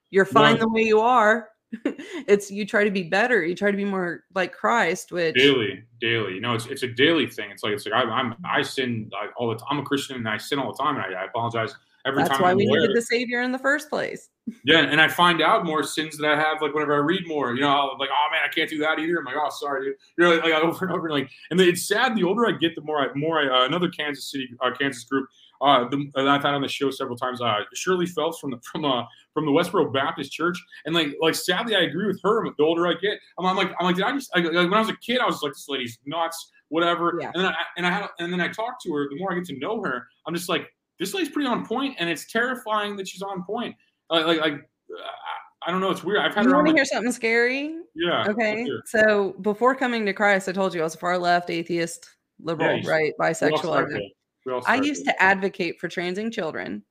You're 0.09 0.25
fine 0.25 0.55
No. 0.55 0.61
the 0.61 0.69
way 0.69 0.83
you 0.83 1.01
are. 1.01 1.49
it's 1.85 2.49
you 2.49 2.65
try 2.65 2.83
to 2.83 2.89
be 2.89 3.03
better. 3.03 3.45
You 3.45 3.53
try 3.53 3.69
to 3.69 3.77
be 3.77 3.85
more 3.85 4.23
like 4.33 4.51
Christ, 4.53 5.11
which 5.11 5.35
daily, 5.35 5.83
daily. 6.01 6.33
You 6.33 6.41
know, 6.41 6.55
it's 6.55 6.65
it's 6.65 6.81
a 6.81 6.87
daily 6.87 7.27
thing. 7.27 7.51
It's 7.51 7.61
like 7.61 7.73
it's 7.73 7.85
like 7.85 7.93
I, 7.93 8.09
I'm 8.09 8.33
I 8.43 8.63
sin 8.63 9.07
like, 9.13 9.29
all 9.37 9.49
the 9.49 9.55
time. 9.55 9.67
I'm 9.69 9.79
a 9.79 9.83
Christian 9.83 10.15
and 10.15 10.27
I 10.27 10.37
sin 10.37 10.57
all 10.57 10.73
the 10.73 10.81
time, 10.81 10.95
and 10.95 11.05
I, 11.15 11.21
I 11.21 11.25
apologize 11.25 11.75
every 12.05 12.23
that's 12.23 12.31
time. 12.31 12.41
why 12.41 12.51
I'm 12.51 12.57
we 12.57 12.67
aware. 12.67 12.81
needed 12.81 12.95
the 12.95 13.01
Savior 13.01 13.41
in 13.41 13.51
the 13.51 13.59
first 13.59 13.89
place. 13.89 14.29
Yeah, 14.63 14.79
and 14.79 14.99
I 14.99 15.07
find 15.07 15.41
out 15.41 15.65
more 15.65 15.83
sins 15.83 16.17
that 16.17 16.27
I 16.27 16.35
have 16.35 16.61
like 16.61 16.73
whenever 16.73 16.93
I 16.93 16.97
read 16.97 17.27
more. 17.27 17.53
You 17.53 17.61
know, 17.61 17.69
I'll, 17.69 17.97
like 17.99 18.09
oh 18.11 18.31
man, 18.31 18.41
I 18.43 18.47
can't 18.47 18.69
do 18.69 18.79
that 18.79 18.99
either. 18.99 19.19
I'm 19.19 19.25
like 19.25 19.35
oh 19.37 19.49
sorry, 19.49 19.85
dude. 19.85 19.95
You 20.17 20.23
know, 20.23 20.35
like, 20.35 20.53
over 20.63 20.85
and 20.85 20.93
over. 20.93 21.09
Like, 21.09 21.29
and 21.51 21.59
it's 21.59 21.87
sad. 21.87 22.15
The 22.15 22.23
older 22.23 22.47
I 22.47 22.51
get, 22.53 22.75
the 22.75 22.81
more 22.81 22.99
I 22.99 23.13
more 23.15 23.39
I 23.39 23.63
uh, 23.63 23.65
another 23.65 23.89
Kansas 23.89 24.31
City 24.31 24.49
uh, 24.61 24.71
Kansas 24.71 25.03
group. 25.03 25.27
Uh, 25.61 25.89
the, 25.89 26.09
that 26.15 26.25
I've 26.25 26.41
had 26.41 26.53
on 26.53 26.61
the 26.61 26.69
show 26.69 26.89
several 26.89 27.17
times. 27.17 27.41
Uh, 27.41 27.59
Shirley 27.73 28.05
Phelps 28.05 28.39
from 28.39 28.51
the 28.51 28.59
from 28.71 28.85
uh 28.85 29.03
from 29.33 29.45
the 29.45 29.51
Westboro 29.51 29.91
Baptist 29.91 30.31
Church, 30.31 30.57
and 30.85 30.95
like 30.95 31.09
like 31.19 31.35
sadly, 31.35 31.75
I 31.75 31.81
agree 31.81 32.07
with 32.07 32.21
her. 32.23 32.45
The 32.57 32.63
older 32.63 32.87
I 32.87 32.93
get, 32.93 33.19
I'm, 33.37 33.45
I'm 33.45 33.57
like 33.57 33.71
I'm 33.77 33.85
like 33.85 33.97
did 33.97 34.05
I 34.05 34.13
just 34.13 34.33
like, 34.33 34.45
like, 34.45 34.53
when 34.53 34.73
I 34.73 34.79
was 34.79 34.89
a 34.89 34.95
kid, 34.97 35.19
I 35.19 35.25
was 35.25 35.41
like 35.43 35.51
this 35.51 35.67
lady's 35.67 35.99
nuts, 36.05 36.49
whatever. 36.69 37.17
Yeah. 37.19 37.31
And 37.33 37.43
then 37.43 37.51
I 37.51 37.63
and 37.75 37.85
I 37.85 37.91
had 37.91 38.07
and 38.19 38.31
then 38.31 38.39
I 38.39 38.47
talked 38.47 38.83
to 38.83 38.93
her. 38.93 39.09
The 39.09 39.17
more 39.17 39.33
I 39.33 39.35
get 39.35 39.45
to 39.45 39.59
know 39.59 39.83
her, 39.83 40.07
I'm 40.25 40.33
just 40.33 40.47
like 40.47 40.71
this 40.99 41.13
lady's 41.13 41.29
pretty 41.29 41.47
on 41.47 41.65
point, 41.65 41.95
and 41.99 42.09
it's 42.09 42.31
terrifying 42.31 42.95
that 42.97 43.07
she's 43.07 43.21
on 43.21 43.43
point. 43.43 43.75
Like 44.09 44.25
like, 44.25 44.39
like 44.41 44.53
I 45.65 45.71
don't 45.71 45.81
know. 45.81 45.91
It's 45.91 46.03
weird. 46.03 46.19
I've 46.19 46.33
had 46.35 46.45
You 46.45 46.53
want 46.53 46.67
to 46.67 46.71
Like, 46.71 46.77
hear 46.77 46.85
something 46.85 47.11
scary? 47.11 47.75
yeah. 47.95 48.25
Okay. 48.29 48.67
So 48.85 49.35
before 49.41 49.75
coming 49.75 50.05
to 50.05 50.13
Christ, 50.13 50.47
I 50.47 50.51
told 50.53 50.73
you 50.73 50.81
I 50.81 50.83
was 50.85 50.95
far 50.95 51.17
left, 51.17 51.49
atheist, 51.49 52.09
liberal, 52.39 52.77
you- 52.77 52.89
right, 52.89 53.13
bisexual. 53.19 53.59
start 53.59 53.83
everything. 53.83 54.11
there. 54.45 54.53
We 54.53 54.53
all 54.53 54.63
I 54.67 54.75
used 54.75 55.03
to 55.05 55.21
advocate 55.21 55.79
for 55.79 55.89
transing 55.89 56.31
children 56.31 56.83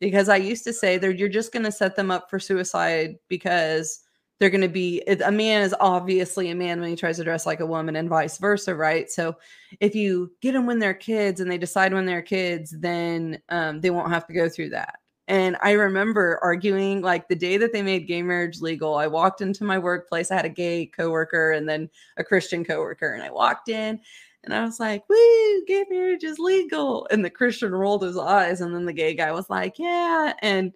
because 0.00 0.28
I 0.28 0.36
used 0.36 0.64
to 0.64 0.72
say 0.72 0.98
that 0.98 1.16
you're 1.18 1.28
just 1.28 1.52
going 1.52 1.64
to 1.64 1.72
set 1.72 1.94
them 1.96 2.10
up 2.10 2.28
for 2.28 2.38
suicide 2.40 3.14
because 3.28 4.00
they're 4.38 4.50
going 4.50 4.60
to 4.60 4.68
be 4.68 5.02
a 5.24 5.32
man 5.32 5.62
is 5.62 5.74
obviously 5.80 6.50
a 6.50 6.54
man 6.54 6.80
when 6.80 6.90
he 6.90 6.96
tries 6.96 7.16
to 7.16 7.24
dress 7.24 7.46
like 7.46 7.60
a 7.60 7.66
woman 7.66 7.96
and 7.96 8.08
vice 8.08 8.38
versa, 8.38 8.74
right? 8.74 9.10
So 9.10 9.36
if 9.80 9.94
you 9.94 10.30
get 10.42 10.52
them 10.52 10.66
when 10.66 10.78
they're 10.78 10.94
kids 10.94 11.40
and 11.40 11.50
they 11.50 11.58
decide 11.58 11.94
when 11.94 12.06
they're 12.06 12.22
kids, 12.22 12.74
then 12.78 13.40
um, 13.48 13.80
they 13.80 13.90
won't 13.90 14.12
have 14.12 14.26
to 14.26 14.34
go 14.34 14.48
through 14.48 14.70
that. 14.70 14.98
And 15.28 15.56
I 15.60 15.72
remember 15.72 16.38
arguing 16.42 17.00
like 17.02 17.28
the 17.28 17.34
day 17.34 17.56
that 17.56 17.72
they 17.72 17.82
made 17.82 18.06
gay 18.06 18.22
marriage 18.22 18.60
legal, 18.60 18.94
I 18.94 19.08
walked 19.08 19.40
into 19.40 19.64
my 19.64 19.78
workplace. 19.78 20.30
I 20.30 20.36
had 20.36 20.44
a 20.44 20.50
gay 20.50 20.86
coworker 20.86 21.52
and 21.52 21.68
then 21.68 21.90
a 22.16 22.22
Christian 22.22 22.64
coworker, 22.64 23.14
and 23.14 23.22
I 23.22 23.30
walked 23.30 23.68
in 23.68 24.00
and 24.46 24.54
I 24.54 24.64
was 24.64 24.78
like, 24.78 25.02
woo, 25.08 25.64
gay 25.66 25.84
marriage 25.90 26.22
is 26.22 26.38
legal. 26.38 27.08
And 27.10 27.24
the 27.24 27.30
Christian 27.30 27.72
rolled 27.72 28.04
his 28.04 28.16
eyes. 28.16 28.60
And 28.60 28.72
then 28.72 28.84
the 28.84 28.92
gay 28.92 29.14
guy 29.14 29.32
was 29.32 29.50
like, 29.50 29.76
yeah. 29.78 30.34
And 30.40 30.72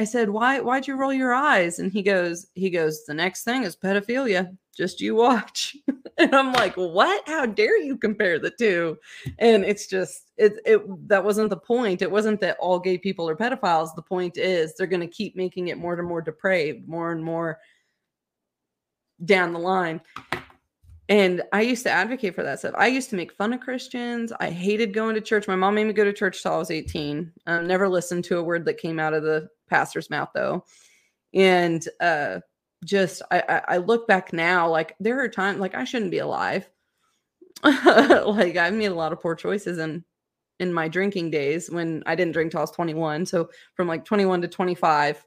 I 0.00 0.04
said, 0.04 0.30
why, 0.30 0.60
why'd 0.60 0.86
you 0.86 0.96
roll 0.96 1.12
your 1.12 1.34
eyes? 1.34 1.78
And 1.78 1.92
he 1.92 2.02
goes, 2.02 2.46
he 2.54 2.70
goes, 2.70 3.04
the 3.04 3.12
next 3.12 3.44
thing 3.44 3.64
is 3.64 3.76
pedophilia. 3.76 4.56
just 4.74 4.98
you 4.98 5.14
watch. 5.14 5.76
and 6.16 6.34
I'm 6.34 6.54
like, 6.54 6.74
what? 6.74 7.28
How 7.28 7.44
dare 7.44 7.78
you 7.78 7.98
compare 7.98 8.38
the 8.38 8.50
two? 8.50 8.96
And 9.38 9.62
it's 9.62 9.86
just 9.86 10.30
it 10.38 10.54
it 10.64 10.80
that 11.08 11.22
wasn't 11.22 11.50
the 11.50 11.58
point. 11.58 12.00
It 12.00 12.10
wasn't 12.10 12.40
that 12.40 12.56
all 12.60 12.78
gay 12.78 12.96
people 12.96 13.28
are 13.28 13.36
pedophiles. 13.36 13.94
The 13.94 14.00
point 14.00 14.38
is 14.38 14.74
they're 14.74 14.86
gonna 14.86 15.06
keep 15.06 15.36
making 15.36 15.68
it 15.68 15.76
more 15.76 15.92
and 15.92 16.08
more 16.08 16.22
depraved, 16.22 16.88
more 16.88 17.12
and 17.12 17.22
more 17.22 17.58
down 19.22 19.52
the 19.52 19.58
line. 19.58 20.00
And 21.10 21.42
I 21.52 21.60
used 21.60 21.82
to 21.82 21.90
advocate 21.90 22.34
for 22.34 22.42
that 22.42 22.60
stuff. 22.60 22.74
I 22.78 22.86
used 22.86 23.10
to 23.10 23.16
make 23.16 23.34
fun 23.34 23.52
of 23.52 23.60
Christians. 23.60 24.32
I 24.40 24.48
hated 24.48 24.94
going 24.94 25.14
to 25.16 25.20
church. 25.20 25.46
My 25.46 25.56
mom 25.56 25.74
made 25.74 25.88
me 25.88 25.92
go 25.92 26.04
to 26.04 26.12
church 26.14 26.42
till 26.42 26.54
I 26.54 26.56
was 26.56 26.70
18. 26.70 27.30
Um, 27.46 27.66
never 27.66 27.86
listened 27.86 28.24
to 28.24 28.38
a 28.38 28.42
word 28.42 28.64
that 28.64 28.78
came 28.78 28.98
out 28.98 29.12
of 29.12 29.24
the 29.24 29.50
pastor's 29.70 30.10
mouth 30.10 30.30
though. 30.34 30.64
And 31.32 31.86
uh 32.00 32.40
just 32.84 33.22
I, 33.30 33.42
I, 33.48 33.62
I 33.68 33.76
look 33.78 34.06
back 34.06 34.32
now, 34.32 34.68
like 34.68 34.96
there 35.00 35.20
are 35.20 35.28
times 35.28 35.60
like 35.60 35.74
I 35.74 35.84
shouldn't 35.84 36.10
be 36.10 36.18
alive. 36.18 36.68
like 37.62 38.56
I've 38.56 38.74
made 38.74 38.86
a 38.86 38.94
lot 38.94 39.12
of 39.12 39.20
poor 39.20 39.34
choices 39.34 39.78
in 39.78 40.04
in 40.60 40.72
my 40.72 40.88
drinking 40.88 41.30
days 41.30 41.70
when 41.70 42.02
I 42.06 42.14
didn't 42.14 42.32
drink 42.32 42.50
till 42.50 42.60
I 42.60 42.62
was 42.62 42.70
21. 42.70 43.26
So 43.26 43.50
from 43.74 43.88
like 43.88 44.04
21 44.04 44.42
to 44.42 44.48
25, 44.48 45.24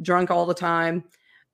drunk 0.00 0.30
all 0.30 0.46
the 0.46 0.54
time. 0.54 1.04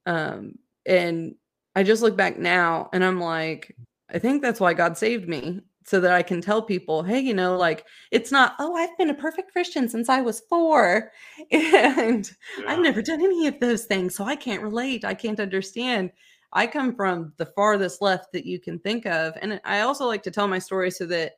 Um, 0.06 0.54
and 0.86 1.34
I 1.74 1.82
just 1.82 2.02
look 2.02 2.16
back 2.16 2.38
now 2.38 2.88
and 2.92 3.04
I'm 3.04 3.20
like, 3.20 3.76
I 4.08 4.20
think 4.20 4.42
that's 4.42 4.60
why 4.60 4.74
God 4.74 4.96
saved 4.96 5.28
me 5.28 5.60
so 5.86 6.00
that 6.00 6.12
I 6.12 6.22
can 6.22 6.40
tell 6.40 6.62
people, 6.62 7.04
hey, 7.04 7.20
you 7.20 7.32
know, 7.32 7.56
like 7.56 7.86
it's 8.10 8.32
not, 8.32 8.56
oh, 8.58 8.74
I've 8.74 8.96
been 8.98 9.10
a 9.10 9.14
perfect 9.14 9.52
Christian 9.52 9.88
since 9.88 10.08
I 10.08 10.20
was 10.20 10.40
four. 10.40 11.12
And 11.52 12.28
yeah. 12.58 12.64
I've 12.66 12.80
never 12.80 13.02
done 13.02 13.20
any 13.20 13.46
of 13.46 13.60
those 13.60 13.84
things. 13.84 14.16
So 14.16 14.24
I 14.24 14.34
can't 14.34 14.62
relate. 14.62 15.04
I 15.04 15.14
can't 15.14 15.38
understand. 15.38 16.10
I 16.52 16.66
come 16.66 16.96
from 16.96 17.32
the 17.36 17.46
farthest 17.46 18.02
left 18.02 18.32
that 18.32 18.46
you 18.46 18.58
can 18.58 18.80
think 18.80 19.06
of. 19.06 19.34
And 19.40 19.60
I 19.64 19.80
also 19.80 20.06
like 20.06 20.24
to 20.24 20.30
tell 20.30 20.48
my 20.48 20.58
story 20.58 20.90
so 20.90 21.06
that, 21.06 21.34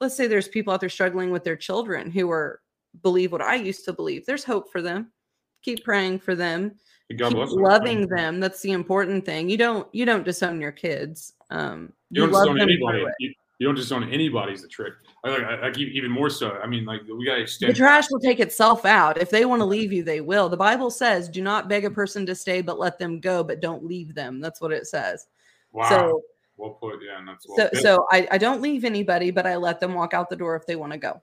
let's 0.00 0.16
say 0.16 0.26
there's 0.26 0.48
people 0.48 0.72
out 0.72 0.80
there 0.80 0.88
struggling 0.88 1.30
with 1.30 1.44
their 1.44 1.56
children 1.56 2.10
who 2.10 2.30
are 2.30 2.60
believe 3.02 3.32
what 3.32 3.42
I 3.42 3.56
used 3.56 3.84
to 3.84 3.92
believe. 3.92 4.24
There's 4.24 4.44
hope 4.44 4.72
for 4.72 4.80
them. 4.80 5.12
Keep 5.62 5.84
praying 5.84 6.20
for 6.20 6.34
them. 6.34 6.76
God 7.18 7.34
Keep 7.34 7.48
loving 7.50 8.08
them. 8.08 8.40
That's 8.40 8.62
the 8.62 8.72
important 8.72 9.26
thing. 9.26 9.50
You 9.50 9.58
don't 9.58 9.86
you 9.92 10.06
don't 10.06 10.24
disown 10.24 10.60
your 10.60 10.72
kids. 10.72 11.34
Um, 11.50 11.92
you, 12.10 12.22
you 12.22 12.30
don't 12.30 12.40
disown 12.40 12.60
anybody. 12.60 13.04
You, 13.18 13.34
you, 13.58 13.66
don't 13.66 13.76
just 13.76 13.92
own 13.92 14.10
anybody's 14.12 14.62
the 14.62 14.68
trick. 14.68 14.94
I 15.24 15.30
like, 15.30 15.42
I, 15.42 15.60
like 15.62 15.78
even 15.78 16.10
more 16.10 16.28
so. 16.28 16.52
I 16.52 16.66
mean, 16.66 16.84
like 16.84 17.02
we 17.02 17.24
got 17.24 17.36
to 17.36 17.42
extend. 17.42 17.72
The 17.72 17.76
trash 17.76 18.10
will 18.10 18.20
take 18.20 18.40
itself 18.40 18.84
out. 18.84 19.20
If 19.20 19.30
they 19.30 19.44
want 19.44 19.60
to 19.60 19.66
leave 19.66 19.92
you, 19.92 20.02
they 20.02 20.20
will. 20.20 20.48
The 20.48 20.56
Bible 20.56 20.90
says, 20.90 21.28
"Do 21.28 21.42
not 21.42 21.68
beg 21.68 21.84
a 21.84 21.90
person 21.90 22.26
to 22.26 22.34
stay, 22.34 22.62
but 22.62 22.78
let 22.78 22.98
them 22.98 23.20
go, 23.20 23.44
but 23.44 23.60
don't 23.60 23.84
leave 23.84 24.14
them." 24.14 24.40
That's 24.40 24.60
what 24.60 24.72
it 24.72 24.86
says. 24.86 25.26
Wow. 25.72 25.88
So 25.88 26.22
well 26.56 26.70
put. 26.70 26.98
Yeah, 27.06 27.18
and 27.18 27.28
that's 27.28 27.46
well 27.48 27.68
so. 27.74 27.80
So 27.80 28.06
I, 28.10 28.26
I 28.32 28.38
don't 28.38 28.60
leave 28.60 28.84
anybody, 28.84 29.30
but 29.30 29.46
I 29.46 29.56
let 29.56 29.80
them 29.80 29.94
walk 29.94 30.14
out 30.14 30.28
the 30.28 30.36
door 30.36 30.56
if 30.56 30.66
they 30.66 30.76
want 30.76 30.92
to 30.92 30.98
go 30.98 31.22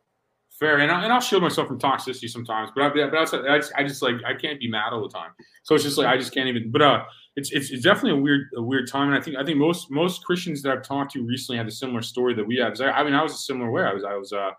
fair, 0.62 0.78
and, 0.78 0.92
I, 0.92 1.04
and 1.04 1.12
I'll 1.12 1.20
shield 1.20 1.42
myself 1.42 1.68
from 1.68 1.80
toxicity 1.80 2.30
sometimes. 2.30 2.70
But 2.74 2.84
I, 2.84 2.90
but 2.90 3.16
I, 3.16 3.56
I, 3.56 3.58
just, 3.58 3.74
I 3.76 3.84
just 3.84 4.02
like 4.02 4.16
I 4.26 4.34
can't 4.34 4.60
be 4.60 4.70
mad 4.70 4.94
all 4.94 5.02
the 5.02 5.10
time. 5.10 5.32
So 5.64 5.76
it's 5.76 5.84
just 5.84 5.98
like 5.98 6.08
I 6.08 6.16
just 6.16 6.34
can't 6.34 6.48
even. 6.48 6.72
But 6.72 6.82
uh, 6.84 7.04
it's, 7.36 7.52
it's 7.52 7.72
it's 7.72 7.84
definitely 7.84 8.20
a 8.20 8.22
weird 8.22 8.48
a 8.56 8.62
weird 8.62 8.88
time, 8.88 9.10
and 9.10 9.18
I 9.18 9.22
think 9.22 9.36
I 9.38 9.44
think 9.44 9.58
most 9.58 9.92
most 9.92 10.24
Christians 10.24 10.62
that 10.62 10.72
I've 10.72 10.84
talked 10.84 11.12
to 11.14 11.26
recently 11.26 11.58
had 11.58 11.68
a 11.68 11.72
similar 11.72 12.02
story 12.02 12.34
that 12.36 12.46
we 12.46 12.56
have. 12.58 12.80
I, 12.80 12.92
I 12.92 13.04
mean, 13.04 13.16
I 13.16 13.24
was 13.24 13.34
a 13.34 13.38
similar 13.38 13.70
way. 13.72 13.84
I 13.84 13.94
was 13.94 14.04
I 14.06 14.16
was 14.16 14.32
uh. 14.32 14.52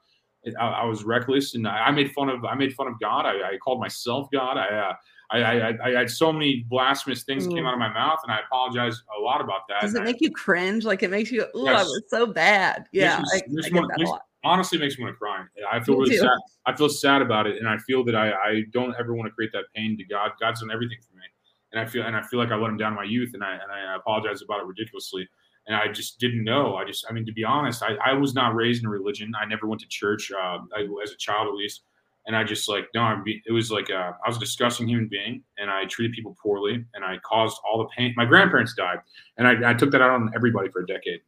I, 0.58 0.64
I 0.64 0.84
was 0.86 1.04
reckless 1.04 1.54
and 1.54 1.68
I 1.68 1.92
made 1.92 2.10
fun 2.10 2.28
of 2.28 2.44
I 2.44 2.56
made 2.56 2.74
fun 2.74 2.88
of 2.88 2.94
God. 3.00 3.26
I, 3.26 3.50
I 3.50 3.58
called 3.58 3.78
myself 3.78 4.26
God. 4.32 4.58
I, 4.58 4.76
uh, 4.76 4.94
I, 5.30 5.38
I, 5.38 5.72
I, 5.84 5.90
had 6.00 6.10
so 6.10 6.32
many 6.32 6.66
blasphemous 6.68 7.22
things 7.22 7.46
that 7.46 7.54
came 7.54 7.64
out 7.64 7.74
of 7.74 7.78
my 7.78 7.92
mouth, 7.92 8.18
and 8.24 8.32
I 8.32 8.40
apologize 8.40 9.00
a 9.16 9.20
lot 9.22 9.40
about 9.40 9.60
that. 9.68 9.82
Does 9.82 9.94
it 9.94 10.02
make 10.02 10.20
you 10.20 10.32
cringe? 10.32 10.84
Like 10.84 11.04
it 11.04 11.10
makes 11.10 11.30
you, 11.30 11.46
oh, 11.54 11.64
yes. 11.64 11.80
I 11.80 11.82
was 11.84 12.02
so 12.08 12.26
bad. 12.26 12.86
Yeah, 12.90 13.22
makes 13.32 13.32
I, 13.32 13.36
I 13.36 13.70
get 13.70 13.88
that 13.88 14.04
a 14.04 14.10
lot 14.10 14.22
honestly 14.44 14.78
makes 14.78 14.98
me 14.98 15.04
want 15.04 15.14
to 15.14 15.18
cry. 15.18 15.44
I 15.70 15.80
feel 15.80 15.96
really 15.96 16.16
sad. 16.16 16.38
I 16.66 16.76
feel 16.76 16.88
sad 16.88 17.22
about 17.22 17.46
it, 17.46 17.58
and 17.58 17.68
I 17.68 17.78
feel 17.78 18.04
that 18.04 18.14
I, 18.14 18.30
I 18.30 18.62
don't 18.72 18.94
ever 18.98 19.14
want 19.14 19.28
to 19.28 19.32
create 19.32 19.52
that 19.52 19.64
pain 19.74 19.96
to 19.98 20.04
God. 20.04 20.32
God's 20.40 20.60
done 20.60 20.70
everything 20.70 20.98
for 21.00 21.16
me, 21.16 21.24
and 21.72 21.80
I 21.80 21.86
feel 21.86 22.04
and 22.04 22.16
I 22.16 22.22
feel 22.22 22.38
like 22.38 22.50
I 22.50 22.56
let 22.56 22.70
Him 22.70 22.76
down 22.76 22.92
in 22.92 22.96
my 22.96 23.04
youth, 23.04 23.30
and 23.34 23.42
I 23.42 23.54
and 23.54 23.70
I 23.70 23.96
apologize 23.96 24.42
about 24.42 24.60
it 24.60 24.66
ridiculously. 24.66 25.28
And 25.68 25.76
I 25.76 25.92
just 25.92 26.18
didn't 26.18 26.42
know. 26.42 26.74
I 26.74 26.84
just, 26.84 27.06
I 27.08 27.12
mean, 27.12 27.24
to 27.24 27.32
be 27.32 27.44
honest, 27.44 27.84
I, 27.84 27.94
I 28.04 28.14
was 28.14 28.34
not 28.34 28.56
raised 28.56 28.82
in 28.82 28.88
a 28.88 28.90
religion. 28.90 29.32
I 29.40 29.44
never 29.44 29.68
went 29.68 29.80
to 29.82 29.86
church 29.88 30.32
uh, 30.32 30.58
I, 30.76 30.88
as 31.04 31.12
a 31.12 31.16
child, 31.16 31.46
at 31.46 31.54
least. 31.54 31.82
And 32.26 32.34
I 32.36 32.42
just 32.42 32.68
like, 32.68 32.88
no, 32.96 33.02
I'm 33.02 33.22
be, 33.22 33.40
it 33.46 33.52
was 33.52 33.70
like 33.70 33.88
uh, 33.88 34.10
I 34.24 34.28
was 34.28 34.38
a 34.38 34.40
disgusting 34.40 34.88
human 34.88 35.08
being, 35.08 35.42
and 35.58 35.70
I 35.70 35.84
treated 35.86 36.14
people 36.14 36.36
poorly, 36.42 36.84
and 36.94 37.04
I 37.04 37.18
caused 37.18 37.60
all 37.64 37.78
the 37.78 37.88
pain. 37.96 38.12
My 38.16 38.24
grandparents 38.24 38.74
died, 38.74 38.98
and 39.38 39.46
I, 39.46 39.70
I 39.70 39.74
took 39.74 39.92
that 39.92 40.02
out 40.02 40.10
on 40.10 40.32
everybody 40.34 40.68
for 40.68 40.80
a 40.80 40.86
decade. 40.86 41.20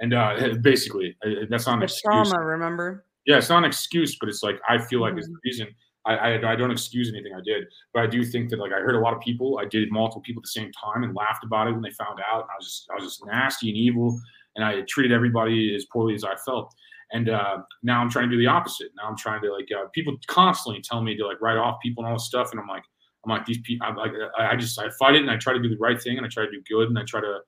And 0.00 0.12
uh, 0.14 0.54
basically, 0.60 1.16
that's 1.48 1.66
not 1.66 1.78
an 1.78 1.84
excuse. 1.84 2.02
trauma. 2.02 2.44
Remember? 2.44 3.06
Yeah, 3.26 3.38
it's 3.38 3.48
not 3.48 3.58
an 3.58 3.64
excuse, 3.64 4.16
but 4.18 4.28
it's 4.28 4.42
like 4.42 4.60
I 4.68 4.78
feel 4.78 5.00
like 5.00 5.12
mm-hmm. 5.12 5.18
it's 5.18 5.28
the 5.28 5.38
reason. 5.44 5.68
I, 6.04 6.14
I, 6.14 6.52
I 6.52 6.56
don't 6.56 6.70
excuse 6.70 7.10
anything 7.12 7.32
I 7.34 7.40
did, 7.44 7.64
but 7.92 8.04
I 8.04 8.06
do 8.06 8.24
think 8.24 8.50
that 8.50 8.60
like 8.60 8.72
I 8.72 8.76
heard 8.76 8.94
a 8.94 9.00
lot 9.00 9.12
of 9.12 9.20
people. 9.20 9.58
I 9.60 9.64
did 9.64 9.90
multiple 9.90 10.22
people 10.22 10.40
at 10.40 10.44
the 10.44 10.60
same 10.60 10.70
time 10.72 11.02
and 11.02 11.16
laughed 11.16 11.44
about 11.44 11.66
it 11.66 11.72
when 11.72 11.82
they 11.82 11.90
found 11.90 12.20
out. 12.20 12.44
I 12.44 12.56
was 12.58 12.66
just 12.66 12.88
I 12.90 12.94
was 12.94 13.04
just 13.04 13.26
nasty 13.26 13.70
and 13.70 13.76
evil, 13.76 14.20
and 14.54 14.64
I 14.64 14.82
treated 14.88 15.12
everybody 15.12 15.74
as 15.74 15.84
poorly 15.86 16.14
as 16.14 16.24
I 16.24 16.36
felt. 16.44 16.72
And 17.12 17.28
uh, 17.28 17.58
now 17.82 18.00
I'm 18.00 18.10
trying 18.10 18.28
to 18.28 18.36
do 18.36 18.38
the 18.38 18.48
opposite. 18.48 18.88
Now 18.96 19.08
I'm 19.08 19.16
trying 19.16 19.40
to 19.42 19.52
like 19.52 19.68
uh, 19.72 19.86
people 19.92 20.16
constantly 20.26 20.82
tell 20.82 21.02
me 21.02 21.16
to 21.16 21.26
like 21.26 21.40
write 21.40 21.56
off 21.56 21.80
people 21.82 22.04
and 22.04 22.10
all 22.10 22.16
this 22.16 22.26
stuff, 22.26 22.50
and 22.52 22.60
I'm 22.60 22.68
like 22.68 22.84
I'm 23.24 23.30
like 23.30 23.46
these 23.46 23.58
people. 23.62 23.86
I'm 23.86 23.96
like 23.96 24.12
I 24.38 24.54
just 24.56 24.78
I 24.78 24.88
fight 24.98 25.16
it 25.16 25.22
and 25.22 25.30
I 25.30 25.36
try 25.36 25.52
to 25.52 25.60
do 25.60 25.68
the 25.68 25.76
right 25.78 26.00
thing 26.00 26.16
and 26.16 26.26
I 26.26 26.28
try 26.28 26.44
to 26.44 26.50
do 26.50 26.62
good 26.68 26.88
and 26.88 26.98
I 26.98 27.02
try 27.02 27.20
to 27.20 27.40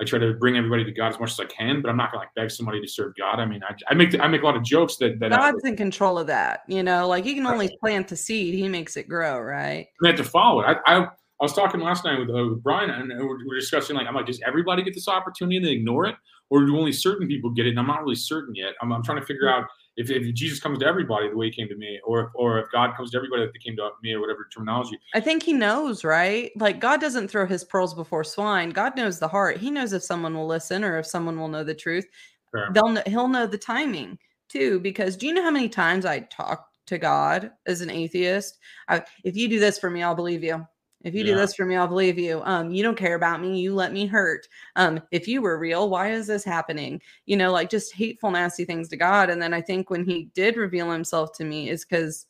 I 0.00 0.04
try 0.04 0.18
to 0.18 0.32
bring 0.32 0.56
everybody 0.56 0.84
to 0.84 0.92
God 0.92 1.08
as 1.12 1.20
much 1.20 1.32
as 1.32 1.40
I 1.40 1.44
can, 1.44 1.82
but 1.82 1.90
I'm 1.90 1.96
not 1.96 2.10
gonna 2.10 2.22
like 2.22 2.34
beg 2.34 2.50
somebody 2.50 2.80
to 2.80 2.88
serve 2.88 3.14
God. 3.16 3.38
I 3.38 3.44
mean, 3.44 3.62
I, 3.62 3.74
I 3.88 3.94
make 3.94 4.18
I 4.18 4.26
make 4.28 4.42
a 4.42 4.44
lot 4.44 4.56
of 4.56 4.62
jokes 4.62 4.96
that 4.96 5.20
that 5.20 5.30
God's 5.30 5.62
I, 5.64 5.68
in 5.68 5.76
control 5.76 6.18
of 6.18 6.26
that. 6.28 6.62
You 6.68 6.82
know, 6.82 7.06
like 7.06 7.26
you 7.26 7.34
can 7.34 7.46
only 7.46 7.76
plant 7.80 8.08
the 8.08 8.16
seed; 8.16 8.54
He 8.54 8.68
makes 8.68 8.96
it 8.96 9.08
grow, 9.08 9.38
right? 9.38 9.86
You 10.00 10.06
have 10.08 10.16
to 10.16 10.24
follow 10.24 10.62
it. 10.62 10.78
I, 10.86 11.00
I 11.00 11.04
I 11.04 11.44
was 11.44 11.54
talking 11.54 11.80
last 11.80 12.04
night 12.04 12.18
with, 12.18 12.28
uh, 12.28 12.48
with 12.48 12.62
Brian, 12.62 12.90
and 12.90 13.08
we're, 13.18 13.46
we're, 13.46 13.58
discussing 13.58 13.96
like 13.96 14.06
I'm 14.06 14.14
like, 14.14 14.26
does 14.26 14.40
everybody 14.46 14.82
get 14.82 14.94
this 14.94 15.08
opportunity 15.08 15.56
and 15.56 15.64
they 15.64 15.72
ignore 15.72 16.04
it, 16.06 16.14
or 16.50 16.64
do 16.64 16.76
only 16.76 16.92
certain 16.92 17.26
people 17.26 17.50
get 17.50 17.66
it? 17.66 17.70
And 17.70 17.78
I'm 17.78 17.86
not 17.86 18.02
really 18.02 18.14
certain 18.14 18.54
yet. 18.54 18.74
I'm, 18.82 18.92
I'm 18.92 19.02
trying 19.02 19.20
to 19.20 19.26
figure 19.26 19.48
out 19.48 19.64
if, 19.96 20.10
if 20.10 20.34
Jesus 20.34 20.60
comes 20.60 20.78
to 20.78 20.86
everybody 20.86 21.28
the 21.28 21.36
way 21.36 21.46
he 21.46 21.52
came 21.52 21.68
to 21.68 21.76
me, 21.76 22.00
or 22.04 22.20
if, 22.20 22.28
or 22.34 22.58
if 22.58 22.70
God 22.70 22.96
comes 22.96 23.10
to 23.10 23.16
everybody 23.16 23.42
that 23.42 23.52
he 23.52 23.58
came 23.58 23.76
to 23.76 23.90
me, 24.02 24.12
or 24.12 24.20
whatever 24.20 24.48
terminology. 24.52 24.98
I 25.14 25.20
think 25.20 25.42
he 25.42 25.52
knows, 25.52 26.04
right? 26.04 26.52
Like 26.56 26.80
God 26.80 27.00
doesn't 27.00 27.28
throw 27.28 27.46
his 27.46 27.64
pearls 27.64 27.94
before 27.94 28.24
swine. 28.24 28.70
God 28.70 28.96
knows 28.96 29.18
the 29.18 29.28
heart. 29.28 29.58
He 29.58 29.70
knows 29.70 29.92
if 29.92 30.02
someone 30.02 30.34
will 30.34 30.46
listen 30.46 30.84
or 30.84 30.98
if 30.98 31.06
someone 31.06 31.38
will 31.38 31.48
know 31.48 31.64
the 31.64 31.74
truth. 31.74 32.06
Fair. 32.52 32.70
They'll 32.72 32.88
know, 32.88 33.02
he'll 33.06 33.28
know 33.28 33.46
the 33.46 33.58
timing 33.58 34.18
too. 34.48 34.80
Because 34.80 35.16
do 35.16 35.26
you 35.26 35.34
know 35.34 35.42
how 35.42 35.50
many 35.50 35.68
times 35.68 36.06
I 36.06 36.20
talk 36.20 36.68
to 36.86 36.98
God 36.98 37.50
as 37.66 37.80
an 37.80 37.90
atheist? 37.90 38.58
I, 38.88 39.02
if 39.24 39.36
you 39.36 39.48
do 39.48 39.60
this 39.60 39.78
for 39.78 39.90
me, 39.90 40.02
I'll 40.02 40.14
believe 40.14 40.42
you. 40.42 40.66
If 41.02 41.14
you 41.14 41.20
yeah. 41.20 41.32
do 41.32 41.36
this 41.36 41.54
for 41.54 41.64
me, 41.64 41.76
I'll 41.76 41.88
believe 41.88 42.18
you. 42.18 42.42
Um, 42.44 42.70
you 42.70 42.82
don't 42.82 42.96
care 42.96 43.14
about 43.14 43.40
me. 43.40 43.58
You 43.58 43.74
let 43.74 43.92
me 43.92 44.06
hurt. 44.06 44.46
Um, 44.76 45.00
if 45.10 45.26
you 45.26 45.40
were 45.40 45.58
real, 45.58 45.88
why 45.88 46.12
is 46.12 46.26
this 46.26 46.44
happening? 46.44 47.00
You 47.26 47.36
know, 47.36 47.52
like 47.52 47.70
just 47.70 47.94
hateful, 47.94 48.30
nasty 48.30 48.64
things 48.64 48.88
to 48.88 48.96
God. 48.96 49.30
And 49.30 49.40
then 49.40 49.54
I 49.54 49.62
think 49.62 49.88
when 49.88 50.04
he 50.04 50.30
did 50.34 50.56
reveal 50.56 50.90
himself 50.90 51.32
to 51.34 51.44
me 51.44 51.70
is 51.70 51.84
because 51.84 52.26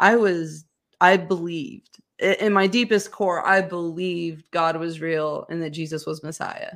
I 0.00 0.16
was, 0.16 0.64
I 1.00 1.18
believed 1.18 2.00
in 2.18 2.52
my 2.52 2.66
deepest 2.66 3.10
core, 3.10 3.46
I 3.46 3.60
believed 3.60 4.50
God 4.50 4.76
was 4.76 5.00
real 5.00 5.46
and 5.50 5.62
that 5.62 5.70
Jesus 5.70 6.06
was 6.06 6.22
Messiah. 6.22 6.72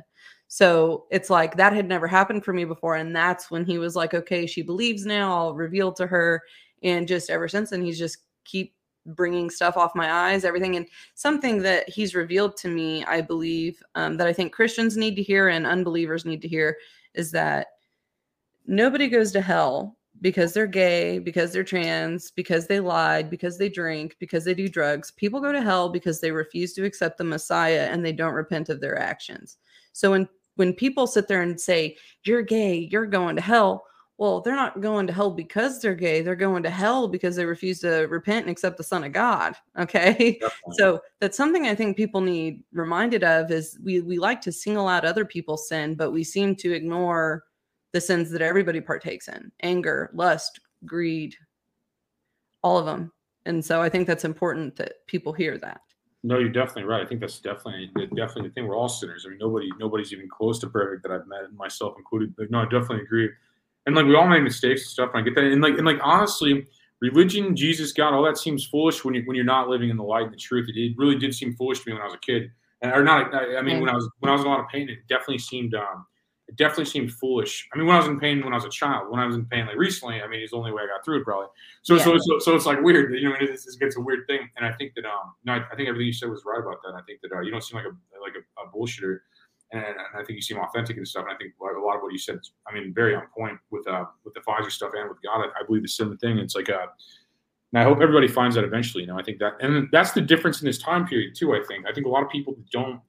So 0.47 1.05
it's 1.09 1.29
like 1.29 1.55
that 1.55 1.73
had 1.73 1.87
never 1.87 2.07
happened 2.07 2.43
for 2.43 2.53
me 2.53 2.65
before. 2.65 2.95
And 2.95 3.15
that's 3.15 3.49
when 3.49 3.65
he 3.65 3.77
was 3.77 3.95
like, 3.95 4.13
okay, 4.13 4.45
she 4.45 4.61
believes 4.61 5.05
now. 5.05 5.35
I'll 5.35 5.55
reveal 5.55 5.91
to 5.93 6.05
her. 6.05 6.43
And 6.83 7.07
just 7.07 7.29
ever 7.29 7.47
since 7.47 7.69
then, 7.69 7.83
he's 7.83 7.97
just 7.97 8.17
keep 8.43 8.75
bringing 9.05 9.49
stuff 9.49 9.77
off 9.77 9.95
my 9.95 10.11
eyes, 10.11 10.45
everything. 10.45 10.75
And 10.75 10.87
something 11.15 11.61
that 11.63 11.89
he's 11.89 12.15
revealed 12.15 12.57
to 12.57 12.67
me, 12.67 13.03
I 13.05 13.21
believe, 13.21 13.81
um, 13.95 14.17
that 14.17 14.27
I 14.27 14.33
think 14.33 14.53
Christians 14.53 14.97
need 14.97 15.15
to 15.15 15.23
hear 15.23 15.49
and 15.49 15.65
unbelievers 15.65 16.25
need 16.25 16.41
to 16.41 16.47
hear 16.47 16.77
is 17.13 17.31
that 17.31 17.67
nobody 18.65 19.07
goes 19.07 19.31
to 19.33 19.41
hell 19.41 19.97
because 20.21 20.53
they're 20.53 20.67
gay, 20.67 21.17
because 21.17 21.51
they're 21.51 21.63
trans, 21.63 22.31
because 22.31 22.67
they 22.67 22.79
lied, 22.79 23.29
because 23.29 23.57
they 23.57 23.69
drink, 23.69 24.15
because 24.19 24.45
they 24.45 24.53
do 24.53 24.67
drugs. 24.67 25.11
People 25.11 25.41
go 25.41 25.51
to 25.51 25.61
hell 25.61 25.89
because 25.89 26.21
they 26.21 26.31
refuse 26.31 26.73
to 26.73 26.85
accept 26.85 27.17
the 27.17 27.23
Messiah 27.23 27.89
and 27.91 28.05
they 28.05 28.13
don't 28.13 28.33
repent 28.33 28.69
of 28.69 28.79
their 28.79 28.99
actions. 28.99 29.57
So 29.93 30.11
when 30.11 30.29
when 30.55 30.73
people 30.73 31.07
sit 31.07 31.27
there 31.27 31.41
and 31.41 31.59
say, 31.59 31.97
You're 32.23 32.43
gay, 32.43 32.87
you're 32.91 33.07
going 33.07 33.35
to 33.35 33.41
hell, 33.41 33.85
well, 34.21 34.39
they're 34.39 34.55
not 34.55 34.81
going 34.81 35.07
to 35.07 35.13
hell 35.13 35.31
because 35.31 35.81
they're 35.81 35.95
gay. 35.95 36.21
They're 36.21 36.35
going 36.35 36.61
to 36.61 36.69
hell 36.69 37.07
because 37.07 37.35
they 37.35 37.43
refuse 37.43 37.79
to 37.79 38.01
repent 38.01 38.45
and 38.45 38.51
accept 38.51 38.77
the 38.77 38.83
Son 38.83 39.03
of 39.03 39.13
God. 39.13 39.55
Okay. 39.79 40.39
So 40.73 40.99
that's 41.19 41.35
something 41.35 41.65
I 41.65 41.73
think 41.73 41.97
people 41.97 42.21
need 42.21 42.61
reminded 42.71 43.23
of 43.23 43.49
is 43.49 43.79
we 43.83 44.01
we 44.01 44.19
like 44.19 44.39
to 44.41 44.51
single 44.51 44.87
out 44.87 45.05
other 45.05 45.25
people's 45.25 45.67
sin, 45.67 45.95
but 45.95 46.11
we 46.11 46.23
seem 46.23 46.55
to 46.57 46.71
ignore 46.71 47.45
the 47.93 48.01
sins 48.01 48.29
that 48.29 48.43
everybody 48.43 48.79
partakes 48.79 49.27
in 49.27 49.51
anger, 49.63 50.11
lust, 50.13 50.59
greed, 50.85 51.35
all 52.61 52.77
of 52.77 52.85
them. 52.85 53.11
And 53.47 53.65
so 53.65 53.81
I 53.81 53.89
think 53.89 54.05
that's 54.05 54.25
important 54.25 54.75
that 54.75 55.07
people 55.07 55.33
hear 55.33 55.57
that. 55.57 55.81
No, 56.21 56.37
you're 56.37 56.49
definitely 56.49 56.83
right. 56.83 57.01
I 57.01 57.07
think 57.07 57.21
that's 57.21 57.39
definitely 57.39 57.89
definitely 58.15 58.49
the 58.49 58.53
thing. 58.53 58.67
We're 58.67 58.77
all 58.77 58.89
sinners. 58.89 59.23
I 59.25 59.29
mean, 59.29 59.39
nobody 59.39 59.67
nobody's 59.79 60.13
even 60.13 60.29
close 60.29 60.59
to 60.59 60.69
perfect 60.69 61.01
that 61.03 61.11
I've 61.11 61.25
met, 61.25 61.51
myself 61.53 61.95
included. 61.97 62.35
But 62.37 62.51
no, 62.51 62.59
I 62.59 62.65
definitely 62.65 63.01
agree. 63.01 63.31
And 63.85 63.95
like 63.95 64.05
we 64.05 64.15
all 64.15 64.27
make 64.27 64.43
mistakes 64.43 64.81
and 64.81 64.89
stuff, 64.89 65.09
and 65.13 65.21
I 65.21 65.23
get 65.23 65.35
that. 65.35 65.45
And 65.45 65.61
like 65.61 65.77
and 65.77 65.85
like 65.85 65.99
honestly, 66.03 66.67
religion, 67.01 67.55
Jesus, 67.55 67.91
God, 67.91 68.13
all 68.13 68.23
that 68.23 68.37
seems 68.37 68.65
foolish 68.65 69.03
when 69.03 69.15
you 69.15 69.23
when 69.25 69.35
you're 69.35 69.45
not 69.45 69.69
living 69.69 69.89
in 69.89 69.97
the 69.97 70.03
light 70.03 70.25
and 70.25 70.33
the 70.33 70.37
truth. 70.37 70.69
It, 70.69 70.79
it 70.79 70.93
really 70.97 71.17
did 71.17 71.33
seem 71.33 71.55
foolish 71.55 71.79
to 71.81 71.89
me 71.89 71.93
when 71.93 72.01
I 72.01 72.05
was 72.05 72.13
a 72.13 72.19
kid, 72.19 72.51
and, 72.81 72.91
or 72.91 73.03
not. 73.03 73.33
I, 73.33 73.57
I 73.57 73.61
mean, 73.61 73.79
when 73.79 73.89
I 73.89 73.95
was 73.95 74.09
when 74.19 74.29
I 74.29 74.33
was 74.33 74.41
in 74.41 74.47
a 74.47 74.49
lot 74.49 74.59
of 74.59 74.67
pain, 74.67 74.87
it 74.89 74.99
definitely 75.07 75.39
seemed 75.39 75.73
um, 75.73 76.05
it 76.51 76.57
definitely 76.57 76.85
seemed 76.85 77.11
foolish. 77.13 77.69
I 77.73 77.77
mean, 77.77 77.87
when 77.87 77.95
I 77.95 77.99
was 77.99 78.07
in 78.07 78.19
pain 78.19 78.43
when 78.43 78.53
I 78.53 78.57
was 78.57 78.65
a 78.65 78.69
child, 78.69 79.09
when 79.09 79.21
I 79.21 79.25
was 79.25 79.35
in 79.35 79.45
pain 79.45 79.65
like 79.65 79.77
recently, 79.77 80.21
I 80.21 80.27
mean, 80.27 80.41
it's 80.41 80.51
the 80.51 80.57
only 80.57 80.71
way 80.71 80.83
I 80.83 80.87
got 80.87 81.03
through 81.05 81.21
it 81.21 81.23
probably. 81.23 81.47
So 81.81 81.95
yeah. 81.95 82.03
so, 82.03 82.17
so 82.17 82.39
so 82.39 82.55
it's 82.55 82.65
like 82.65 82.81
weird, 82.81 83.13
you 83.13 83.29
know, 83.29 83.35
it, 83.39 83.49
it 83.49 83.79
gets 83.79 83.95
a 83.95 84.01
weird 84.01 84.27
thing. 84.27 84.49
And 84.57 84.65
I 84.65 84.73
think 84.73 84.93
that 84.95 85.05
um, 85.05 85.33
no, 85.45 85.53
I, 85.53 85.63
I 85.71 85.75
think 85.75 85.87
everything 85.87 86.07
you 86.07 86.13
said 86.13 86.29
was 86.29 86.43
right 86.45 86.59
about 86.59 86.81
that. 86.83 86.93
I 86.93 87.01
think 87.03 87.21
that 87.21 87.31
uh, 87.31 87.39
you 87.39 87.51
don't 87.51 87.63
seem 87.63 87.77
like 87.77 87.85
a 87.85 87.95
like 88.21 88.33
a, 88.35 88.61
a 88.61 88.69
bullshitter, 88.69 89.19
and, 89.71 89.83
and, 89.83 89.95
I 90.13 90.23
think 90.23 90.31
you 90.31 90.41
seem 90.41 90.57
authentic 90.57 90.97
and 90.97 91.07
stuff. 91.07 91.25
And 91.27 91.33
I 91.33 91.37
think 91.37 91.53
a 91.59 91.79
lot 91.79 91.95
of 91.95 92.01
what 92.01 92.11
you 92.11 92.17
said, 92.17 92.39
I 92.67 92.73
mean, 92.73 92.93
very 92.93 93.15
on 93.15 93.23
point 93.37 93.57
with 93.69 93.87
uh 93.87 94.05
with 94.23 94.33
the 94.33 94.41
Pfizer 94.41 94.71
stuff 94.71 94.91
and 94.95 95.09
with 95.09 95.21
God. 95.21 95.41
I, 95.41 95.61
I 95.61 95.63
believe 95.65 95.83
the 95.83 95.87
same 95.89 96.15
thing. 96.17 96.37
It's 96.37 96.55
like 96.55 96.69
uh. 96.69 96.87
And 97.73 97.79
I 97.79 97.85
hope 97.85 98.01
everybody 98.01 98.27
finds 98.27 98.57
that 98.57 98.65
eventually. 98.65 99.03
You 99.03 99.07
know, 99.07 99.17
I 99.17 99.23
think 99.23 99.39
that, 99.39 99.53
and 99.61 99.87
that's 99.93 100.11
the 100.11 100.19
difference 100.19 100.59
in 100.59 100.65
this 100.65 100.77
time 100.77 101.07
period 101.07 101.35
too. 101.35 101.53
I 101.55 101.63
think. 101.65 101.85
I 101.87 101.93
think 101.93 102.05
a 102.05 102.09
lot 102.09 102.21
of 102.21 102.29
people 102.29 102.53
that 102.53 102.69
don't 102.69 102.99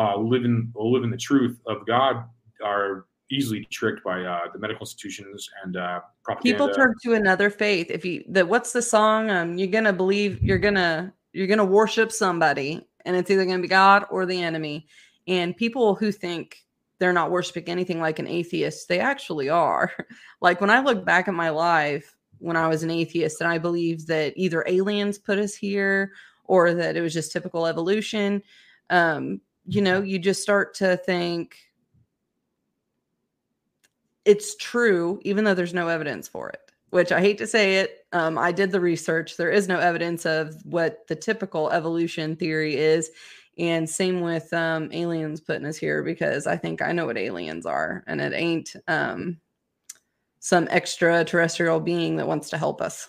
uh, 0.00 0.16
live 0.16 0.46
in 0.46 0.72
live 0.74 1.04
in 1.04 1.10
the 1.10 1.18
truth 1.18 1.60
of 1.66 1.86
God 1.86 2.24
are 2.64 3.04
easily 3.30 3.66
tricked 3.70 4.04
by 4.04 4.22
uh, 4.22 4.40
the 4.52 4.58
medical 4.58 4.82
institutions 4.82 5.48
and 5.64 5.76
uh, 5.76 6.00
propaganda. 6.22 6.58
People 6.58 6.74
turn 6.74 6.94
to 7.02 7.14
another 7.14 7.50
faith. 7.50 7.90
If 7.90 8.04
you 8.04 8.24
the 8.28 8.46
what's 8.46 8.72
the 8.72 8.82
song? 8.82 9.30
Um, 9.30 9.58
you're 9.58 9.68
gonna 9.68 9.92
believe 9.92 10.42
you're 10.42 10.58
gonna 10.58 11.12
you're 11.32 11.46
gonna 11.46 11.64
worship 11.64 12.12
somebody, 12.12 12.86
and 13.04 13.16
it's 13.16 13.30
either 13.30 13.44
gonna 13.44 13.62
be 13.62 13.68
God 13.68 14.06
or 14.10 14.26
the 14.26 14.40
enemy. 14.40 14.86
And 15.26 15.56
people 15.56 15.94
who 15.94 16.12
think 16.12 16.64
they're 16.98 17.12
not 17.12 17.30
worshiping 17.30 17.64
anything 17.68 18.00
like 18.00 18.18
an 18.18 18.26
atheist, 18.26 18.88
they 18.88 19.00
actually 19.00 19.48
are. 19.48 19.92
like 20.40 20.60
when 20.60 20.70
I 20.70 20.80
look 20.80 21.04
back 21.04 21.28
at 21.28 21.34
my 21.34 21.50
life 21.50 22.16
when 22.38 22.56
I 22.56 22.68
was 22.68 22.82
an 22.82 22.90
atheist, 22.90 23.40
and 23.40 23.50
I 23.50 23.58
believed 23.58 24.08
that 24.08 24.34
either 24.36 24.64
aliens 24.66 25.18
put 25.18 25.38
us 25.38 25.54
here 25.54 26.12
or 26.44 26.74
that 26.74 26.96
it 26.96 27.00
was 27.00 27.12
just 27.12 27.32
typical 27.32 27.66
evolution. 27.66 28.42
Um, 28.90 29.40
you 29.66 29.80
know, 29.80 30.02
you 30.02 30.18
just 30.18 30.42
start 30.42 30.74
to 30.74 30.96
think 30.96 31.56
it's 34.24 34.56
true, 34.56 35.20
even 35.22 35.44
though 35.44 35.54
there's 35.54 35.74
no 35.74 35.88
evidence 35.88 36.28
for 36.28 36.48
it. 36.50 36.60
Which 36.90 37.10
I 37.10 37.20
hate 37.20 37.38
to 37.38 37.46
say 37.46 37.76
it. 37.76 38.06
Um, 38.12 38.38
I 38.38 38.52
did 38.52 38.70
the 38.70 38.80
research. 38.80 39.36
There 39.36 39.50
is 39.50 39.66
no 39.66 39.78
evidence 39.78 40.24
of 40.24 40.54
what 40.64 41.06
the 41.08 41.16
typical 41.16 41.70
evolution 41.70 42.36
theory 42.36 42.76
is. 42.76 43.10
And 43.58 43.88
same 43.88 44.20
with 44.20 44.52
um, 44.52 44.90
aliens 44.92 45.40
putting 45.40 45.66
us 45.66 45.78
here 45.78 46.02
because 46.02 46.46
I 46.46 46.56
think 46.56 46.82
I 46.82 46.92
know 46.92 47.06
what 47.06 47.16
aliens 47.16 47.64
are, 47.64 48.04
and 48.06 48.20
it 48.20 48.34
ain't 48.34 48.76
um, 48.86 49.38
some 50.40 50.68
extraterrestrial 50.68 51.80
being 51.80 52.16
that 52.16 52.28
wants 52.28 52.50
to 52.50 52.58
help 52.58 52.82
us. 52.82 53.08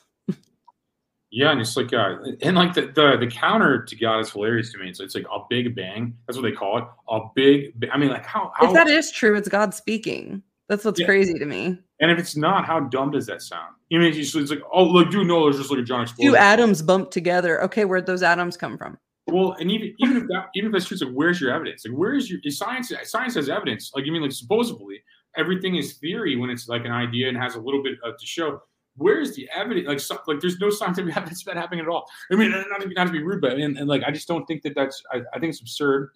Yeah, 1.30 1.52
and 1.52 1.60
it's 1.60 1.76
like 1.76 1.92
uh, 1.92 2.16
and 2.42 2.56
like 2.56 2.74
the, 2.74 2.84
the 2.88 3.18
the 3.20 3.28
counter 3.28 3.84
to 3.84 3.96
God 3.98 4.20
is 4.20 4.32
hilarious 4.32 4.72
to 4.72 4.78
me. 4.78 4.90
It's 4.90 5.02
it's 5.02 5.14
like 5.14 5.26
a 5.26 5.40
big 5.50 5.76
bang. 5.76 6.16
That's 6.26 6.38
what 6.38 6.44
they 6.44 6.54
call 6.54 6.78
it. 6.78 6.86
A 7.10 7.20
big. 7.36 7.74
I 7.92 7.98
mean, 7.98 8.10
like 8.10 8.26
how, 8.26 8.54
how 8.56 8.68
if 8.68 8.74
that 8.74 8.88
is 8.88 9.12
true, 9.12 9.36
it's 9.36 9.50
God 9.50 9.74
speaking. 9.74 10.42
That's 10.70 10.86
what's 10.86 11.00
yeah. 11.00 11.06
crazy 11.06 11.34
to 11.34 11.46
me. 11.46 11.78
And 12.00 12.12
if 12.12 12.20
it's 12.20 12.36
not, 12.36 12.66
how 12.66 12.80
dumb 12.80 13.12
does 13.12 13.26
that 13.28 13.42
sound? 13.42 13.76
You 13.90 14.00
mean 14.00 14.14
it's, 14.14 14.36
it's 14.36 14.52
like, 14.52 14.62
oh, 14.72 14.84
look, 14.84 15.12
dude, 15.12 15.28
no, 15.28 15.44
there's 15.46 15.58
just 15.58 15.72
like 15.72 15.80
a 15.80 15.84
John 15.84 16.06
Two 16.06 16.36
atoms 16.36 16.82
bumped 16.82 17.12
together. 17.12 17.62
Okay, 17.64 17.86
where'd 17.86 18.06
those 18.06 18.24
atoms 18.24 18.56
come 18.56 18.78
from? 18.78 18.98
Well, 19.30 19.54
and 19.60 19.70
even 19.70 19.94
even 20.00 20.18
if 20.18 20.28
that 20.28 20.48
even 20.56 20.68
if 20.68 20.74
that's 20.74 20.86
true, 20.86 20.96
it's 20.96 21.04
like 21.04 21.14
where's 21.14 21.42
your 21.42 21.52
evidence? 21.52 21.86
Like 21.86 21.98
where 21.98 22.14
is 22.14 22.30
your 22.30 22.40
is 22.44 22.58
science? 22.58 22.92
Science 23.04 23.36
has 23.36 23.50
evidence. 23.50 23.92
Like 23.94 24.06
you 24.06 24.12
mean 24.12 24.22
like 24.22 24.32
supposedly 24.32 25.02
everything 25.36 25.76
is 25.76 25.94
theory 25.94 26.36
when 26.36 26.50
it's 26.50 26.68
like 26.68 26.86
an 26.86 26.92
idea 26.92 27.28
and 27.28 27.38
has 27.38 27.56
a 27.56 27.60
little 27.60 27.84
bit 27.84 27.94
of, 28.04 28.18
to 28.18 28.26
show. 28.26 28.62
Where's 28.96 29.36
the 29.36 29.48
evidence? 29.56 29.88
Like, 29.88 30.00
so, 30.00 30.18
like 30.26 30.40
there's 30.40 30.60
no 30.60 30.70
scientific 30.70 31.16
evidence 31.18 31.44
that 31.44 31.56
happening 31.56 31.82
at 31.82 31.88
all. 31.88 32.06
I 32.32 32.36
mean, 32.36 32.52
not, 32.52 32.82
to 32.82 32.90
not 32.90 33.06
to 33.06 33.12
be 33.12 33.22
rude, 33.22 33.42
but 33.42 33.54
and, 33.54 33.78
and 33.78 33.88
like 33.88 34.04
I 34.04 34.12
just 34.12 34.28
don't 34.28 34.46
think 34.46 34.64
that 34.64 34.76
that's. 34.76 35.02
I, 35.12 35.22
I 35.34 35.40
think 35.40 35.52
it's 35.52 35.62
absurd. 35.62 36.10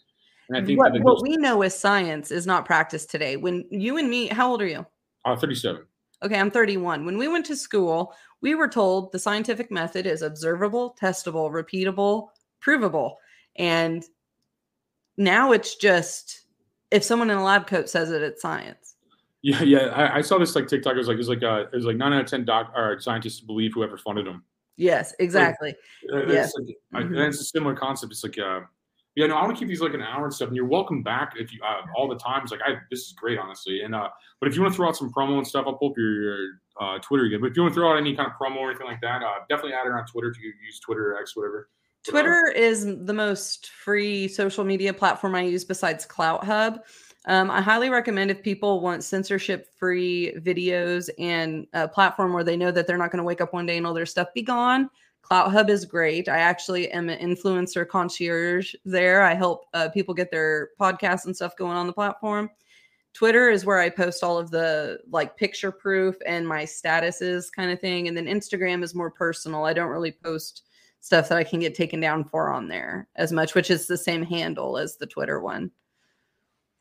And 0.49 0.57
I 0.57 0.66
think 0.66 0.80
what, 0.80 0.99
what 1.01 1.22
we 1.22 1.38
know 1.38 1.62
as 1.62 1.78
science 1.78 2.32
is 2.32 2.45
not 2.45 2.66
practiced 2.66 3.09
today. 3.09 3.38
When 3.38 3.66
you 3.70 3.97
and 3.97 4.09
me, 4.09 4.28
how 4.28 4.49
old 4.49 4.62
are 4.62 4.68
you? 4.68 4.86
Uh, 5.24 5.36
37. 5.36 5.84
Okay, 6.24 6.38
I'm 6.38 6.51
31. 6.51 7.05
When 7.05 7.18
we 7.18 7.28
went 7.28 7.45
to 7.47 7.55
school, 7.55 8.14
we 8.41 8.55
were 8.55 8.68
told 8.68 9.12
the 9.12 9.20
scientific 9.20 9.72
method 9.72 10.05
is 10.05 10.22
observable, 10.22 10.95
testable, 11.01 11.49
repeatable, 11.49 12.30
provable. 12.62 13.18
And 13.57 14.03
now 15.18 15.51
it's 15.51 15.76
just 15.76 16.41
if 16.91 17.03
someone 17.03 17.30
in 17.30 17.38
a 17.38 17.43
lab 17.43 17.68
coat 17.68 17.89
says 17.89 18.12
it, 18.12 18.22
it's 18.22 18.41
science. 18.41 18.95
Yeah, 19.41 19.64
yeah. 19.64 19.88
I, 19.88 20.18
I 20.18 20.22
saw 20.22 20.38
this 20.38 20.55
like 20.55 20.68
TikTok. 20.68 20.93
It 20.93 20.97
was 20.97 21.07
like 21.07 21.16
it 21.16 21.18
was 21.18 21.30
like 21.30 21.43
uh, 21.43 21.66
it 21.72 21.76
was 21.76 21.86
like 21.86 21.97
nine 21.97 22.14
out 22.14 22.22
of 22.22 22.28
ten 22.28 22.45
doc 22.45 22.72
or 22.76 22.99
scientists 22.99 23.41
believe 23.41 23.74
whoever 23.74 23.97
funded 23.97 24.26
them. 24.26 24.43
Yes, 24.78 25.14
exactly. 25.20 25.76
Like, 26.09 26.28
yes, 26.28 26.53
like, 26.55 27.03
mm-hmm. 27.03 27.18
I, 27.18 27.28
it's 27.28 27.41
a 27.41 27.45
similar 27.45 27.76
concept. 27.76 28.12
It's 28.12 28.24
like 28.24 28.38
uh, 28.38 28.62
yeah, 29.16 29.28
no, 29.28 29.36
I 29.36 29.43
want 29.43 29.55
to 29.55 29.59
keep 29.59 29.68
these 29.68 29.82
like 29.82 29.93
an 29.93 30.01
hour 30.01 30.24
and 30.24 30.34
stuff. 30.34 30.47
And 30.47 30.55
you're 30.55 30.66
welcome 30.66 31.03
back 31.03 31.34
if 31.38 31.51
you 31.51 31.59
uh, 31.64 31.82
all 31.95 32.07
the 32.07 32.18
times. 32.18 32.51
Like 32.51 32.62
I, 32.66 32.76
this 32.89 33.01
is 33.01 33.14
great, 33.14 33.38
honestly. 33.39 33.82
And 33.82 33.93
uh, 33.93 34.09
but 34.39 34.47
if 34.47 34.55
you 34.55 34.62
want 34.62 34.74
to 34.74 34.78
throw 34.78 34.88
out 34.88 34.95
some 34.95 35.12
promo 35.12 35.38
and 35.38 35.45
stuff, 35.45 35.66
I'll 35.68 35.74
pull 35.74 35.89
up 35.89 35.97
your, 35.97 36.22
your 36.22 36.47
uh, 36.80 36.99
Twitter 36.99 37.26
again. 37.26 37.41
But 37.41 37.47
if 37.47 37.57
you 37.57 37.64
want 37.64 37.74
to 37.74 37.80
throw 37.80 37.91
out 37.91 37.97
any 37.97 38.16
kind 38.16 38.32
of 38.32 38.38
promo 38.38 38.57
or 38.57 38.70
anything 38.70 38.88
like 38.88 39.01
that, 39.01 39.24
uh, 39.24 39.39
definitely 39.49 39.74
add 39.74 39.88
it 39.88 39.91
on 39.91 40.05
Twitter 40.05 40.30
if 40.30 40.39
you 40.39 40.53
use 40.64 40.80
Twitter 40.80 41.14
or 41.14 41.20
X, 41.20 41.36
whatever. 41.36 41.70
Twitter 42.08 42.47
is 42.47 42.86
the 42.86 43.14
most 43.14 43.70
free 43.70 44.28
social 44.28 44.64
media 44.64 44.93
platform 44.93 45.36
I 45.36 45.43
use 45.43 45.64
besides 45.64 46.06
CloutHub. 46.08 46.80
Um, 47.28 47.52
I 47.52 47.62
highly 47.62 47.89
recommend 47.89 48.32
if 48.32 48.41
people 48.41 48.82
want 48.82 49.04
censorship 49.04 49.68
free 49.78 50.34
videos 50.39 51.10
and 51.20 51.68
a 51.74 51.88
platform 51.88 52.34
where 52.34 52.43
they 52.43 52.58
know 52.58 52.72
that 52.72 52.88
they're 52.88 52.97
not 52.97 53.12
going 53.12 53.20
to 53.20 53.24
wake 53.24 53.41
up 53.41 53.54
one 53.54 53.68
day 53.68 53.78
and 53.78 53.86
all 53.86 53.93
their 53.93 54.08
stuff 54.08 54.34
be 54.34 54.41
gone. 54.41 54.89
CloutHub 55.22 55.70
is 55.70 55.86
great. 55.86 56.28
I 56.28 56.39
actually 56.39 56.89
am 56.91 57.10
an 57.10 57.20
influencer 57.20 57.88
concierge 57.88 58.74
there. 58.84 59.22
I 59.22 59.36
help 59.36 59.66
uh, 59.76 59.89
people 59.89 60.16
get 60.16 60.32
their 60.32 60.70
podcasts 60.80 61.26
and 61.26 61.36
stuff 61.36 61.56
going 61.56 61.78
on 61.78 61.86
the 61.86 61.93
platform. 61.93 62.49
Twitter 63.14 63.49
is 63.49 63.66
where 63.66 63.80
I 63.80 63.89
post 63.89 64.24
all 64.24 64.39
of 64.39 64.49
the 64.49 64.99
like 65.12 65.38
picture 65.38 65.72
proof 65.72 66.16
and 66.26 66.47
my 66.47 66.64
statuses 66.64 67.52
kind 67.52 67.72
of 67.72 67.80
thing. 67.80 68.08
And 68.08 68.18
then 68.18 68.26
Instagram 68.26 68.84
is 68.84 68.95
more 68.95 69.12
personal. 69.12 69.66
I 69.66 69.74
don't 69.74 69.89
really 69.89 70.12
post 70.12 70.64
stuff 71.02 71.30
that 71.30 71.38
I 71.38 71.43
can 71.43 71.60
get 71.60 71.76
taken 71.76 71.99
down 71.99 72.24
for 72.24 72.52
on 72.52 72.68
there 72.68 73.08
as 73.16 73.32
much, 73.32 73.56
which 73.56 73.70
is 73.70 73.88
the 73.88 73.97
same 73.97 74.24
handle 74.24 74.78
as 74.78 74.97
the 74.97 75.08
Twitter 75.08 75.41
one. 75.41 75.72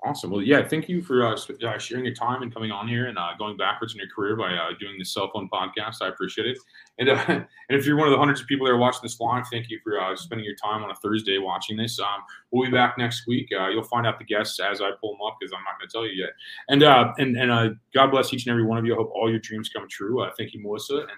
Awesome. 0.03 0.31
Well, 0.31 0.41
yeah, 0.41 0.67
thank 0.67 0.89
you 0.89 1.03
for 1.03 1.27
uh, 1.27 1.37
uh, 1.63 1.79
sharing 1.79 2.07
your 2.07 2.15
time 2.15 2.41
and 2.41 2.53
coming 2.53 2.71
on 2.71 2.89
here 2.89 3.09
and 3.09 3.19
uh, 3.19 3.33
going 3.39 3.59
backwards 3.59 3.93
in 3.93 3.99
your 3.99 4.09
career 4.09 4.35
by 4.35 4.55
uh, 4.55 4.71
doing 4.81 4.95
this 4.99 5.13
cell 5.13 5.31
phone 5.31 5.47
podcast. 5.53 5.97
I 6.01 6.09
appreciate 6.09 6.47
it. 6.47 6.59
And, 6.99 7.11
uh, 7.11 7.23
and 7.29 7.47
if 7.69 7.85
you're 7.85 7.99
one 7.99 8.09
of 8.09 8.13
the 8.13 8.19
hundreds 8.19 8.41
of 8.41 8.47
people 8.47 8.67
that 8.67 8.73
are 8.73 8.79
watching 8.79 9.01
this 9.03 9.21
live, 9.21 9.45
thank 9.53 9.69
you 9.69 9.79
for 9.85 10.01
uh, 10.01 10.17
spending 10.17 10.47
your 10.47 10.55
time 10.55 10.83
on 10.83 10.91
a 10.91 10.95
Thursday 10.95 11.37
watching 11.37 11.77
this. 11.77 12.01
Um, 12.01 12.23
we'll 12.51 12.65
be 12.65 12.73
back 12.73 12.97
next 12.97 13.27
week. 13.27 13.49
you'll 13.51 13.83
find 13.83 14.07
out 14.07 14.19
the 14.19 14.25
guests 14.25 14.59
as 14.59 14.81
I 14.81 14.91
pull 14.99 15.13
them 15.13 15.21
up 15.27 15.37
because 15.39 15.53
I'm 15.53 15.65
not 15.65 15.79
going 15.79 15.89
to 15.89 15.93
tell 15.93 16.07
you 16.07 16.25
yet. 16.25 16.31
And 16.69 16.83
and 17.19 17.37
and 17.37 17.77
God 17.93 18.11
bless 18.11 18.33
each 18.33 18.47
and 18.47 18.53
every 18.53 18.65
one 18.65 18.79
of 18.79 18.87
you. 18.87 18.95
I 18.95 18.97
hope 18.97 19.13
all 19.15 19.29
your 19.29 19.41
dreams 19.41 19.69
come 19.69 19.87
true. 19.87 20.27
thank 20.39 20.55
you, 20.55 20.63
Melissa, 20.63 21.01
and 21.01 21.09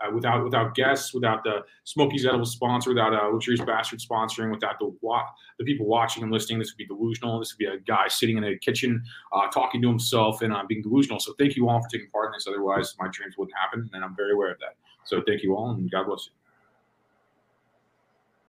I, 0.00 0.08
without 0.08 0.44
without 0.44 0.74
guests, 0.74 1.14
without 1.14 1.44
the 1.44 1.64
Smokiez 1.86 2.26
Edible 2.26 2.46
sponsor, 2.46 2.90
without 2.90 3.12
a 3.12 3.28
Luxurious 3.28 3.64
Bastard 3.64 4.00
sponsoring, 4.00 4.50
without 4.50 4.78
the 4.78 4.92
the 5.58 5.64
people 5.64 5.86
watching 5.86 6.22
and 6.22 6.32
listening, 6.32 6.58
this 6.58 6.72
would 6.72 6.78
be 6.78 6.86
delusional. 6.86 7.38
This 7.38 7.52
would 7.52 7.58
be 7.58 7.66
a 7.66 7.78
guy 7.78 8.08
sitting 8.08 8.36
in 8.36 8.44
a 8.44 8.58
kitchen 8.58 9.02
uh, 9.32 9.48
talking 9.48 9.82
to 9.82 9.88
himself 9.88 10.42
and 10.42 10.52
uh, 10.52 10.62
being 10.68 10.82
delusional. 10.82 11.20
So 11.20 11.34
thank 11.38 11.56
you 11.56 11.68
all 11.68 11.80
for 11.82 11.88
taking 11.88 12.10
part 12.10 12.26
in 12.26 12.32
this. 12.32 12.46
Otherwise, 12.46 12.94
my 12.98 13.08
dreams 13.08 13.36
wouldn't 13.36 13.56
happen, 13.56 13.90
and 13.92 14.04
I'm 14.04 14.14
very 14.14 14.32
aware 14.32 14.52
of 14.52 14.58
that. 14.60 14.76
So 15.04 15.22
thank 15.26 15.42
you 15.42 15.56
all, 15.56 15.70
and 15.70 15.90
God 15.90 16.06
bless 16.06 16.26
you. 16.26 16.37